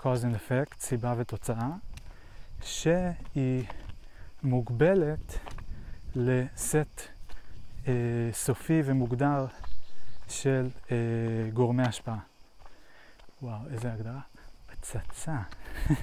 cause 0.00 0.22
and 0.22 0.34
effect, 0.34 0.74
סיבה 0.78 1.14
ותוצאה, 1.16 1.70
שהיא 2.62 3.64
מוגבלת 4.42 5.38
לסט 6.14 7.02
אה, 7.88 7.92
סופי 8.32 8.82
ומוגדר 8.84 9.46
של 10.28 10.68
אה, 10.90 10.96
גורמי 11.52 11.82
השפעה. 11.82 12.18
וואו, 13.42 13.60
איזה 13.70 13.92
הגדרה. 13.92 14.20
פצצה. 14.66 15.38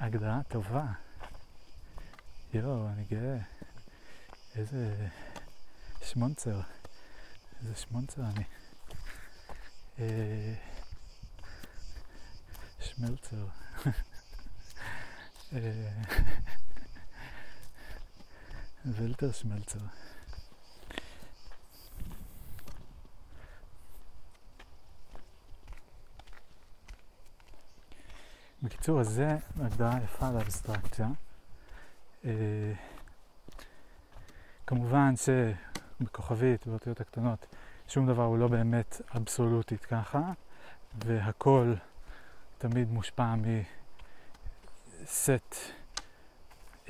הגדרה 0.00 0.40
טובה. 0.48 0.84
יואו, 2.54 2.88
אני 2.88 3.04
גאה. 3.10 3.38
איזה 4.56 5.06
שמונצר. 6.06 6.60
איזה 7.60 7.76
שמונצר 7.76 8.22
אני. 8.22 8.44
אה, 9.98 10.54
שמלצר. 12.80 13.46
אה, 15.52 15.88
ולטר 18.84 19.32
שמלצר. 19.32 19.78
בקיצור, 28.62 29.00
אז 29.00 29.08
זה 29.08 29.28
הגדרה 29.60 29.98
יפה 30.04 30.30
לאבסטרקציה. 30.30 31.08
אה, 32.24 32.72
כמובן 34.66 35.16
שבכוכבית, 36.00 36.66
באותיות 36.66 37.00
הקטנות, 37.00 37.46
שום 37.88 38.06
דבר 38.06 38.24
הוא 38.24 38.38
לא 38.38 38.48
באמת 38.48 39.00
אבסולוטית 39.16 39.84
ככה, 39.84 40.32
והכל 41.04 41.74
תמיד 42.58 42.90
מושפע 42.90 43.34
מסט 45.02 45.54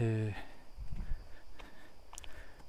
אה, 0.00 0.30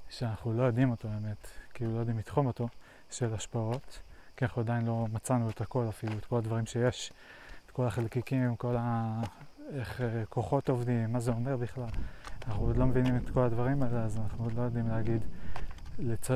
שאנחנו 0.08 0.52
לא 0.52 0.62
יודעים 0.62 0.90
אותו 0.90 1.08
באמת, 1.08 1.50
כאילו 1.74 1.94
לא 1.94 1.98
יודעים 1.98 2.18
לתחום 2.18 2.46
אותו, 2.46 2.68
של 3.10 3.34
השפעות, 3.34 4.02
כי 4.36 4.44
אנחנו 4.44 4.62
עדיין 4.62 4.86
לא 4.86 5.06
מצאנו 5.12 5.50
את 5.50 5.60
הכל 5.60 5.88
אפילו, 5.88 6.18
את 6.18 6.24
כל 6.24 6.36
הדברים 6.36 6.66
שיש 6.66 7.12
כל 7.78 7.86
החלקיקים, 7.86 8.56
כל 8.56 8.76
ה... 8.78 9.20
איך 9.72 10.00
אה, 10.00 10.22
כוחות 10.28 10.68
עובדים, 10.68 11.12
מה 11.12 11.20
זה 11.20 11.30
אומר 11.30 11.56
בכלל. 11.56 11.84
אנחנו 12.46 12.66
עוד 12.66 12.76
לא 12.76 12.86
מבינים 12.86 13.16
את 13.16 13.30
כל 13.30 13.40
הדברים 13.40 13.82
האלה, 13.82 14.04
אז 14.04 14.18
אנחנו 14.18 14.44
עוד 14.44 14.52
לא 14.52 14.62
יודעים 14.62 14.88
להגיד, 14.88 15.24
לצ... 15.98 16.30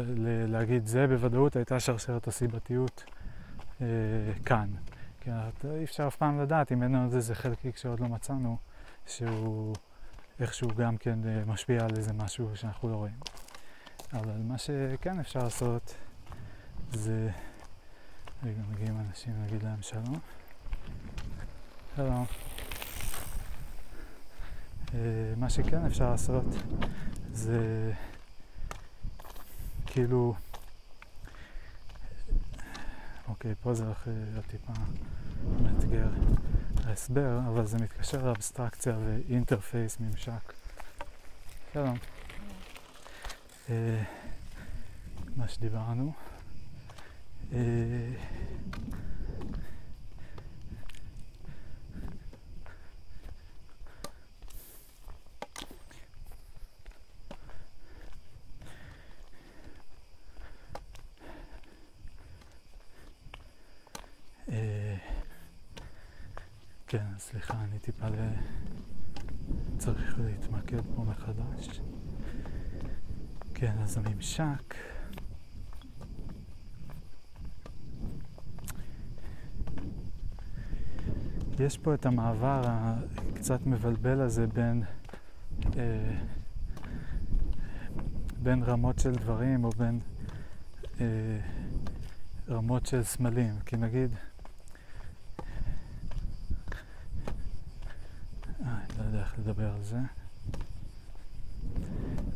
להגיד 0.48 0.86
זה 0.86 1.06
בוודאות 1.06 1.56
הייתה 1.56 1.80
שרשרת 1.80 2.28
הסיבתיות 2.28 3.04
אה, 3.80 3.86
כאן. 4.44 4.68
כי 5.20 5.30
אי 5.78 5.84
אפשר 5.84 6.06
אף 6.06 6.16
פעם 6.16 6.40
לדעת 6.40 6.72
אם 6.72 6.82
אין 6.82 6.92
לנו 6.92 7.16
איזה 7.16 7.34
חלקיק 7.34 7.76
שעוד 7.76 8.00
לא 8.00 8.08
מצאנו, 8.08 8.56
שהוא 9.06 9.74
איכשהו 10.40 10.68
גם 10.76 10.96
כן 10.96 11.18
אה, 11.26 11.42
משפיע 11.46 11.84
על 11.84 11.90
איזה 11.96 12.12
משהו 12.12 12.56
שאנחנו 12.56 12.88
לא 12.88 12.96
רואים. 12.96 13.16
אבל 14.12 14.38
מה 14.48 14.58
שכן 14.58 15.20
אפשר 15.20 15.42
לעשות 15.42 15.94
זה... 16.92 17.30
רגע, 18.44 18.60
מגיעים 18.72 19.00
אנשים 19.08 19.32
להגיד 19.42 19.62
להם 19.62 19.82
שלום. 19.82 20.18
שלום. 21.96 22.24
אה, 24.94 24.98
מה 25.36 25.50
שכן 25.50 25.86
אפשר 25.86 26.10
לעשות 26.10 26.44
זה 27.32 27.92
כאילו, 29.92 30.34
אוקיי, 33.28 33.54
פה 33.62 33.74
זה 33.74 33.90
הכי 33.90 34.10
טיפה 34.46 34.72
מאתגר 35.62 36.08
ההסבר, 36.84 37.38
אבל 37.48 37.66
זה 37.66 37.78
מתקשר 37.78 38.26
לאבסטרקציה 38.26 38.96
ואינטרפייס, 39.04 40.00
ממשק. 40.00 40.52
שלום. 41.72 41.96
אה, 43.70 44.02
מה 45.36 45.48
שדיברנו. 45.48 46.12
אה, 47.52 47.58
כן, 66.92 67.18
סליחה, 67.18 67.54
אני 67.64 67.78
טיפה 67.78 68.08
ל... 68.08 68.14
צריך 69.78 70.18
להתמקד 70.18 70.80
פה 70.96 71.04
מחדש. 71.04 71.80
כן, 73.54 73.72
אז 73.82 73.98
הממשק... 73.98 74.74
יש 81.58 81.78
פה 81.78 81.94
את 81.94 82.06
המעבר 82.06 82.62
הקצת 82.64 83.66
מבלבל 83.66 84.20
הזה 84.20 84.46
בין, 84.46 84.82
אה, 85.76 86.14
בין 88.42 88.62
רמות 88.62 88.98
של 88.98 89.12
דברים 89.12 89.64
או 89.64 89.70
בין 89.70 90.00
אה, 91.00 91.06
רמות 92.48 92.86
של 92.86 93.02
סמלים. 93.02 93.54
כי 93.66 93.76
נגיד, 93.76 94.10
איך 99.22 99.38
לדבר 99.38 99.74
על 99.74 99.82
זה. 99.82 99.98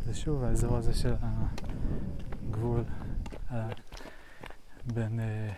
זה 0.04 0.14
שוב 0.14 0.44
האזור 0.44 0.76
הזה 0.76 0.94
של 0.94 1.14
הגבול 2.50 2.84
בין 4.94 5.20
אה, 5.20 5.52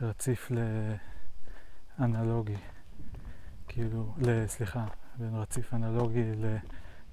רציף 0.00 0.50
לאנלוגי, 1.98 2.56
כאילו, 3.68 4.14
סליחה, 4.46 4.86
בין 5.18 5.34
רציף 5.34 5.74
אנלוגי 5.74 6.24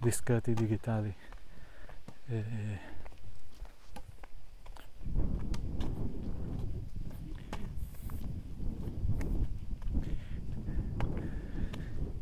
לדיסקרטי 0.02 0.54
דיגיטלי. 0.54 1.12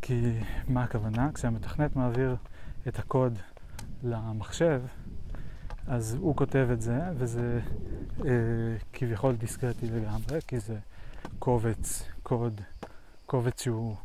כי 0.05 0.39
מה 0.67 0.83
הכוונה? 0.83 1.29
כשהמתכנת 1.33 1.95
מעביר 1.95 2.35
את 2.87 2.99
הקוד 2.99 3.39
למחשב, 4.03 4.81
אז 5.87 6.17
הוא 6.19 6.35
כותב 6.35 6.67
את 6.73 6.81
זה, 6.81 6.99
וזה 7.17 7.59
אה, 8.25 8.31
כביכול 8.93 9.35
דיסקרטי 9.35 9.87
לגמרי, 9.89 10.39
כי 10.47 10.59
זה 10.59 10.77
קובץ, 11.39 12.03
קוד, 12.23 12.61
קובץ 13.25 13.63
שהוא 13.63 13.95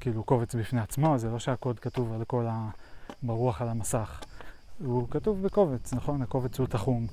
כאילו 0.00 0.24
קובץ 0.24 0.54
בפני 0.54 0.80
עצמו, 0.80 1.18
זה 1.18 1.30
לא 1.30 1.38
שהקוד 1.38 1.80
כתוב 1.80 2.12
על 2.12 2.24
כל 2.24 2.46
ה... 2.46 2.70
ברוח 3.22 3.62
על 3.62 3.68
המסך. 3.68 4.20
הוא 4.78 5.08
כתוב 5.10 5.42
בקובץ, 5.42 5.92
נכון? 5.92 6.22
הקובץ 6.22 6.58
הוא 6.58 6.66
תחום. 6.66 7.06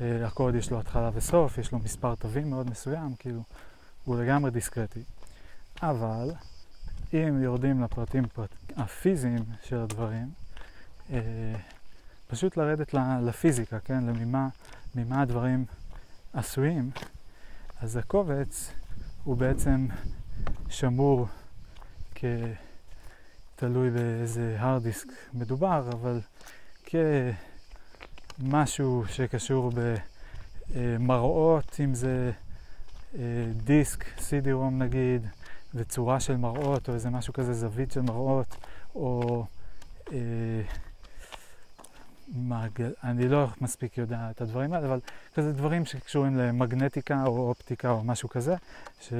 אה, 0.00 0.26
הקוד 0.26 0.54
יש 0.54 0.70
לו 0.70 0.80
התחלה 0.80 1.10
וסוף, 1.14 1.58
יש 1.58 1.72
לו 1.72 1.78
מספר 1.78 2.14
תווים 2.14 2.50
מאוד 2.50 2.70
מסוים, 2.70 3.14
כאילו, 3.18 3.42
הוא 4.04 4.16
לגמרי 4.16 4.50
דיסקרטי. 4.50 5.02
אבל 5.82 6.30
אם 7.16 7.42
יורדים 7.42 7.82
לפרטים 7.82 8.26
פרט... 8.26 8.50
הפיזיים 8.76 9.44
של 9.62 9.76
הדברים, 9.76 10.30
אה, 11.12 11.54
פשוט 12.28 12.56
לרדת 12.56 12.94
לפיזיקה, 13.22 13.80
כן? 13.80 14.04
לממה 14.04 14.48
ממה 14.94 15.22
הדברים 15.22 15.64
עשויים, 16.32 16.90
אז 17.80 17.96
הקובץ 17.96 18.72
הוא 19.24 19.36
בעצם 19.36 19.86
שמור 20.68 21.26
כתלוי 22.14 23.90
באיזה 23.90 24.56
hard 24.60 24.86
disk 24.86 25.10
מדובר, 25.34 25.90
אבל 25.92 26.20
כמשהו 28.38 29.04
שקשור 29.08 29.72
במראות, 30.74 31.80
אם 31.84 31.94
זה 31.94 32.30
אה, 33.14 33.20
דיסק, 33.64 34.04
CD-ROM 34.04 34.74
נגיד, 34.78 35.26
וצורה 35.76 36.20
של 36.20 36.36
מראות, 36.36 36.88
או 36.88 36.94
איזה 36.94 37.10
משהו 37.10 37.32
כזה, 37.32 37.54
זווית 37.54 37.92
של 37.92 38.00
מראות, 38.00 38.56
או 38.94 39.44
אה, 40.12 40.16
מעגל, 42.28 42.92
אני 43.04 43.28
לא 43.28 43.46
מספיק 43.60 43.98
יודע 43.98 44.28
את 44.30 44.40
הדברים 44.40 44.72
האלה, 44.72 44.86
אבל 44.86 45.00
כזה 45.34 45.52
דברים 45.52 45.84
שקשורים 45.84 46.36
למגנטיקה 46.36 47.24
או 47.26 47.48
אופטיקה 47.48 47.90
או 47.90 48.04
משהו 48.04 48.28
כזה, 48.28 48.54
ש... 49.00 49.12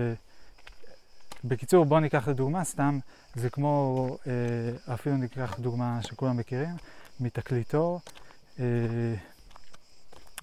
בקיצור, 1.45 1.85
בואו 1.85 2.01
ניקח 2.01 2.29
לדוגמה, 2.29 2.65
סתם, 2.65 2.99
זה 3.35 3.51
כמו, 3.51 4.07
אה, 4.27 4.95
אפילו 4.95 5.17
ניקח 5.17 5.59
דוגמה 5.59 5.99
שכולם 6.03 6.37
מכירים, 6.37 6.77
מתקליטור, 7.21 8.01
אה, 8.61 8.65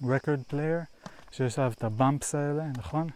record 0.02 0.52
player, 0.52 1.08
שיש 1.30 1.58
עליו 1.58 1.72
את 1.72 1.84
הבאמפס 1.84 2.34
האלה, 2.34 2.64
נכון? 2.78 3.08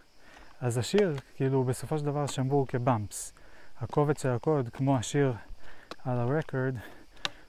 אז 0.61 0.79
השיר, 0.79 1.17
כאילו, 1.35 1.65
בסופו 1.65 1.99
של 1.99 2.05
דבר 2.05 2.27
שמור 2.27 2.67
כבאמפס. 2.67 3.33
הקובץ 3.81 4.23
של 4.23 4.29
הקוד, 4.29 4.69
כמו 4.69 4.97
השיר 4.97 5.35
על 6.05 6.19
הרקורד, 6.19 6.75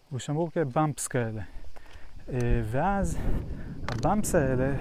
הוא 0.10 0.20
שמור 0.20 0.52
כבאמפס 0.52 1.08
כאלה. 1.08 1.42
אה, 2.30 2.62
ואז 2.66 3.18
הבאמפס 3.88 4.36
האלה, 4.36 4.76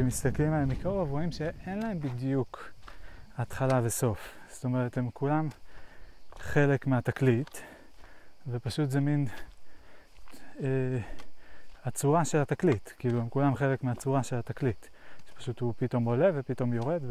אם 0.00 0.06
מסתכלים 0.06 0.52
עליהם 0.52 0.68
מקרוב, 0.68 1.10
רואים 1.10 1.32
שאין 1.32 1.78
להם 1.78 2.00
בדיוק 2.00 2.70
התחלה 3.38 3.80
וסוף. 3.84 4.34
זאת 4.50 4.64
אומרת, 4.64 4.98
הם 4.98 5.10
כולם 5.10 5.48
חלק 6.38 6.86
מהתקליט, 6.86 7.58
ופשוט 8.46 8.90
זה 8.90 9.00
מין 9.00 9.26
אה, 10.60 10.66
הצורה 11.84 12.24
של 12.24 12.38
התקליט, 12.38 12.90
כאילו 12.98 13.20
הם 13.20 13.28
כולם 13.28 13.54
חלק 13.54 13.84
מהצורה 13.84 14.22
של 14.22 14.36
התקליט, 14.36 14.86
שפשוט 15.34 15.60
הוא 15.60 15.74
פתאום 15.76 16.04
עולה 16.04 16.30
ופתאום 16.34 16.72
יורד, 16.72 17.02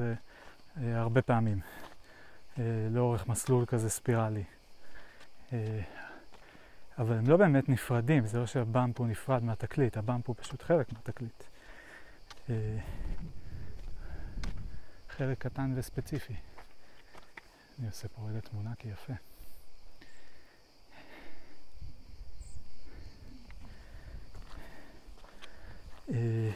והרבה 0.75 1.17
אה, 1.17 1.21
פעמים, 1.21 1.59
אה, 2.59 2.87
לאורך 2.91 3.27
מסלול 3.27 3.65
כזה 3.65 3.89
ספירלי. 3.89 4.43
אה, 5.53 5.81
אבל 6.97 7.17
הם 7.17 7.27
לא 7.27 7.37
באמת 7.37 7.69
נפרדים, 7.69 8.25
זה 8.25 8.39
לא 8.39 8.45
שהבאמפ 8.45 8.99
הוא 8.99 9.07
נפרד 9.07 9.43
מהתקליט, 9.43 9.97
הבאמפ 9.97 10.27
הוא 10.27 10.35
פשוט 10.39 10.61
חלק 10.61 10.93
מהתקליט. 10.93 11.43
חלק 15.09 15.37
קטן 15.39 15.73
וספציפי. 15.75 16.35
אני 17.79 17.87
עושה 17.87 18.07
פה 18.07 18.21
רגע 18.29 18.39
תמונה 18.39 18.71
כי 18.79 18.87
יפה. 18.87 19.13
אה, 26.09 26.51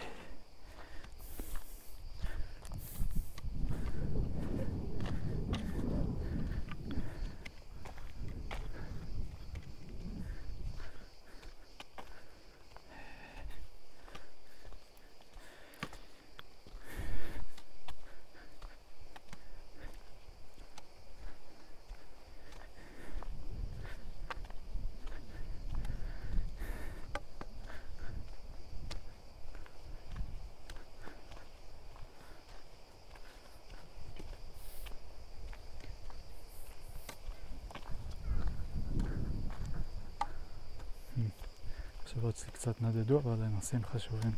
המחשבות 42.28 42.38
שלי 42.38 42.52
קצת 42.52 42.82
נדדו, 42.82 43.20
אבל 43.20 43.36
לנושאים 43.40 43.82
חשובים. 43.86 44.32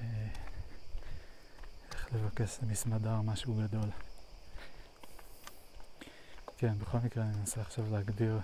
אה, 0.00 0.06
איך 1.92 2.08
לבקש 2.14 2.58
למסמדר 2.62 3.20
משהו 3.20 3.54
גדול. 3.54 3.90
כן, 6.58 6.78
בכל 6.78 6.98
מקרה 6.98 7.24
אני 7.24 7.32
אנסה 7.40 7.60
עכשיו 7.60 7.84
להגדיר 7.90 8.40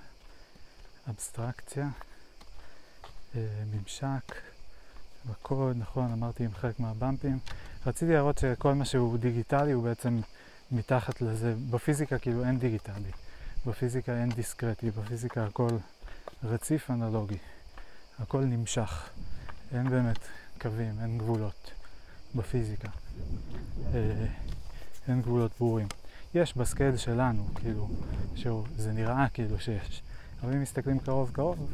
אבסטרקציה, 1.11 1.89
אה, 3.35 3.41
ממשק, 3.73 4.35
בקוד, 5.31 5.77
נכון, 5.77 6.13
אמרתי 6.13 6.45
עם 6.45 6.55
חלק 6.55 6.81
מהבמפים. 6.81 7.39
רציתי 7.87 8.13
להראות 8.13 8.39
שכל 8.39 8.75
מה 8.75 8.85
שהוא 8.85 9.19
דיגיטלי 9.19 9.73
הוא 9.73 9.85
בעצם 9.85 10.21
מתחת 10.71 11.21
לזה. 11.21 11.55
בפיזיקה 11.71 12.19
כאילו 12.19 12.45
אין 12.45 12.59
דיגיטלי, 12.59 13.11
בפיזיקה 13.67 14.13
אין 14.13 14.29
דיסקרטי, 14.29 14.91
בפיזיקה 14.91 15.47
הכל 15.47 15.77
רציף 16.45 16.91
אנלוגי. 16.91 17.39
הכל 18.21 18.45
נמשך, 18.45 19.09
אין 19.75 19.91
באמת 19.91 20.19
קווים, 20.61 20.95
אין 21.03 21.19
גבולות 21.19 21.71
בפיזיקה, 22.35 22.89
אה, 23.95 24.27
אין 25.09 25.23
גבולות 25.23 25.51
ברורים. 25.59 25.87
יש 26.35 26.57
בסקייל 26.57 26.97
שלנו, 26.97 27.49
כאילו, 27.55 27.89
שזה 28.37 28.93
נראה 28.93 29.29
כאילו 29.29 29.61
שיש, 29.61 30.03
אבל 30.43 30.53
אם 30.53 30.63
מסתכלים 30.63 30.99
קרוב 30.99 31.31
קרוב, 31.33 31.71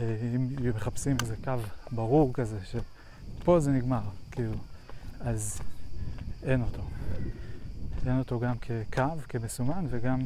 אה, 0.00 0.16
אם 0.36 0.70
מחפשים 0.76 1.16
איזה 1.20 1.34
קו 1.44 1.52
ברור 1.92 2.32
כזה, 2.32 2.58
שפה 2.64 3.60
זה 3.60 3.70
נגמר, 3.70 4.02
כאילו, 4.30 4.54
אז 5.20 5.60
אין 6.42 6.62
אותו. 6.62 6.82
אין 8.06 8.18
אותו 8.18 8.40
גם 8.40 8.54
כקו, 8.58 9.02
כמסומן, 9.28 9.86
וגם 9.90 10.20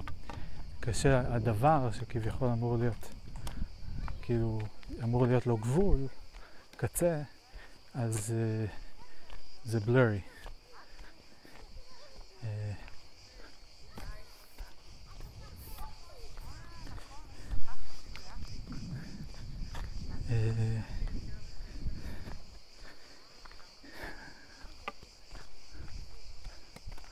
כשהדבר 0.83 1.91
שכביכול 1.93 2.49
אמור 2.49 2.77
להיות, 2.77 3.09
כאילו, 4.23 4.61
אמור 5.03 5.27
להיות 5.27 5.47
לו 5.47 5.57
גבול, 5.57 6.07
קצה, 6.77 7.23
אז 7.95 8.33
uh, 8.69 8.71
זה 9.65 9.81
בלורי. 9.81 10.21
Uh, 12.43 12.45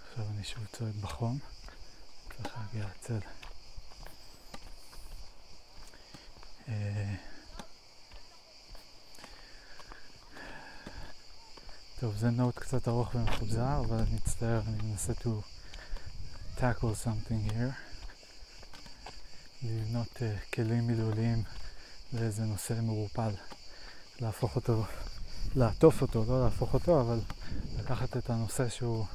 עכשיו 0.08 0.24
אני 0.34 0.44
שוב 0.44 0.66
צועק 0.72 0.94
בחום, 0.94 1.38
צריך 2.36 2.54
להגיע 2.58 2.86
לצל. 2.88 3.18
Uh, 6.66 6.70
טוב, 12.00 12.16
זה 12.16 12.30
נוט 12.30 12.58
קצת 12.58 12.88
ארוך 13.14 13.28
ומפוזר, 13.28 13.80
אבל 13.80 13.96
אני 13.96 14.14
מצטער, 14.14 14.60
אני 14.66 14.88
מנסה 14.90 15.12
to 15.12 15.28
tackle 16.56 17.04
something 17.04 17.50
here. 17.50 17.72
לבנות 19.62 20.16
uh, 20.16 20.54
כלים 20.54 20.86
מילוליים 20.86 21.42
לאיזה 22.12 22.42
נושא 22.42 22.74
מעורפל. 22.82 23.30
להפוך 24.20 24.56
אותו, 24.56 24.84
לעטוף 25.54 26.02
אותו, 26.02 26.24
לא 26.28 26.44
להפוך 26.44 26.74
אותו, 26.74 27.00
אבל 27.00 27.20
לקחת 27.78 28.16
את 28.16 28.30
הנושא 28.30 28.68
שהוא 28.68 29.06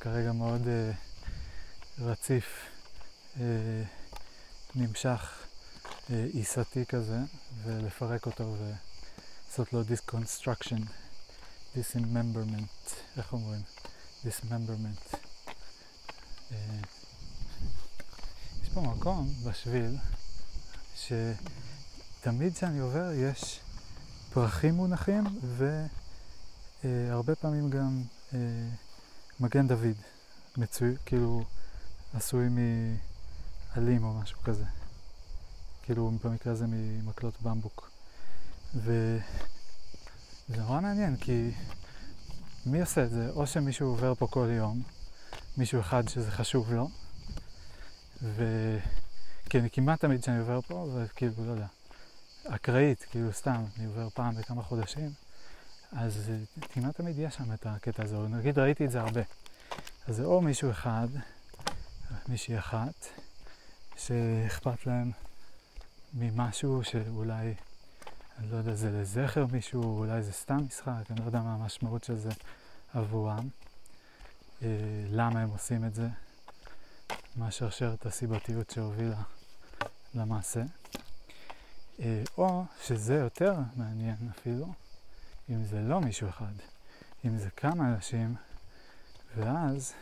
כרגע 0.00 0.32
מאוד 0.32 0.62
uh, 0.62 2.02
רציף 2.02 2.44
uh, 3.34 3.38
נמשך 4.74 5.46
אה, 6.10 6.26
עיסתי 6.32 6.86
כזה, 6.86 7.18
ולפרק 7.62 8.26
אותו 8.26 8.56
ולעשות 8.58 9.72
לו 9.72 9.82
disconstruction, 9.82 10.80
dismemberment, 11.76 12.92
איך 13.16 13.32
אומרים? 13.32 13.60
dismemberment. 14.24 15.16
אה, 16.52 16.56
יש 18.62 18.68
פה 18.68 18.80
מקום 18.80 19.34
בשביל 19.44 19.96
שתמיד 20.96 22.54
כשאני 22.54 22.78
עובר 22.78 23.12
יש 23.12 23.60
פרחים 24.32 24.74
מונחים 24.74 25.24
והרבה 26.82 27.34
פעמים 27.34 27.70
גם 27.70 28.02
אה, 28.34 28.38
מגן 29.40 29.68
דוד, 29.68 29.96
מצוי, 30.56 30.96
כאילו 31.06 31.44
עשוי 32.14 32.48
מעלים 32.48 34.04
או 34.04 34.14
משהו 34.14 34.38
כזה. 34.42 34.64
כאילו 35.82 36.12
במקרה 36.24 36.52
הזה 36.52 36.66
ממקלות 36.68 37.42
במבוק. 37.42 37.90
וזה 40.48 40.62
נורא 40.62 40.80
מעניין 40.80 41.16
כי 41.16 41.50
מי 42.66 42.80
עושה 42.80 43.04
את 43.04 43.10
זה? 43.10 43.30
או 43.30 43.46
שמישהו 43.46 43.88
עובר 43.88 44.14
פה 44.14 44.26
כל 44.26 44.48
יום, 44.50 44.82
מישהו 45.56 45.80
אחד 45.80 46.08
שזה 46.08 46.30
חשוב 46.30 46.72
לו, 46.72 46.88
ו... 48.22 48.44
כי 49.50 49.58
אני 49.58 49.70
כמעט 49.70 50.00
תמיד 50.00 50.22
כשאני 50.22 50.38
עובר 50.38 50.60
פה, 50.60 50.88
וכאילו, 50.94 51.32
לא 51.46 51.50
יודע, 51.50 51.66
אקראית, 52.44 53.04
כאילו 53.10 53.32
סתם, 53.32 53.64
אני 53.78 53.86
עובר 53.86 54.08
פעם 54.10 54.34
בכמה 54.34 54.62
חודשים, 54.62 55.10
אז 55.92 56.30
כמעט 56.72 56.96
תמיד 56.96 57.18
יש 57.18 57.34
שם 57.34 57.52
את 57.52 57.66
הקטע 57.66 58.02
הזה, 58.02 58.16
נגיד 58.18 58.58
ראיתי 58.58 58.84
את 58.84 58.90
זה 58.90 59.00
הרבה. 59.00 59.20
אז 60.06 60.16
זה 60.16 60.24
או 60.24 60.40
מישהו 60.40 60.70
אחד, 60.70 61.08
מישהי 62.28 62.58
אחת, 62.58 63.06
שאכפת 63.96 64.86
להם 64.86 65.10
ממשהו 66.14 66.84
שאולי, 66.84 67.54
אני 68.38 68.50
לא 68.50 68.56
יודע, 68.56 68.74
זה 68.74 68.90
לזכר 68.90 69.46
מישהו, 69.52 69.98
אולי 69.98 70.22
זה 70.22 70.32
סתם 70.32 70.56
משחק, 70.66 71.10
אני 71.10 71.20
לא 71.20 71.24
יודע 71.24 71.40
מה 71.40 71.54
המשמעות 71.54 72.04
של 72.04 72.16
זה 72.16 72.30
עבורם, 72.94 73.48
אה, 74.62 74.68
למה 75.10 75.40
הם 75.40 75.48
עושים 75.48 75.84
את 75.84 75.94
זה, 75.94 76.08
מה 77.36 77.50
שרשרת 77.50 78.06
הסיבתיות 78.06 78.70
שהובילה 78.70 79.22
למעשה. 80.14 80.62
אה, 82.00 82.22
או 82.38 82.64
שזה 82.82 83.14
יותר 83.14 83.54
מעניין 83.76 84.16
אפילו, 84.30 84.72
אם 85.50 85.64
זה 85.64 85.80
לא 85.80 86.00
מישהו 86.00 86.28
אחד, 86.28 86.52
אם 87.24 87.38
זה 87.38 87.50
כמה 87.50 87.88
אנשים, 87.94 88.34
ואז 89.36 89.92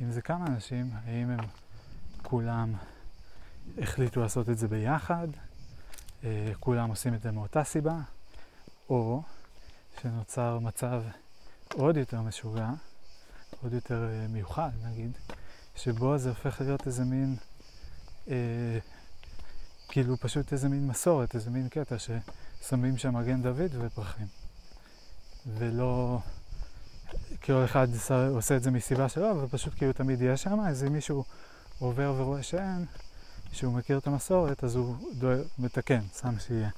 אם 0.00 0.10
זה 0.10 0.22
כמה 0.22 0.46
אנשים, 0.46 0.90
האם 1.04 1.30
הם 1.30 1.46
כולם 2.22 2.74
החליטו 3.78 4.20
לעשות 4.20 4.48
את 4.48 4.58
זה 4.58 4.68
ביחד, 4.68 5.28
כולם 6.60 6.88
עושים 6.88 7.14
את 7.14 7.22
זה 7.22 7.30
מאותה 7.30 7.64
סיבה, 7.64 7.96
או 8.88 9.22
שנוצר 10.00 10.58
מצב 10.58 11.02
עוד 11.74 11.96
יותר 11.96 12.20
משוגע, 12.20 12.70
עוד 13.62 13.72
יותר 13.72 14.08
אה, 14.08 14.26
מיוחד 14.28 14.70
נגיד, 14.84 15.18
שבו 15.76 16.18
זה 16.18 16.28
הופך 16.28 16.60
להיות 16.60 16.86
איזה 16.86 17.04
מין, 17.04 17.36
אה, 18.28 18.78
כאילו 19.88 20.16
פשוט 20.16 20.52
איזה 20.52 20.68
מין 20.68 20.86
מסורת, 20.86 21.34
איזה 21.34 21.50
מין 21.50 21.68
קטע 21.68 21.96
ששמים 21.98 22.98
שם 22.98 23.16
מגן 23.16 23.42
דוד 23.42 23.70
ופרחים. 23.80 24.26
ולא, 25.46 26.18
כל 27.44 27.64
אחד 27.64 27.88
עושה 28.30 28.56
את 28.56 28.62
זה 28.62 28.70
מסיבה 28.70 29.08
שלו, 29.08 29.42
ופשוט 29.42 29.74
כאילו 29.76 29.92
תמיד 29.92 30.22
יהיה 30.22 30.36
שם, 30.36 30.60
איזה 30.68 30.90
מישהו 30.90 31.24
עובר 31.78 32.14
ורואה 32.18 32.42
שאין, 32.42 32.86
שהוא 33.52 33.72
מכיר 33.72 33.98
את 33.98 34.06
המסורת, 34.06 34.64
אז 34.64 34.76
הוא 34.76 34.96
דואר, 35.18 35.42
מתקן, 35.58 36.00
שם 36.20 36.38
שיהיה. 36.38 36.70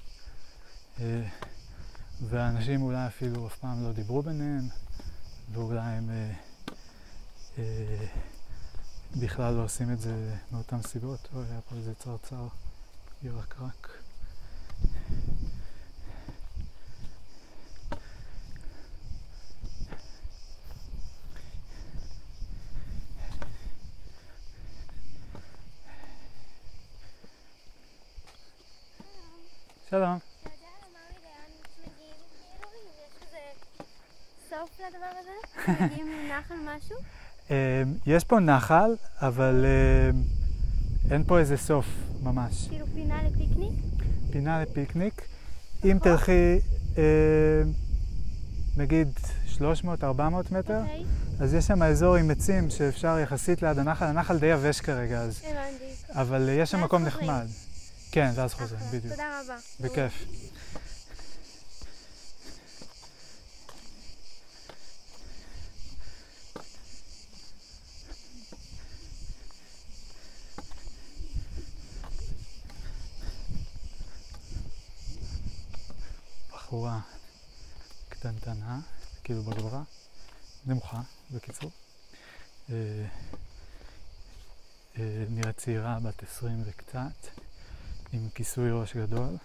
אה, 1.01 1.28
והאנשים 2.20 2.82
אולי 2.82 3.06
אפילו 3.06 3.46
אף 3.46 3.59
פעם 3.59 3.84
לא 3.84 3.92
דיברו 3.92 4.22
ביניהם, 4.22 4.68
ואולי 5.52 5.80
הם 5.80 6.10
אה, 6.10 6.32
אה, 7.59 8.06
בכלל 9.20 9.55
לא 9.55 9.64
עושים 9.64 9.92
את 9.92 10.01
זה 10.01 10.34
מאותן 10.52 10.82
סיבות. 10.82 11.28
אוי, 11.34 11.44
היה 11.51 11.60
פה 11.60 11.76
איזה 11.76 11.94
צרצר 11.94 12.46
ירקרק. 13.22 14.03
שלום. 29.94 30.18
אתה 30.42 30.50
יודע 30.50 30.66
לאן 30.94 31.50
מגיעים, 31.80 32.14
כאילו, 32.36 32.68
יש 33.04 33.28
כזה 33.28 33.38
סוף 34.50 34.80
לדבר 34.80 35.06
הזה? 35.20 35.84
מגיעים 35.84 36.06
לנחל 36.08 36.54
משהו? 36.64 36.96
יש 38.06 38.24
פה 38.24 38.40
נחל, 38.40 38.90
אבל 39.20 39.64
אמ, 39.64 40.22
אין 41.10 41.24
פה 41.24 41.38
איזה 41.38 41.56
סוף 41.56 41.86
ממש. 42.22 42.68
כאילו 42.68 42.86
פינה 42.94 43.22
לפיקניק? 43.22 43.72
פינה 44.32 44.62
לפיקניק. 44.62 45.22
אם 45.84 45.98
תלכי, 46.02 46.58
אמ, 46.96 47.02
נגיד 48.76 49.08
300-400 49.58 49.62
מטר, 50.50 50.80
אוקיי, 50.80 51.04
אז 51.40 51.54
יש 51.54 51.64
שם 51.66 51.82
אזור 51.82 52.16
עם 52.16 52.30
עצים 52.30 52.70
שאפשר 52.70 53.18
יחסית 53.18 53.62
ליד 53.62 53.78
הנחל. 53.78 54.06
הנחל 54.06 54.38
די 54.38 54.46
יבש 54.46 54.80
כרגע, 54.80 55.20
אז, 55.20 55.42
הבנתי. 55.44 56.20
אבל 56.20 56.48
יש 56.48 56.70
שם 56.70 56.84
מקום. 56.84 57.04
נחמד. 57.04 57.46
כן, 58.14 58.30
ואז 58.34 58.54
חוזרים, 58.54 58.80
אחלה, 58.80 58.98
בדיוק. 58.98 59.14
תודה 59.14 59.40
רבה. 59.40 59.58
בכיף. 59.80 60.12
בחורה 76.52 77.00
קטנטנה, 78.08 78.80
כאילו 79.24 79.42
בגובה, 79.42 79.82
נמוכה, 80.66 81.00
בקיצור. 81.30 81.70
אה, 82.70 82.74
אה, 84.98 85.24
נראית 85.30 85.56
צעירה, 85.56 85.98
בת 86.00 86.22
20 86.22 86.62
וקצת, 86.66 87.43
עם 88.14 88.28
כיסוי 88.34 88.70
ראש 88.70 88.96
גדול. 88.96 89.36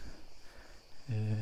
אה, 1.09 1.41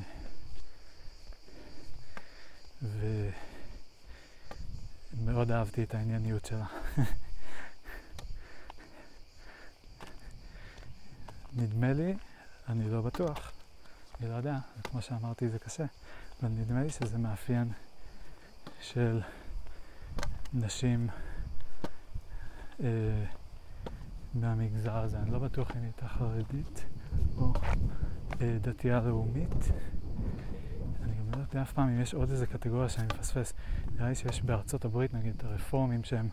ומאוד 5.14 5.52
אהבתי 5.52 5.84
את 5.84 5.96
הענייניות 5.96 6.46
שלה. 6.46 6.66
נדמה 11.58 11.94
לי, 11.94 12.14
אני 12.70 12.90
לא 12.90 13.02
בטוח, 13.02 13.52
אני 14.20 14.30
לא 14.30 14.34
יודע, 14.34 14.58
כמו 14.84 15.02
שאמרתי 15.02 15.50
זה 15.50 15.60
קשה, 15.60 15.86
אבל 16.42 16.50
נדמה 16.50 16.84
לי 16.84 16.90
שזה 16.90 17.18
מאפיין 17.18 17.72
של 18.82 19.22
נשים 20.54 21.08
אה, 22.84 23.26
מהמגזר 24.34 24.98
הזה. 24.98 25.20
אני 25.20 25.32
לא 25.32 25.40
בטוח 25.40 25.72
אם 25.72 25.76
היא 25.76 25.84
הייתה 25.84 26.08
חרדית 26.08 26.86
או 27.38 27.54
אה, 28.42 28.58
דתייה 28.62 29.00
לאומית. 29.00 29.72
אני 31.04 31.14
גם 31.14 31.32
לא 31.32 31.38
יודע 31.38 31.62
אף 31.62 31.74
פעם 31.74 31.90
אם 31.90 32.02
יש 32.02 32.14
עוד 32.14 32.30
איזה 32.30 32.48
קטגוריה 32.48 32.90
שאני 32.90 33.06
מפספס. 33.06 33.54
נראה 33.96 34.10
לי 34.10 34.16
שיש 34.16 34.42
בארצות 34.42 34.86
הברית 34.86 35.14
נגיד 35.14 35.34
את 35.38 35.44
הרפורמים 35.44 36.04
שהם 36.04 36.30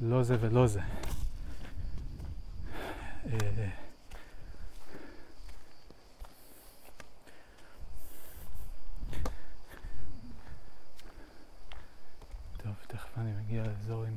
לא 0.00 0.22
זה 0.22 0.36
ולא 0.40 0.66
זה. 0.66 0.80
אה, 3.32 3.68
תכף 12.88 13.18
אני 13.18 13.32
מגיע 13.32 13.62
לאזור 13.62 14.04
עם 14.04 14.16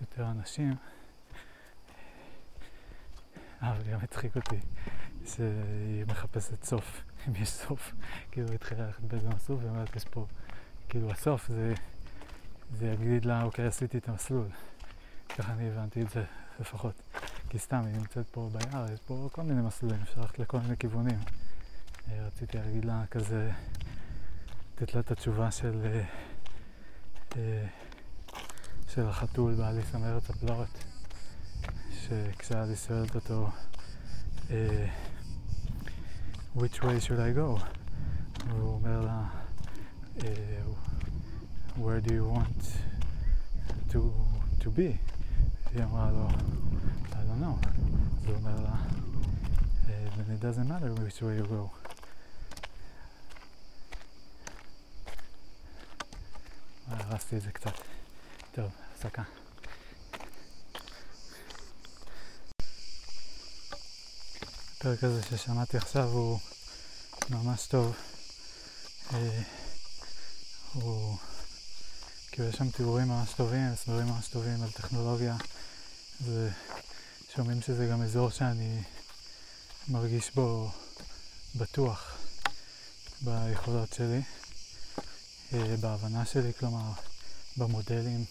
יותר 0.00 0.30
אנשים. 0.30 0.74
אה, 3.62 3.72
אבל 3.72 3.82
גם 3.92 3.98
הצחיק 4.02 4.36
אותי 4.36 4.56
שהיא 5.26 6.04
מחפשת 6.06 6.64
סוף, 6.64 7.02
אם 7.28 7.32
יש 7.36 7.48
סוף. 7.48 7.92
כאילו 8.30 8.48
היא 8.48 8.54
התחילה 8.54 8.86
ללכת 8.86 9.00
באיזה 9.00 9.28
מסלול 9.28 9.58
והיא 9.58 9.70
אומרת, 9.70 9.96
יש 9.96 10.04
פה, 10.04 10.26
כאילו 10.88 11.10
הסוף 11.10 11.48
זה, 11.48 11.74
זה 12.78 12.86
יגיד 12.86 13.24
לה, 13.24 13.42
אוקיי, 13.42 13.66
עשיתי 13.66 13.98
את 13.98 14.08
המסלול. 14.08 14.46
ככה 15.28 15.52
אני 15.52 15.68
הבנתי 15.68 16.02
את 16.02 16.10
זה 16.10 16.24
לפחות. 16.60 17.02
כי 17.48 17.58
סתם, 17.58 17.82
היא 17.86 17.96
נמצאת 17.96 18.26
פה 18.30 18.48
ביער, 18.52 18.92
יש 18.92 19.00
פה 19.06 19.28
כל 19.32 19.42
מיני 19.42 19.62
מסלולים, 19.62 20.00
אפשר 20.02 20.20
ללכת 20.20 20.38
לכל 20.38 20.58
מיני 20.58 20.76
כיוונים. 20.76 21.18
אה, 22.08 22.26
רציתי 22.26 22.58
להגיד 22.58 22.84
לה 22.84 23.04
כזה, 23.10 23.50
לתת 24.74 24.94
לה 24.94 25.00
את 25.00 25.10
התשובה 25.10 25.50
של, 25.50 25.80
אה, 25.84 26.04
אה, 27.36 27.66
של 28.88 29.08
החתול 29.08 29.54
באליסה 29.54 29.98
מארץ 29.98 30.30
הפלאות. 30.30 30.84
שכשאליס 31.90 32.86
שואלת 32.86 33.14
אותו 33.14 33.48
אה, 34.50 34.86
which 36.56 36.82
way 36.82 36.98
should 36.98 37.20
I 37.20 37.32
go? 37.32 37.58
והוא 38.48 38.74
אומר 38.74 39.00
לה, 39.00 39.22
אה, 40.24 40.62
where 41.78 42.00
do 42.00 42.12
you 42.12 42.24
want 42.36 42.62
to, 43.92 43.98
to 44.60 44.66
be? 44.70 44.96
היא 45.74 45.84
אמרה 45.84 46.10
לו, 46.10 46.28
I 47.12 47.14
don't 47.14 47.42
know. 47.44 47.68
אז 47.68 48.26
הוא 48.26 48.34
אומר 48.36 48.60
לה, 48.60 48.76
"אה, 49.88 50.08
then 50.16 50.30
it 50.30 50.44
doesn't 50.44 50.68
matter 50.68 50.90
which 51.00 51.20
way 51.22 51.34
you 51.40 51.46
go. 51.46 51.68
אה, 56.92 56.96
הרסתי 57.00 57.36
את 57.36 57.42
זה 57.42 57.52
קצת. 57.52 57.74
טוב, 58.52 58.70
הפסקה. 58.94 59.22
הפרק 64.86 65.04
הזה 65.04 65.22
ששמעתי 65.22 65.76
עכשיו 65.76 66.08
הוא 66.08 66.38
ממש 67.30 67.66
טוב. 67.66 67.96
אה, 69.14 69.42
הוא... 70.72 71.16
כאילו 72.32 72.48
יש 72.48 72.56
שם 72.56 72.70
תיאורים 72.70 73.08
ממש 73.08 73.32
טובים, 73.36 73.72
הסברים 73.72 74.06
ממש 74.06 74.28
טובים 74.28 74.62
על 74.62 74.70
טכנולוגיה. 74.70 75.36
ושומעים 76.22 77.62
שזה 77.62 77.86
גם 77.86 78.02
אזור 78.02 78.30
שאני 78.30 78.82
מרגיש 79.88 80.30
בו 80.34 80.70
בטוח 81.54 82.16
ביכולות 83.20 83.92
שלי, 83.92 84.22
אה, 85.52 85.76
בהבנה 85.80 86.24
שלי, 86.26 86.52
כלומר 86.58 86.92
במודלים. 87.56 88.24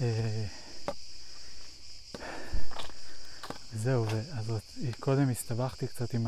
אה, 0.00 0.44
זהו, 3.74 4.06
אז 4.32 4.52
קודם 5.00 5.30
הסתבכתי 5.30 5.86
קצת 5.86 6.14
עם 6.14 6.26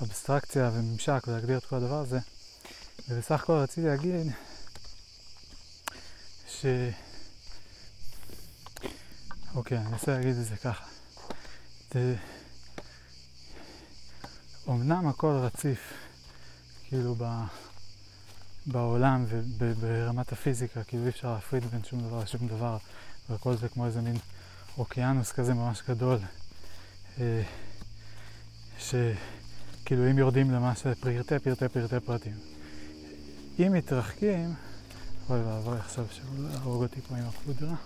האבסטרקציה 0.00 0.70
וממשק 0.74 1.24
ולהגדיר 1.26 1.58
את 1.58 1.64
כל 1.64 1.76
הדבר 1.76 2.00
הזה, 2.00 2.18
ובסך 3.08 3.42
הכל 3.42 3.52
רציתי 3.52 3.86
להגיד 3.86 4.32
ש... 6.48 6.66
אוקיי, 9.54 9.78
אני 9.78 9.92
רוצה 9.92 10.12
להגיד 10.12 10.36
את 10.36 10.44
זה 10.44 10.56
ככה. 10.56 10.84
זה... 11.92 12.16
אמנם 14.68 15.08
הכל 15.08 15.32
רציף, 15.42 15.92
כאילו 16.88 17.14
ב... 17.18 17.24
בעולם 18.66 19.24
וברמת 19.28 20.32
הפיזיקה, 20.32 20.84
כאילו 20.84 21.04
אי 21.04 21.08
אפשר 21.08 21.34
להפריד 21.34 21.64
בין 21.64 21.84
שום 21.84 22.00
דבר 22.00 22.22
לשום 22.22 22.48
דבר, 22.48 22.78
והכל 23.30 23.56
זה 23.56 23.68
כמו 23.68 23.86
איזה 23.86 24.00
מין 24.00 24.16
אוקיינוס 24.78 25.32
כזה 25.32 25.54
ממש 25.54 25.82
גדול, 25.88 26.18
שכאילו 28.78 30.10
אם 30.10 30.18
יורדים 30.18 30.50
למעשה 30.50 30.94
פרטי 30.94 31.38
פרטי 31.38 31.68
פרטי 31.68 32.00
פרטים. 32.06 32.36
אם 33.58 33.72
מתרחקים, 33.72 34.54
אוי 35.30 35.40
ואבוי 35.40 35.78
עכשיו 35.78 36.04
שהוא 36.10 36.48
יהרוג 36.50 36.82
אותי 36.82 37.00
פה 37.00 37.16
עם 37.16 37.24
הפודרה. 37.24 37.76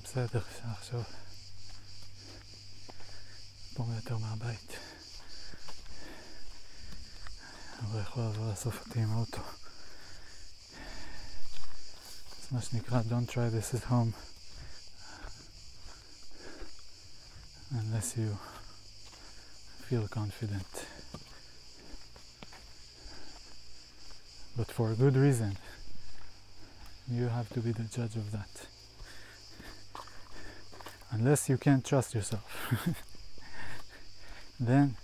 בסדר, 0.04 0.40
אפשר 0.40 0.64
לחשוב. 0.72 1.04
פה 3.74 3.86
יותר 3.96 4.18
מהבית. 4.18 4.72
אבל 7.80 8.00
יכול 8.00 8.22
לבוא 8.22 8.50
לאסוף 8.50 8.86
אותי 8.86 9.00
עם 9.00 9.12
האוטו. 9.12 9.42
זה 12.42 12.48
מה 12.50 12.62
שנקרא 12.62 13.00
Don't 13.00 13.30
try 13.30 13.50
this 13.50 13.74
at 13.74 13.84
home. 13.84 14.12
unless 17.70 18.16
you 18.16 18.38
feel 19.88 20.06
confident. 20.08 20.86
But 24.56 24.68
for 24.70 24.92
a 24.92 24.94
good 24.94 25.16
reason. 25.16 25.58
You 27.10 27.26
have 27.28 27.48
to 27.50 27.60
be 27.60 27.72
the 27.72 27.88
judge 27.96 28.16
of 28.16 28.30
that. 28.32 28.69
Unless 31.11 31.49
you 31.49 31.57
can't 31.57 31.85
trust 31.85 32.15
yourself. 32.15 32.49
then 34.59 34.95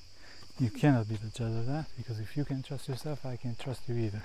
you 0.60 0.70
cannot 0.70 1.08
be 1.10 1.16
the 1.16 1.30
judge 1.30 1.56
of 1.62 1.66
that 1.68 1.86
because 1.98 2.20
if 2.20 2.38
you 2.38 2.46
can 2.46 2.64
trust 2.64 2.88
yourself, 2.88 3.26
I 3.26 3.36
can't 3.36 3.60
trust 3.60 3.82
you 3.88 3.96
either. 3.96 4.22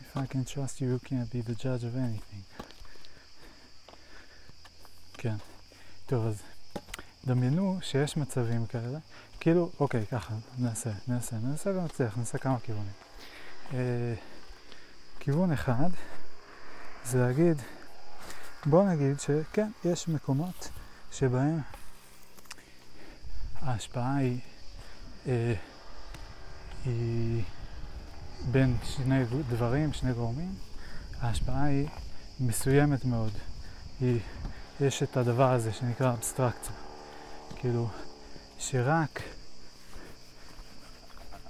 If 0.00 0.16
I 0.16 0.26
can 0.26 0.44
trust 0.44 0.80
you, 0.80 0.88
you 0.88 1.00
can't 1.04 1.30
be 1.30 1.40
the 1.40 1.54
judge 1.54 1.84
of 1.84 1.94
anything. 1.96 2.44
כן. 5.18 5.36
טוב, 6.06 6.26
אז 6.26 6.42
דמיינו 7.26 7.78
שיש 7.82 8.16
מצבים 8.16 8.66
כאלה, 8.66 8.98
כאילו, 9.40 9.70
אוקיי, 9.80 10.06
ככה, 10.06 10.34
נעשה, 10.58 10.90
נעשה, 11.08 11.36
נעשה 11.38 11.70
ונצליח, 11.70 12.18
נעשה 12.18 12.38
כמה 12.38 12.60
כיוונים. 12.60 12.92
אה, 13.74 14.14
כיוון 15.20 15.52
אחד 15.52 15.90
זה 17.04 17.18
להגיד, 17.18 17.56
בוא 18.66 18.84
נגיד 18.84 19.20
שכן, 19.20 19.70
יש 19.84 20.08
מקומות 20.08 20.70
שבהם 21.12 21.60
ההשפעה 23.60 24.16
היא, 24.16 24.40
אה, 25.26 25.54
היא 26.84 27.42
בין 28.50 28.76
שני 28.82 29.24
דברים, 29.48 29.92
שני 29.92 30.12
גורמים, 30.12 30.54
ההשפעה 31.20 31.64
היא 31.64 31.88
מסוימת 32.40 33.04
מאוד. 33.04 33.32
היא 34.00 34.20
יש 34.80 35.02
את 35.02 35.16
הדבר 35.16 35.52
הזה 35.52 35.72
שנקרא 35.72 36.12
אבסטרקציה. 36.12 36.74
כאילו, 37.56 37.88
שרק 38.58 39.22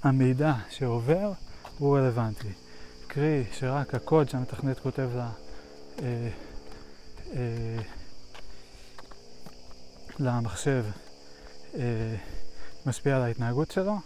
המידע 0.03 0.53
שעובר 0.69 1.31
הוא 1.77 1.97
רלוונטי. 1.97 2.53
קרי, 3.07 3.43
שרק 3.51 3.95
הקוד 3.95 4.29
שהמתכנת 4.29 4.79
כותב 4.79 5.09
לה, 5.15 5.29
אה, 6.03 6.29
אה, 7.33 7.81
למחשב 10.19 10.85
אה, 11.75 12.15
משפיע 12.85 13.15
על 13.15 13.21
ההתנהגות 13.21 13.71
שלו, 13.71 13.97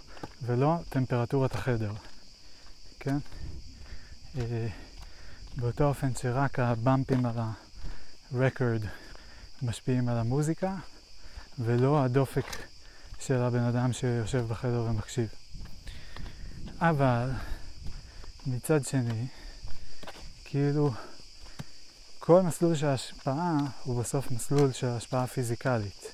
ולא 0.41 0.75
טמפרטורת 0.89 1.55
החדר. 1.55 1.91
כן? 2.99 3.17
אה, 4.37 4.67
באותו 5.55 5.83
אופן 5.83 6.15
שרק 6.15 6.59
הבמפים 6.59 7.25
על 7.25 7.39
ה-record 7.39 8.85
משפיעים 9.61 10.09
על 10.09 10.17
המוזיקה, 10.17 10.75
ולא 11.59 12.03
הדופק 12.03 12.45
של 13.19 13.41
הבן 13.41 13.63
אדם 13.63 13.93
שיושב 13.93 14.45
בחדר 14.47 14.85
ומקשיב. 14.89 15.29
אבל 16.79 17.31
מצד 18.47 18.85
שני, 18.85 19.27
כאילו, 20.45 20.91
כל 22.29 22.41
מסלול 22.41 22.75
של 22.75 22.87
השפעה 22.87 23.57
הוא 23.83 24.01
בסוף 24.01 24.31
מסלול 24.31 24.71
של 24.71 24.87
השפעה 24.87 25.27
פיזיקלית. 25.27 26.11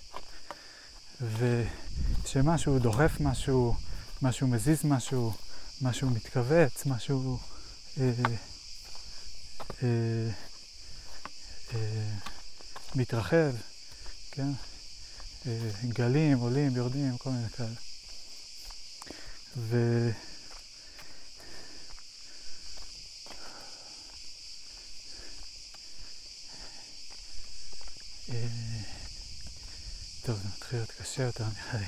וכשמשהו 1.22 2.80
דוחף 2.80 3.12
משהו, 3.20 3.76
משהו 4.22 4.48
מזיז 4.48 4.86
משהו, 4.86 5.34
משהו 5.82 6.10
מתכווץ, 6.10 6.86
משהו 6.86 7.38
אה, 8.00 8.12
אה, 9.84 10.30
אה, 11.74 12.10
מתרחב, 12.96 13.52
כן? 14.32 14.50
אה, 15.48 15.70
גלים, 15.88 16.38
עולים, 16.38 16.76
יורדים, 16.76 17.18
כל 17.18 17.30
מיני 17.30 17.50
כאלה. 17.50 17.76
טוב, 30.26 30.36
זה 30.36 30.48
מתחיל 30.56 30.80
להיות 30.80 30.92
קשה 30.92 31.24
יותר, 31.24 31.44
לי, 31.74 31.86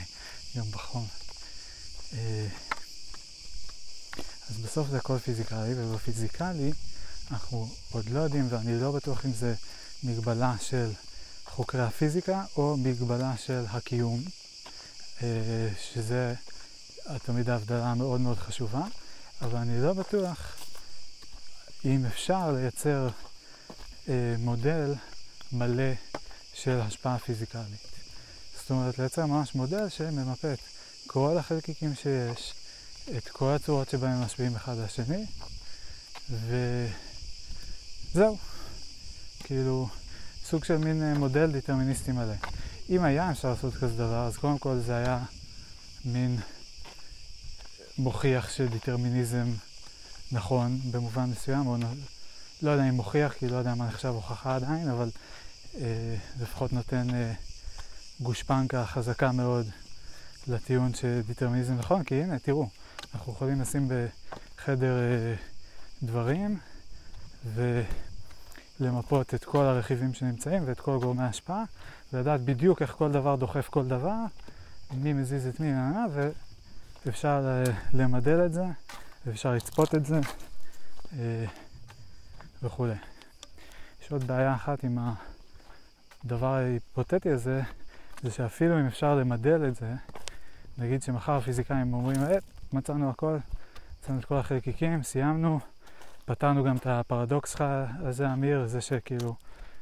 גם 0.55 0.71
בחום. 0.71 1.07
אה, 2.13 2.47
אז 4.49 4.57
בסוף 4.57 4.87
זה 4.87 4.97
הכל 4.97 5.19
פיזיקלי, 5.19 5.73
ובפיזיקלי 5.77 6.71
אנחנו 7.31 7.69
עוד 7.91 8.09
לא 8.09 8.19
יודעים, 8.19 8.47
ואני 8.49 8.81
לא 8.81 8.91
בטוח 8.91 9.25
אם 9.25 9.33
זה 9.33 9.55
מגבלה 10.03 10.55
של 10.61 10.91
חוקרי 11.45 11.83
הפיזיקה 11.83 12.43
או 12.57 12.77
מגבלה 12.77 13.37
של 13.37 13.65
הקיום, 13.69 14.23
אה, 15.23 15.69
שזה 15.91 16.33
תמיד 17.25 17.49
ההבדלה 17.49 17.85
המאוד 17.85 18.21
מאוד 18.21 18.37
חשובה, 18.37 18.83
אבל 19.41 19.57
אני 19.57 19.81
לא 19.81 19.93
בטוח 19.93 20.55
אם 21.85 22.05
אפשר 22.05 22.51
לייצר 22.51 23.09
אה, 24.09 24.35
מודל 24.37 24.93
מלא 25.51 25.93
של 26.63 26.79
השפעה 26.81 27.19
פיזיקלית. 27.19 27.87
זאת 28.59 28.69
אומרת, 28.69 28.99
לייצר 28.99 29.25
ממש 29.25 29.55
מודל 29.55 29.89
שממפה 29.89 30.53
את 30.53 30.59
כל 31.07 31.37
החלקיקים 31.37 31.95
שיש, 31.95 32.53
את 33.17 33.29
כל 33.29 33.49
הצורות 33.49 33.89
שבהם 33.89 34.11
הם 34.11 34.21
משפיעים 34.23 34.55
אחד 34.55 34.77
על 34.77 34.83
השני, 34.83 35.25
וזהו. 38.13 38.37
כאילו, 39.43 39.89
סוג 40.45 40.63
של 40.63 40.77
מין 40.77 41.03
אה, 41.03 41.13
מודל 41.13 41.51
דטרמיניסטי 41.51 42.11
מלא. 42.11 42.33
אם 42.89 43.03
היה 43.03 43.31
אפשר 43.31 43.49
לעשות 43.49 43.73
כזה 43.73 43.93
דבר, 43.97 44.25
אז 44.27 44.37
קודם 44.37 44.57
כל 44.57 44.79
זה 44.85 44.95
היה 44.95 45.19
מין 46.05 46.39
מוכיח 47.97 48.49
שדטרמיניזם 48.49 49.47
נכון 50.31 50.79
במובן 50.91 51.25
מסוים, 51.25 51.67
או 51.67 51.77
לא 52.61 52.71
יודע 52.71 52.89
אם 52.89 52.93
מוכיח, 52.93 53.33
כי 53.33 53.47
לא 53.47 53.55
יודע 53.55 53.75
מה 53.75 53.87
נחשב 53.87 54.07
הוכחה 54.07 54.55
עדיין, 54.55 54.89
אבל 54.89 55.09
אה, 55.81 56.15
לפחות 56.41 56.73
נותן 56.73 57.07
אה, 57.13 57.33
גושפנקה 58.19 58.85
חזקה 58.85 59.31
מאוד 59.31 59.67
לטיעון 60.47 60.93
שדטרמיניזם 60.93 61.73
נכון, 61.73 62.03
כי 62.03 62.15
הנה, 62.15 62.39
תראו, 62.39 62.67
אנחנו 63.13 63.33
יכולים 63.33 63.61
לשים 63.61 63.89
בחדר 63.89 64.97
אה, 64.97 65.35
דברים 66.03 66.59
ולמפות 68.79 69.33
את 69.33 69.43
כל 69.43 69.63
הרכיבים 69.63 70.13
שנמצאים 70.13 70.63
ואת 70.65 70.79
כל 70.79 70.99
גורמי 70.99 71.23
ההשפעה, 71.23 71.63
ולדעת 72.13 72.41
בדיוק 72.41 72.81
איך 72.81 72.91
כל 72.91 73.11
דבר 73.11 73.35
דוחף 73.35 73.69
כל 73.69 73.85
דבר, 73.85 74.15
מי 74.91 75.13
מזיז 75.13 75.47
את 75.47 75.59
מי, 75.59 75.71
ואפשר 77.05 77.63
למדל 77.93 78.45
את 78.45 78.53
זה, 78.53 78.65
ואפשר 79.25 79.53
לצפות 79.53 79.95
את 79.95 80.05
זה 80.05 80.19
וכולי. 82.63 82.95
יש 84.01 84.11
עוד 84.11 84.27
בעיה 84.27 84.55
אחת 84.55 84.83
עם 84.83 84.97
הדבר 86.25 86.53
ההיפותטי 86.53 87.29
הזה, 87.29 87.61
זה 88.21 88.31
שאפילו 88.31 88.79
אם 88.79 88.85
אפשר 88.85 89.15
למדל 89.15 89.67
את 89.67 89.75
זה, 89.75 89.93
נגיד 90.77 91.01
שמחר 91.01 91.31
הפיזיקאים 91.31 91.93
אומרים, 91.93 92.23
אה, 92.23 92.37
מצאנו 92.73 93.09
הכל, 93.09 93.37
מצאנו 93.99 94.19
את 94.19 94.25
כל 94.25 94.35
החלקיקים, 94.35 95.03
סיימנו, 95.03 95.59
פתרנו 96.25 96.63
גם 96.63 96.75
את 96.75 96.87
הפרדוקס 96.87 97.55
הזה, 97.59 98.33
אמיר, 98.33 98.67
זה 98.67 98.81
שכאילו 98.81 99.35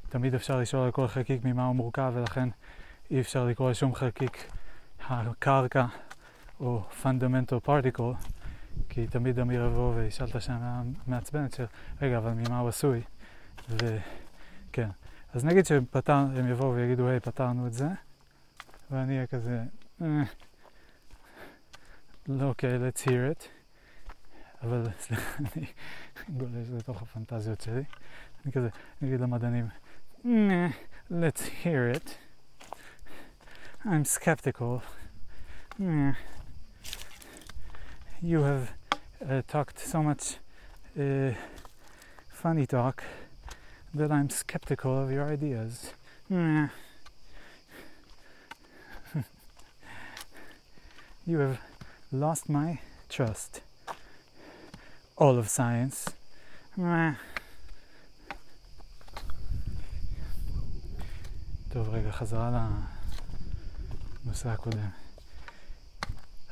תמיד 0.09 0.35
אפשר 0.35 0.59
לשאול 0.59 0.83
על 0.83 0.91
כל 0.91 1.07
חלקיק 1.07 1.45
ממה 1.45 1.65
הוא 1.65 1.75
מורכב, 1.75 2.11
ולכן 2.15 2.49
אי 3.11 3.19
אפשר 3.19 3.45
לקרוא 3.45 3.71
לשום 3.71 3.95
חלקיק 3.95 4.51
הקרקע 5.09 5.85
או 6.59 6.83
fundamental 7.03 7.67
particle, 7.67 8.27
כי 8.89 9.07
תמיד 9.07 9.39
אמיר 9.39 9.65
יבוא 9.65 9.95
וישאל 9.95 10.27
את 10.27 10.35
השאלה 10.35 10.81
המעצבנת 11.07 11.53
של, 11.53 11.65
רגע, 12.01 12.17
אבל 12.17 12.31
ממה 12.31 12.59
הוא 12.59 12.69
עשוי? 12.69 13.01
וכן. 13.69 14.24
אז 15.35 15.45
נגיד 15.45 15.65
שהם 15.65 15.85
יבואו 16.51 16.75
ויגידו, 16.75 17.07
היי, 17.07 17.19
פתרנו 17.19 17.67
את 17.67 17.73
זה, 17.73 17.87
ואני 18.91 19.15
אהיה 19.15 19.27
כזה, 19.27 19.63
אה, 20.01 20.23
לא, 22.27 22.45
אוקיי, 22.45 22.77
let's 22.77 23.01
hear 23.01 23.39
it. 23.39 23.45
אבל 24.63 24.87
סליחה, 24.99 25.37
אני 25.39 25.65
גולש 26.29 26.69
לתוך 26.77 27.01
הפנטזיות 27.01 27.61
שלי. 27.61 27.83
אני 28.45 28.51
כזה, 28.53 28.69
אני 29.01 29.09
אגיד 29.09 29.21
למדענים, 29.21 29.67
let's 31.11 31.41
hear 31.63 31.95
it. 31.95 32.17
I'm 33.85 34.05
skeptical. 34.05 34.81
You 38.21 38.39
have 38.41 38.73
uh, 39.29 39.41
talked 39.47 39.79
so 39.79 40.01
much 40.01 40.37
uh, 40.97 41.31
funny 42.29 42.65
talk 42.65 43.03
that 43.95 44.11
I'm 44.11 44.29
skeptical 44.29 45.01
of 45.01 45.09
your 45.11 45.23
ideas. 45.23 45.93
you 51.25 51.37
have 51.39 51.59
lost 52.11 52.49
my 52.49 52.79
trust. 53.09 53.61
All 55.17 55.37
of 55.39 55.47
science. 55.47 56.09
טוב, 61.69 61.89
רגע, 61.89 62.11
חזרה 62.11 62.67
לנושא 64.25 64.49
הקודם. 64.49 64.89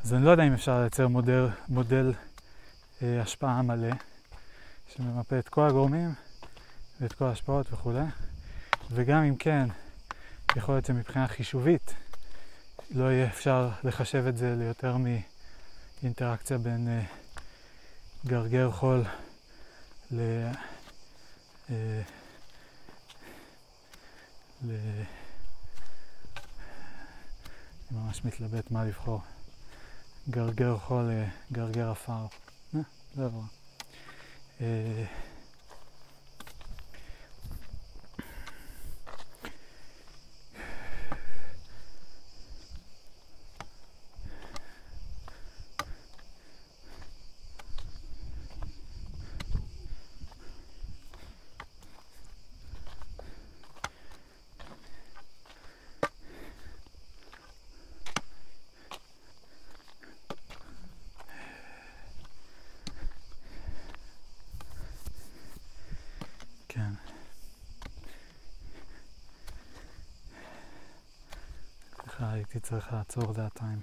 אז 0.03 0.13
אני 0.13 0.25
לא 0.25 0.29
יודע 0.31 0.47
אם 0.47 0.53
אפשר 0.53 0.79
לייצר 0.79 1.07
מודל, 1.07 1.47
מודל 1.69 2.13
אה, 3.01 3.21
השפעה 3.21 3.61
מלא, 3.61 3.93
שממפה 4.87 5.39
את 5.39 5.49
כל 5.49 5.67
הגורמים 5.67 6.13
ואת 7.01 7.13
כל 7.13 7.25
ההשפעות 7.25 7.73
וכולי, 7.73 8.03
וגם 8.91 9.23
אם 9.23 9.35
כן, 9.35 9.69
יכול 10.55 10.75
להיות 10.75 10.85
שמבחינה 10.85 11.27
חישובית 11.27 11.93
לא 12.91 13.03
יהיה 13.03 13.27
אפשר 13.27 13.69
לחשב 13.83 14.25
את 14.27 14.37
זה 14.37 14.55
ליותר 14.59 14.97
מאינטראקציה 16.01 16.57
בין 16.57 16.87
אה, 16.87 17.01
גרגר 18.25 18.71
חול 18.71 19.03
ל... 20.11 20.19
אה, 21.69 22.01
ל... 24.67 24.71
אני 27.91 27.99
ממש 27.99 28.25
מתלבט 28.25 28.71
מה 28.71 28.85
לבחור. 28.85 29.21
גרגר 30.29 30.77
חול 30.77 31.11
לגרגר 31.51 31.91
עפר. 31.91 32.25
אה, 32.75 32.79
זה 33.15 33.25
עבר. 33.25 33.39
אה, 34.61 35.05
כן. 66.73 66.93
סליחה, 72.01 72.31
הייתי 72.31 72.52
צריך 72.63 72.93
לעצור 72.93 73.33
דעתיים. 73.33 73.81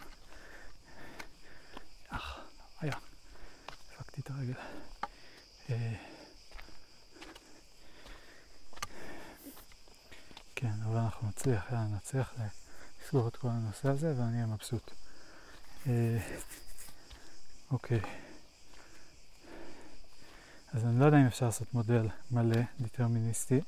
אך, 2.09 2.40
היה. 2.81 2.93
הפקתי 3.93 4.20
את 4.20 4.31
הרגל. 4.31 4.55
אה, 5.70 5.94
כן, 10.57 10.73
אבל 10.85 10.97
אנחנו 10.97 11.28
נצליח, 11.28 11.66
יאללה, 11.73 11.85
נצליח 11.85 12.35
לסגור 13.05 13.28
את 13.28 13.36
כל 13.36 13.48
הנושא 13.48 13.89
הזה 13.89 14.15
ואני 14.19 14.35
אהיה 14.35 14.47
מבסוט. 14.47 14.90
אה, 15.86 16.19
אוקיי. 17.70 18.01
אז 20.73 20.85
אני 20.85 21.01
לא 21.01 21.05
יודע 21.05 21.20
אם 21.20 21.27
אפשר 21.27 21.47
לעשות 21.47 21.74
מודל 21.74 22.09
מלא, 22.31 22.61
דטרמיניסטי, 22.81 23.61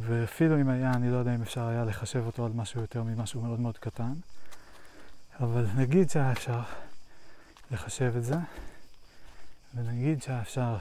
ואפילו 0.00 0.60
אם 0.60 0.68
היה, 0.68 0.92
אני 0.92 1.10
לא 1.10 1.16
יודע 1.16 1.34
אם 1.34 1.42
אפשר 1.42 1.66
היה 1.66 1.84
לחשב 1.84 2.22
אותו 2.26 2.46
על 2.46 2.52
משהו 2.52 2.80
יותר 2.80 3.02
ממשהו 3.02 3.40
מאוד 3.40 3.60
מאוד 3.60 3.78
קטן, 3.78 4.12
אבל 5.40 5.66
נגיד 5.76 6.10
שהיה 6.10 6.32
אפשר 6.32 6.60
לחשב 7.70 8.12
את 8.16 8.24
זה, 8.24 8.36
ונגיד 9.74 10.22
שהיה 10.22 10.40
אפשר 10.40 10.76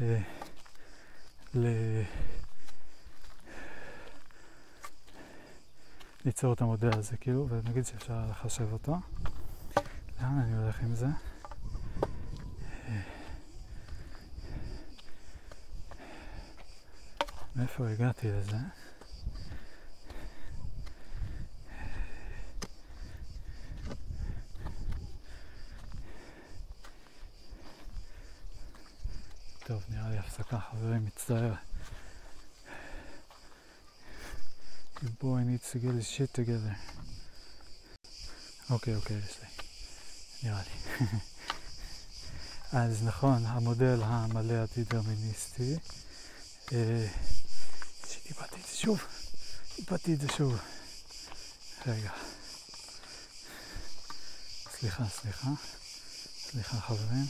אה, 0.00 0.18
ל... 1.54 1.66
ליצור 6.24 6.52
את 6.52 6.60
המודל 6.60 6.98
הזה, 6.98 7.16
כאילו, 7.16 7.46
ונגיד 7.48 7.86
שאפשר 7.86 8.26
לחשב 8.30 8.72
אותו. 8.72 8.96
לאן 10.20 10.38
אני 10.38 10.56
הולך 10.56 10.80
עם 10.82 10.94
זה? 10.94 11.06
איפה 17.80 17.92
הגעתי 17.92 18.28
לזה? 18.28 18.56
טוב, 29.66 29.82
נראה 29.88 30.10
לי 30.10 30.18
הפסקה, 30.18 30.58
חברים, 30.70 31.04
מצטער. 31.04 31.54
בואו, 35.20 35.38
אני 35.38 35.56
need 35.56 35.72
to 35.72 35.76
get 35.76 35.88
this 35.88 36.38
shit 36.38 36.40
אוקיי, 38.70 38.94
אוקיי, 38.94 39.16
יש 39.16 39.38
לי. 39.40 39.48
נראה 40.42 40.62
לי. 40.62 41.06
אז 42.78 43.02
נכון, 43.04 43.46
המודל 43.46 44.02
המלא 44.02 44.54
הדטרמיניסטי. 44.54 45.76
אה, 46.72 47.06
שוב. 48.82 49.00
איבדתי 49.78 50.14
את 50.14 50.20
זה 50.20 50.28
שוב. 50.36 50.58
רגע. 51.86 52.10
סליחה, 54.70 55.04
סליחה. 55.08 55.48
סליחה 56.38 56.76
חברים. 56.76 57.26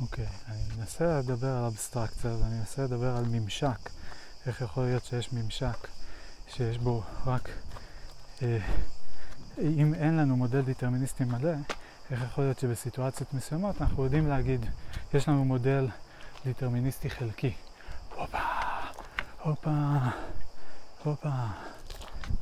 אוקיי, 0.00 0.26
אני 0.48 0.62
מנסה 0.76 1.18
לדבר 1.18 1.56
על 1.56 1.64
אבסטרקציה 1.64 2.30
ואני 2.34 2.58
מנסה 2.58 2.82
לדבר 2.82 3.16
על 3.16 3.24
ממשק. 3.24 3.90
איך 4.46 4.60
יכול 4.60 4.84
להיות 4.84 5.04
שיש 5.04 5.32
ממשק 5.32 5.88
שיש 6.48 6.78
בו 6.78 7.02
רק... 7.26 7.48
אה, 8.42 8.58
אם 9.58 9.94
אין 9.94 10.16
לנו 10.16 10.36
מודל 10.36 10.60
דטרמיניסטי 10.60 11.24
מלא, 11.24 11.54
איך 12.10 12.22
יכול 12.22 12.44
להיות 12.44 12.58
שבסיטואציות 12.58 13.34
מסוימות 13.34 13.80
אנחנו 13.82 14.04
יודעים 14.04 14.28
להגיד, 14.28 14.66
יש 15.14 15.28
לנו 15.28 15.44
מודל 15.44 15.88
דטרמיניסטי 16.46 17.10
חלקי. 17.10 17.54
הופה, 19.46 19.98
הופה, 21.04 21.28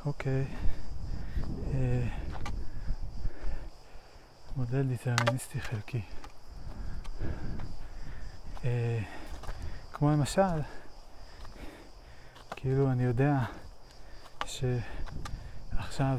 אוקיי. 0.07 0.45
אה, 1.75 2.09
מודל 4.57 4.95
דטרמיניסטי 4.95 5.61
חלקי. 5.61 6.03
אה, 8.65 9.01
כמו 9.93 10.11
למשל, 10.11 10.61
כאילו 12.51 12.91
אני 12.91 13.03
יודע 13.03 13.35
שעכשיו 14.45 16.19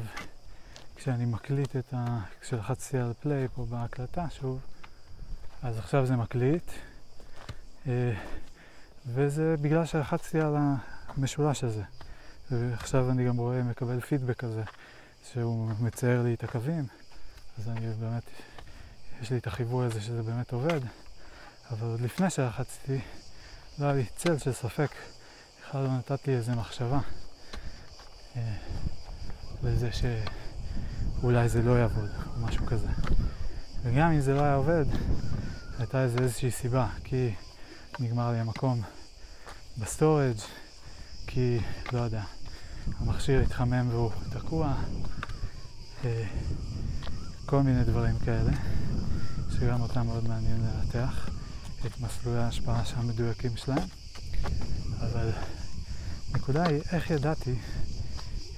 כשאני 0.96 1.24
מקליט 1.24 1.76
את 1.76 1.94
ה... 1.94 2.18
כשלחצתי 2.40 2.98
על 2.98 3.12
פליי 3.20 3.48
פה 3.48 3.66
בהקלטה 3.70 4.30
שוב, 4.30 4.60
אז 5.62 5.78
עכשיו 5.78 6.06
זה 6.06 6.16
מקליט, 6.16 6.70
אה, 7.86 8.14
וזה 9.06 9.54
בגלל 9.60 9.84
שלחצתי 9.84 10.40
על 10.40 10.56
המשולש 11.08 11.64
הזה. 11.64 11.82
ועכשיו 12.50 13.10
אני 13.10 13.26
גם 13.26 13.36
רואה, 13.36 13.62
מקבל 13.62 14.00
פידבק 14.00 14.36
כזה, 14.36 14.62
שהוא 15.32 15.70
מצייר 15.80 16.22
לי 16.22 16.34
את 16.34 16.44
הקווים, 16.44 16.86
אז 17.58 17.68
אני 17.68 17.80
באמת, 18.00 18.22
יש 19.22 19.30
לי 19.30 19.38
את 19.38 19.46
החיווי 19.46 19.86
הזה 19.86 20.00
שזה 20.00 20.22
באמת 20.22 20.52
עובד, 20.52 20.80
אבל 21.70 21.88
עוד 21.88 22.00
לפני 22.00 22.30
שלחצתי, 22.30 23.00
לא 23.78 23.84
היה 23.84 23.94
לי 23.94 24.04
צל 24.16 24.38
של 24.38 24.52
ספק, 24.52 24.90
בכלל 25.60 25.82
לא 25.82 25.98
נתת 25.98 26.26
לי 26.26 26.36
איזה 26.36 26.54
מחשבה 26.54 27.00
אה, 28.36 28.56
לזה 29.62 29.92
ש... 29.92 30.04
אולי 31.22 31.48
זה 31.48 31.62
לא 31.62 31.72
יעבוד, 31.78 32.10
או 32.26 32.40
משהו 32.40 32.66
כזה. 32.66 32.88
וגם 33.82 34.12
אם 34.12 34.20
זה 34.20 34.34
לא 34.34 34.40
היה 34.40 34.54
עובד, 34.54 34.84
הייתה 35.78 36.02
איזה 36.02 36.18
איזושהי 36.18 36.50
סיבה, 36.50 36.88
כי 37.04 37.34
נגמר 38.00 38.32
לי 38.32 38.38
המקום 38.38 38.82
ב 39.78 39.84
storage, 39.84 40.36
כי, 41.26 41.58
לא 41.92 42.00
יודע, 42.00 42.22
המכשיר 42.98 43.40
התחמם 43.40 43.88
והוא 43.90 44.10
תקוע, 44.30 44.74
אה, 46.04 46.24
כל 47.46 47.62
מיני 47.62 47.84
דברים 47.84 48.18
כאלה, 48.18 48.52
שגם 49.58 49.80
אותם 49.80 50.06
מאוד 50.06 50.28
מעניין 50.28 50.60
לנתח 50.60 51.28
את 51.86 52.00
מסלולי 52.00 52.38
ההשפעה 52.38 52.82
המדויקים 52.96 53.56
שלהם, 53.56 53.88
אבל 55.00 55.30
הנקודה 56.32 56.66
היא, 56.66 56.80
איך 56.92 57.10
ידעתי, 57.10 57.54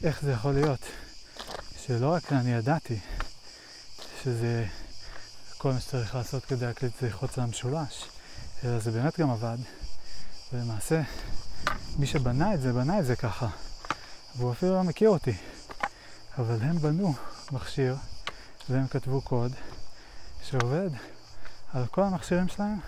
איך 0.03 0.23
זה 0.23 0.33
יכול 0.33 0.53
להיות 0.53 0.83
שלא 1.87 2.13
רק 2.13 2.33
אני 2.33 2.51
ידעתי 2.51 2.99
שזה 4.23 4.67
כל 5.59 5.73
מה 5.73 5.81
שצריך 5.81 6.15
לעשות 6.15 6.45
כדי 6.45 6.67
להקליט 6.67 6.93
זה 7.01 7.07
ללחוץ 7.07 7.39
על 7.39 7.45
המשולש, 7.45 8.05
אלא 8.65 8.79
זה 8.79 8.91
באמת 8.91 9.21
גם 9.21 9.31
עבד. 9.31 9.59
ולמעשה, 10.53 11.03
מי 11.99 12.07
שבנה 12.07 12.55
את 12.55 12.61
זה, 12.61 12.73
בנה 12.73 12.99
את 12.99 13.05
זה 13.05 13.17
ככה. 13.17 13.49
והוא 14.37 14.53
אפילו 14.53 14.75
לא 14.75 14.83
מכיר 14.85 15.09
אותי. 15.09 15.37
אבל 16.39 16.57
הם 16.61 16.79
בנו 16.79 17.15
מכשיר, 17.53 17.97
והם 18.71 18.87
כתבו 18.87 19.21
קוד 19.21 19.53
שעובד 20.43 20.91
על 21.73 21.87
כל 21.87 22.03
המכשירים 22.03 22.49
שלהם, 22.49 22.79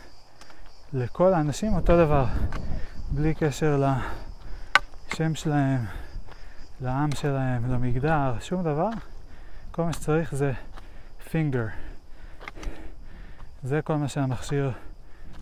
לכל 0.92 1.34
האנשים 1.34 1.74
אותו 1.74 1.97
דבר, 2.05 2.26
בלי 3.10 3.34
קשר 3.34 3.82
לשם 5.12 5.34
שלהם, 5.34 5.84
לעם 6.80 7.12
שלהם, 7.12 7.72
למגדר, 7.72 8.34
שום 8.40 8.62
דבר. 8.62 8.88
כל 9.70 9.84
מה 9.84 9.92
שצריך 9.92 10.34
זה 10.34 10.52
פינגר. 11.30 11.66
זה 13.62 13.80
כל 13.84 13.97
מה 13.97 14.09
שהמכשיר 14.09 14.72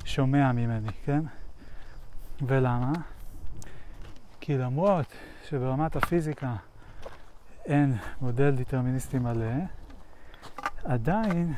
שומע 0.04 0.52
ממני, 0.52 0.92
כן? 1.04 1.20
ולמה? 2.46 2.92
כי 4.40 4.58
למרות 4.58 5.06
שברמת 5.48 5.96
הפיזיקה 5.96 6.56
אין 7.64 7.96
מודל 8.20 8.50
דטרמיניסטי 8.50 9.18
מלא, 9.18 9.54
עדיין 10.84 11.54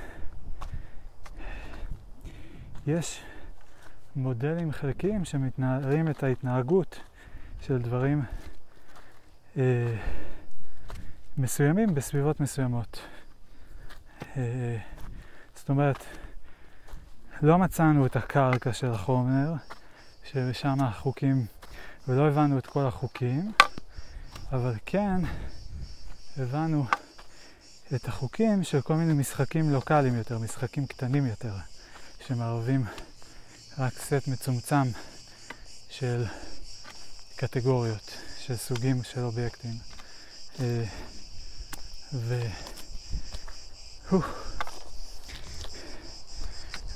יש 2.87 3.23
מודלים 4.17 4.73
חלקיים 4.73 5.25
שמתנערים 5.25 6.09
את 6.09 6.23
ההתנהגות 6.23 7.01
של 7.61 7.79
דברים 7.79 8.23
אה, 9.57 9.97
מסוימים 11.39 11.95
בסביבות 11.95 12.41
מסוימות. 12.41 13.01
אה, 14.37 14.77
זאת 15.55 15.69
אומרת, 15.69 16.05
לא 17.43 17.59
מצאנו 17.59 18.07
את 18.07 18.17
הקרקע 18.17 18.73
של 18.73 18.93
החומר, 18.93 19.53
ששם 20.25 20.81
החוקים, 20.81 21.47
ולא 22.09 22.29
הבנו 22.29 22.59
את 22.59 22.67
כל 22.67 22.87
החוקים, 22.87 23.53
אבל 24.53 24.75
כן 24.87 25.21
הבנו 26.37 26.85
את 27.95 28.09
החוקים 28.09 28.65
של 28.65 28.81
כל 28.81 28.95
מיני 28.95 29.13
משחקים 29.13 29.71
לוקאליים 29.71 30.15
יותר, 30.15 30.39
משחקים 30.39 30.87
קטנים 30.87 31.27
יותר, 31.27 31.55
שמערבים 32.27 32.85
רק 33.79 33.93
סט 33.93 34.29
מצומצם 34.29 34.85
של 35.91 36.25
קטגוריות. 37.37 38.31
של 38.51 38.57
סוגים 38.57 39.03
של 39.05 39.21
אובייקטים. 39.21 39.75
אה, 40.61 40.85
ו... 42.13 42.41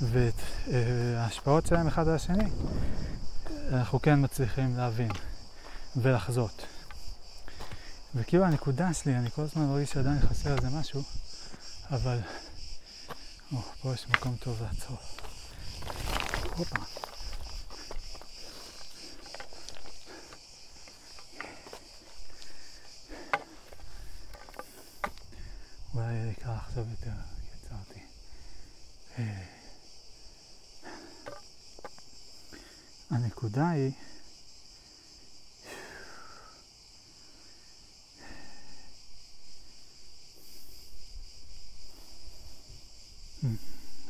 ואת 0.01 0.33
אה, 0.67 1.23
ההשפעות 1.23 1.65
שלהם 1.65 1.87
אחד 1.87 2.07
על 2.07 2.15
השני 2.15 2.49
אנחנו 3.71 4.01
כן 4.01 4.23
מצליחים 4.23 4.77
להבין 4.77 5.11
ולחזות. 5.95 6.65
וכאילו 8.15 8.45
הנקודה 8.45 8.93
שלי, 8.93 9.15
אני 9.17 9.31
כל 9.31 9.41
הזמן 9.41 9.65
מרגיש 9.65 9.91
שעדיין 9.91 10.19
חסר 10.19 10.55
איזה 10.55 10.69
משהו, 10.69 11.03
אבל... 11.91 12.19
או, 13.53 13.61
פה 13.81 13.93
יש 13.93 14.07
מקום 14.09 14.35
טוב 14.39 14.61
לעצור. 14.61 14.97
הופה. 16.55 16.75
אולי 25.93 26.31
אקרא 26.31 26.55
עכשיו 26.55 26.83
יותר, 26.89 27.11
יצרתי. 27.55 27.99
אה, 29.19 29.54
הנקודה 33.45 33.69
היא 33.69 33.91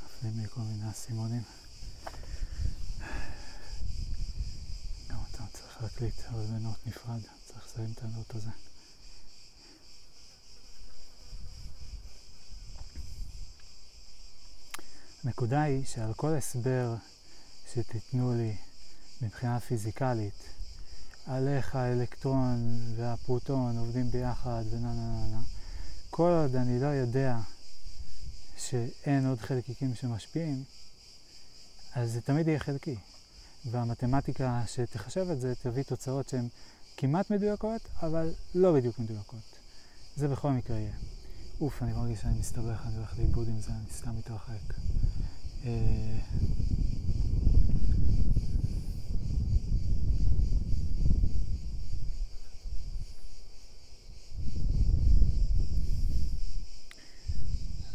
נופלים 0.03 0.39
לי 0.39 0.47
כל 0.49 0.61
מיני 0.61 0.89
אסימונים. 0.91 1.41
גם 5.09 5.17
אתה 5.31 5.43
צריך 5.53 5.81
להקליט, 5.81 6.25
אבל 6.29 6.45
בנוט 6.45 6.87
נפרד, 6.87 7.19
צריך 7.45 7.65
לסיים 7.65 7.91
את 7.91 8.03
הנוט 8.03 8.35
הזה. 8.35 8.49
הנקודה 15.23 15.61
היא 15.61 15.85
שעל 15.85 16.13
כל 16.13 16.35
הסבר 16.35 16.95
שתיתנו 17.73 18.33
לי 18.33 18.57
מבחינה 19.21 19.59
פיזיקלית, 19.59 20.43
על 21.25 21.47
איך 21.47 21.75
האלקטרון 21.75 22.79
והפרוטון 22.95 23.77
עובדים 23.77 24.11
ביחד 24.11 24.63
ונה 24.71 24.93
נה 24.93 24.93
נה 24.93 25.27
נה, 25.31 25.41
כל 26.09 26.31
עוד 26.41 26.55
אני 26.55 26.79
לא 26.79 26.87
יודע 26.87 27.37
שאין 28.57 29.25
עוד 29.25 29.39
חלקיקים 29.39 29.95
שמשפיעים, 29.95 30.63
אז 31.93 32.11
זה 32.11 32.21
תמיד 32.21 32.47
יהיה 32.47 32.59
חלקי. 32.59 32.95
והמתמטיקה 33.71 34.63
שתחשב 34.67 35.27
את 35.31 35.41
זה 35.41 35.53
תביא 35.55 35.83
תוצאות 35.83 36.29
שהן 36.29 36.47
כמעט 36.97 37.29
מדויקות, 37.29 37.81
אבל 38.01 38.33
לא 38.55 38.73
בדיוק 38.73 38.99
מדויקות. 38.99 39.59
זה 40.15 40.27
בכל 40.27 40.51
מקרה 40.51 40.77
יהיה. 40.77 40.93
אוף, 41.61 41.83
אני 41.83 41.93
מרגיש 41.93 42.21
שאני 42.21 42.39
מסתבך, 42.39 42.85
אני 42.85 42.97
הולך 42.97 43.17
לאיבוד 43.17 43.47
עם 43.47 43.59
זה, 43.59 43.71
אני 43.71 43.89
סתם 43.91 44.17
מתרחק. 44.17 44.73
אה, 45.65 46.19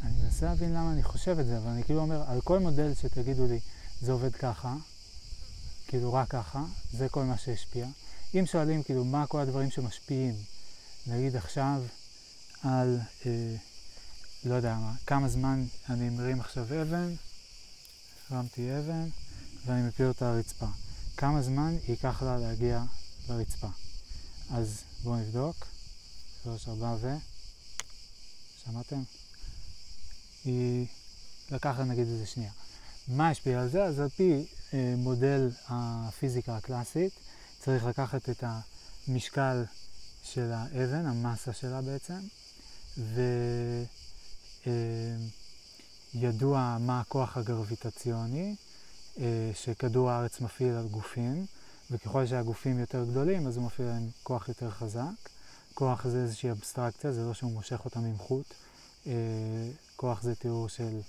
אני 0.02 0.26
מנסה 0.42 0.52
להבין 0.52 0.74
למה 0.74 0.92
אני 0.92 1.02
חושב 1.02 1.38
את 1.38 1.46
זה, 1.46 1.58
אבל 1.58 1.68
אני 1.70 1.84
כאילו 1.84 2.00
אומר, 2.00 2.22
על 2.30 2.40
כל 2.40 2.58
מודל 2.58 2.94
שתגידו 2.94 3.46
לי, 3.46 3.60
זה 4.00 4.12
עובד 4.12 4.34
ככה, 4.34 4.74
כאילו 5.86 6.12
רק 6.12 6.28
ככה, 6.28 6.64
זה 6.92 7.08
כל 7.08 7.24
מה 7.24 7.38
שהשפיע. 7.38 7.86
אם 8.34 8.46
שואלים 8.46 8.82
כאילו 8.82 9.04
מה 9.04 9.26
כל 9.26 9.40
הדברים 9.40 9.70
שמשפיעים, 9.70 10.34
נגיד 11.06 11.36
עכשיו 11.36 11.82
על, 12.62 12.98
אה, 13.26 13.54
לא 14.44 14.54
יודע 14.54 14.74
מה, 14.74 14.94
כמה 15.06 15.28
זמן 15.28 15.64
אני 15.88 16.10
מרים 16.10 16.40
עכשיו 16.40 16.64
אבן, 16.82 17.14
הרמתי 18.30 18.78
אבן 18.78 19.08
ואני 19.66 19.88
מפיל 19.88 20.06
אותה 20.06 20.32
לרצפה. 20.34 20.66
כמה 21.16 21.42
זמן 21.42 21.76
ייקח 21.88 22.22
לה 22.22 22.38
להגיע 22.38 22.82
לרצפה? 23.28 23.68
אז 24.50 24.82
בואו 25.02 25.16
נבדוק. 25.16 25.66
שלוש, 26.42 26.68
ארבע 26.68 26.96
ו... 27.00 27.16
שמעתם? 28.64 29.02
היא 30.44 30.86
לקחה 31.50 31.84
נגיד 31.84 32.06
איזה 32.06 32.26
שנייה. 32.26 32.50
מה 33.08 33.28
השפיע 33.28 33.60
על 33.60 33.68
זה? 33.68 33.84
אז 33.84 34.00
על 34.00 34.08
פי 34.08 34.46
אה, 34.74 34.94
מודל 34.96 35.50
הפיזיקה 35.68 36.56
הקלאסית 36.56 37.12
צריך 37.58 37.84
לקחת 37.84 38.30
את 38.30 38.44
המשקל 39.08 39.64
של 40.22 40.52
האבן, 40.52 41.06
המסה 41.06 41.52
שלה 41.52 41.80
בעצם, 41.82 42.20
וידוע 46.14 46.58
אה, 46.58 46.78
מה 46.78 47.00
הכוח 47.00 47.36
הגרביטציוני 47.36 48.56
אה, 49.18 49.50
שכדור 49.54 50.10
הארץ 50.10 50.40
מפעיל 50.40 50.74
על 50.74 50.88
גופים, 50.88 51.46
וככל 51.90 52.26
שהגופים 52.26 52.78
יותר 52.78 53.04
גדולים 53.04 53.46
אז 53.46 53.56
הוא 53.56 53.66
מפעיל 53.66 53.88
עליהם 53.88 54.08
כוח 54.22 54.48
יותר 54.48 54.70
חזק. 54.70 55.28
כוח 55.74 56.06
זה 56.06 56.22
איזושהי 56.22 56.50
אבסטרקציה, 56.50 57.12
זה 57.12 57.24
לא 57.24 57.34
שהוא 57.34 57.52
מושך 57.52 57.84
אותם 57.84 58.04
עם 58.04 58.18
חוט. 58.18 58.54
אה, 59.06 59.12
כוח 59.97 60.22
זה 60.22 60.35
תיאור 60.35 60.68
של... 60.68 61.01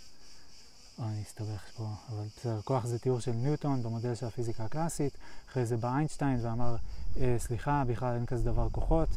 או, 0.99 1.03
אני 1.03 1.21
אסתבך 1.21 1.63
פה, 1.77 1.87
אבל 2.09 2.23
בסדר, 2.37 2.61
כוח 2.61 2.85
זה 2.85 2.99
תיאור 2.99 3.19
של 3.19 3.31
ניוטון 3.31 3.83
במודל 3.83 4.15
של 4.15 4.25
הפיזיקה 4.25 4.63
הקלאסית, 4.63 5.17
אחרי 5.49 5.65
זה 5.65 5.77
בא 5.77 5.95
איינשטיין 5.95 6.39
ואמר, 6.41 6.75
אה, 7.17 7.35
סליחה, 7.37 7.83
בכלל 7.87 8.15
אין 8.15 8.25
כזה 8.25 8.43
דבר 8.43 8.67
כוחות, 8.71 9.09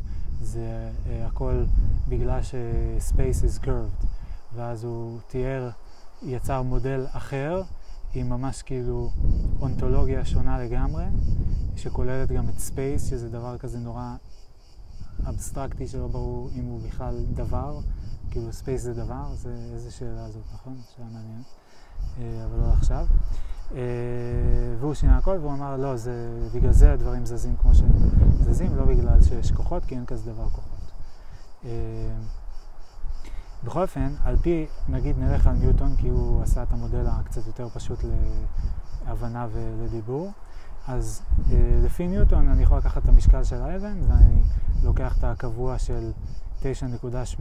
זה 0.42 0.90
אה, 1.06 1.26
הכל 1.26 1.64
בגלל 2.09 2.42
ש-space 2.42 3.44
is 3.44 3.64
curved, 3.64 4.06
ואז 4.55 4.84
הוא 4.84 5.18
תיאר, 5.28 5.70
יצר 6.22 6.62
מודל 6.62 7.06
אחר, 7.12 7.62
עם 8.14 8.28
ממש 8.28 8.62
כאילו 8.62 9.10
אונתולוגיה 9.60 10.24
שונה 10.24 10.64
לגמרי, 10.64 11.05
שכוללת 11.76 12.32
גם 12.32 12.48
את 12.48 12.55
space, 12.55 13.01
שזה 13.10 13.28
דבר 13.28 13.59
כזה 13.59 13.78
נורא 13.78 14.16
אבסטרקטי 15.28 15.88
שלא 15.88 16.09
ברור 16.09 16.51
אם 16.55 16.64
הוא 16.64 16.80
בכלל 16.88 17.24
דבר, 17.34 17.80
כאילו 18.35 18.48
space 18.51 18.77
זה 18.77 18.94
דבר, 18.94 19.35
זה 19.35 19.55
איזה 19.74 19.90
שאלה 19.90 20.31
זאת, 20.31 20.43
נכון? 20.55 20.77
שאלה 20.97 21.06
מעניינת. 21.12 21.44
אה, 22.19 22.44
אבל 22.44 22.59
לא 22.59 22.73
עכשיו. 22.73 23.06
אה, 23.74 23.81
והוא 24.81 24.94
שינה 24.94 25.19
הכל 25.19 25.39
והוא 25.40 25.52
אמר, 25.52 25.77
לא, 25.77 25.97
זה, 25.97 26.48
בגלל 26.55 26.73
זה 26.73 26.93
הדברים 26.93 27.27
זזים 27.27 27.56
כמו 27.56 27.74
שהם 27.74 27.93
זזים, 28.40 28.77
לא 28.77 28.85
בגלל 28.85 29.23
שיש 29.23 29.51
כוחות, 29.51 29.85
כי 29.85 29.94
אין 29.94 30.06
כזה 30.06 30.32
דבר 30.32 30.48
כוחות. 30.48 30.93
אה, 31.65 31.70
בכל 33.65 33.82
אופן, 33.82 34.15
על 34.24 34.36
פי, 34.36 34.66
נגיד 34.89 35.19
נלך 35.19 35.47
על 35.47 35.55
ניוטון, 35.55 35.97
כי 35.97 36.09
הוא 36.09 36.43
עשה 36.43 36.62
את 36.62 36.73
המודל 36.73 37.06
הקצת 37.06 37.47
יותר 37.47 37.69
פשוט 37.69 37.98
להבנה 39.06 39.47
ולדיבור, 39.52 40.32
אז 40.89 41.23
לפי 41.85 42.09
ניוטון 42.09 42.48
אני 42.48 42.62
יכול 42.62 42.78
לקחת 42.78 43.02
את 43.02 43.09
המשקל 43.09 43.44
של 43.44 43.62
האבן 43.62 43.98
ואני 44.09 44.43
לוקח 44.82 45.19
את 45.19 45.24
הקבוע 45.24 45.78
של 45.78 46.12
9.8 46.62 47.40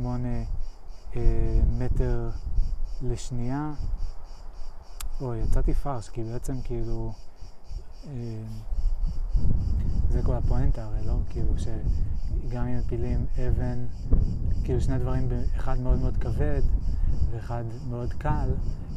מטר 1.78 2.30
לשנייה 3.02 3.72
אוי, 5.22 5.40
יצאתי 5.40 5.74
פרש, 5.74 6.10
כי 6.10 6.24
בעצם 6.24 6.62
כאילו... 6.64 7.12
אה, 8.08 8.44
זה 10.10 10.22
כל 10.24 10.36
הפואנטה 10.36 10.84
הרי, 10.86 11.06
לא? 11.06 11.14
כאילו 11.30 11.54
שגם 11.58 12.68
אם 12.68 12.78
מפילים 12.78 13.26
אבן, 13.36 13.86
כאילו 14.64 14.82
שני 14.82 15.00
דברים, 15.00 15.28
אחד 15.56 15.80
מאוד 15.80 16.00
מאוד 16.00 16.18
כבד 16.18 16.62
ואחד 17.32 17.64
מאוד 17.90 18.14
קל, 18.14 18.50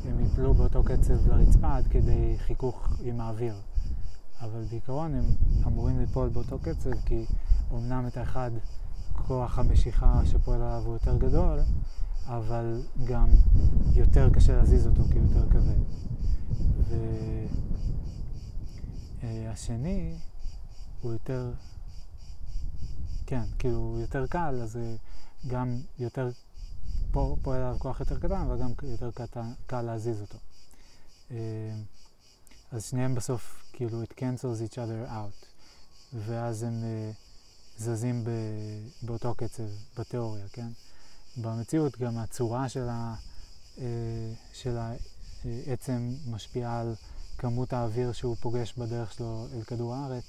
הם 0.09 0.21
יפלו 0.21 0.55
באותו 0.55 0.83
קצב 0.85 1.27
לרצפה 1.27 1.77
עד 1.77 1.87
כדי 1.87 2.37
חיכוך 2.39 2.89
עם 3.03 3.21
האוויר. 3.21 3.55
אבל 4.41 4.65
בעיקרון 4.71 5.15
הם 5.15 5.25
אמורים 5.67 5.99
ליפול 5.99 6.29
באותו 6.29 6.59
קצב, 6.59 6.91
כי 7.07 7.25
אמנם 7.73 8.07
את 8.07 8.17
האחד 8.17 8.51
כוח 9.27 9.59
המשיכה 9.59 10.21
שפועל 10.25 10.63
עליו 10.63 10.83
הוא 10.87 10.93
יותר 10.93 11.17
גדול, 11.17 11.59
אבל 12.27 12.83
גם 13.05 13.29
יותר 13.95 14.31
קשה 14.35 14.57
להזיז 14.57 14.87
אותו 14.87 15.03
כי 15.13 15.19
הוא 15.19 15.27
יותר 15.33 15.51
כבד. 15.51 15.81
והשני 19.21 20.15
הוא 21.01 21.13
יותר, 21.13 21.53
כן, 23.27 23.43
כאילו 23.59 23.77
הוא 23.77 24.01
יותר 24.01 24.27
קל, 24.27 24.61
אז 24.63 24.79
גם 25.47 25.81
יותר 25.99 26.31
פועל 27.13 27.63
עליו 27.63 27.77
כוח 27.79 28.01
יותר 28.01 28.19
קטן, 28.19 28.41
אבל 28.41 28.59
גם 28.63 28.73
יותר 28.83 29.11
קטן, 29.11 29.53
קל 29.67 29.83
להזיז 29.83 30.21
אותו. 30.21 30.39
אז 32.73 32.85
שניהם 32.85 33.15
בסוף, 33.15 33.63
כאילו, 33.73 34.03
it 34.03 34.07
cancels 34.07 34.71
each 34.71 34.75
other 34.75 35.11
out, 35.11 35.47
ואז 36.15 36.63
הם 36.63 36.85
זזים 37.79 38.25
באותו 39.03 39.35
קצב 39.35 39.63
בתיאוריה, 39.99 40.49
כן? 40.49 40.69
במציאות 41.37 41.99
גם 41.99 42.19
הצורה 42.19 42.69
של, 42.69 42.89
ה, 42.89 43.15
uh, 43.77 43.81
של 44.53 44.77
העצם 45.67 46.15
משפיעה 46.31 46.81
על 46.81 46.95
כמות 47.39 47.73
האוויר 47.73 48.13
שהוא 48.13 48.37
פוגש 48.41 48.75
בדרך 48.79 49.13
שלו 49.13 49.47
אל 49.55 49.63
כדור 49.63 49.95
הארץ, 49.95 50.25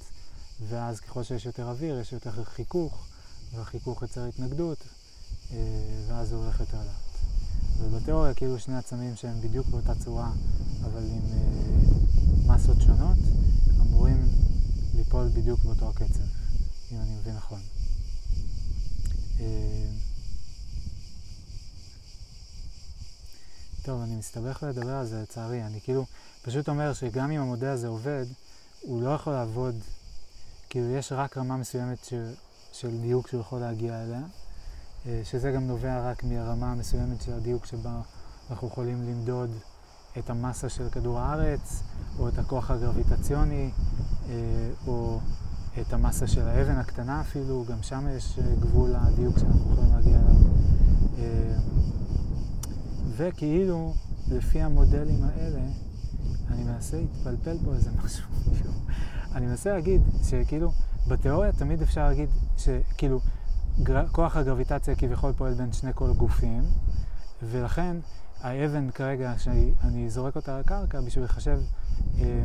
ואז 0.70 1.00
ככל 1.00 1.24
שיש 1.24 1.46
יותר 1.46 1.70
אוויר 1.70 2.00
יש 2.00 2.12
יותר 2.12 2.44
חיכוך, 2.44 3.08
והחיכוך 3.56 4.02
יוצר 4.02 4.26
התנגדות, 4.26 4.78
אה, 5.52 5.58
ואז 6.08 6.32
הוא 6.32 6.44
הולך 6.44 6.60
יותר 6.60 6.78
לאט. 6.78 7.18
ובתיאוריה 7.80 8.34
כאילו 8.34 8.60
שני 8.60 8.78
עצמים 8.78 9.16
שהם 9.16 9.42
בדיוק 9.42 9.68
באותה 9.68 9.96
צורה, 9.96 10.32
אבל 10.84 11.04
עם 11.04 11.22
אה, 11.32 12.56
מסות 12.56 12.82
שונות, 12.82 13.18
אמורים 13.82 14.28
ליפול 14.96 15.28
בדיוק 15.34 15.60
באותו 15.64 15.90
הקצב, 15.90 16.24
אם 16.92 16.98
אני 17.02 17.16
מבין 17.16 17.36
נכון. 17.36 17.60
אה, 19.40 19.90
טוב, 23.88 24.02
אני 24.02 24.16
מסתבך 24.16 24.64
לדבר 24.64 24.96
על 24.96 25.06
זה 25.06 25.22
לצערי, 25.22 25.64
אני 25.64 25.82
כאילו 25.82 26.06
פשוט 26.42 26.70
אומר 26.70 26.94
שגם 26.94 27.32
אם 27.32 27.42
המודל 27.42 27.68
הזה 27.68 27.88
עובד, 27.88 28.26
הוא 28.82 29.02
לא 29.02 29.10
יכול 29.10 29.34
לעבוד, 29.34 29.76
כאילו 30.70 30.90
יש 30.90 31.12
רק 31.12 31.38
רמה 31.38 31.58
מסוימת 31.58 32.06
ש, 32.06 32.14
של 32.72 33.02
דיוק 33.02 33.28
שהוא 33.28 33.42
יכול 33.42 33.60
להגיע 33.60 34.04
אליה, 34.04 34.22
אה, 35.06 35.22
שזה 35.24 35.52
גם 35.52 35.68
נובע 35.68 36.12
רק 36.12 36.24
מהרמה 36.24 36.72
המסוימת 36.72 37.22
של 37.22 37.34
הדיוק 37.34 37.66
שבה 37.66 38.02
אנחנו 38.50 38.68
יכולים 38.68 39.04
למדוד 39.04 39.50
את 40.18 40.30
המסה 40.30 40.70
של 40.70 40.90
כדור 40.90 41.20
הארץ, 41.20 41.84
או 42.20 42.28
את 42.28 42.38
הכוח 42.38 42.72
הגרביטציוני, 42.72 43.72
אה, 44.30 44.36
או 44.88 45.20
את 45.82 45.94
המסה 45.94 46.28
של 46.28 46.48
האבן 46.48 46.78
הקטנה 46.78 47.22
אפילו, 47.22 47.66
גם 47.70 47.84
שם 47.84 48.08
יש 48.18 48.40
אה, 48.40 48.56
גבול 48.60 48.90
לדיוק 48.90 49.40
שאנחנו 49.40 49.74
יכולים 49.74 49.94
להגיע 49.96 50.20
אליו. 50.20 50.38
וכאילו, 53.18 53.94
לפי 54.32 54.62
המודלים 54.62 55.24
האלה, 55.24 55.60
אני 56.52 56.64
מנסה 56.64 56.98
להתפלפל 56.98 57.58
פה 57.66 57.74
איזה 57.74 57.90
משהו. 58.04 58.28
אני 59.36 59.46
מנסה 59.46 59.74
להגיד 59.74 60.02
שכאילו, 60.24 60.72
בתיאוריה 61.08 61.52
תמיד 61.52 61.82
אפשר 61.82 62.08
להגיד 62.08 62.30
שכאילו, 62.58 63.20
גר... 63.84 64.08
כוח 64.08 64.36
הגרביטציה 64.38 64.96
כביכול 64.96 65.34
פועל 65.34 65.54
בין 65.54 65.72
שני 65.72 65.92
כל 65.96 66.14
גופים, 66.14 66.64
ולכן 67.44 67.98
האבן 68.42 68.92
כרגע, 68.92 69.34
שאני 69.38 70.10
זורק 70.10 70.36
אותה 70.36 70.60
לקרקע, 70.60 71.02
בשביל 71.02 71.24
לחשב 71.24 71.60
אה, 72.20 72.44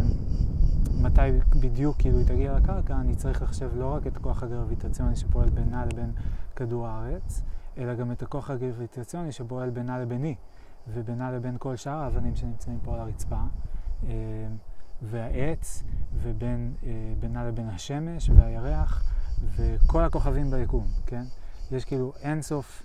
מתי 1.00 1.20
בדיוק 1.60 1.96
כאילו 1.98 2.18
היא 2.18 2.26
תגיע 2.26 2.58
לקרקע, 2.58 2.94
אני 3.00 3.16
צריך 3.16 3.42
לחשב 3.42 3.70
לא 3.74 3.94
רק 3.94 4.06
את 4.06 4.16
הכוח 4.16 4.42
הגרביטציוני 4.42 5.16
שפועל 5.16 5.50
בינה 5.50 5.84
לבין 5.86 6.12
כדור 6.56 6.86
הארץ, 6.86 7.42
אלא 7.78 7.94
גם 7.94 8.12
את 8.12 8.22
הכוח 8.22 8.50
הגרביטציוני 8.50 9.32
שפועל 9.32 9.70
בינה 9.70 9.98
לביני. 9.98 10.34
ובינה 10.88 11.30
לבין 11.30 11.56
כל 11.58 11.76
שאר 11.76 11.98
האבנים 11.98 12.36
שנמצאים 12.36 12.78
פה 12.84 12.94
על 12.94 13.00
הרצפה. 13.00 13.40
אה, 14.08 14.10
והעץ, 15.02 15.82
ובינה 16.22 17.44
לבין 17.44 17.68
השמש 17.68 18.30
והירח, 18.30 19.04
וכל 19.56 20.04
הכוכבים 20.04 20.50
ביקום, 20.50 20.86
כן? 21.06 21.22
יש 21.72 21.84
כאילו 21.84 22.12
אינסוף 22.22 22.82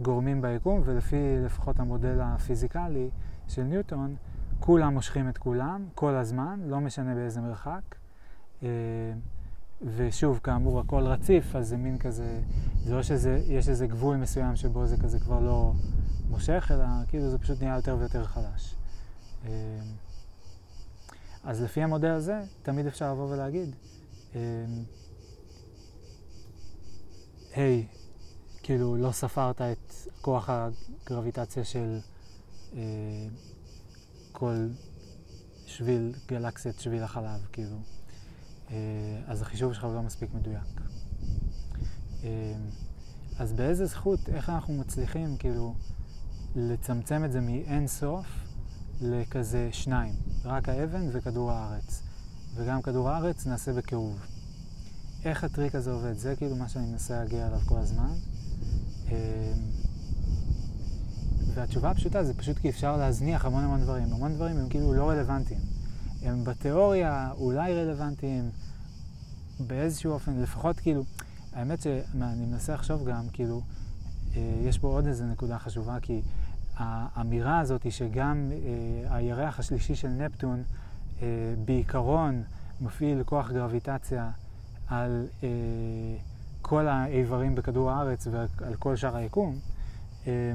גורמים 0.00 0.42
ביקום, 0.42 0.80
ולפי 0.84 1.16
לפחות 1.44 1.80
המודל 1.80 2.20
הפיזיקלי 2.20 3.10
של 3.48 3.62
ניוטון, 3.62 4.16
כולם 4.60 4.94
מושכים 4.94 5.28
את 5.28 5.38
כולם 5.38 5.84
כל 5.94 6.14
הזמן, 6.14 6.60
לא 6.66 6.80
משנה 6.80 7.14
באיזה 7.14 7.40
מרחק. 7.40 7.94
אה, 8.62 8.68
ושוב, 9.96 10.40
כאמור, 10.42 10.80
הכל 10.80 11.02
רציף, 11.02 11.56
אז 11.56 11.68
זה 11.68 11.76
מין 11.76 11.98
כזה, 11.98 12.40
זה 12.84 12.94
לא 12.94 13.02
שיש 13.02 13.68
איזה 13.68 13.86
גבול 13.86 14.16
מסוים 14.16 14.56
שבו 14.56 14.86
זה 14.86 14.96
כזה 14.96 15.18
כבר 15.18 15.40
לא 15.40 15.72
מושך, 16.30 16.70
אלא 16.74 16.84
כאילו 17.08 17.30
זה 17.30 17.38
פשוט 17.38 17.62
נהיה 17.62 17.76
יותר 17.76 17.96
ויותר 17.98 18.24
חלש. 18.24 18.74
אה, 19.44 19.50
אז 21.44 21.62
לפי 21.62 21.82
המודל 21.82 22.10
הזה, 22.10 22.42
תמיד 22.62 22.86
אפשר 22.86 23.12
לבוא 23.12 23.32
ולהגיד, 23.32 23.74
אה, 24.34 24.40
היי, 27.54 27.86
כאילו 28.62 28.96
לא 28.96 29.12
ספרת 29.12 29.60
את 29.60 29.92
כוח 30.20 30.50
הגרביטציה 30.50 31.64
של 31.64 31.98
אה, 32.74 32.80
כל 34.32 34.68
שביל, 35.66 36.14
גלקסיית 36.28 36.80
שביל 36.80 37.02
החלב, 37.02 37.46
כאילו. 37.52 37.76
אה, 38.70 38.76
אז 39.26 39.42
החישוב 39.42 39.72
שלך 39.72 39.84
לא 39.84 40.02
מספיק 40.02 40.34
מדויק. 40.34 40.80
אה, 42.24 42.54
אז 43.38 43.52
באיזה 43.52 43.86
זכות, 43.86 44.28
איך 44.28 44.50
אנחנו 44.50 44.74
מצליחים 44.74 45.36
כאילו 45.36 45.74
לצמצם 46.56 47.24
את 47.24 47.32
זה 47.32 47.40
מאין 47.40 47.86
סוף 47.86 48.26
לכזה 49.00 49.68
שניים, 49.72 50.14
רק 50.44 50.68
האבן 50.68 51.08
וכדור 51.12 51.52
הארץ. 51.52 52.02
וגם 52.54 52.82
כדור 52.82 53.10
הארץ 53.10 53.46
נעשה 53.46 53.72
בקירוב. 53.72 54.20
איך 55.24 55.44
הטריק 55.44 55.74
הזה 55.74 55.90
עובד? 55.90 56.18
זה 56.18 56.36
כאילו 56.36 56.56
מה 56.56 56.68
שאני 56.68 56.86
מנסה 56.86 57.18
להגיע 57.18 57.46
אליו 57.46 57.60
כל 57.66 57.78
הזמן. 57.78 58.10
אה, 59.08 59.52
והתשובה 61.54 61.90
הפשוטה 61.90 62.24
זה 62.24 62.34
פשוט 62.34 62.58
כי 62.58 62.68
אפשר 62.68 62.96
להזניח 62.96 63.44
המון 63.44 63.64
המון 63.64 63.80
דברים. 63.80 64.12
המון 64.12 64.34
דברים 64.34 64.56
הם 64.56 64.68
כאילו 64.68 64.94
לא 64.94 65.10
רלוונטיים. 65.10 65.60
הם 66.22 66.44
בתיאוריה 66.44 67.30
אולי 67.32 67.74
רלוונטיים 67.74 68.50
באיזשהו 69.60 70.12
אופן, 70.12 70.40
לפחות 70.42 70.80
כאילו, 70.80 71.04
האמת 71.52 71.80
שאני 71.80 72.46
מנסה 72.46 72.74
לחשוב 72.74 73.08
גם, 73.08 73.28
כאילו, 73.32 73.62
אה, 74.36 74.62
יש 74.64 74.78
פה 74.78 74.88
עוד 74.88 75.06
איזו 75.06 75.24
נקודה 75.24 75.58
חשובה, 75.58 76.00
כי 76.02 76.22
האמירה 76.76 77.58
הזאת 77.58 77.82
היא 77.82 77.92
שגם 77.92 78.50
אה, 78.52 79.16
הירח 79.16 79.58
השלישי 79.58 79.94
של 79.94 80.08
נפטון 80.08 80.62
אה, 81.22 81.26
בעיקרון 81.64 82.42
מפעיל 82.80 83.22
כוח 83.22 83.50
גרביטציה 83.50 84.30
על 84.88 85.26
אה, 85.42 85.48
כל 86.62 86.88
האיברים 86.88 87.54
בכדור 87.54 87.90
הארץ 87.90 88.26
ועל 88.30 88.74
כל 88.78 88.96
שאר 88.96 89.16
היקום, 89.16 89.58
אה, 90.26 90.52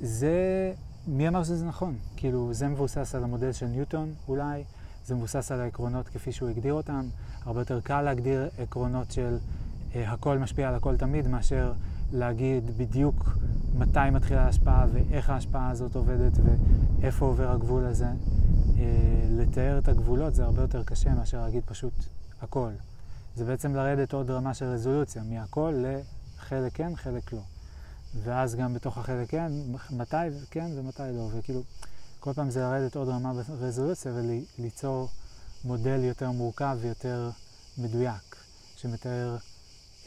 זה, 0.00 0.72
מי 1.06 1.28
אמר 1.28 1.44
שזה 1.44 1.66
נכון? 1.66 1.98
כאילו, 2.16 2.54
זה 2.54 2.68
מבוסס 2.68 3.14
על 3.14 3.24
המודל 3.24 3.52
של 3.52 3.66
ניוטון 3.66 4.14
אולי, 4.28 4.64
זה 5.06 5.14
מבוסס 5.14 5.52
על 5.52 5.60
העקרונות 5.60 6.08
כפי 6.08 6.32
שהוא 6.32 6.48
הגדיר 6.48 6.74
אותם. 6.74 7.08
הרבה 7.44 7.60
יותר 7.60 7.80
קל 7.80 8.02
להגדיר 8.02 8.48
עקרונות 8.58 9.10
של 9.10 9.36
אה, 9.94 10.12
הכל 10.12 10.38
משפיע 10.38 10.68
על 10.68 10.74
הכל 10.74 10.96
תמיד, 10.96 11.28
מאשר 11.28 11.72
להגיד 12.12 12.78
בדיוק 12.78 13.38
מתי 13.74 14.10
מתחילה 14.12 14.44
ההשפעה 14.44 14.86
ואיך 14.92 15.30
ההשפעה 15.30 15.70
הזאת 15.70 15.96
עובדת 15.96 16.32
ואיפה 17.00 17.26
עובר 17.26 17.50
הגבול 17.50 17.84
הזה. 17.84 18.06
אה, 18.78 18.84
לתאר 19.30 19.78
את 19.78 19.88
הגבולות 19.88 20.34
זה 20.34 20.44
הרבה 20.44 20.62
יותר 20.62 20.84
קשה 20.84 21.14
מאשר 21.14 21.40
להגיד 21.40 21.62
פשוט 21.66 21.92
הכל. 22.42 22.70
זה 23.36 23.44
בעצם 23.44 23.74
לרדת 23.74 24.12
עוד 24.12 24.30
רמה 24.30 24.54
של 24.54 24.66
רזולוציה, 24.66 25.22
מהכל 25.22 25.84
לחלק 25.84 26.72
כן, 26.74 26.96
חלק 26.96 27.32
לא. 27.32 27.40
ואז 28.22 28.54
גם 28.54 28.74
בתוך 28.74 28.98
החלק 28.98 29.30
כן, 29.30 29.52
מתי 29.90 30.16
כן 30.50 30.70
ומתי 30.76 31.02
לא, 31.16 31.28
וכאילו 31.32 31.62
כל 32.20 32.32
פעם 32.32 32.50
זה 32.50 32.60
לרדת 32.60 32.96
עוד 32.96 33.08
רמה 33.08 33.32
ברזולוציה 33.60 34.12
וליצור 34.58 35.08
מודל 35.64 36.04
יותר 36.04 36.30
מורכב 36.30 36.78
ויותר 36.80 37.30
מדויק, 37.78 38.36
שמתאר 38.76 39.36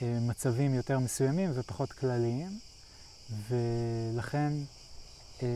מצבים 0.02 0.74
יותר 0.74 1.00
מסוימים 1.00 1.52
ופחות 1.54 1.92
כלליים, 1.92 2.60
ולכן, 3.50 4.54
אה, 5.44 5.48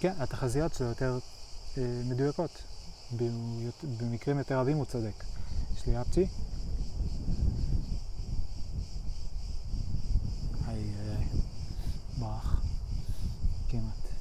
כן, 0.00 0.12
התחזיות 0.18 0.74
שלו 0.74 0.86
יותר 0.86 1.18
אה, 1.78 1.82
מדויקות. 2.04 2.50
במקרים 3.98 4.38
יותר 4.38 4.58
רבים 4.58 4.76
הוא 4.76 4.84
צודק. 4.84 5.24
יש 5.76 5.86
לי 5.86 6.00
אפצ'י? 6.00 6.26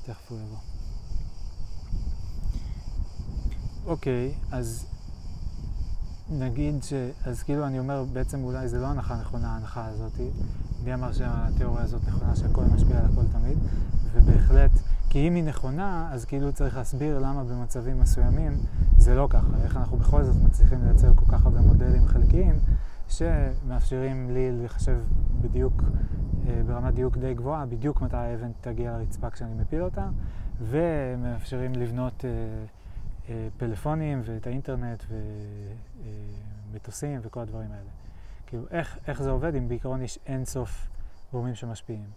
תכף 0.06 0.32
הוא 0.32 0.40
יבוא. 0.40 0.58
אוקיי, 3.86 4.34
אז 4.52 4.86
נגיד 6.30 6.84
ש... 6.84 6.94
אז 7.26 7.44
כאילו 7.44 7.68
אני 7.68 7.80
אומר, 7.80 8.04
בעצם 8.14 8.44
אולי 8.44 8.68
זה 8.68 8.80
לא 8.80 8.86
הנחה 8.88 9.16
נכונה, 9.22 9.54
ההנחה 9.54 9.86
הזאת. 9.86 10.20
מי 10.84 10.94
אמר 10.94 11.14
שהתיאוריה 11.14 11.84
הזאת 11.84 12.02
נכונה, 12.08 12.36
שהכל 12.36 12.64
משפיע 12.64 12.98
על 12.98 13.06
הכל 13.06 13.24
תמיד? 13.32 13.58
ובהחלט, 14.14 14.72
כי 15.10 15.28
אם 15.28 15.36
היא 15.36 15.44
נכונה, 15.44 16.10
אז 16.12 16.26
כאילו 16.26 16.54
צריך 16.54 16.78
להסביר 16.78 17.20
למה 17.20 17.44
במצבים 17.44 18.00
מסוימים 18.00 18.58
זה 18.98 19.16
לא 19.16 19.28
ככה. 19.30 19.48
איך 19.64 19.78
אנחנו 19.78 19.98
בכל 19.98 20.24
זאת 20.24 20.36
מצליחים 20.45 20.84
לייצר 20.84 21.14
כל 21.16 21.26
כך 21.32 21.45
הרבה 21.45 21.62
מודלים 21.62 22.08
חלקיים 22.08 22.60
שמאפשרים 23.10 24.32
לי 24.32 24.64
לחשב 24.64 24.98
בדיוק 25.41 25.84
אה, 26.48 26.62
ברמת 26.68 26.94
דיוק 26.94 27.18
די 27.18 27.34
גבוהה, 27.34 27.66
בדיוק 27.66 28.02
מתי 28.02 28.18
האבן 28.18 28.52
תגיע 28.62 28.98
לרצפה 28.98 29.30
כשאני 29.30 29.54
מפיל 29.62 29.82
אותה, 29.82 30.10
ומאפשרים 30.62 31.74
לבנות 31.74 32.26
אה, 32.26 32.30
אה, 33.30 33.48
פלאפונים 33.58 34.22
ואת 34.26 34.48
האינטרנט 34.48 35.04
ומטוסים 36.72 37.20
וכל 37.24 37.40
הדברים 37.40 37.72
האלה. 37.72 37.90
כאילו, 38.48 38.64
איך, 38.72 38.98
איך 39.08 39.22
זה 39.22 39.32
עובד 39.32 39.56
אם 39.56 39.68
בעיקרון 39.68 40.02
יש 40.02 40.20
אין 40.26 40.46
סוף 40.46 40.90
גורמים 41.32 41.56
שמשפיעים. 41.56 42.10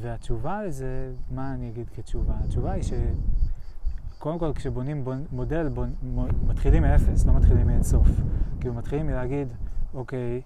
והתשובה 0.00 0.62
לזה, 0.62 1.12
מה 1.30 1.54
אני 1.54 1.70
אגיד 1.70 1.90
כתשובה? 1.90 2.34
התשובה 2.44 2.72
היא 2.72 2.82
שקודם 2.82 4.38
כל 4.38 4.52
כשבונים 4.54 5.04
בונ, 5.04 5.24
מודל, 5.32 5.68
בונ, 5.68 5.92
מתחילים 6.46 6.82
מאפס, 6.82 7.26
לא 7.26 7.32
מתחילים 7.32 7.66
מאין 7.66 7.82
סוף. 7.82 8.08
כאילו 8.60 8.74
מתחילים 8.74 9.06
מלהגיד, 9.06 9.48
אוקיי, 9.94 10.42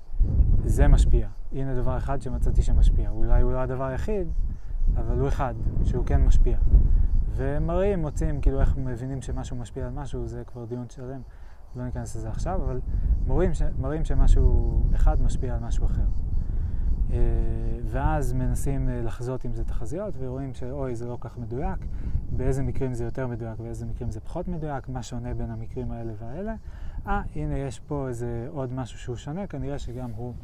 זה 0.65 0.89
משפיע. 0.89 1.29
הנה 1.53 1.75
דבר 1.75 1.97
אחד 1.97 2.23
שמצאתי 2.23 2.63
שמשפיע. 2.63 3.11
אולי 3.11 3.43
הוא 3.43 3.53
לא 3.53 3.59
הדבר 3.59 3.85
היחיד, 3.85 4.29
אבל 4.97 5.19
הוא 5.19 5.29
אחד, 5.29 5.55
שהוא 5.85 6.07
כן 6.07 6.25
משפיע. 6.25 6.59
ומראים, 7.37 8.01
מוצאים, 8.01 8.41
כאילו 8.41 8.61
איך 8.61 8.77
מבינים 8.77 9.23
שמשהו 9.23 9.57
משפיע 9.57 9.87
על 9.87 9.93
משהו, 9.93 10.27
זה 10.27 10.43
כבר 10.47 10.65
דיון 10.65 10.89
שלם, 10.89 11.21
לא 11.77 11.85
ניכנס 11.85 12.17
לזה 12.17 12.29
עכשיו, 12.29 12.61
אבל 12.65 12.81
מראים, 13.27 13.55
ש... 13.55 13.63
מראים 13.79 14.05
שמשהו 14.05 14.83
אחד 14.95 15.23
משפיע 15.23 15.55
על 15.55 15.61
משהו 15.61 15.87
אחר. 15.87 16.03
אה, 17.13 17.17
ואז 17.85 18.33
מנסים 18.33 18.89
אה, 18.89 19.03
לחזות 19.03 19.47
אם 19.47 19.55
זה 19.55 19.65
תחזיות, 19.65 20.15
ורואים 20.19 20.55
שאוי, 20.55 20.97
זה 20.97 21.09
לא 21.09 21.19
כך 21.21 21.39
מדויק, 21.39 21.79
באיזה 22.31 22.63
מקרים 22.63 22.95
זה 22.95 23.05
יותר 23.05 23.27
מדויק 23.27 23.61
ובאיזה 23.61 23.87
מקרים 23.87 24.11
זה 24.11 24.21
פחות 24.21 24.49
מדויק, 24.49 24.89
מה 24.89 25.03
שונה 25.03 25.35
בין 25.35 25.51
המקרים 25.51 25.93
האלה 25.93 26.13
והאלה. 26.19 26.55
אה, 27.07 27.23
הנה 27.37 27.59
יש 27.59 27.81
פה 27.81 28.09
איזה 28.09 28.49
עוד 28.51 28.73
משהו 28.73 28.99
שהוא 28.99 29.17
שונה, 29.17 29.47
כנראה 29.47 29.79
שגם 29.79 30.11
הוא 30.11 30.35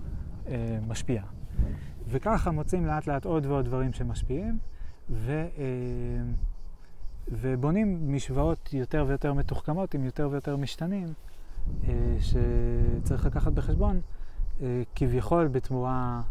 אה, 0.48 0.78
משפיע. 0.86 1.22
וככה 2.08 2.50
מוצאים 2.50 2.86
לאט 2.86 3.06
לאט 3.06 3.24
עוד 3.24 3.46
ועוד 3.46 3.64
דברים 3.64 3.92
שמשפיעים, 3.92 4.58
ו, 5.10 5.32
אה, 5.58 5.64
ובונים 7.28 8.14
משוואות 8.14 8.72
יותר 8.72 9.04
ויותר 9.08 9.32
מתוחכמות 9.32 9.94
עם 9.94 10.04
יותר 10.04 10.28
ויותר 10.30 10.56
משתנים, 10.56 11.06
אה, 11.88 12.16
שצריך 12.20 13.26
לקחת 13.26 13.52
בחשבון, 13.52 14.00
אה, 14.62 14.82
כביכול 14.94 15.48
בתמורה 15.48 16.22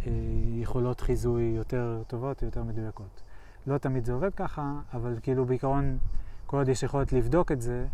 ליכולות 0.00 1.00
אה, 1.00 1.04
חיזוי 1.04 1.42
יותר 1.56 2.02
טובות, 2.06 2.42
יותר 2.42 2.62
מדויקות. 2.62 3.22
לא 3.66 3.78
תמיד 3.78 4.04
זה 4.04 4.12
עובד 4.12 4.34
ככה, 4.34 4.80
אבל 4.94 5.18
כאילו 5.22 5.44
בעיקרון, 5.44 5.98
כל 6.46 6.56
עוד 6.56 6.68
יש 6.68 6.82
יכולת 6.82 7.12
לבדוק 7.12 7.52
את 7.52 7.60
זה, 7.62 7.86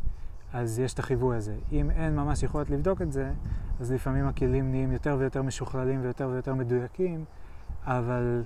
אז 0.53 0.79
יש 0.79 0.95
את 0.95 0.99
החיווי 0.99 1.37
הזה. 1.37 1.57
אם 1.73 1.91
אין 1.91 2.17
ממש 2.17 2.43
יכולת 2.43 2.71
לבדוק 2.71 3.03
את 3.03 3.13
זה, 3.13 3.33
אז 3.81 3.93
לפעמים 3.93 4.27
הכלים 4.27 4.71
נהיים 4.71 4.93
יותר 4.93 5.17
ויותר 5.19 5.43
משוכללים 5.43 6.01
ויותר 6.03 6.29
ויותר 6.33 6.55
מדויקים, 6.55 7.25
אבל 7.85 8.43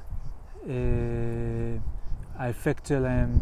אה, 0.66 0.72
האפקט 2.36 2.86
שלהם 2.86 3.38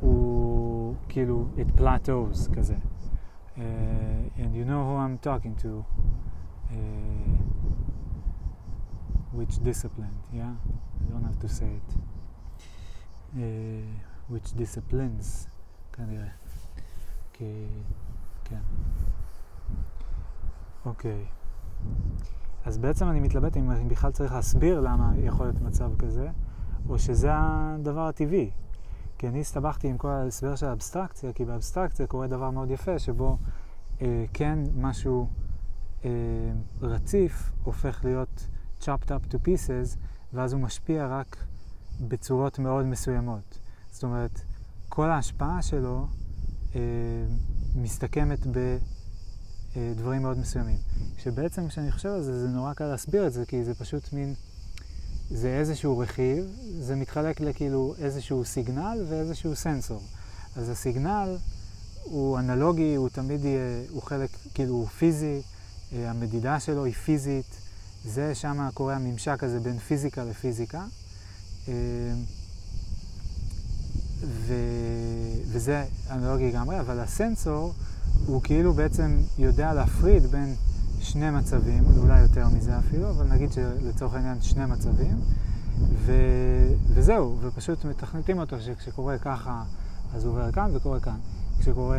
הוא 0.00 0.94
כאילו, 1.08 1.46
it 1.56 1.80
plateaus 1.80 2.54
כזה. 2.54 2.76
Uh, 3.56 3.60
and 4.36 4.54
you 4.54 4.64
know 4.64 4.82
who 4.88 4.96
I'm 5.04 5.18
talking 5.28 5.54
to, 5.64 5.84
uh, 6.70 6.74
which 9.32 9.54
discipline, 9.70 10.16
yeah? 10.32 10.54
I 11.02 11.12
don't 11.12 11.24
have 11.24 11.40
to 11.40 11.48
say 11.48 11.70
it. 11.80 11.90
uh, 13.36 13.40
which 14.28 14.54
disciplines, 14.56 15.48
כנראה. 15.92 16.28
כן. 18.44 18.60
אוקיי. 20.84 21.24
אז 22.64 22.78
בעצם 22.78 23.08
אני 23.08 23.20
מתלבט 23.20 23.56
אם 23.56 23.88
בכלל 23.88 24.10
צריך 24.10 24.32
להסביר 24.32 24.80
למה 24.80 25.12
יכול 25.18 25.46
להיות 25.46 25.60
מצב 25.60 25.96
כזה, 25.98 26.30
או 26.88 26.98
שזה 26.98 27.30
הדבר 27.34 28.08
הטבעי. 28.08 28.50
כי 29.18 29.28
אני 29.28 29.40
הסתבכתי 29.40 29.88
עם 29.88 29.98
כל 29.98 30.08
ההסבר 30.08 30.56
של 30.56 30.66
האבסטרקציה, 30.66 31.32
כי 31.32 31.44
באבסטרקציה 31.44 32.06
קורה 32.06 32.26
דבר 32.26 32.50
מאוד 32.50 32.70
יפה, 32.70 32.98
שבו 32.98 33.38
אה, 34.02 34.24
כן 34.32 34.58
משהו 34.76 35.28
אה, 36.04 36.10
רציף 36.82 37.52
הופך 37.64 38.04
להיות 38.04 38.46
chopped 38.80 39.08
up 39.08 39.32
to 39.32 39.36
pieces, 39.44 39.98
ואז 40.32 40.52
הוא 40.52 40.60
משפיע 40.60 41.06
רק 41.06 41.36
בצורות 42.00 42.58
מאוד 42.58 42.86
מסוימות. 42.86 43.58
זאת 43.90 44.04
אומרת, 44.04 44.40
כל 44.88 45.10
ההשפעה 45.10 45.62
שלו 45.62 46.06
אה, 46.74 46.80
מסתכמת 47.74 48.46
בדברים 49.76 50.22
מאוד 50.22 50.38
מסוימים. 50.38 50.78
שבעצם 51.18 51.68
כשאני 51.68 51.92
חושב 51.92 52.08
על 52.08 52.22
זה, 52.22 52.40
זה 52.40 52.48
נורא 52.48 52.74
קל 52.74 52.84
להסביר 52.84 53.26
את 53.26 53.32
זה, 53.32 53.46
כי 53.46 53.64
זה 53.64 53.74
פשוט 53.74 54.12
מין, 54.12 54.34
זה 55.30 55.48
איזשהו 55.48 55.98
רכיב, 55.98 56.44
זה 56.80 56.96
מתחלק 56.96 57.40
לכאילו 57.40 57.94
איזשהו 57.98 58.44
סיגנל 58.44 59.04
ואיזשהו 59.08 59.56
סנסור. 59.56 60.02
אז 60.56 60.68
הסיגנל 60.68 61.36
הוא 62.04 62.38
אנלוגי, 62.38 62.94
הוא 62.94 63.08
תמיד 63.08 63.44
יהיה, 63.44 63.82
הוא 63.90 64.02
חלק, 64.02 64.30
כאילו 64.54 64.74
הוא 64.74 64.86
פיזי, 64.86 65.40
אה, 65.92 66.10
המדידה 66.10 66.60
שלו 66.60 66.84
היא 66.84 66.94
פיזית, 66.94 67.60
זה 68.04 68.34
שם 68.34 68.68
קורה 68.74 68.96
הממשק 68.96 69.44
הזה 69.44 69.60
בין 69.60 69.78
פיזיקה 69.78 70.24
לפיזיקה. 70.24 70.84
אה, 71.68 71.74
ו... 74.20 74.54
וזה 75.46 75.84
אנלוגי 76.10 76.48
לגמרי, 76.48 76.80
אבל 76.80 77.00
הסנסור 77.00 77.72
הוא 78.26 78.42
כאילו 78.42 78.72
בעצם 78.72 79.20
יודע 79.38 79.74
להפריד 79.74 80.26
בין 80.26 80.54
שני 81.00 81.30
מצבים, 81.30 81.84
אולי 81.98 82.20
יותר 82.20 82.48
מזה 82.48 82.78
אפילו, 82.78 83.10
אבל 83.10 83.26
נגיד 83.26 83.52
שלצורך 83.52 84.14
העניין 84.14 84.40
שני 84.40 84.66
מצבים, 84.66 85.20
ו... 85.94 86.12
וזהו, 86.94 87.36
ופשוט 87.40 87.84
מתכנתים 87.84 88.38
אותו 88.38 88.60
שכשקורה 88.60 89.18
ככה 89.18 89.62
אז 90.14 90.24
הוא 90.24 90.32
עובר 90.32 90.52
כאן 90.52 90.70
וקורה 90.74 91.00
כאן. 91.00 91.16
כשקורה, 91.58 91.98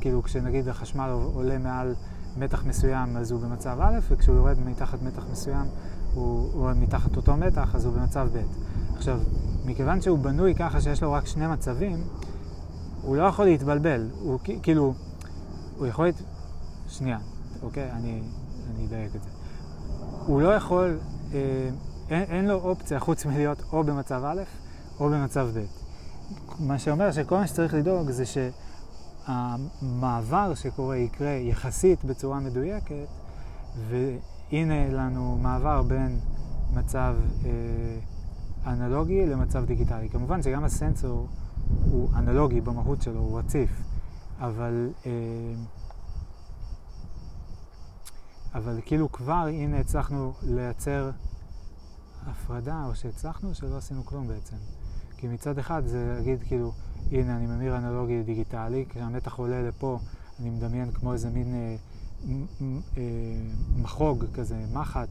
כאילו 0.00 0.22
כשנגיד 0.22 0.68
החשמל 0.68 1.10
עולה 1.34 1.58
מעל 1.58 1.94
מתח 2.36 2.64
מסוים 2.64 3.16
אז 3.16 3.30
הוא 3.30 3.40
במצב 3.40 3.78
א', 3.80 3.98
וכשהוא 4.10 4.36
יורד 4.36 4.56
מתחת 4.66 5.02
מתח 5.02 5.22
מסוים 5.32 5.66
הוא, 6.14 6.50
הוא 6.52 6.70
מתחת 6.76 7.16
אותו 7.16 7.36
מתח 7.36 7.74
אז 7.74 7.84
הוא 7.84 7.94
במצב 7.94 8.28
ב'. 8.32 8.42
עכשיו, 8.96 9.18
מכיוון 9.64 10.00
שהוא 10.00 10.18
בנוי 10.18 10.54
ככה 10.54 10.80
שיש 10.80 11.02
לו 11.02 11.12
רק 11.12 11.26
שני 11.26 11.46
מצבים, 11.46 12.04
הוא 13.02 13.16
לא 13.16 13.22
יכול 13.22 13.44
להתבלבל, 13.44 14.08
הוא 14.20 14.38
כאילו, 14.62 14.94
הוא 15.78 15.86
יכול... 15.86 16.06
להת... 16.06 16.22
שנייה, 16.88 17.18
אוקיי? 17.64 17.90
אני, 17.92 18.22
אני 18.74 18.86
אדייק 18.86 19.16
את 19.16 19.22
זה. 19.22 19.28
הוא 20.26 20.42
לא 20.42 20.48
יכול, 20.54 20.98
אה, 21.32 21.38
אין, 22.10 22.22
אין 22.22 22.44
לו 22.44 22.54
אופציה 22.54 23.00
חוץ 23.00 23.26
מלהיות 23.26 23.62
או 23.72 23.84
במצב 23.84 24.22
א' 24.24 24.42
או 25.00 25.10
במצב 25.10 25.48
ב'. 25.54 25.64
מה 26.58 26.78
שאומר 26.78 27.12
שכל 27.12 27.36
מה 27.36 27.46
שצריך 27.46 27.74
לדאוג 27.74 28.10
זה 28.10 28.24
שהמעבר 29.26 30.54
שקורה 30.54 30.96
יקרה 30.96 31.30
יחסית 31.30 32.04
בצורה 32.04 32.40
מדויקת, 32.40 33.06
והנה 33.88 34.88
לנו 34.90 35.38
מעבר 35.42 35.82
בין 35.82 36.18
מצב 36.74 37.14
אה, 37.44 37.50
אנלוגי 38.72 39.26
למצב 39.26 39.64
דיגיטלי. 39.64 40.08
כמובן 40.08 40.42
שגם 40.42 40.64
הסנסור 40.64 41.26
הוא 41.90 42.08
אנלוגי 42.14 42.60
במהות 42.60 43.02
שלו, 43.02 43.20
הוא 43.20 43.38
רציף, 43.38 43.70
אבל, 44.40 44.88
אה, 45.06 45.10
אבל 48.54 48.80
כאילו 48.84 49.12
כבר 49.12 49.46
הנה 49.48 49.80
הצלחנו 49.80 50.32
לייצר 50.42 51.10
הפרדה, 52.26 52.84
או 52.86 52.94
שהצלחנו 52.94 53.54
שלא 53.54 53.76
עשינו 53.76 54.04
כלום 54.04 54.28
בעצם. 54.28 54.56
כי 55.16 55.28
מצד 55.28 55.58
אחד 55.58 55.82
זה 55.86 56.14
להגיד 56.16 56.38
כאילו, 56.42 56.72
הנה 57.12 57.36
אני 57.36 57.46
ממיר 57.46 57.76
אנלוגי 57.76 58.18
לדיגיטלי, 58.18 58.84
כשהמתח 58.88 59.34
עולה 59.34 59.62
לפה 59.62 59.98
אני 60.40 60.50
מדמיין 60.50 60.92
כמו 60.92 61.12
איזה 61.12 61.30
מין 61.30 61.54
אה, 61.54 61.76
אה, 62.96 63.02
מחוג 63.76 64.24
כזה, 64.34 64.56
מחט, 64.72 65.08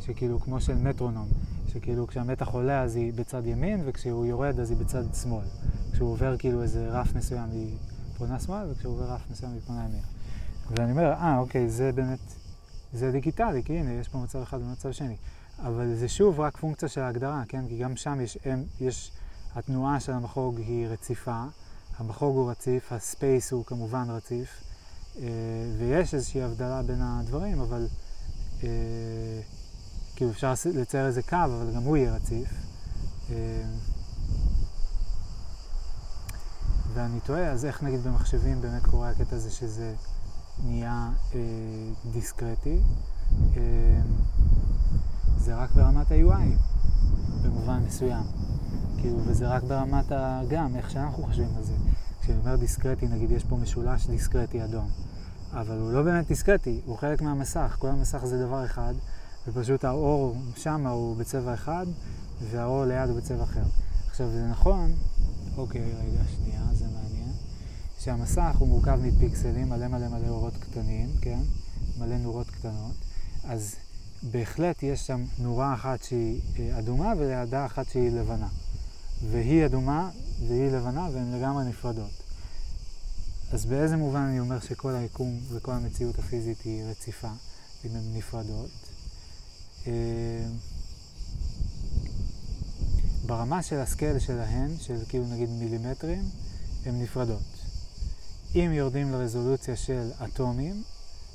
שכאילו 0.00 0.40
כמו 0.40 0.60
של 0.60 0.74
מטרונום, 0.74 1.28
שכאילו 1.68 2.06
כשהמתח 2.06 2.48
עולה 2.48 2.82
אז 2.82 2.96
היא 2.96 3.12
בצד 3.14 3.46
ימין 3.46 3.82
וכשהוא 3.84 4.26
יורד 4.26 4.60
אז 4.60 4.70
היא 4.70 4.78
בצד 4.78 5.14
שמאל. 5.22 5.46
כשהוא 5.92 6.12
עובר 6.12 6.36
כאילו 6.38 6.62
איזה 6.62 6.88
רף 6.90 7.14
מסוים 7.14 7.50
היא 7.52 7.76
פונה 8.18 8.40
שמאל 8.40 8.66
וכשהוא 8.70 8.94
עובר 8.94 9.04
רף 9.04 9.30
מסוים 9.30 9.52
היא 9.52 9.60
פונה 9.60 9.84
ימין. 9.84 10.02
ואני 10.70 10.90
אומר, 10.90 11.12
אה 11.12 11.38
אוקיי, 11.38 11.70
זה 11.70 11.92
באמת, 11.92 12.34
זה 12.94 13.10
דיגיטלי, 13.10 13.62
כי 13.64 13.78
הנה 13.78 13.92
יש 13.92 14.08
פה 14.08 14.18
מצב 14.18 14.38
אחד 14.38 14.58
ומצב 14.62 14.92
שני. 14.92 15.16
אבל 15.58 15.94
זה 15.94 16.08
שוב 16.08 16.40
רק 16.40 16.56
פונקציה 16.56 16.88
של 16.88 17.00
ההגדרה, 17.00 17.42
כן? 17.48 17.68
כי 17.68 17.78
גם 17.78 17.96
שם 17.96 18.20
יש, 18.20 18.38
יש 18.80 19.12
התנועה 19.54 20.00
של 20.00 20.12
המחוג 20.12 20.58
היא 20.58 20.86
רציפה, 20.86 21.44
המחוג 21.96 22.36
הוא 22.36 22.50
רציף, 22.50 22.92
הספייס 22.92 23.52
הוא 23.52 23.64
כמובן 23.64 24.06
רציף, 24.10 24.48
אה, 25.18 25.24
ויש 25.78 26.14
איזושהי 26.14 26.42
הבדלה 26.42 26.82
בין 26.82 27.02
הדברים, 27.02 27.60
אבל 27.60 27.86
אה, 28.62 28.68
כאילו 30.16 30.30
אפשר 30.30 30.52
לצייר 30.74 31.06
איזה 31.06 31.22
קו, 31.22 31.36
אבל 31.44 31.74
גם 31.74 31.82
הוא 31.82 31.96
יהיה 31.96 32.14
רציף. 32.14 32.48
אה, 33.30 33.64
ואני 36.94 37.20
תוהה, 37.20 37.50
אז 37.50 37.64
איך 37.64 37.82
נגיד 37.82 38.04
במחשבים 38.04 38.60
באמת 38.60 38.86
קורה 38.86 39.10
הקטע 39.10 39.36
הזה 39.36 39.50
שזה 39.50 39.94
נהיה 40.64 41.10
אה, 41.34 41.40
דיסקרטי? 42.12 42.78
אה, 43.56 43.60
זה 45.36 45.54
רק 45.54 45.70
ברמת 45.70 46.12
ה-UI, 46.12 46.58
במובן 47.42 47.82
מסוים. 47.86 48.24
כאילו, 48.98 49.18
וזה 49.26 49.48
רק 49.48 49.62
ברמת 49.62 50.12
ה... 50.12 50.40
גם, 50.48 50.76
איך 50.76 50.90
שאנחנו 50.90 51.22
חושבים 51.22 51.56
על 51.56 51.64
זה. 51.64 51.72
כשאני 52.20 52.38
אומר 52.38 52.56
דיסקרטי, 52.56 53.06
נגיד 53.08 53.30
יש 53.30 53.44
פה 53.44 53.56
משולש 53.56 54.06
דיסקרטי 54.06 54.64
אדום. 54.64 54.88
אבל 55.52 55.78
הוא 55.78 55.92
לא 55.92 56.02
באמת 56.02 56.28
דיסקרטי, 56.28 56.80
הוא 56.86 56.96
חלק 56.98 57.22
מהמסך. 57.22 57.76
כל 57.78 57.88
המסך 57.88 58.24
זה 58.24 58.46
דבר 58.46 58.64
אחד, 58.64 58.94
ופשוט 59.48 59.84
האור 59.84 60.36
שם 60.56 60.86
הוא 60.86 61.16
בצבע 61.16 61.54
אחד, 61.54 61.86
והאור 62.50 62.84
ליד 62.84 63.08
הוא 63.08 63.16
בצבע 63.16 63.42
אחר. 63.42 63.62
עכשיו, 64.10 64.30
זה 64.30 64.46
נכון, 64.46 64.92
אוקיי, 65.56 65.82
רגע, 65.82 66.22
שנייה, 66.36 66.60
זה 66.72 66.83
שהמסך 68.04 68.56
הוא 68.58 68.68
מורכב 68.68 68.98
מפיקסלים, 69.02 69.68
מלא 69.68 69.88
מלא 69.88 70.08
מלא 70.08 70.28
אורות 70.28 70.54
קטנים, 70.56 71.08
כן? 71.20 71.38
מלא 71.98 72.16
נורות 72.16 72.50
קטנות. 72.50 72.94
אז 73.44 73.74
בהחלט 74.22 74.82
יש 74.82 75.06
שם 75.06 75.24
נורה 75.38 75.74
אחת 75.74 76.02
שהיא 76.02 76.40
אה, 76.58 76.78
אדומה 76.78 77.12
ולידה 77.18 77.66
אחת 77.66 77.88
שהיא 77.88 78.10
לבנה. 78.10 78.48
והיא 79.30 79.66
אדומה 79.66 80.10
והיא 80.48 80.70
לבנה 80.70 81.08
והן 81.12 81.32
לגמרי 81.32 81.64
נפרדות. 81.64 82.10
אז 83.52 83.66
באיזה 83.66 83.96
מובן 83.96 84.20
אני 84.20 84.40
אומר 84.40 84.60
שכל 84.60 84.94
היקום 84.94 85.40
וכל 85.48 85.72
המציאות 85.72 86.18
הפיזית 86.18 86.62
היא 86.64 86.84
רציפה, 86.84 87.30
אם 87.84 87.90
הן 87.90 88.16
נפרדות? 88.18 88.70
אה, 89.86 89.92
ברמה 93.26 93.62
של 93.62 93.76
הסקייל 93.76 94.18
שלהן, 94.18 94.70
של 94.80 94.96
כאילו 95.08 95.24
נגיד 95.26 95.48
מילימטרים, 95.50 96.22
הן 96.86 97.02
נפרדות. 97.02 97.53
אם 98.54 98.72
יורדים 98.72 99.12
לרזולוציה 99.12 99.76
של 99.76 100.10
אטומים, 100.24 100.82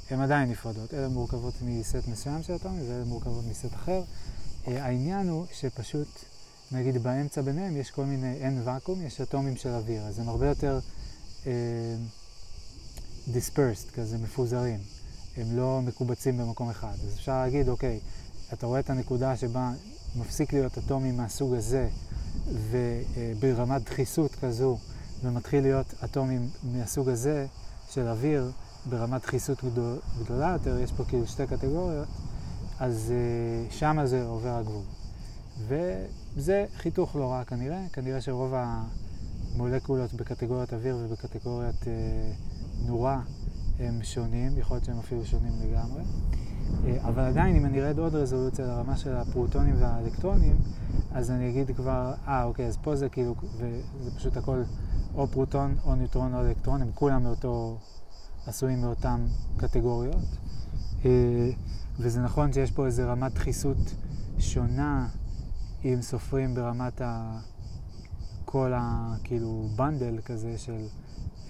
הן 0.10 0.22
עדיין 0.22 0.50
נפרדות. 0.50 0.94
אלה 0.94 1.08
מורכבות 1.08 1.54
מסט 1.62 2.08
מסוים 2.08 2.44
של 2.44 2.56
אטומים 2.56 2.84
ואלה 2.90 3.06
מורכבות 3.06 3.46
מסט 3.50 3.74
אחר. 3.74 4.02
Uh, 4.66 4.70
העניין 4.70 5.30
הוא 5.30 5.46
שפשוט, 5.54 6.08
נגיד 6.72 7.04
באמצע 7.04 7.42
ביניהם 7.42 7.78
יש 7.78 7.92
כל 7.92 8.06
מיני, 8.06 8.34
אין 8.34 8.62
ואקום, 8.64 9.02
יש 9.02 9.22
אטומים 9.22 9.56
של 9.56 9.70
אוויר, 9.70 10.02
אז 10.02 10.20
הם 10.20 10.30
הרבה 10.30 10.48
יותר 10.48 10.80
uh, 11.44 11.48
dispersed, 13.28 13.92
כזה 13.96 14.18
מפוזרים. 14.18 14.80
הם 15.38 15.58
לא 15.58 15.82
מקובצים 15.82 16.38
במקום 16.38 16.70
אחד. 16.70 16.94
אז 17.08 17.16
אפשר 17.16 17.42
להגיד, 17.42 17.70
אוקיי, 17.70 18.00
אתה 18.54 18.66
רואה 18.66 18.80
את 18.80 18.90
הנקודה 18.90 19.38
שבה 19.38 19.72
מפסיק 20.16 20.54
להיות 20.54 20.78
אטומי 20.78 21.12
מהסוג 21.12 21.54
הזה, 21.54 21.90
וברמת 22.72 23.84
דחיסות 23.84 24.36
כזו, 24.36 24.78
ומתחיל 25.24 25.62
להיות 25.62 25.94
אטומים 26.04 26.50
מהסוג 26.64 27.10
הזה 27.10 27.46
של 27.90 28.08
אוויר, 28.08 28.52
ברמת 28.90 29.22
דחיסות 29.22 29.64
גדול, 29.64 30.00
גדולה 30.24 30.50
יותר, 30.50 30.78
יש 30.78 30.92
פה 30.92 31.04
כאילו 31.04 31.28
שתי 31.28 31.48
קטגוריות, 31.48 32.08
אז 32.80 33.14
uh, 33.70 33.74
שם 33.74 33.98
זה 34.06 34.24
עובר 34.24 34.50
הגבול. 34.50 34.84
וזה 35.68 36.66
חיתוך 36.78 37.16
לא 37.16 37.32
רע 37.32 37.44
כנראה, 37.44 37.86
כנראה 37.94 38.22
שרוב 38.22 38.54
המולקולות 39.56 40.14
בקטגוריית 40.14 40.74
אוויר 40.74 40.98
ובקטגוריית 41.02 41.84
uh, 41.84 41.88
נורה 42.88 43.22
הם 43.80 44.04
שונים, 44.04 44.58
יכול 44.58 44.76
להיות 44.76 44.86
שהם 44.86 45.00
אפילו 45.00 45.26
שונים 45.26 45.54
לגמרי. 45.62 46.04
אה, 46.86 46.98
אבל 47.08 47.24
עדיין, 47.24 47.56
אם 47.56 47.66
אני 47.66 47.82
ארד 47.82 48.00
עוד 48.00 48.16
רזולוציה 48.16 48.68
לרמה 48.68 48.98
של 48.98 49.16
הפרוטונים 49.16 49.76
והאלקטרונים, 49.80 50.56
אז 51.12 51.32
אני 51.32 51.50
אגיד 51.50 51.76
כבר, 51.76 52.14
אה, 52.28 52.44
אוקיי, 52.44 52.68
אז 52.68 52.78
פה 52.78 52.96
זה 52.96 53.10
כאילו, 53.10 53.36
וזה 53.58 54.12
פשוט 54.16 54.38
הכל 54.38 54.62
או 55.16 55.28
פרוטון, 55.28 55.76
או 55.86 55.96
ניוטרון, 55.96 56.34
או 56.34 56.42
אלקטרון, 56.42 56.82
הם 56.82 56.92
כולם 56.96 57.24
מאותו, 57.24 57.78
עשויים 58.48 58.82
מאותן 58.82 59.26
קטגוריות. 59.58 60.26
אה, 61.06 61.50
וזה 62.00 62.22
נכון 62.22 62.54
שיש 62.54 62.72
פה 62.72 62.86
איזו 62.86 63.04
רמת 63.06 63.34
דחיסות 63.34 63.78
שונה, 64.40 65.08
אם 65.86 66.02
סופרים 66.02 66.56
ברמת 66.56 67.02
ה... 67.02 67.40
כל 68.46 68.74
ה... 68.76 69.14
כאילו 69.24 69.68
bundle 69.76 70.20
כזה 70.26 70.58
של 70.58 70.86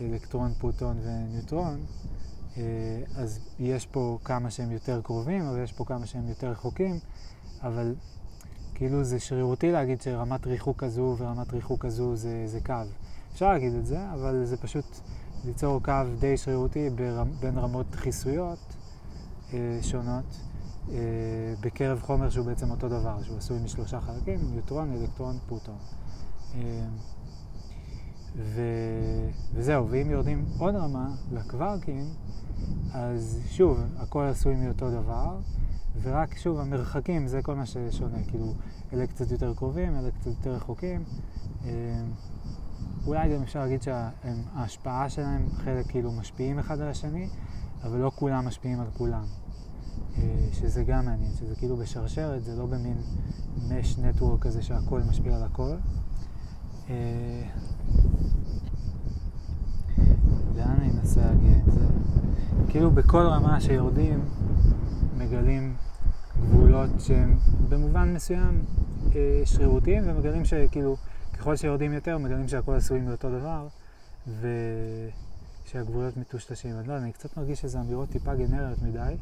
אלקטרון, 0.01 0.53
פרוטון 0.53 0.97
וניוטרון, 1.03 1.79
אה, 2.57 2.63
אז 3.15 3.39
יש 3.59 3.85
פה 3.85 4.17
כמה 4.23 4.51
שהם 4.51 4.71
יותר 4.71 5.01
קרובים, 5.01 5.41
אבל 5.41 5.63
יש 5.63 5.71
פה 5.71 5.85
כמה 5.85 6.05
שהם 6.05 6.27
יותר 6.29 6.51
רחוקים, 6.51 6.99
אבל 7.63 7.95
כאילו 8.75 9.03
זה 9.03 9.19
שרירותי 9.19 9.71
להגיד 9.71 10.01
שרמת 10.01 10.47
ריחוק 10.47 10.83
כזו 10.83 11.15
ורמת 11.19 11.53
ריחוק 11.53 11.85
כזו 11.85 12.15
זה, 12.15 12.43
זה 12.45 12.59
קו. 12.65 12.73
אפשר 13.33 13.49
להגיד 13.49 13.73
את 13.73 13.85
זה, 13.85 14.13
אבל 14.13 14.45
זה 14.45 14.57
פשוט 14.57 14.85
ליצור 15.45 15.83
קו 15.83 15.93
די 16.19 16.37
שרירותי. 16.37 16.89
בין 17.39 17.57
רמות 17.57 17.95
חיסויות 17.95 18.59
אה, 19.53 19.79
שונות 19.81 20.39
אה, 20.91 20.97
בקרב 21.61 22.01
חומר 22.01 22.29
שהוא 22.29 22.45
בעצם 22.45 22.71
אותו 22.71 22.89
דבר, 22.89 23.23
שהוא 23.23 23.37
עשוי 23.37 23.59
משלושה 23.63 24.01
חלקים, 24.01 24.39
ניוטרון, 24.53 24.91
אלקטרון, 24.91 25.37
פרוטון. 25.47 25.75
אה, 26.55 26.87
ו... 28.35 28.61
וזהו, 29.53 29.89
ואם 29.89 30.09
יורדים 30.09 30.45
עוד 30.57 30.75
רמה 30.75 31.09
לקווארקים, 31.31 32.05
אז 32.93 33.39
שוב, 33.49 33.79
הכל 33.97 34.23
עשוי 34.23 34.55
מאותו 34.55 34.91
דבר, 34.91 35.37
ורק 36.01 36.37
שוב, 36.37 36.59
המרחקים 36.59 37.27
זה 37.27 37.41
כל 37.41 37.55
מה 37.55 37.65
ששונה, 37.65 38.17
כאילו, 38.27 38.53
אלה 38.93 39.07
קצת 39.07 39.31
יותר 39.31 39.53
קרובים, 39.53 39.95
אלה 39.95 40.11
קצת 40.11 40.27
יותר 40.27 40.53
רחוקים. 40.53 41.03
אולי 43.05 43.35
גם 43.35 43.41
אפשר 43.41 43.59
להגיד 43.59 43.81
שההשפעה 43.81 45.09
שלהם, 45.09 45.45
חלק 45.57 45.87
כאילו 45.87 46.11
משפיעים 46.11 46.59
אחד 46.59 46.81
על 46.81 46.87
השני, 46.87 47.29
אבל 47.83 47.97
לא 47.97 48.11
כולם 48.15 48.45
משפיעים 48.45 48.79
על 48.79 48.87
כולם. 48.97 49.23
אה, 50.17 50.47
שזה 50.51 50.83
גם 50.83 51.05
מעניין, 51.05 51.31
שזה 51.35 51.55
כאילו 51.55 51.77
בשרשרת, 51.77 52.43
זה 52.43 52.55
לא 52.55 52.65
במין 52.65 52.97
מש 53.69 53.97
נטוורק 53.97 54.41
כזה 54.41 54.61
שהכל 54.61 55.01
משפיע 55.09 55.35
על 55.35 55.43
הכל. 55.43 55.75
אה, 56.89 57.43
לאן 60.55 60.75
אני 60.81 60.91
מנסה 60.91 61.21
להגיע 61.21 61.51
עם 61.51 61.71
זה? 61.71 61.85
כאילו 62.69 62.91
בכל 62.91 63.21
רמה 63.21 63.61
שיורדים 63.61 64.25
מגלים 65.17 65.75
גבולות 66.41 66.89
שהם 66.99 67.37
במובן 67.69 68.13
מסוים 68.13 68.65
אה, 69.15 69.41
שרירותיים 69.45 70.03
ומגלים 70.07 70.45
שכאילו 70.45 70.95
ככל 71.39 71.55
שיורדים 71.55 71.93
יותר 71.93 72.17
מגלים 72.17 72.47
שהכל 72.47 72.75
עשוי 72.75 72.99
מאותו 73.01 73.29
דבר 73.29 73.67
ושהגבולות 75.65 76.17
מטושטשים. 76.17 76.79
אני 76.79 76.87
לא 76.87 76.97
אני 76.97 77.11
קצת 77.11 77.37
מרגיש 77.37 77.61
שזה 77.61 77.79
אמירות 77.79 78.09
טיפה 78.09 78.35
גנריות 78.35 78.81
מדי, 78.81 79.15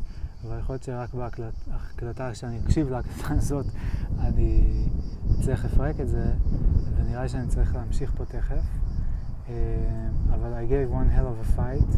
אבל 0.44 0.60
יכול 0.60 0.74
להיות 0.74 0.84
שרק 0.84 1.14
בהקלטה, 1.14 2.32
כשאני 2.34 2.60
אקשיב 2.66 2.90
להקלטה 2.90 3.34
הזאת, 3.38 3.66
אני 4.20 4.62
אצליח 5.40 5.66
לפרק 5.66 6.00
את 6.00 6.08
זה, 6.08 6.34
ונראה 6.96 7.24
לי 7.24 7.30
שאני 7.30 7.48
צריך 7.48 7.76
להמשיך 7.76 8.12
פה 8.18 8.26
תכף. 8.26 8.64
אה, 9.50 9.54
אבל 10.34 10.54
I 10.54 10.70
gave 10.70 10.94
one 10.94 11.18
hell 11.18 11.28
of 11.28 11.58
a 11.58 11.60
fight, 11.60 11.98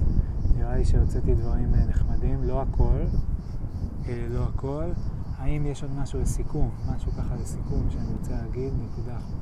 נראה 0.58 0.76
לי 0.76 0.86
שהוצאתי 0.86 1.36
דברים 1.36 1.76
אה, 1.76 1.86
נחמדים, 1.86 2.44
לא 2.44 2.62
הכל, 2.62 3.00
אה, 4.08 4.28
לא 4.30 4.44
הכל. 4.44 4.86
האם 5.38 5.66
יש 5.66 5.84
עוד 5.84 5.92
משהו 5.92 6.20
לסיכום, 6.20 6.72
משהו 6.96 7.12
ככה 7.12 7.36
לסיכום 7.42 7.88
שאני 7.90 8.14
רוצה 8.20 8.32
להגיד, 8.32 8.74
נקודה, 8.74 9.18
נקודות 9.18 9.39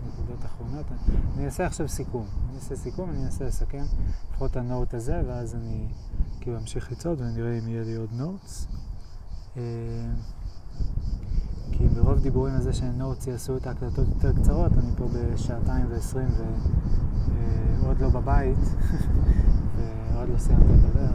אחרונות? 0.57 0.85
אני 1.35 1.45
אעשה 1.45 1.65
עכשיו 1.65 1.87
סיכום. 1.87 2.25
אני 2.49 2.55
אעשה 2.55 2.75
סיכום, 2.75 3.09
אני 3.09 3.23
אנסה 3.25 3.45
לסכם 3.45 3.83
לפחות 4.31 4.51
את 4.51 4.57
הנוט 4.57 4.93
הזה, 4.93 5.21
ואז 5.27 5.55
אני 5.55 5.87
כאילו 6.41 6.57
אמשיך 6.57 6.91
לצעוד 6.91 7.21
ונראה 7.21 7.59
אם 7.59 7.67
יהיה 7.67 7.83
לי 7.83 7.95
עוד 7.95 8.09
נוטס. 8.13 8.67
כי 11.71 11.87
ברוב 11.95 12.19
דיבורים 12.19 12.53
על 12.53 12.61
זה 12.61 12.73
שנוטס 12.73 13.27
יעשו 13.27 13.57
את 13.57 13.67
ההקלטות 13.67 14.07
יותר 14.07 14.33
קצרות, 14.33 14.71
אני 14.73 14.91
פה 14.97 15.05
בשעתיים 15.13 15.85
ועשרים 15.89 16.27
ועוד 17.81 17.99
לא 17.99 18.09
בבית, 18.09 18.57
ועוד 19.75 20.29
לא 20.29 20.37
סיימתי 20.37 20.73
לדבר. 20.73 21.11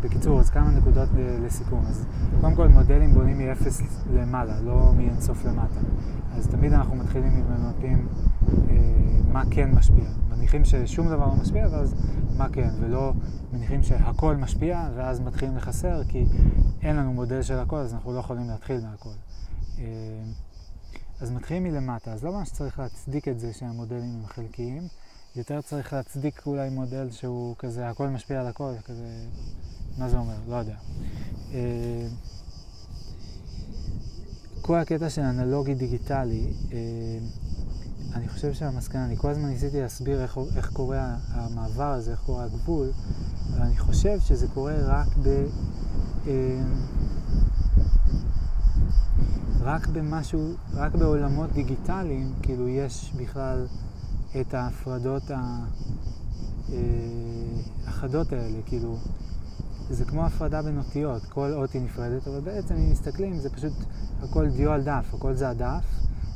בקיצור, 0.00 0.40
אז 0.40 0.50
כמה 0.50 0.70
נקודות 0.70 1.08
לסיכום. 1.44 1.84
אז 1.88 2.06
קודם 2.40 2.54
כל, 2.54 2.68
מודלים 2.68 3.14
בונים 3.14 3.38
מ-0 3.38 3.82
למעלה, 4.12 4.60
לא 4.60 4.92
מאינסוף 4.96 5.44
למטה. 5.44 5.80
אז 6.32 6.48
תמיד 6.48 6.72
אנחנו 6.72 6.96
מתחילים 6.96 7.32
עם 7.36 7.44
ממפים 7.62 8.08
אה, 8.68 8.74
מה 9.32 9.42
כן 9.50 9.70
משפיע. 9.70 10.04
מניחים 10.30 10.64
ששום 10.64 11.08
דבר 11.08 11.26
לא 11.26 11.34
משפיע, 11.34 11.66
ואז 11.70 11.94
מה 12.36 12.48
כן, 12.48 12.70
ולא 12.80 13.12
מניחים 13.52 13.82
שהכל 13.82 14.36
משפיע, 14.36 14.88
ואז 14.96 15.20
מתחילים 15.20 15.56
לחסר, 15.56 16.02
כי 16.08 16.26
אין 16.82 16.96
לנו 16.96 17.12
מודל 17.12 17.42
של 17.42 17.58
הכל, 17.58 17.76
אז 17.76 17.94
אנחנו 17.94 18.12
לא 18.12 18.18
יכולים 18.18 18.48
להתחיל 18.48 18.80
מהכל. 18.80 19.14
אה, 19.78 19.84
אז 21.20 21.30
מתחילים 21.30 21.64
מלמטה, 21.64 22.12
אז 22.12 22.24
לא 22.24 22.32
ממש 22.32 22.50
צריך 22.50 22.78
להצדיק 22.78 23.28
את 23.28 23.40
זה 23.40 23.52
שהמודלים 23.52 24.14
הם 24.18 24.26
חלקיים, 24.26 24.82
יותר 25.36 25.60
צריך 25.60 25.92
להצדיק 25.92 26.42
אולי 26.46 26.70
מודל 26.70 27.10
שהוא 27.10 27.56
כזה, 27.58 27.88
הכל 27.88 28.08
משפיע 28.08 28.40
על 28.40 28.46
הכל, 28.46 28.72
כזה, 28.84 29.06
מה 29.98 30.08
זה 30.08 30.18
אומר? 30.18 30.34
לא 30.48 30.56
יודע. 30.56 30.76
אה, 31.52 32.06
כל 34.62 34.78
הקטע 34.78 35.10
של 35.10 35.22
אנלוגי 35.22 35.74
דיגיטלי, 35.74 36.52
אה, 36.72 36.78
אני 38.14 38.28
חושב 38.28 38.52
שהמסקנה, 38.52 39.04
אני 39.04 39.16
כל 39.16 39.30
הזמן 39.30 39.48
ניסיתי 39.48 39.80
להסביר 39.80 40.22
איך, 40.22 40.38
איך 40.56 40.70
קורה 40.72 41.16
המעבר 41.30 41.92
הזה, 41.92 42.10
איך 42.10 42.20
קורה 42.20 42.44
הגבול, 42.44 42.90
אבל 43.50 43.62
אני 43.62 43.78
חושב 43.78 44.20
שזה 44.20 44.46
קורה 44.48 44.74
רק 44.78 45.08
ב... 45.22 45.44
אה, 46.26 46.62
רק 49.60 49.86
במשהו, 49.86 50.52
רק 50.72 50.94
בעולמות 50.94 51.52
דיגיטליים, 51.52 52.32
כאילו 52.42 52.68
יש 52.68 53.12
בכלל 53.16 53.66
את 54.40 54.54
ההפרדות 54.54 55.22
החדות 57.86 58.32
האלה, 58.32 58.58
כאילו 58.66 58.96
זה 59.90 60.04
כמו 60.04 60.26
הפרדה 60.26 60.62
בין 60.62 60.78
אותיות, 60.78 61.24
כל 61.24 61.52
אות 61.52 61.72
היא 61.72 61.82
נפרדת, 61.82 62.28
אבל 62.28 62.40
בעצם 62.40 62.74
אם 62.74 62.90
מסתכלים 62.90 63.40
זה 63.40 63.50
פשוט 63.50 63.72
הכל 64.22 64.48
דיו 64.48 64.72
על 64.72 64.82
דף, 64.82 65.14
הכל 65.14 65.34
זה 65.34 65.48
הדף, 65.48 65.84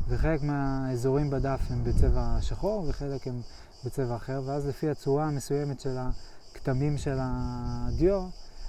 וחלק 0.09 0.43
מהאזורים 0.43 1.31
בדף 1.31 1.61
הם 1.71 1.85
בצבע 1.85 2.37
שחור 2.41 2.85
וחלק 2.89 3.29
הם 3.29 3.41
בצבע 3.85 4.17
אחר, 4.17 4.43
ואז 4.47 4.67
לפי 4.67 4.91
הצורה 4.91 5.25
המסוימת 5.25 5.81
של 5.81 5.97
הכתמים 5.99 6.99
של 6.99 7.17
הדיו, 7.21 8.27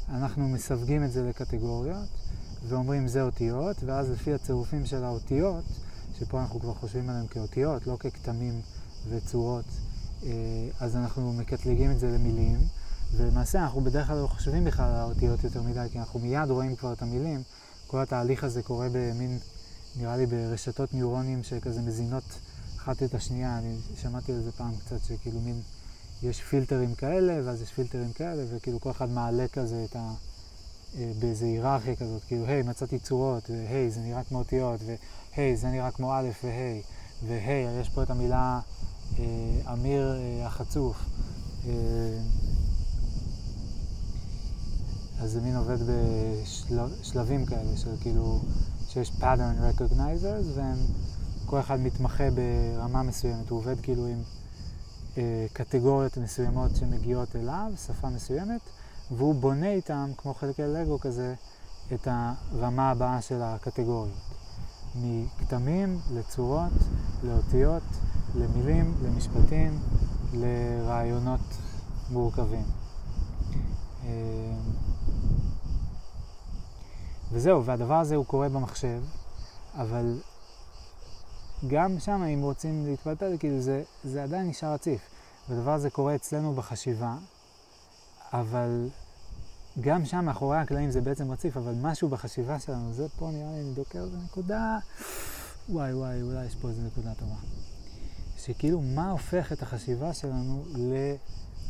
אנחנו 0.10 0.50
מסווגים 0.50 1.04
את 1.04 1.12
זה 1.12 1.30
לקטגוריות, 1.30 2.10
ואומרים 2.68 3.08
זה 3.08 3.22
אותיות, 3.22 3.84
ואז 3.84 4.12
לפי 4.12 4.34
הצירופים 4.34 4.86
של 4.86 5.04
האותיות, 5.04 5.64
שפה 6.20 6.42
אנחנו 6.42 6.60
כבר 6.60 6.74
חושבים 6.74 7.10
עליהם 7.10 7.28
כאותיות, 7.28 7.88
לא 7.88 7.98
ככתמים 8.00 8.62
וצורות, 9.10 9.66
אה, 10.24 10.30
אז 10.80 10.96
אנחנו 10.96 11.34
מקטלגים 11.34 11.92
את 11.92 12.00
זה 12.00 12.12
למילים. 12.12 12.60
ולמעשה 13.18 13.64
אנחנו 13.64 13.82
בדרך 13.82 14.08
כלל 14.08 14.18
לא 14.18 14.28
חושבים 14.28 14.64
בכלל 14.64 14.86
על 14.86 14.96
האותיות 14.96 15.44
יותר 15.44 15.62
מדי, 15.62 15.88
כי 15.92 16.00
אנחנו 16.00 16.20
מיד 16.20 16.50
רואים 16.50 16.76
כבר 16.76 16.94
את 16.94 17.02
המילים. 17.02 17.44
כל 17.88 18.02
התהליך 18.02 18.44
הזה 18.44 18.64
קורה 18.64 18.88
במין, 18.92 19.40
נראה 19.96 20.18
לי 20.18 20.26
ברשתות 20.26 20.94
ניורונים 20.94 21.44
שכזה 21.44 21.82
מזינות 21.82 22.24
אחת 22.78 23.04
את 23.04 23.14
השנייה. 23.14 23.58
אני 23.58 23.76
שמעתי 24.02 24.34
על 24.34 24.42
זה 24.42 24.52
פעם 24.52 24.72
קצת, 24.86 25.04
שכאילו 25.08 25.40
מין, 25.40 25.62
יש 26.24 26.42
פילטרים 26.42 26.96
כאלה, 26.96 27.40
ואז 27.44 27.62
יש 27.62 27.70
פילטרים 27.70 28.14
כאלה, 28.14 28.44
וכאילו 28.50 28.80
כל 28.80 28.92
אחד 28.92 29.10
מעלה 29.10 29.48
כזה 29.48 29.86
את 29.90 29.96
ה... 29.96 30.14
אה, 30.98 31.12
באיזה 31.20 31.46
היררכיה 31.46 31.96
כזאת, 31.96 32.24
כאילו, 32.24 32.46
היי, 32.46 32.62
מצאתי 32.62 33.00
צורות, 33.00 33.50
והי, 33.50 33.92
זה 33.92 34.00
נראה 34.00 34.24
כמו 34.24 34.40
אותיות, 34.40 34.80
והי, 35.36 35.58
זה 35.58 35.68
נראה 35.68 35.92
כמו 35.92 36.14
א' 36.14 36.30
והי, 36.44 36.82
והי, 37.28 37.80
יש 37.82 37.90
פה 37.90 38.04
את 38.04 38.10
המילה 38.10 38.60
אה, 39.20 39.74
אמיר 39.74 40.18
אה, 40.18 40.48
החצוף. 40.48 41.06
אה, 41.68 41.72
אז 45.24 45.32
זה 45.32 45.42
מין 45.42 45.56
עובד 45.56 45.78
בשלבים 46.72 47.46
כאלה, 47.46 47.78
של 47.78 47.90
כאילו, 48.02 48.40
שיש 48.88 49.12
pattern 49.20 49.80
recognizers, 49.80 50.46
והם, 50.56 50.78
כל 51.46 51.60
אחד 51.60 51.80
מתמחה 51.80 52.24
ברמה 52.32 53.04
מסוימת, 53.04 53.50
הוא 53.50 53.60
עובד 53.60 53.80
כאילו 53.82 54.08
עם 54.08 54.22
אה, 55.18 55.46
קטגוריות 55.54 56.18
מסוימות 56.18 56.76
שמגיעות 56.76 57.36
אליו, 57.36 57.72
שפה 57.88 58.10
מסוימת, 58.10 58.62
והוא 59.12 59.36
בונה 59.36 59.72
איתם, 59.72 60.12
כמו 60.18 60.34
חלקי 60.34 60.62
לגו 60.62 61.00
כזה, 61.00 61.36
את 61.94 62.08
הרמה 62.12 62.90
הבאה 62.90 63.22
של 63.22 63.42
הקטגוריות. 63.42 64.18
מכתמים 64.96 66.00
לצורות, 66.14 66.72
לאותיות, 67.24 67.84
למילים, 68.36 68.94
למשפטים, 69.04 69.80
לרעיונות 70.34 71.58
מורכבים. 72.12 72.66
אה, 74.06 74.10
וזהו, 77.34 77.66
והדבר 77.66 77.94
הזה 77.94 78.16
הוא 78.16 78.26
קורה 78.26 78.50
במחשב, 78.50 79.02
אבל 79.74 80.22
גם 81.68 82.00
שם, 82.00 82.24
אם 82.24 82.42
רוצים 82.42 82.86
להתפלפל, 82.86 83.38
כאילו 83.40 83.62
זה, 83.62 83.84
זה 84.04 84.24
עדיין 84.24 84.48
נשאר 84.48 84.74
רציף. 84.74 85.02
והדבר 85.50 85.72
הזה 85.72 85.90
קורה 85.90 86.16
אצלנו 86.16 86.54
בחשיבה, 86.54 87.16
אבל 88.34 88.90
גם 89.82 90.06
שם, 90.06 90.26
מאחורי 90.26 90.58
הקלעים 90.58 90.92
זה 90.92 91.02
בעצם 91.02 91.32
רציף, 91.32 91.58
אבל 91.58 91.74
משהו 91.82 92.10
בחשיבה 92.10 92.60
שלנו, 92.60 92.94
זה 92.94 93.10
פה 93.10 93.30
נראה 93.34 93.52
לי 93.52 93.62
אני 93.62 93.74
דוקר 93.74 94.06
בנקודה, 94.06 94.78
וואי 95.70 95.94
וואי, 95.94 96.22
אולי 96.22 96.46
יש 96.46 96.56
פה 96.56 96.70
איזה 96.70 96.82
נקודה 96.82 97.14
טובה. 97.14 97.36
שכאילו, 98.38 98.82
מה 98.82 99.12
הופך 99.12 99.52
את 99.52 99.62
החשיבה 99.62 100.14
שלנו 100.14 100.64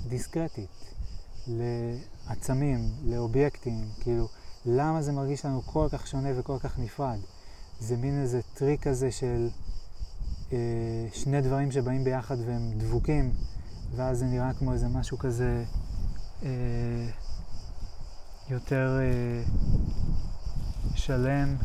לדיסקרטית, 0.06 0.70
לעצמים, 1.48 2.90
לאובייקטים, 3.04 3.90
כאילו, 4.00 4.28
למה 4.66 5.02
זה 5.02 5.12
מרגיש 5.12 5.46
לנו 5.46 5.62
כל 5.62 5.88
כך 5.92 6.08
שונה 6.08 6.30
וכל 6.40 6.58
כך 6.60 6.80
נפרד? 6.80 7.20
זה 7.80 7.98
מין 7.98 8.22
איזה 8.22 8.42
טריק 8.54 8.88
כזה 8.88 9.12
של 9.12 9.50
אה, 10.54 10.58
שני 11.14 11.42
דברים 11.42 11.72
שבאים 11.72 12.04
ביחד 12.04 12.38
והם 12.46 12.72
דבוקים, 12.78 13.34
ואז 13.96 14.20
זה 14.20 14.26
נראה 14.26 14.54
כמו 14.54 14.74
איזה 14.74 14.88
משהו 14.88 15.18
כזה 15.18 15.64
אה, 16.44 16.50
יותר 18.50 19.00
אה, 19.00 19.44
שלם, 20.96 21.56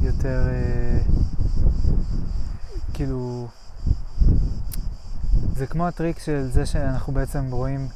יותר 0.00 0.48
אה, 0.48 1.02
כאילו... 2.94 3.46
זה 5.56 5.66
כמו 5.66 5.86
הטריק 5.86 6.18
של 6.18 6.48
זה 6.52 6.66
שאנחנו 6.66 7.12
בעצם 7.12 7.50
רואים 7.50 7.88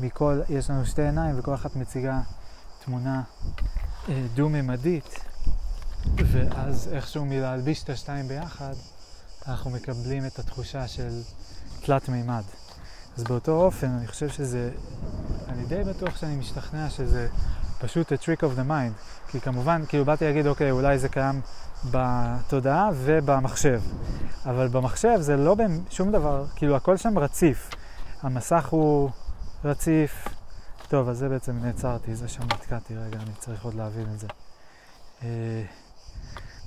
מכל, 0.00 0.40
יש 0.48 0.70
לנו 0.70 0.86
שתי 0.86 1.02
עיניים 1.02 1.38
וכל 1.38 1.54
אחת 1.54 1.76
מציגה 1.76 2.20
תמונה 2.84 3.22
אה, 4.08 4.22
דו-ממדית, 4.34 5.18
ואז 6.16 6.88
איכשהו 6.92 7.24
מלהלביש 7.24 7.82
את 7.82 7.90
השתיים 7.90 8.28
ביחד, 8.28 8.74
אנחנו 9.48 9.70
מקבלים 9.70 10.26
את 10.26 10.38
התחושה 10.38 10.88
של 10.88 11.20
תלת 11.84 12.08
מימד. 12.08 12.42
אז 13.16 13.24
באותו 13.24 13.52
אופן, 13.52 13.86
אני 13.86 14.06
חושב 14.06 14.28
שזה, 14.28 14.70
אני 15.48 15.64
די 15.64 15.82
בטוח 15.84 16.16
שאני 16.16 16.36
משתכנע 16.36 16.90
שזה 16.90 17.28
פשוט 17.80 18.12
a 18.12 18.16
trick 18.16 18.40
of 18.40 18.58
the 18.58 18.68
mind. 18.68 19.28
כי 19.28 19.40
כמובן, 19.40 19.82
כאילו 19.88 20.04
באתי 20.04 20.24
להגיד, 20.24 20.46
אוקיי, 20.46 20.70
אולי 20.70 20.98
זה 20.98 21.08
קיים 21.08 21.40
בתודעה 21.90 22.90
ובמחשב. 22.94 23.80
אבל 24.46 24.68
במחשב 24.68 25.16
זה 25.20 25.36
לא 25.36 25.56
שום 25.90 26.12
דבר, 26.12 26.44
כאילו 26.56 26.76
הכל 26.76 26.96
שם 26.96 27.18
רציף. 27.18 27.70
המסך 28.22 28.68
הוא 28.70 29.10
רציף. 29.64 30.28
טוב, 30.92 31.08
אז 31.08 31.18
זה 31.18 31.28
בעצם 31.28 31.58
נעצרתי, 31.58 32.14
זה 32.14 32.28
שם 32.28 32.42
נתקעתי, 32.42 32.96
רגע, 32.96 33.18
אני 33.18 33.32
צריך 33.38 33.64
עוד 33.64 33.74
להבין 33.74 34.06
את 34.14 34.18
זה. 34.18 34.26
אה, 35.22 35.62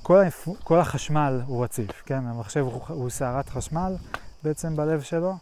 כל, 0.03 0.21
הפ... 0.21 0.47
כל 0.63 0.79
החשמל 0.79 1.41
הוא 1.45 1.63
רציף, 1.63 2.03
כן? 2.05 2.27
המחשב 2.27 2.59
הוא, 2.59 2.81
הוא 2.87 3.09
סערת 3.09 3.49
חשמל 3.49 3.95
בעצם 4.43 4.75
בלב 4.75 5.01
שלו, 5.01 5.35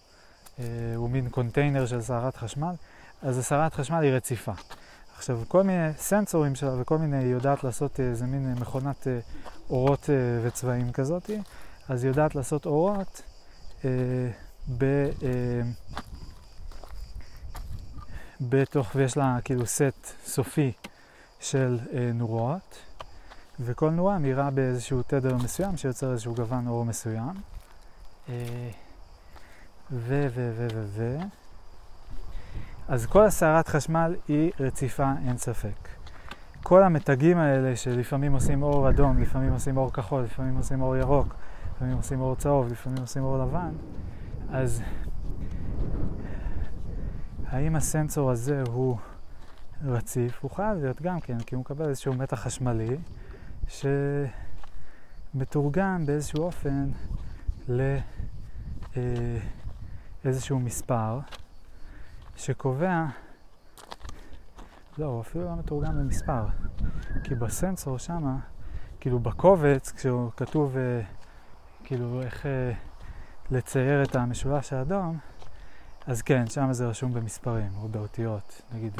אה, 0.59 0.65
הוא 0.95 1.09
מין 1.09 1.29
קונטיינר 1.29 1.85
של 1.85 2.01
סערת 2.01 2.35
חשמל, 2.35 2.73
אז 3.21 3.37
הסערת 3.37 3.73
חשמל 3.73 4.03
היא 4.03 4.11
רציפה. 4.11 4.51
עכשיו, 5.17 5.39
כל 5.47 5.63
מיני 5.63 5.89
סנסורים 5.97 6.55
שלה 6.55 6.81
וכל 6.81 6.97
מיני, 6.97 7.17
היא 7.17 7.31
יודעת 7.31 7.63
לעשות 7.63 7.99
איזה 7.99 8.25
מין 8.25 8.53
מכונת 8.53 9.07
אה, 9.07 9.19
אורות 9.69 10.09
אה, 10.09 10.47
וצבעים 10.47 10.91
כזאת, 10.91 11.29
אז 11.89 12.03
היא 12.03 12.09
יודעת 12.09 12.35
לעשות 12.35 12.65
אורות 12.65 13.21
אה, 13.85 13.89
ב... 14.77 14.83
אה, 14.83 15.61
בתוך, 18.49 18.91
ויש 18.95 19.17
לה 19.17 19.37
כאילו 19.43 19.65
סט 19.65 20.07
סופי 20.25 20.71
של 21.39 21.79
אה, 21.93 22.11
נורות, 22.13 22.77
וכל 23.59 23.89
נורה 23.89 24.19
מאירה 24.19 24.51
באיזשהו 24.51 25.01
תדר 25.07 25.37
מסוים 25.37 25.77
שיוצר 25.77 26.11
איזשהו 26.11 26.35
גוון 26.35 26.67
אור 26.67 26.85
מסוים. 26.85 27.33
אה, 28.29 28.69
ו, 29.91 30.27
ו, 30.35 30.51
ו, 30.55 30.67
ו, 30.73 30.85
ו. 30.87 31.17
אז 32.87 33.05
כל 33.05 33.25
הסערת 33.25 33.67
חשמל 33.67 34.15
היא 34.27 34.51
רציפה, 34.59 35.11
אין 35.27 35.37
ספק. 35.37 35.89
כל 36.63 36.83
המתגים 36.83 37.37
האלה 37.37 37.75
שלפעמים 37.75 38.33
עושים 38.33 38.63
אור 38.63 38.89
אדום, 38.89 39.21
לפעמים 39.21 39.53
עושים 39.53 39.77
אור 39.77 39.93
כחול, 39.93 40.23
לפעמים 40.23 40.57
עושים 40.57 40.81
אור 40.81 40.97
ירוק, 40.97 41.35
לפעמים 41.75 41.97
עושים 41.97 42.21
אור 42.21 42.35
צהוב, 42.35 42.71
לפעמים 42.71 42.97
עושים 43.01 43.23
אור 43.23 43.37
לבן, 43.37 43.71
אז 44.51 44.81
האם 47.53 47.75
הסנסור 47.75 48.31
הזה 48.31 48.63
הוא 48.67 48.97
רציף? 49.83 50.39
הוא 50.41 50.51
חייב 50.51 50.77
להיות 50.77 51.01
גם 51.01 51.19
כן, 51.19 51.39
כי 51.39 51.55
הוא 51.55 51.61
מקבל 51.61 51.89
איזשהו 51.89 52.13
מתח 52.13 52.39
חשמלי 52.39 52.97
שמתורגם 55.33 56.05
באיזשהו 56.05 56.43
אופן 56.43 56.89
לאיזשהו 60.25 60.59
מספר 60.59 61.19
שקובע, 62.35 63.05
לא, 64.97 65.05
הוא 65.05 65.21
אפילו 65.21 65.45
לא 65.45 65.55
מתורגם 65.55 65.97
למספר, 65.97 66.45
כי 67.23 67.35
בסנסור 67.35 67.97
שמה, 67.97 68.37
כאילו 68.99 69.19
בקובץ, 69.19 69.91
כשהוא 69.91 70.31
כתוב 70.37 70.75
כאילו 71.83 72.21
איך 72.21 72.45
לצייר 73.51 74.03
את 74.03 74.15
המשולש 74.15 74.73
האדום, 74.73 75.17
אז 76.07 76.21
כן, 76.21 76.47
שם 76.47 76.73
זה 76.73 76.87
רשום 76.87 77.13
במספרים 77.13 77.71
או 77.81 77.87
באותיות, 77.87 78.61
נגיד 78.73 78.93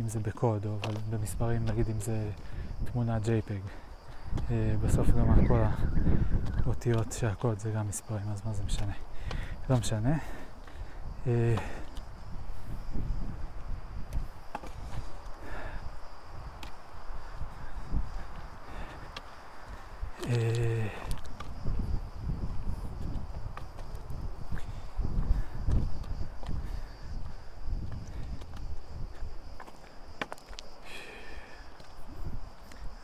אם 0.00 0.08
זה 0.08 0.20
בקוד, 0.20 0.66
או 0.66 0.76
במספרים, 1.10 1.64
נגיד 1.64 1.88
אם 1.88 2.00
זה 2.00 2.30
תמונה 2.92 3.18
JPEG. 3.18 3.68
אה, 4.50 4.74
בסוף 4.82 5.08
גם 5.10 5.46
כל 5.48 5.62
האותיות 6.64 7.12
של 7.12 7.26
הקוד 7.26 7.58
זה 7.58 7.70
גם 7.70 7.88
מספרים, 7.88 8.28
אז 8.32 8.42
מה 8.46 8.52
זה 8.52 8.62
משנה? 8.64 8.92
לא 9.70 9.76
משנה. 9.76 10.18
אה, 11.26 11.54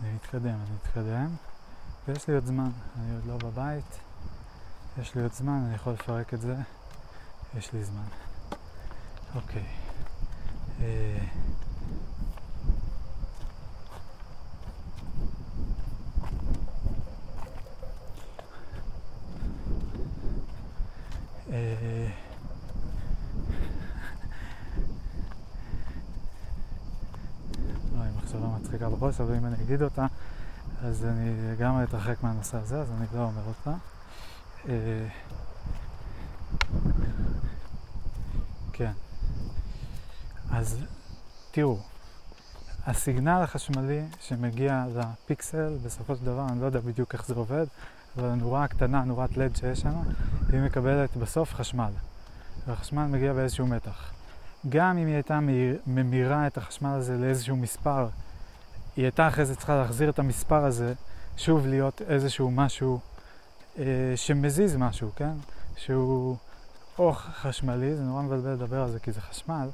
אה, 0.05 0.13
נתקדם, 0.15 0.47
אני 0.47 0.77
אתקדם. 0.83 1.37
ויש 2.09 2.29
לי 2.29 2.35
עוד 2.35 2.47
זמן, 2.47 2.71
אני 2.99 3.15
עוד 3.15 3.27
לא 3.27 3.51
בבית, 3.51 3.99
יש 5.01 5.15
לי 5.15 5.23
עוד 5.23 5.33
זמן, 5.33 5.63
אני 5.67 5.75
יכול 5.75 5.93
לפרק 5.93 6.35
את 6.35 6.41
זה, 6.41 6.57
יש 7.59 7.73
לי 7.73 7.85
זמן. 7.85 8.05
אוקיי. 9.35 9.65
אה... 10.81 11.19
אה... 21.53 22.32
מחשבה 28.35 28.57
מצחיקה 28.61 28.89
בראש, 28.89 29.21
אבל 29.21 29.35
אם 29.35 29.47
אני 29.47 29.55
אגיד 29.63 29.83
אותה, 29.83 30.07
אז 30.85 31.05
אני 31.05 31.53
לגמרי 31.53 31.85
אתרחק 31.85 32.23
מהנושא 32.23 32.59
הזה, 32.59 32.81
אז 32.81 32.91
אני 32.91 33.07
לא 33.15 33.23
אומר 33.23 33.43
אותה. 33.47 33.77
אה, 34.69 35.09
כן. 38.73 38.93
אז 40.51 40.79
תראו, 41.51 41.79
הסיגנל 42.87 43.41
החשמלי 43.43 44.03
שמגיע 44.21 44.85
לפיקסל, 44.97 45.77
בסופו 45.85 46.17
של 46.17 46.25
דבר, 46.25 46.47
אני 46.49 46.61
לא 46.61 46.67
יודע 46.67 46.81
בדיוק 46.81 47.15
איך 47.15 47.27
זה 47.27 47.35
עובד, 47.35 47.67
אבל 48.17 48.29
הנורה 48.29 48.65
הקטנה, 48.65 49.05
נורת 49.05 49.37
לד 49.37 49.57
שיש 49.57 49.81
שם, 49.81 49.95
היא 50.53 50.61
מקבלת 50.61 51.17
בסוף 51.17 51.55
חשמל. 51.55 51.93
והחשמל 52.67 53.07
מגיע 53.07 53.33
באיזשהו 53.33 53.67
מתח. 53.67 54.22
גם 54.69 54.99
אם 54.99 55.07
היא 55.07 55.15
הייתה 55.15 55.39
ממירה 55.87 56.47
את 56.47 56.59
החשמל 56.59 56.91
הזה 56.91 57.17
לאיזשהו 57.19 57.57
מספר, 57.57 58.09
היא 58.97 59.05
הייתה 59.05 59.29
אחרי 59.29 59.45
זה 59.45 59.57
צריכה 59.57 59.77
להחזיר 59.77 60.11
את 60.11 60.19
המספר 60.19 60.65
הזה, 60.65 60.95
שוב 61.37 61.67
להיות 61.67 62.03
איזשהו 62.03 62.51
משהו 62.51 63.01
אה, 63.79 63.85
שמזיז 64.17 64.77
משהו, 64.77 65.11
כן? 65.17 65.33
שהוא 65.77 66.37
או 66.99 67.13
חשמלי, 67.13 67.97
זה 67.97 68.03
נורא 68.03 68.23
מבלבל 68.23 68.51
לדבר 68.51 68.83
על 68.83 68.91
זה 68.91 68.99
כי 68.99 69.13
זה 69.13 69.21
חשמל, 69.21 69.69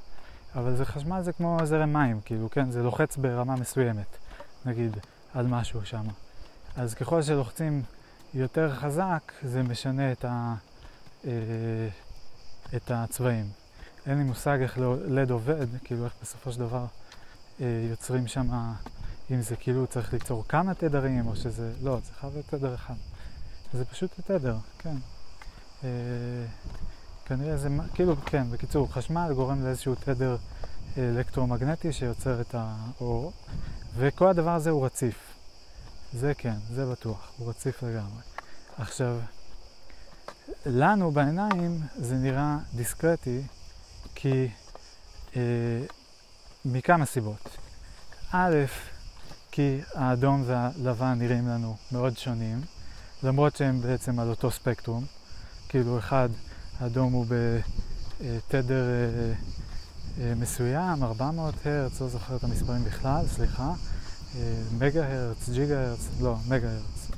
אבל 0.55 0.77
זה 0.77 0.85
חשמל 0.85 1.23
זה 1.23 1.33
כמו 1.33 1.59
זרם 1.65 1.93
מים, 1.93 2.21
כאילו, 2.25 2.51
כן? 2.51 2.71
זה 2.71 2.83
לוחץ 2.83 3.17
ברמה 3.17 3.57
מסוימת, 3.57 4.17
נגיד, 4.65 4.97
על 5.35 5.47
משהו 5.47 5.87
שם. 5.87 6.05
אז 6.77 6.95
ככל 6.95 7.23
שלוחצים 7.23 7.83
יותר 8.35 8.75
חזק, 8.75 9.33
זה 9.43 9.63
משנה 9.63 10.13
את, 10.13 10.25
ה, 10.25 10.55
אה, 11.25 11.31
את 12.77 12.91
הצבעים. 12.91 13.47
אין 14.07 14.19
לי 14.19 14.25
מושג 14.25 14.59
איך 14.63 14.79
לא- 14.79 14.97
לד 15.07 15.31
עובד, 15.31 15.67
כאילו 15.85 16.05
איך 16.05 16.13
בסופו 16.23 16.53
של 16.53 16.59
דבר 16.59 16.87
אה, 17.61 17.87
יוצרים 17.91 18.27
שם, 18.27 18.73
אם 19.31 19.43
זה 19.43 19.57
כאילו 19.57 19.87
צריך 19.87 20.13
ליצור 20.13 20.45
כמה 20.49 20.75
תדרים, 20.75 21.27
או 21.27 21.37
שזה, 21.37 21.73
לא, 21.83 21.99
זה 22.05 22.13
חייב 22.21 22.33
להיות 22.33 22.47
תדר 22.47 22.75
אחד. 22.75 22.95
זה 23.73 23.85
פשוט 23.85 24.11
תדר, 24.27 24.57
כן. 24.79 24.97
אה, 25.85 25.89
כנראה 27.25 27.57
זה, 27.57 27.69
כאילו, 27.95 28.17
כן, 28.17 28.51
בקיצור, 28.51 28.93
חשמל 28.93 29.33
גורם 29.35 29.65
לאיזשהו 29.65 29.95
תדר 29.95 30.37
אה, 30.99 31.09
אלקטרומגנטי 31.09 31.93
שיוצר 31.93 32.41
את 32.41 32.55
האור, 32.55 33.33
וכל 33.97 34.29
הדבר 34.29 34.51
הזה 34.51 34.71
הוא 34.71 34.87
רציף. 34.87 35.35
זה 36.13 36.33
כן, 36.39 36.57
זה 36.71 36.87
בטוח, 36.87 37.33
הוא 37.39 37.49
רציף 37.49 37.83
לגמרי. 37.83 38.23
עכשיו, 38.79 39.19
לנו 40.67 41.11
בעיניים 41.11 41.81
זה 41.97 42.15
נראה 42.15 42.59
דיסקרטי, 42.75 43.43
כי 44.21 44.49
אה, 45.37 45.41
מכמה 46.65 47.07
סיבות. 47.07 47.49
א', 48.33 48.55
כי 49.51 49.81
האדום 49.95 50.43
והלבן 50.47 51.19
נראים 51.19 51.49
לנו 51.49 51.77
מאוד 51.93 52.19
שונים, 52.19 52.61
למרות 53.23 53.57
שהם 53.57 53.81
בעצם 53.81 54.19
על 54.19 54.29
אותו 54.31 54.51
ספקטרום. 54.51 55.05
כאילו 55.69 55.99
אחד, 55.99 56.29
האדום 56.81 57.13
הוא 57.13 57.27
בתדר 58.21 58.85
אה, 58.85 59.33
אה, 60.21 60.35
מסוים, 60.35 61.05
400 61.05 61.55
הרץ, 61.67 62.01
לא 62.01 62.09
זוכר 62.09 62.37
את 62.37 62.45
המספרים 62.45 62.85
בכלל, 62.85 63.27
סליחה. 63.27 63.73
אה, 64.37 64.63
מגה 64.79 65.07
הרץ, 65.09 65.49
ג'יגה 65.49 65.89
הרץ, 65.89 66.09
לא, 66.21 66.37
מגה 66.49 66.69
הרץ, 66.71 67.11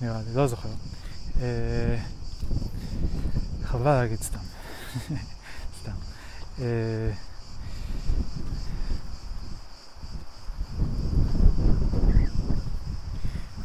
נראה 0.00 0.20
לי, 0.22 0.34
לא 0.34 0.46
זוכר. 0.46 0.68
חבל 3.64 3.94
להגיד. 3.94 4.22
סתם. 4.22 4.38
אה, 6.60 6.66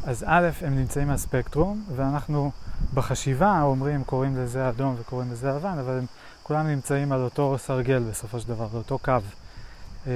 אז 0.04 0.24
א', 0.28 0.50
הם 0.62 0.76
נמצאים 0.76 1.10
על 1.10 1.16
ספקטרום, 1.16 1.84
ואנחנו 1.96 2.50
בחשיבה 2.94 3.62
אומרים, 3.62 4.04
קוראים 4.04 4.36
לזה 4.36 4.68
אדום 4.68 4.96
וקוראים 4.98 5.32
לזה 5.32 5.48
לבן, 5.48 5.78
אבל 5.78 5.98
הם 5.98 6.06
כולם 6.42 6.66
נמצאים 6.66 7.12
על 7.12 7.20
אותו 7.22 7.58
סרגל 7.58 8.02
בסופו 8.10 8.40
של 8.40 8.48
דבר, 8.48 8.64
על 8.72 8.78
אותו 8.78 8.98
קו. 8.98 9.12
אה, 10.06 10.12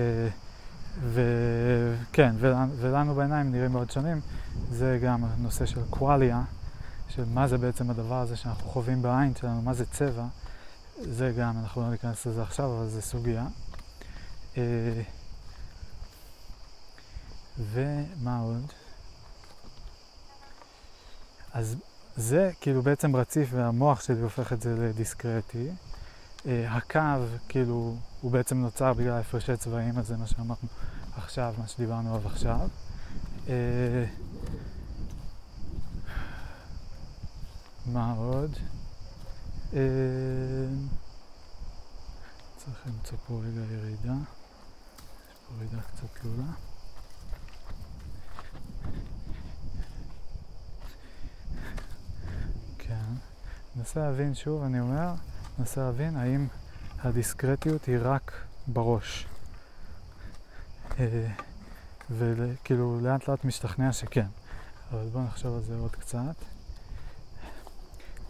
וכן, 1.13 2.35
ולנו, 2.39 2.73
ולנו 2.77 3.15
בעיניים 3.15 3.53
נראים 3.53 3.73
מאוד 3.73 3.91
שונים. 3.91 4.21
זה 4.71 4.99
גם 5.03 5.25
הנושא 5.25 5.67
של 5.67 5.81
קואליה, 5.91 6.43
של 7.09 7.25
מה 7.35 7.49
זה 7.49 7.59
בעצם 7.59 7.91
הדבר 7.91 8.21
הזה 8.21 8.37
שאנחנו 8.37 8.69
חווים 8.71 9.03
בעין 9.03 9.35
שלנו, 9.35 9.63
מה 9.63 9.75
זה 9.75 9.85
צבע. 9.87 10.25
זה 11.01 11.33
גם, 11.39 11.59
אנחנו 11.59 11.83
לא 11.83 11.91
ניכנס 11.91 12.27
לזה 12.27 12.43
עכשיו, 12.43 12.79
אבל 12.79 12.89
זה 12.89 13.03
סוגיה. 13.03 13.47
אה, 14.57 15.03
ומה 17.59 18.39
עוד? 18.41 18.73
אז 21.53 21.77
זה 22.17 22.51
כאילו 22.61 22.83
בעצם 22.83 23.17
רציף 23.17 23.49
והמוח 23.53 24.01
שלי 24.01 24.21
הופך 24.21 24.53
את 24.53 24.61
זה 24.61 24.75
לדיסקרטי. 24.79 25.71
אה, 26.47 26.77
הקו 26.77 27.27
כאילו 27.49 27.97
הוא 28.21 28.31
בעצם 28.31 28.57
נוצר 28.57 28.93
בגלל 28.93 29.19
הפרשי 29.19 29.57
צבעים, 29.57 29.99
אז 29.99 30.07
זה 30.07 30.17
מה 30.17 30.27
שאמרנו 30.27 30.69
עכשיו, 31.17 31.55
מה 31.59 31.69
שדיברנו 31.69 32.15
עליו 32.15 32.27
עכשיו. 32.27 32.69
אה, 33.49 34.05
מה 37.87 38.15
עוד? 38.19 38.57
אה, 39.75 39.81
צריך 42.57 42.87
למצוא 42.87 43.19
פה 43.27 43.41
רגע 43.45 43.61
ירידה. 43.73 44.15
יש 45.31 45.37
פה 45.49 45.55
ירידה 45.59 45.83
קצת 45.83 46.07
תלולה. 46.21 46.53
כן. 52.79 53.15
ננסה 53.77 54.01
להבין 54.01 54.35
שוב, 54.35 54.63
אני 54.63 54.81
אומר, 54.81 55.15
ננסה 55.59 55.81
להבין 55.81 56.17
האם 56.17 56.47
הדיסקרטיות 56.99 57.85
היא 57.85 57.99
רק 58.03 58.33
בראש. 58.67 59.27
אה, 60.99 61.29
וכאילו 62.11 63.01
לאט 63.01 63.29
לאט 63.29 63.45
משתכנע 63.45 63.93
שכן. 63.93 64.27
אבל 64.91 65.09
בואו 65.13 65.25
נחשוב 65.25 65.55
על 65.55 65.63
זה 65.63 65.77
עוד 65.77 65.97
קצת. 65.97 66.50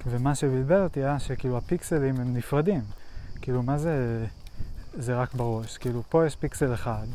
ומה 0.07 0.35
שבלבל 0.35 0.83
אותי 0.83 1.01
היה 1.01 1.19
שכאילו 1.19 1.57
הפיקסלים 1.57 2.21
הם 2.21 2.37
נפרדים. 2.37 2.83
כאילו 3.41 3.63
מה 3.63 3.79
זה, 3.79 4.27
זה 4.95 5.17
רק 5.17 5.35
בראש? 5.35 5.79
כאילו 5.79 6.03
פה 6.09 6.27
יש 6.27 6.37
פיקסל 6.37 6.75
אחד 6.75 7.07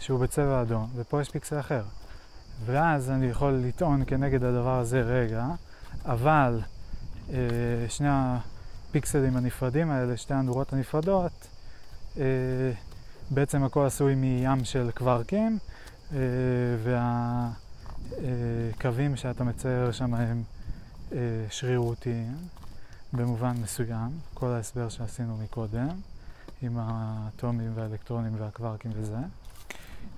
שהוא 0.00 0.20
בצבע 0.20 0.62
אדום, 0.62 0.90
ופה 0.96 1.20
יש 1.20 1.30
פיקסל 1.30 1.60
אחר. 1.60 1.82
ואז 2.64 3.10
אני 3.10 3.26
יכול 3.26 3.52
לטעון 3.52 4.02
כנגד 4.06 4.44
הדבר 4.44 4.78
הזה 4.78 5.00
רגע, 5.00 5.46
אבל 6.04 6.60
אה, 7.32 7.38
שני 7.88 8.08
הפיקסלים 8.10 9.36
הנפרדים 9.36 9.90
האלה, 9.90 10.16
שתי 10.16 10.34
הנורות 10.34 10.72
הנפרדות, 10.72 11.48
אה, 12.18 12.24
בעצם 13.30 13.64
הכל 13.64 13.86
עשוי 13.86 14.14
מים 14.14 14.64
של 14.64 14.90
קווארקים, 14.94 15.58
אה, 16.12 16.18
והקווים 18.12 19.16
שאתה 19.16 19.44
מצייר 19.44 19.92
שם 19.92 20.14
הם 20.14 20.42
שרירותיים 21.50 22.36
במובן 23.12 23.56
מסוים, 23.62 24.10
כל 24.34 24.46
ההסבר 24.46 24.88
שעשינו 24.88 25.36
מקודם, 25.36 25.88
עם 26.62 26.76
האטומים 26.78 27.72
והאלקטרונים 27.74 28.34
והקווארקים 28.38 28.90
וזה. 28.94 29.16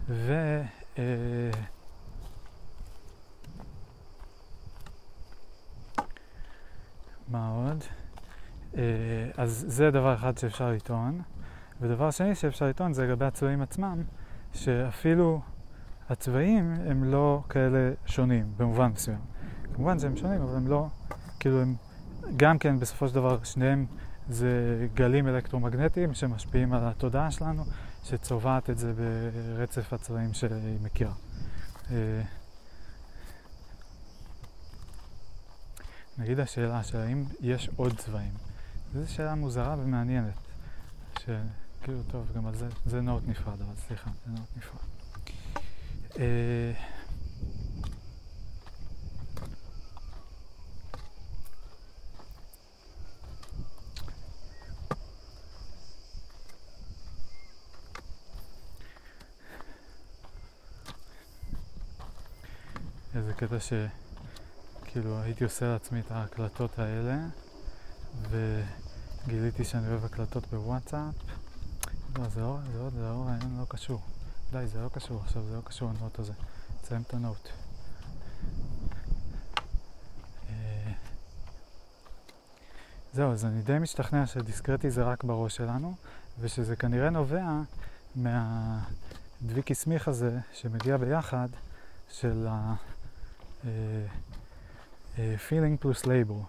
ו... 0.09 0.61
אה, 0.99 1.51
מה 7.29 7.49
עוד? 7.49 7.85
אה, 8.77 8.83
אז 9.37 9.65
זה 9.69 9.91
דבר 9.91 10.15
אחד 10.15 10.39
שאפשר 10.39 10.71
לטעון. 10.71 11.23
ודבר 11.81 12.11
שני 12.11 12.35
שאפשר 12.35 12.67
לטעון 12.67 12.93
זה 12.93 13.07
לגבי 13.07 13.25
הצבעים 13.25 13.63
עצמם, 13.63 14.03
שאפילו 14.53 15.41
הצבעים 16.11 16.75
הם 16.87 17.05
לא 17.05 17.43
כאלה 17.49 17.91
שונים 18.07 18.53
במובן 18.57 18.93
מסוים. 18.93 19.32
כמובן 19.75 19.99
שהם 19.99 20.17
שונים, 20.17 20.43
אבל 20.43 20.57
הם 20.57 20.69
לא, 20.69 20.87
כאילו 21.41 21.63
הם 21.63 21.75
גם 22.37 22.59
כן 22.59 22.79
בסופו 22.79 23.09
של 23.09 23.15
דבר 23.15 23.45
שניהם 23.45 23.87
זה 24.29 24.87
גלים 24.95 25.29
אלקטרומגנטיים 25.29 26.15
שמשפיעים 26.15 26.73
על 26.73 26.81
התודעה 26.85 27.31
שלנו, 27.31 27.65
שצובעת 28.05 28.71
את 28.71 28.79
זה 28.79 28.93
ברצף 28.93 29.93
הצבעים 29.93 30.35
שהיא 30.35 30.79
מכירה. 30.83 31.13
אה, 31.91 32.23
נגיד 36.19 36.41
השאלה 36.41 36.83
של 36.83 36.99
האם 36.99 37.25
יש 37.41 37.71
עוד 37.77 37.99
צבעים. 37.99 38.33
זו 38.95 39.13
שאלה 39.13 39.35
מוזרה 39.35 39.77
ומעניינת. 39.79 40.35
שכאילו, 41.19 42.03
טוב, 42.11 42.33
גם 42.37 42.47
על 42.47 42.55
זה, 42.55 42.69
זה 42.87 43.01
נוט 43.01 43.23
נפרד, 43.27 43.61
אבל 43.61 43.75
סליחה, 43.87 44.11
זה 44.27 44.33
נוט 44.33 44.49
נפרד. 44.57 44.83
איזה 63.15 63.35
קטע 63.35 63.57
שכאילו 63.61 65.21
הייתי 65.21 65.45
עושה 65.45 65.73
לעצמי 65.73 66.01
את 66.01 66.11
ההקלטות 66.11 66.79
האלה 66.79 67.17
וגיליתי 68.31 69.65
שאני 69.65 69.89
אוהב 69.89 70.05
הקלטות 70.05 70.47
בוואטסאפ. 70.47 71.15
לא, 72.19 72.29
זה 72.29 72.41
לא, 72.41 72.59
זה 72.73 72.79
לא, 72.79 72.91
זה 72.91 73.01
לא 73.01 73.25
רעיון 73.27 73.59
לא 73.59 73.65
קשור. 73.69 74.01
די, 74.53 74.67
זה 74.67 74.81
לא 74.81 74.89
קשור 74.89 75.21
עכשיו, 75.25 75.43
זה 75.43 75.57
לא 75.57 75.61
קשור 75.65 75.91
לנוט 75.91 76.19
הזה. 76.19 76.33
תסיים 76.83 77.03
את 77.03 77.15
הנוט. 77.15 77.49
אה, 80.49 80.93
זהו, 83.13 83.33
אז 83.33 83.45
אני 83.45 83.63
די 83.63 83.79
משתכנע 83.79 84.27
שדיסקרטי 84.27 84.91
זה 84.91 85.03
רק 85.03 85.25
בראש 85.25 85.57
שלנו 85.57 85.95
ושזה 86.41 86.77
כנראה 86.77 87.11
נובע 87.11 87.61
מהדביקי 88.17 89.75
סמיך 89.75 90.09
הזה 90.09 90.39
שמגיע 90.53 90.97
ביחד 90.97 91.49
של 92.09 92.47
ה... 92.51 92.75
uh, 93.63 93.67
uh, 95.17 95.19
feeling 95.49 95.77
פלוס 95.81 96.03
label, 96.03 96.43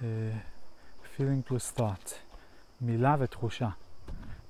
uh, 0.00 0.04
feeling 1.16 1.42
פלוס 1.44 1.72
thought, 1.76 2.12
מילה 2.80 3.16
ותחושה. 3.18 3.68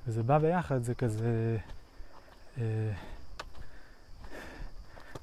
וזה 0.07 0.23
בא 0.23 0.39
ביחד, 0.39 0.83
זה 0.83 0.95
כזה 0.95 1.59
uh, 2.57 2.61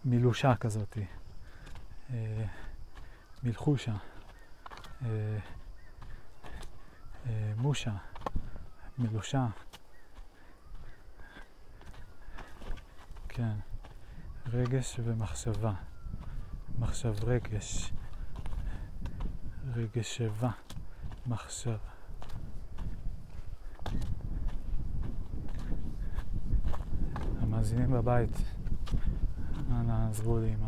מילושה 0.06 0.56
כזאתי, 0.56 1.06
uh, 2.10 2.14
מלחושה, 3.44 3.96
uh, 5.02 5.06
uh, 7.26 7.30
מושה, 7.58 7.92
מלושה. 8.98 9.48
כן, 13.30 13.56
רגש 14.46 15.00
ומחשבה. 15.04 15.74
מחשב 16.80 17.14
רגש. 17.24 17.94
רגשבה. 19.74 20.50
מחשב. 21.28 21.78
המאזינים 27.42 27.92
בבית, 27.92 28.38
אנא 29.72 30.10
עזרו 30.10 30.40
לי 30.40 30.54
עם 30.54 30.66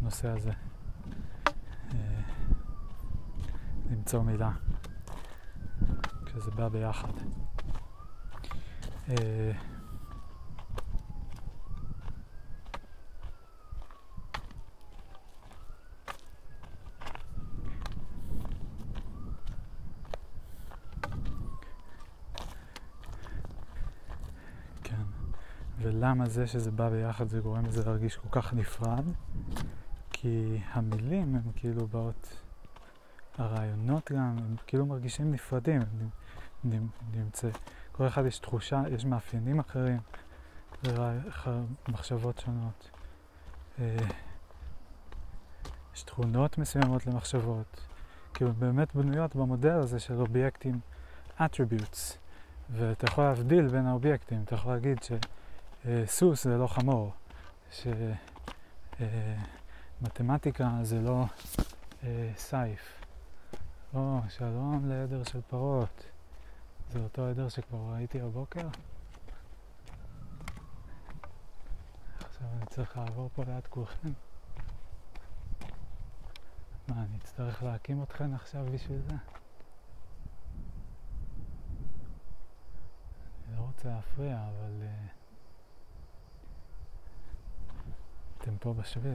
הנושא 0.00 0.28
הזה. 0.28 0.52
אה, 1.94 2.20
למצוא 3.90 4.22
מילה 4.22 4.50
כשזה 6.26 6.50
בא 6.50 6.68
ביחד. 6.68 7.12
אה, 9.08 9.52
כן, 24.84 25.02
ולמה 25.86 26.28
זה 26.28 26.46
שזה 26.46 26.70
בא 26.70 26.88
ביחד 26.88 27.28
זה 27.28 27.40
גורם 27.40 27.66
לזה 27.66 27.84
להרגיש 27.84 28.16
כל 28.16 28.28
כך 28.40 28.54
נפרד? 28.54 29.04
כי 30.12 30.60
המילים 30.72 31.34
הן 31.34 31.52
כאילו 31.56 31.86
באות, 31.86 32.42
הרעיונות 33.38 34.12
גם, 34.12 34.36
הם 34.38 34.56
כאילו 34.66 34.86
מרגישים 34.86 35.30
נפרדים, 35.30 35.82
הם 36.64 36.88
נמצא, 37.12 37.48
כל 37.92 38.06
אחד 38.06 38.26
יש 38.26 38.38
תחושה, 38.38 38.82
יש 38.90 39.04
מאפיינים 39.04 39.60
אחרים, 39.60 39.98
מחשבות 41.88 42.38
שונות. 42.38 42.90
אה, 43.78 43.96
יש 45.94 46.02
תכונות 46.02 46.58
מסוימות 46.58 47.06
למחשבות, 47.06 47.86
כאילו 48.34 48.52
באמת 48.52 48.96
בנויות 48.96 49.36
במודל 49.36 49.74
הזה 49.74 50.00
של 50.00 50.20
אובייקטים 50.20 50.80
attributes, 51.38 52.16
ואתה 52.70 53.06
יכול 53.06 53.24
להבדיל 53.24 53.68
בין 53.68 53.86
האובייקטים, 53.86 54.42
אתה 54.42 54.54
יכול 54.54 54.72
להגיד 54.72 55.02
שסוס 55.86 56.44
זה 56.44 56.56
לא 56.58 56.66
חמור, 56.66 57.12
שמתמטיקה 60.00 60.70
זה 60.82 61.00
לא 61.00 61.24
אה, 62.04 62.32
סייף, 62.36 63.04
או 63.94 64.20
שלום 64.28 64.88
לעדר 64.88 65.24
של 65.24 65.40
פרות, 65.40 66.04
זה 66.90 66.98
אותו 66.98 67.26
עדר 67.26 67.48
שכבר 67.48 67.94
ראיתי 67.94 68.20
הבוקר. 68.20 68.68
עכשיו 72.18 72.48
אני 72.56 72.66
צריך 72.66 72.96
לעבור 72.96 73.30
פה 73.34 73.44
ליד 73.44 73.66
כולכם. 73.66 74.12
מה, 76.88 77.02
אני 77.02 77.16
אצטרך 77.16 77.62
להקים 77.62 78.02
אתכם 78.02 78.34
עכשיו 78.34 78.66
בשביל 78.72 79.00
זה? 79.00 79.14
אני 83.48 83.56
לא 83.56 83.60
רוצה 83.60 83.88
להפריע, 83.88 84.36
אבל 84.36 84.82
uh, 84.82 85.15
אתם 88.46 88.56
פה 88.60 88.74
בשביל. 88.74 89.14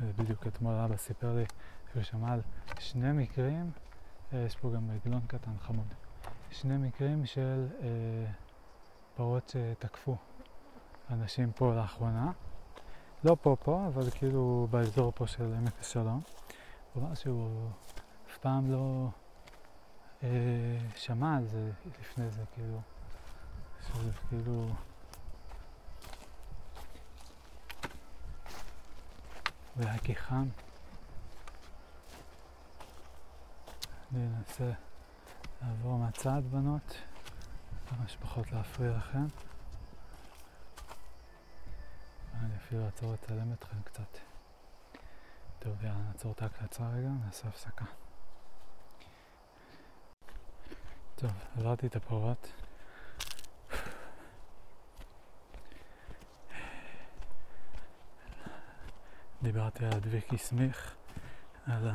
ובדיוק 0.00 0.46
אתמול 0.46 0.74
אבא 0.74 0.96
סיפר 0.96 1.34
לי 1.34 1.44
שהוא 1.92 2.02
שמע 2.02 2.32
על 2.32 2.40
שני 2.78 3.12
מקרים, 3.12 3.70
אה, 4.32 4.38
יש 4.38 4.56
פה 4.56 4.70
גם 4.74 4.90
עגלון 4.90 5.20
קטן 5.26 5.58
חמוד, 5.60 5.86
שני 6.50 6.76
מקרים 6.76 7.26
של 7.26 7.66
uh, 7.78 7.84
פרות 9.16 9.48
שתקפו 9.48 10.16
אנשים 11.10 11.52
פה 11.52 11.74
לאחרונה. 11.74 12.32
לא 13.24 13.36
פה 13.42 13.56
פה, 13.64 13.86
אבל 13.86 14.10
כאילו 14.10 14.66
באזור 14.70 15.12
פה 15.14 15.26
של 15.26 15.54
עמק 15.54 15.80
השלום. 15.80 16.20
הוא 16.94 17.02
אמר 17.02 17.14
שהוא 17.14 17.70
אף 18.30 18.38
פעם 18.38 18.72
לא 18.72 19.08
אה, 20.22 20.28
שמע 20.96 21.36
על 21.36 21.46
זה 21.46 21.70
לפני 22.00 22.30
זה, 22.30 22.42
כאילו, 22.54 22.80
שזה 23.86 24.10
כאילו... 24.28 24.66
אולי 29.76 29.98
כי 29.98 30.14
חם. 30.14 30.48
אני 34.12 34.26
אנסה 34.26 34.72
לעבור 35.62 35.98
מהצד, 35.98 36.42
בנות, 36.50 36.96
כמה 37.88 38.08
שפחות 38.08 38.52
להפריע 38.52 38.96
לכם. 38.96 39.26
אני 42.34 42.56
אפילו 42.56 42.86
אעצור 42.86 43.12
לצלם 43.12 43.52
אתכם 43.52 43.82
קצת. 43.84 44.18
טוב, 45.58 45.84
יאללה, 45.84 45.98
נעצור 45.98 46.32
את 46.32 46.42
ההקלצה 46.42 46.88
רגע, 46.88 47.08
נעשה 47.08 47.48
הפסקה. 47.48 47.84
טוב, 51.14 51.30
עברתי 51.56 51.86
את 51.86 51.96
הפרות. 51.96 52.52
דיברתי 59.42 59.84
על 59.84 60.00
דביקי 60.00 60.38
סמיך, 60.38 60.94
על 61.66 61.90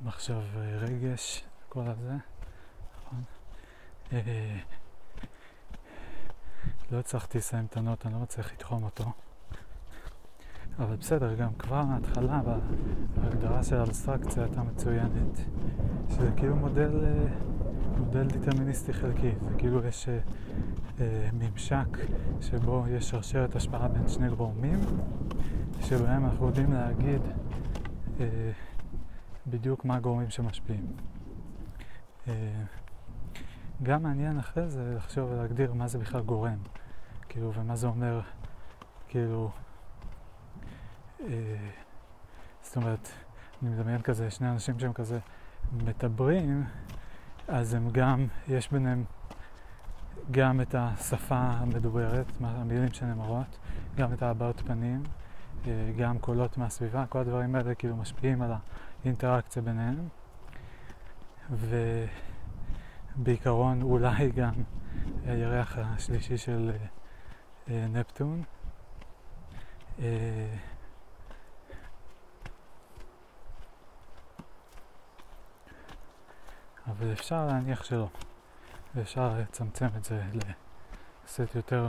המחשב 0.00 0.40
רגש, 0.56 1.44
כל 1.68 1.84
הזה, 1.86 2.14
נכון? 2.96 3.22
אה, 4.12 4.58
לא 6.92 6.98
הצלחתי 6.98 7.38
לסיים 7.38 7.64
את 7.64 7.76
הנוט, 7.76 8.06
אני 8.06 8.14
לא 8.14 8.20
מצליח 8.20 8.52
לתחום 8.52 8.84
אותו. 8.84 9.04
אבל 10.78 10.96
בסדר, 10.96 11.34
גם 11.34 11.54
כבר 11.54 11.82
מההתחלה, 11.82 12.40
בהגדרה 13.14 13.62
של 13.62 13.76
האבסטרקציה 13.76 14.44
הייתה 14.44 14.62
מצוינת, 14.62 15.38
שזה 16.10 16.30
כאילו 16.36 16.56
מודל, 16.56 17.04
אה, 17.04 17.26
מודל 17.98 18.26
דיטרמיניסטי 18.26 18.92
חלקי, 18.92 19.30
זה 19.40 19.50
כאילו 19.58 19.84
יש 19.84 20.08
אה, 20.08 20.18
אה, 21.00 21.28
ממשק 21.32 21.98
שבו 22.40 22.84
יש 22.90 23.10
שרשרת 23.10 23.56
השפעה 23.56 23.88
בין 23.88 24.08
שני 24.08 24.28
גורמים, 24.28 24.80
שבהם 25.80 26.24
אנחנו 26.24 26.46
יודעים 26.46 26.72
להגיד 26.72 27.22
אה, 28.20 28.50
בדיוק 29.46 29.84
מה 29.84 29.96
הגורמים 29.96 30.30
שמשפיעים. 30.30 30.86
אה, 32.28 32.32
גם 33.82 34.02
מעניין 34.02 34.38
אחרי 34.38 34.68
זה 34.68 34.94
לחשוב 34.96 35.30
ולהגדיר 35.30 35.72
מה 35.72 35.88
זה 35.88 35.98
בכלל 35.98 36.20
גורם, 36.22 36.58
כאילו, 37.28 37.52
ומה 37.54 37.76
זה 37.76 37.86
אומר, 37.86 38.20
כאילו, 39.08 39.50
אה, 41.20 41.68
זאת 42.62 42.76
אומרת, 42.76 43.08
אני 43.62 43.70
מדמיין 43.70 44.02
כזה, 44.02 44.30
שני 44.30 44.50
אנשים 44.50 44.78
שהם 44.78 44.92
כזה 44.92 45.18
מדברים, 45.72 46.64
אז 47.52 47.74
הם 47.74 47.90
גם, 47.90 48.26
יש 48.48 48.70
ביניהם 48.70 49.04
גם 50.30 50.60
את 50.60 50.74
השפה 50.78 51.36
המדוברת, 51.36 52.26
המילים 52.40 52.92
שנאמרות, 52.92 53.58
גם 53.96 54.12
את 54.12 54.22
הבעות 54.22 54.60
פנים, 54.60 55.02
אה, 55.66 55.92
גם 55.98 56.18
קולות 56.18 56.58
מהסביבה, 56.58 57.06
כל 57.06 57.18
הדברים 57.18 57.54
האלה 57.54 57.74
כאילו 57.74 57.96
משפיעים 57.96 58.42
על 58.42 58.52
האינטראקציה 59.04 59.62
ביניהם. 59.62 60.08
ו... 61.50 61.76
בעיקרון 63.16 63.82
אולי 63.82 64.30
גם 64.30 64.52
הירח 65.26 65.78
השלישי 65.78 66.38
של 66.38 66.72
אה, 67.68 67.86
נפטון. 67.92 68.42
אבל 76.86 77.12
אפשר 77.12 77.46
להניח 77.46 77.84
שלא, 77.84 78.08
ואפשר 78.94 79.34
לצמצם 79.38 79.86
את 79.96 80.04
זה 80.04 80.22
לסט 81.24 81.54
יותר 81.54 81.88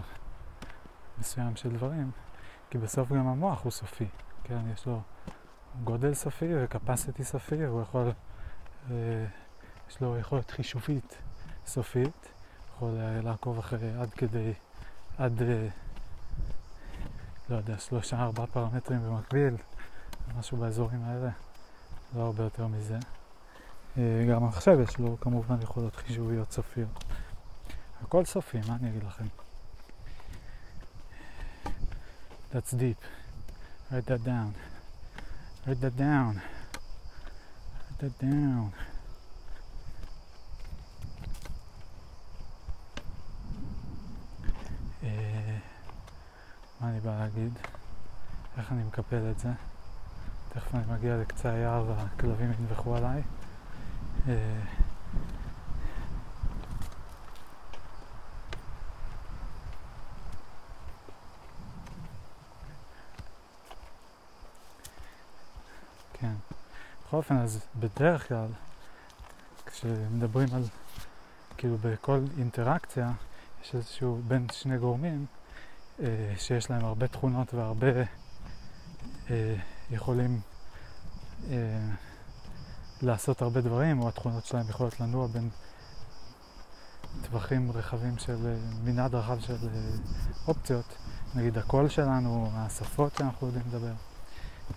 מסוים 1.20 1.56
של 1.56 1.70
דברים, 1.70 2.12
כי 2.70 2.78
בסוף 2.78 3.10
גם 3.10 3.28
המוח 3.28 3.64
הוא 3.64 3.72
סופי, 3.72 4.08
כן? 4.44 4.60
יש 4.74 4.86
לו 4.86 5.02
גודל 5.84 6.14
סופי 6.14 6.48
וקפסיטי 6.56 7.24
סופי, 7.24 7.64
הוא 7.64 7.82
יכול... 7.82 8.12
אה, 8.92 9.26
יש 9.90 10.02
לו 10.02 10.18
יכולת 10.18 10.52
חישובית 10.52 11.18
סופית, 11.66 12.30
יכול 12.76 12.92
לעקוב 13.24 13.60
אחרי 13.60 13.94
עד 13.94 14.10
כדי, 14.14 14.54
עד, 15.18 15.42
לא 17.50 17.56
יודע, 17.56 17.78
שלושה 17.78 18.24
ארבעה 18.24 18.48
פרמטרים 18.48 19.00
במקביל, 19.00 19.56
משהו 20.38 20.58
באזורים 20.58 21.04
האלה, 21.04 21.30
לא 22.16 22.22
הרבה 22.22 22.44
יותר 22.44 22.68
מזה. 22.68 23.00
גם 23.98 24.44
עכשיו 24.44 24.82
יש 24.82 24.98
לו 25.00 25.18
כמובן 25.22 25.62
יכולות 25.62 25.96
חישוביות 25.96 26.52
סופיות. 26.52 27.04
הכל 28.02 28.26
סופי, 28.26 28.58
מה 28.68 28.76
אני 28.76 28.90
אגיד 28.90 29.04
לכם? 29.04 29.26
That's 32.54 32.74
deep. 32.74 33.02
write 33.92 34.06
that 34.06 34.24
down. 34.24 34.54
write 35.66 35.82
that 35.82 35.98
down. 35.98 36.42
write 37.90 38.00
that 38.00 38.24
down. 38.24 38.70
אה, 45.04 45.58
מה 46.82 46.90
אני 46.90 47.00
בא 47.00 47.20
להגיד? 47.20 47.54
איך 48.58 48.72
אני 48.72 48.84
מקפל 48.84 49.32
את 49.32 49.40
זה? 49.40 49.50
תכף 50.50 50.76
אני 50.76 50.84
מגיע 50.88 51.18
לקצה 51.18 51.50
היער 51.50 51.86
והכלבים 51.88 52.52
ינבחו 52.60 52.96
עליי. 52.96 53.22
אה, 54.28 54.62
כן. 66.14 66.34
בכל 67.08 67.18
אופן, 67.18 67.38
אז 67.38 67.66
בדרך 67.80 68.28
כלל, 68.28 68.48
כשמדברים 69.66 70.48
על, 70.54 70.64
כאילו 71.58 71.78
בכל 71.82 72.20
אינטראקציה, 72.38 73.12
יש 73.62 73.76
איזשהו 73.76 74.22
בין 74.28 74.48
שני 74.52 74.78
גורמים, 74.78 75.26
אה, 76.00 76.34
שיש 76.38 76.70
להם 76.70 76.86
הרבה 76.86 77.08
תכונות 77.08 77.54
והרבה 77.54 77.88
אה, 79.30 79.56
יכולים 79.92 80.40
אה, 81.52 81.80
לעשות 83.04 83.42
הרבה 83.42 83.62
דברים, 83.62 84.00
או 84.00 84.08
התכונות 84.08 84.46
שלהם 84.46 84.70
יכולות 84.70 85.00
לנוע 85.00 85.28
בין 85.28 85.50
טווחים 87.22 87.72
רחבים 87.72 88.18
של, 88.18 88.38
אה, 88.46 88.56
מנעד 88.84 89.16
רחב 89.16 89.40
של 89.40 89.58
אה, 89.74 89.80
אופציות, 90.48 90.96
נגיד 91.36 91.58
הקול 91.58 91.90
שלנו, 91.90 92.50
השפות 92.54 93.16
שאנחנו 93.16 93.48
יודעים 93.48 93.66
לדבר, 93.68 93.94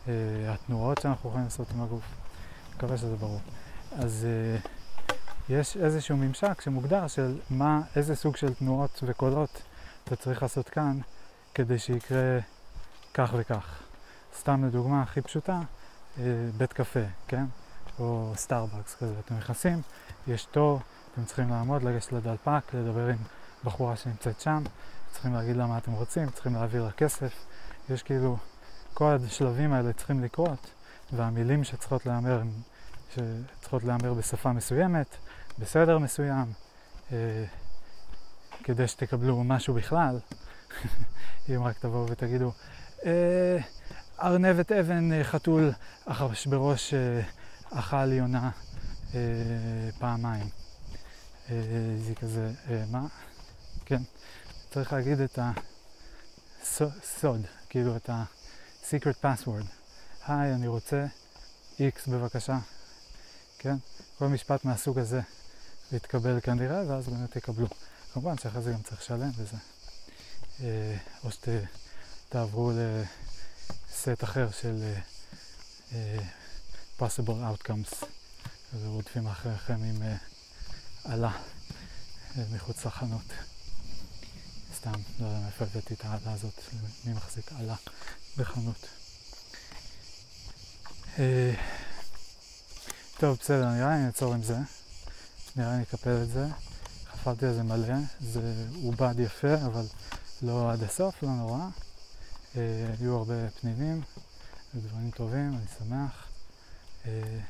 אה, 0.08 0.12
התנועות 0.55 0.98
שאנחנו 1.02 1.28
יכולים 1.28 1.44
לעשות 1.44 1.66
עם 1.74 1.82
הגוף, 1.82 2.05
מקווה 2.76 2.96
שזה 2.96 3.16
ברור. 3.16 3.40
אז 3.92 4.26
יש 5.48 5.76
איזשהו 5.76 6.16
ממשק 6.16 6.60
שמוגדר 6.60 7.06
של 7.06 7.38
מה, 7.50 7.80
איזה 7.96 8.16
סוג 8.16 8.36
של 8.36 8.55
תנועות 8.55 9.00
וקולות 9.02 9.62
אתה 10.05 10.16
צריך 10.16 10.42
לעשות 10.42 10.68
כאן 10.68 10.98
כדי 11.55 11.78
שיקרה 11.78 12.38
כך 13.14 13.30
וכך. 13.36 13.82
סתם 14.38 14.64
לדוגמה 14.64 15.02
הכי 15.02 15.20
פשוטה, 15.20 15.60
בית 16.56 16.72
קפה, 16.72 17.00
כן? 17.28 17.44
או 17.99 18.33
סטארבקס 18.36 18.94
כזה. 18.94 19.15
אתם 19.25 19.34
נכנסים, 19.36 19.83
יש 20.26 20.44
תור, 20.44 20.81
אתם 21.12 21.25
צריכים 21.25 21.50
לעמוד, 21.50 21.83
לגשת 21.83 22.12
לדלפק, 22.12 22.75
לדבר 22.75 23.07
עם 23.07 23.16
בחורה 23.65 23.97
שנמצאת 23.97 24.41
שם, 24.41 24.62
צריכים 25.12 25.34
להגיד 25.34 25.57
לה 25.57 25.66
מה 25.66 25.78
אתם 25.78 25.92
רוצים, 25.92 26.31
צריכים 26.31 26.55
להעביר 26.55 26.84
לה 26.84 26.92
כסף. 26.92 27.47
יש 27.91 28.02
כאילו, 28.02 28.36
כל 28.94 29.16
השלבים 29.26 29.73
האלה 29.73 29.92
צריכים 29.92 30.25
לקרות, 30.25 30.70
והמילים 31.12 31.65
שצריכות 31.65 32.07
להיאמר, 32.07 32.42
שצריכות 33.15 33.84
להיאמר 33.84 34.15
בשפה 34.15 34.52
מסוימת, 34.52 35.16
בסדר 35.58 35.99
מסוים, 35.99 36.52
אה, 37.12 37.44
כדי 38.65 38.89
שתקבלו 38.89 39.44
משהו 39.44 39.75
בכלל. 39.75 40.18
אם 41.49 41.62
רק 41.62 41.78
תבואו 41.78 42.07
ותגידו, 42.10 42.52
אה, 43.07 43.58
ארנבת 44.23 44.73
אבן 44.73 45.12
אה, 45.12 45.25
חתול 45.25 45.73
אחשוורוש 46.07 46.94
אה, 46.94 47.20
אכל 47.70 48.12
יונה 48.12 48.50
אה, 49.14 49.20
פעמיים. 49.98 50.48
אה, 51.50 51.56
זה 52.06 52.14
כזה, 52.14 52.52
אה, 52.70 52.84
מה? 52.90 53.06
כן, 53.84 54.02
צריך 54.70 54.92
להגיד 54.92 55.20
את 55.20 55.38
הסוד, 56.62 57.40
כאילו 57.68 57.96
את 57.96 58.10
ה-secret 58.10 59.24
password. 59.24 59.66
היי, 60.26 60.54
אני 60.54 60.66
רוצה 60.66 61.06
X 61.78 62.10
בבקשה. 62.10 62.58
כן? 63.58 63.76
כל 64.18 64.26
משפט 64.26 64.64
מהסוג 64.64 64.98
הזה 64.98 65.20
יתקבל 65.92 66.40
כנראה, 66.40 66.82
ואז 66.88 67.08
באמת 67.08 67.30
תקבלו. 67.30 67.66
כמובן 68.12 68.38
שאחרי 68.38 68.62
זה 68.62 68.72
גם 68.72 68.82
צריך 68.82 69.00
לשלם 69.00 69.30
וזה. 69.36 69.56
אה, 70.60 70.96
או 71.24 71.28
שתעברו 71.30 72.72
לסט 72.74 74.24
אחר 74.24 74.50
של 74.50 74.82
אה, 74.82 75.00
אה, 75.92 76.24
possible 77.00 77.41
outcomes, 77.42 78.05
כזה 78.73 78.89
רודפים 78.89 79.26
אחריכם 79.26 79.75
עם 79.83 80.02
אה, 80.02 80.16
עלה 81.05 81.31
אה, 82.39 82.42
מחוץ 82.55 82.86
לחנות. 82.86 83.33
סתם, 84.76 84.92
לא 85.20 85.26
יודע 85.26 85.41
מאיפה 85.41 85.65
הבאתי 85.65 85.94
את 85.94 86.05
העלה 86.05 86.33
הזאת, 86.33 86.60
מי 87.05 87.12
מחזיק 87.12 87.52
עלה 87.58 87.75
בחנות. 88.36 88.86
אה, 91.18 91.55
טוב, 93.18 93.39
בסדר, 93.41 93.68
נראה 93.68 93.97
לי 93.97 94.02
נעצור 94.05 94.34
עם 94.34 94.42
זה. 94.42 94.57
נראה 95.57 95.73
לי 95.73 95.78
נקפל 95.78 96.23
את 96.23 96.28
זה. 96.28 96.47
חפרתי 97.12 97.47
על 97.47 97.55
זה 97.55 97.62
מלא, 97.62 97.97
זה 98.20 98.66
עובד 98.84 99.15
יפה, 99.18 99.55
אבל 99.55 99.86
לא 100.42 100.73
עד 100.73 100.83
הסוף, 100.83 101.23
לא 101.23 101.28
נורא. 101.28 101.68
היו 102.55 103.16
הרבה 103.16 103.50
פנינים 103.60 104.02
ודברים 104.75 105.10
טובים, 105.10 105.55
אני 105.55 105.66
שמח. 105.78 106.25
אה, 107.07 107.41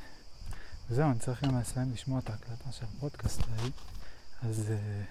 וזהו, 0.90 1.10
אני 1.10 1.18
צריך 1.18 1.44
גם 1.44 1.60
לסיים 1.60 1.92
לשמוע 1.92 2.18
את 2.18 2.30
ההקלטה 2.30 2.72
של 2.72 2.84
הפודקאסט 2.96 3.40
ההיא, 3.58 3.72
אז 4.42 4.70
אה, 4.70 5.02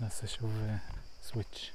נעשה 0.00 0.26
שוב 0.26 0.50
אה, 0.62 0.76
סוויץ'. 1.22 1.70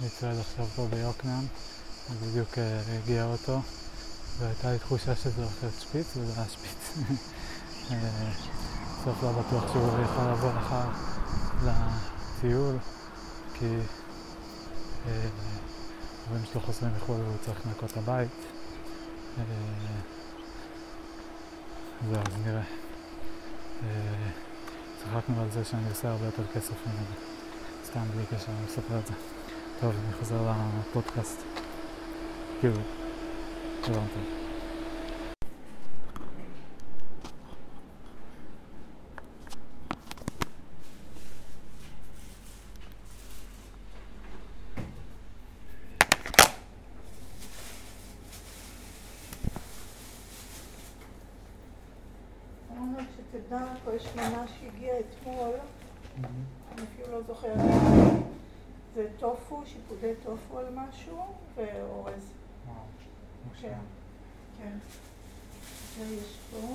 אני 0.00 0.08
צועד 0.08 0.38
עכשיו 0.38 0.66
פה 0.66 0.86
ביוקנעם, 0.90 1.46
ובדיוק 2.10 2.58
אה, 2.58 2.80
הגיע 3.02 3.24
אוטו, 3.24 3.60
והייתה 4.38 4.72
לי 4.72 4.78
תחושה 4.78 5.16
שזה 5.16 5.42
הולך 5.42 5.62
להיות 5.62 5.74
שפיץ, 5.80 6.16
וזה 6.16 6.40
היה 6.40 6.48
שפיץ. 6.48 6.98
אה, 7.90 8.30
בסוף 9.00 9.22
לא 9.22 9.32
בטוח 9.32 9.72
שהוא 9.72 10.02
יכול 10.02 10.24
לבוא 10.24 10.52
מחר 10.52 10.88
לטיול, 11.64 12.78
כי 13.54 13.64
אה, 13.64 13.99
ההורים 15.06 16.44
שלו 16.52 16.60
חוזרים 16.60 16.92
מחו"ל 16.96 17.20
והוא 17.20 17.36
צריך 17.40 17.66
לנקות 17.66 17.96
הבית. 17.96 18.30
אה, 19.38 19.44
זהו, 22.08 22.20
אז 22.20 22.46
נראה. 22.46 22.62
אה, 23.82 24.30
צחקנו 24.98 25.42
על 25.42 25.50
זה 25.50 25.64
שאני 25.64 25.88
עושה 25.88 26.10
הרבה 26.10 26.26
יותר 26.26 26.46
כסף 26.46 26.86
ממנו. 26.86 27.14
סתם 27.84 28.00
בלי 28.14 28.24
קשר, 28.26 28.52
אני 28.52 28.64
מספר 28.66 28.98
את 28.98 29.06
זה. 29.06 29.14
טוב, 29.80 29.94
אני 30.04 30.14
חוזר 30.14 30.52
לפודקאסט. 30.80 31.42
כאילו, 32.60 32.76
הבנתם. 33.84 34.20
אמרנו 52.70 52.98
שתדע, 53.16 53.58
פה 53.84 53.94
יש 53.94 54.08
מנה 54.16 54.44
שהגיעה 54.46 54.96
אתמול, 55.00 55.54
אני 56.72 56.82
אפילו 56.82 57.12
לא 57.12 57.22
זוכרת. 57.26 57.58
זה 58.94 59.06
טופו, 59.18 59.62
שיפודי 59.66 60.12
טופו 60.24 60.58
על 60.58 60.66
משהו, 60.90 61.34
ואורז. 61.56 62.32
כן, 63.60 63.78
כן. 64.58 64.78
זה 65.98 66.14
יש 66.14 66.38
פה. 66.50 66.74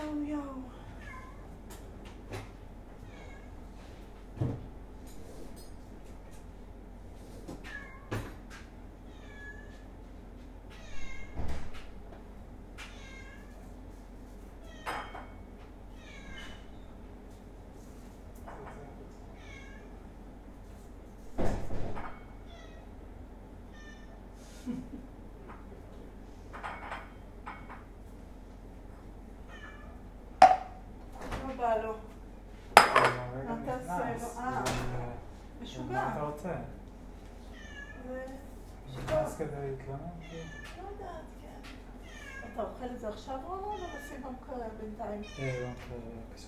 יואו, 0.00 0.22
יואו. 0.22 0.69
לא 31.60 31.66
בא 31.68 31.76
לו. 31.82 31.92
רגע 32.78 33.54
מה 33.54 33.56
תעשה 33.66 33.98
לו? 33.98 34.40
אה. 34.40 34.62
זה- 34.66 34.72
משוגע. 35.62 35.92
מה 35.92 36.12
אתה 36.12 36.22
רוצה? 36.22 36.54
נכנס 38.98 39.36
כדי 39.38 39.46
להתלונן? 39.70 39.98
לא 40.02 40.88
יודעת, 40.90 41.24
כן. 41.42 41.60
אתה 42.54 42.62
אוכל 42.62 42.84
את 42.94 43.00
זה 43.00 43.08
עכשיו 43.08 43.38
רונה 43.46 43.62
או 43.66 43.72
נשים 43.74 44.22
במקרר 44.22 44.68
בינתיים? 44.80 45.22
אה, 45.38 45.60
לא, 45.62 45.68
בבקשה. 45.68 46.46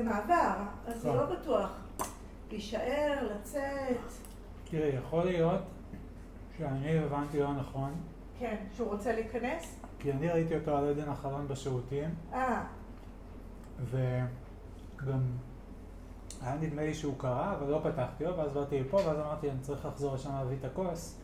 זה 0.00 0.06
מעבר, 0.06 0.54
אז 0.86 1.06
הוא 1.06 1.12
כן. 1.12 1.18
לא 1.18 1.26
בטוח. 1.26 1.70
להישאר, 2.50 3.28
לצאת. 3.30 3.96
תראי, 4.64 4.88
יכול 4.88 5.24
להיות 5.24 5.60
שאני 6.58 6.98
הבנתי 6.98 7.40
לא 7.40 7.54
נכון, 7.54 7.94
כן, 8.38 8.56
שהוא 8.76 8.88
רוצה 8.88 9.12
להיכנס? 9.12 9.80
כי 9.98 10.12
אני 10.12 10.28
ראיתי 10.28 10.56
אותו 10.56 10.76
על 10.76 10.88
עדן 10.88 11.08
החלון 11.08 11.48
בשירותים, 11.48 12.14
אה, 12.32 12.64
וגם 13.90 15.20
היה 16.42 16.54
נדמה 16.60 16.82
לי 16.82 16.94
שהוא 16.94 17.14
קרא, 17.18 17.54
אבל 17.54 17.70
לא 17.70 17.80
פתחתי 17.84 18.24
לו, 18.24 18.36
ואז 18.36 18.52
באתי 18.52 18.80
לפה, 18.80 18.96
ואז 18.96 19.18
אמרתי, 19.18 19.50
אני 19.50 19.60
צריך 19.60 19.86
לחזור 19.86 20.14
לשם 20.14 20.30
להביא 20.30 20.56
את 20.60 20.64
הכוס, 20.64 21.18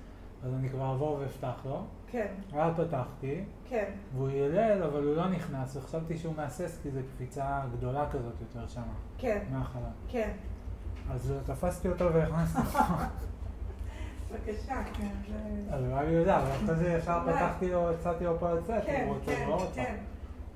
אז 0.44 0.54
אני 0.54 0.68
כבר 0.68 0.90
אעבור 0.90 1.18
ואפתח 1.20 1.62
לו. 1.64 1.84
כן, 2.16 2.26
ואז 2.52 2.72
פתחתי, 2.76 3.44
כן. 3.68 3.84
והוא 4.14 4.30
ילל, 4.30 4.82
אבל 4.82 5.04
הוא 5.04 5.16
לא 5.16 5.28
נכנס, 5.28 5.76
וחשבתי 5.76 6.18
שהוא 6.18 6.34
מהסס, 6.36 6.78
כי 6.82 6.90
זו 6.90 7.00
קפיצה 7.14 7.60
גדולה 7.72 8.10
כזאת 8.10 8.34
יותר 8.40 8.66
שמה, 8.68 8.94
כן, 9.18 9.38
מהחלון. 9.52 9.90
כן. 10.08 10.30
אז 11.10 11.34
תפסתי 11.46 11.88
אותו 11.88 12.14
והכנסתי 12.14 12.58
אותו. 12.58 12.78
בבקשה, 14.30 14.82
כן. 14.92 15.08
אז 15.70 15.84
הוא 15.84 15.96
היה 15.96 16.10
יודע, 16.10 16.36
אבל 16.36 16.50
אחרי 16.50 16.76
זה 16.76 16.92
ישר. 16.92 17.20
פתחתי 17.26 17.70
לו, 17.70 17.90
הצעתי 17.90 18.24
לו 18.24 18.38
פה 18.38 18.52
לצאת, 18.52 18.84
כן, 18.86 19.04
הוא 19.06 19.14
רוצה, 19.14 19.36
כן, 19.36 19.42
הוא 19.42 19.50
לא 19.50 19.62
רוצה. 19.62 19.74
כן. 19.74 19.96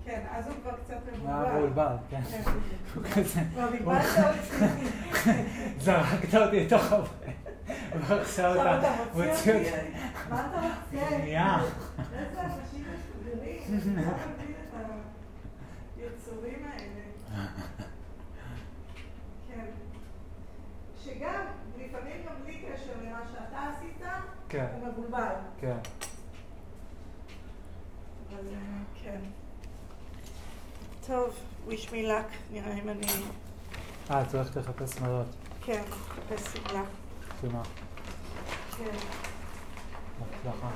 כן, 0.04 0.20
אז 0.30 0.46
הוא 0.46 0.54
כבר 0.62 0.72
קצת 0.84 0.94
היה 1.08 1.16
מבולבל. 1.16 1.58
מבולבל, 1.58 1.96
כן. 2.10 2.20
כן, 2.22 2.42
הוא 2.94 3.04
כזה, 3.14 3.40
כבר 3.54 3.70
בלבלת 3.70 4.04
אותי. 4.18 5.30
זרקת 5.84 6.34
אותי 6.34 6.66
לתוך 6.66 6.92
הבית, 6.92 7.10
ועכשיו 8.08 8.50
עכשיו 8.50 8.78
אתה 8.78 8.92
מוציא 9.14 9.54
אותי. 9.54 9.70
מה 10.30 10.46
אתה 10.46 10.60
רוצה? 10.92 11.08
שנייה. 11.08 11.58
איזה 12.14 12.40
אנשים. 12.40 12.84
אני 13.70 13.96
לא 13.96 14.12
מבין 14.12 14.54
את 14.68 14.74
היצורים 15.96 16.64
האלה. 16.64 17.46
כן. 19.48 19.64
שגם, 21.04 21.44
לפעמים 21.78 22.16
גם 22.26 22.34
בלי 22.44 22.58
קשר 22.58 22.92
למה 23.02 23.20
שאתה 23.32 23.68
עשית, 23.68 24.02
כן, 24.48 24.66
הוא 24.74 24.88
מבולבל. 24.88 25.34
כן. 25.60 25.76
אבל 28.30 28.48
אה, 28.48 28.82
כן. 29.02 29.20
טוב, 31.06 31.34
wish 31.68 31.86
me 31.90 32.06
luck, 32.06 32.52
נראה 32.52 32.74
אם 32.74 32.88
אני... 32.88 33.06
אה, 34.10 34.22
את 34.22 34.34
הולכת 34.34 34.56
לחפש 34.56 34.94
שמלות. 34.94 35.26
כן, 35.64 35.82
מחפש 35.90 36.56
שמלה. 36.56 36.82
שמה? 37.40 37.62
כן. 38.76 39.29
Clara. 40.42 40.72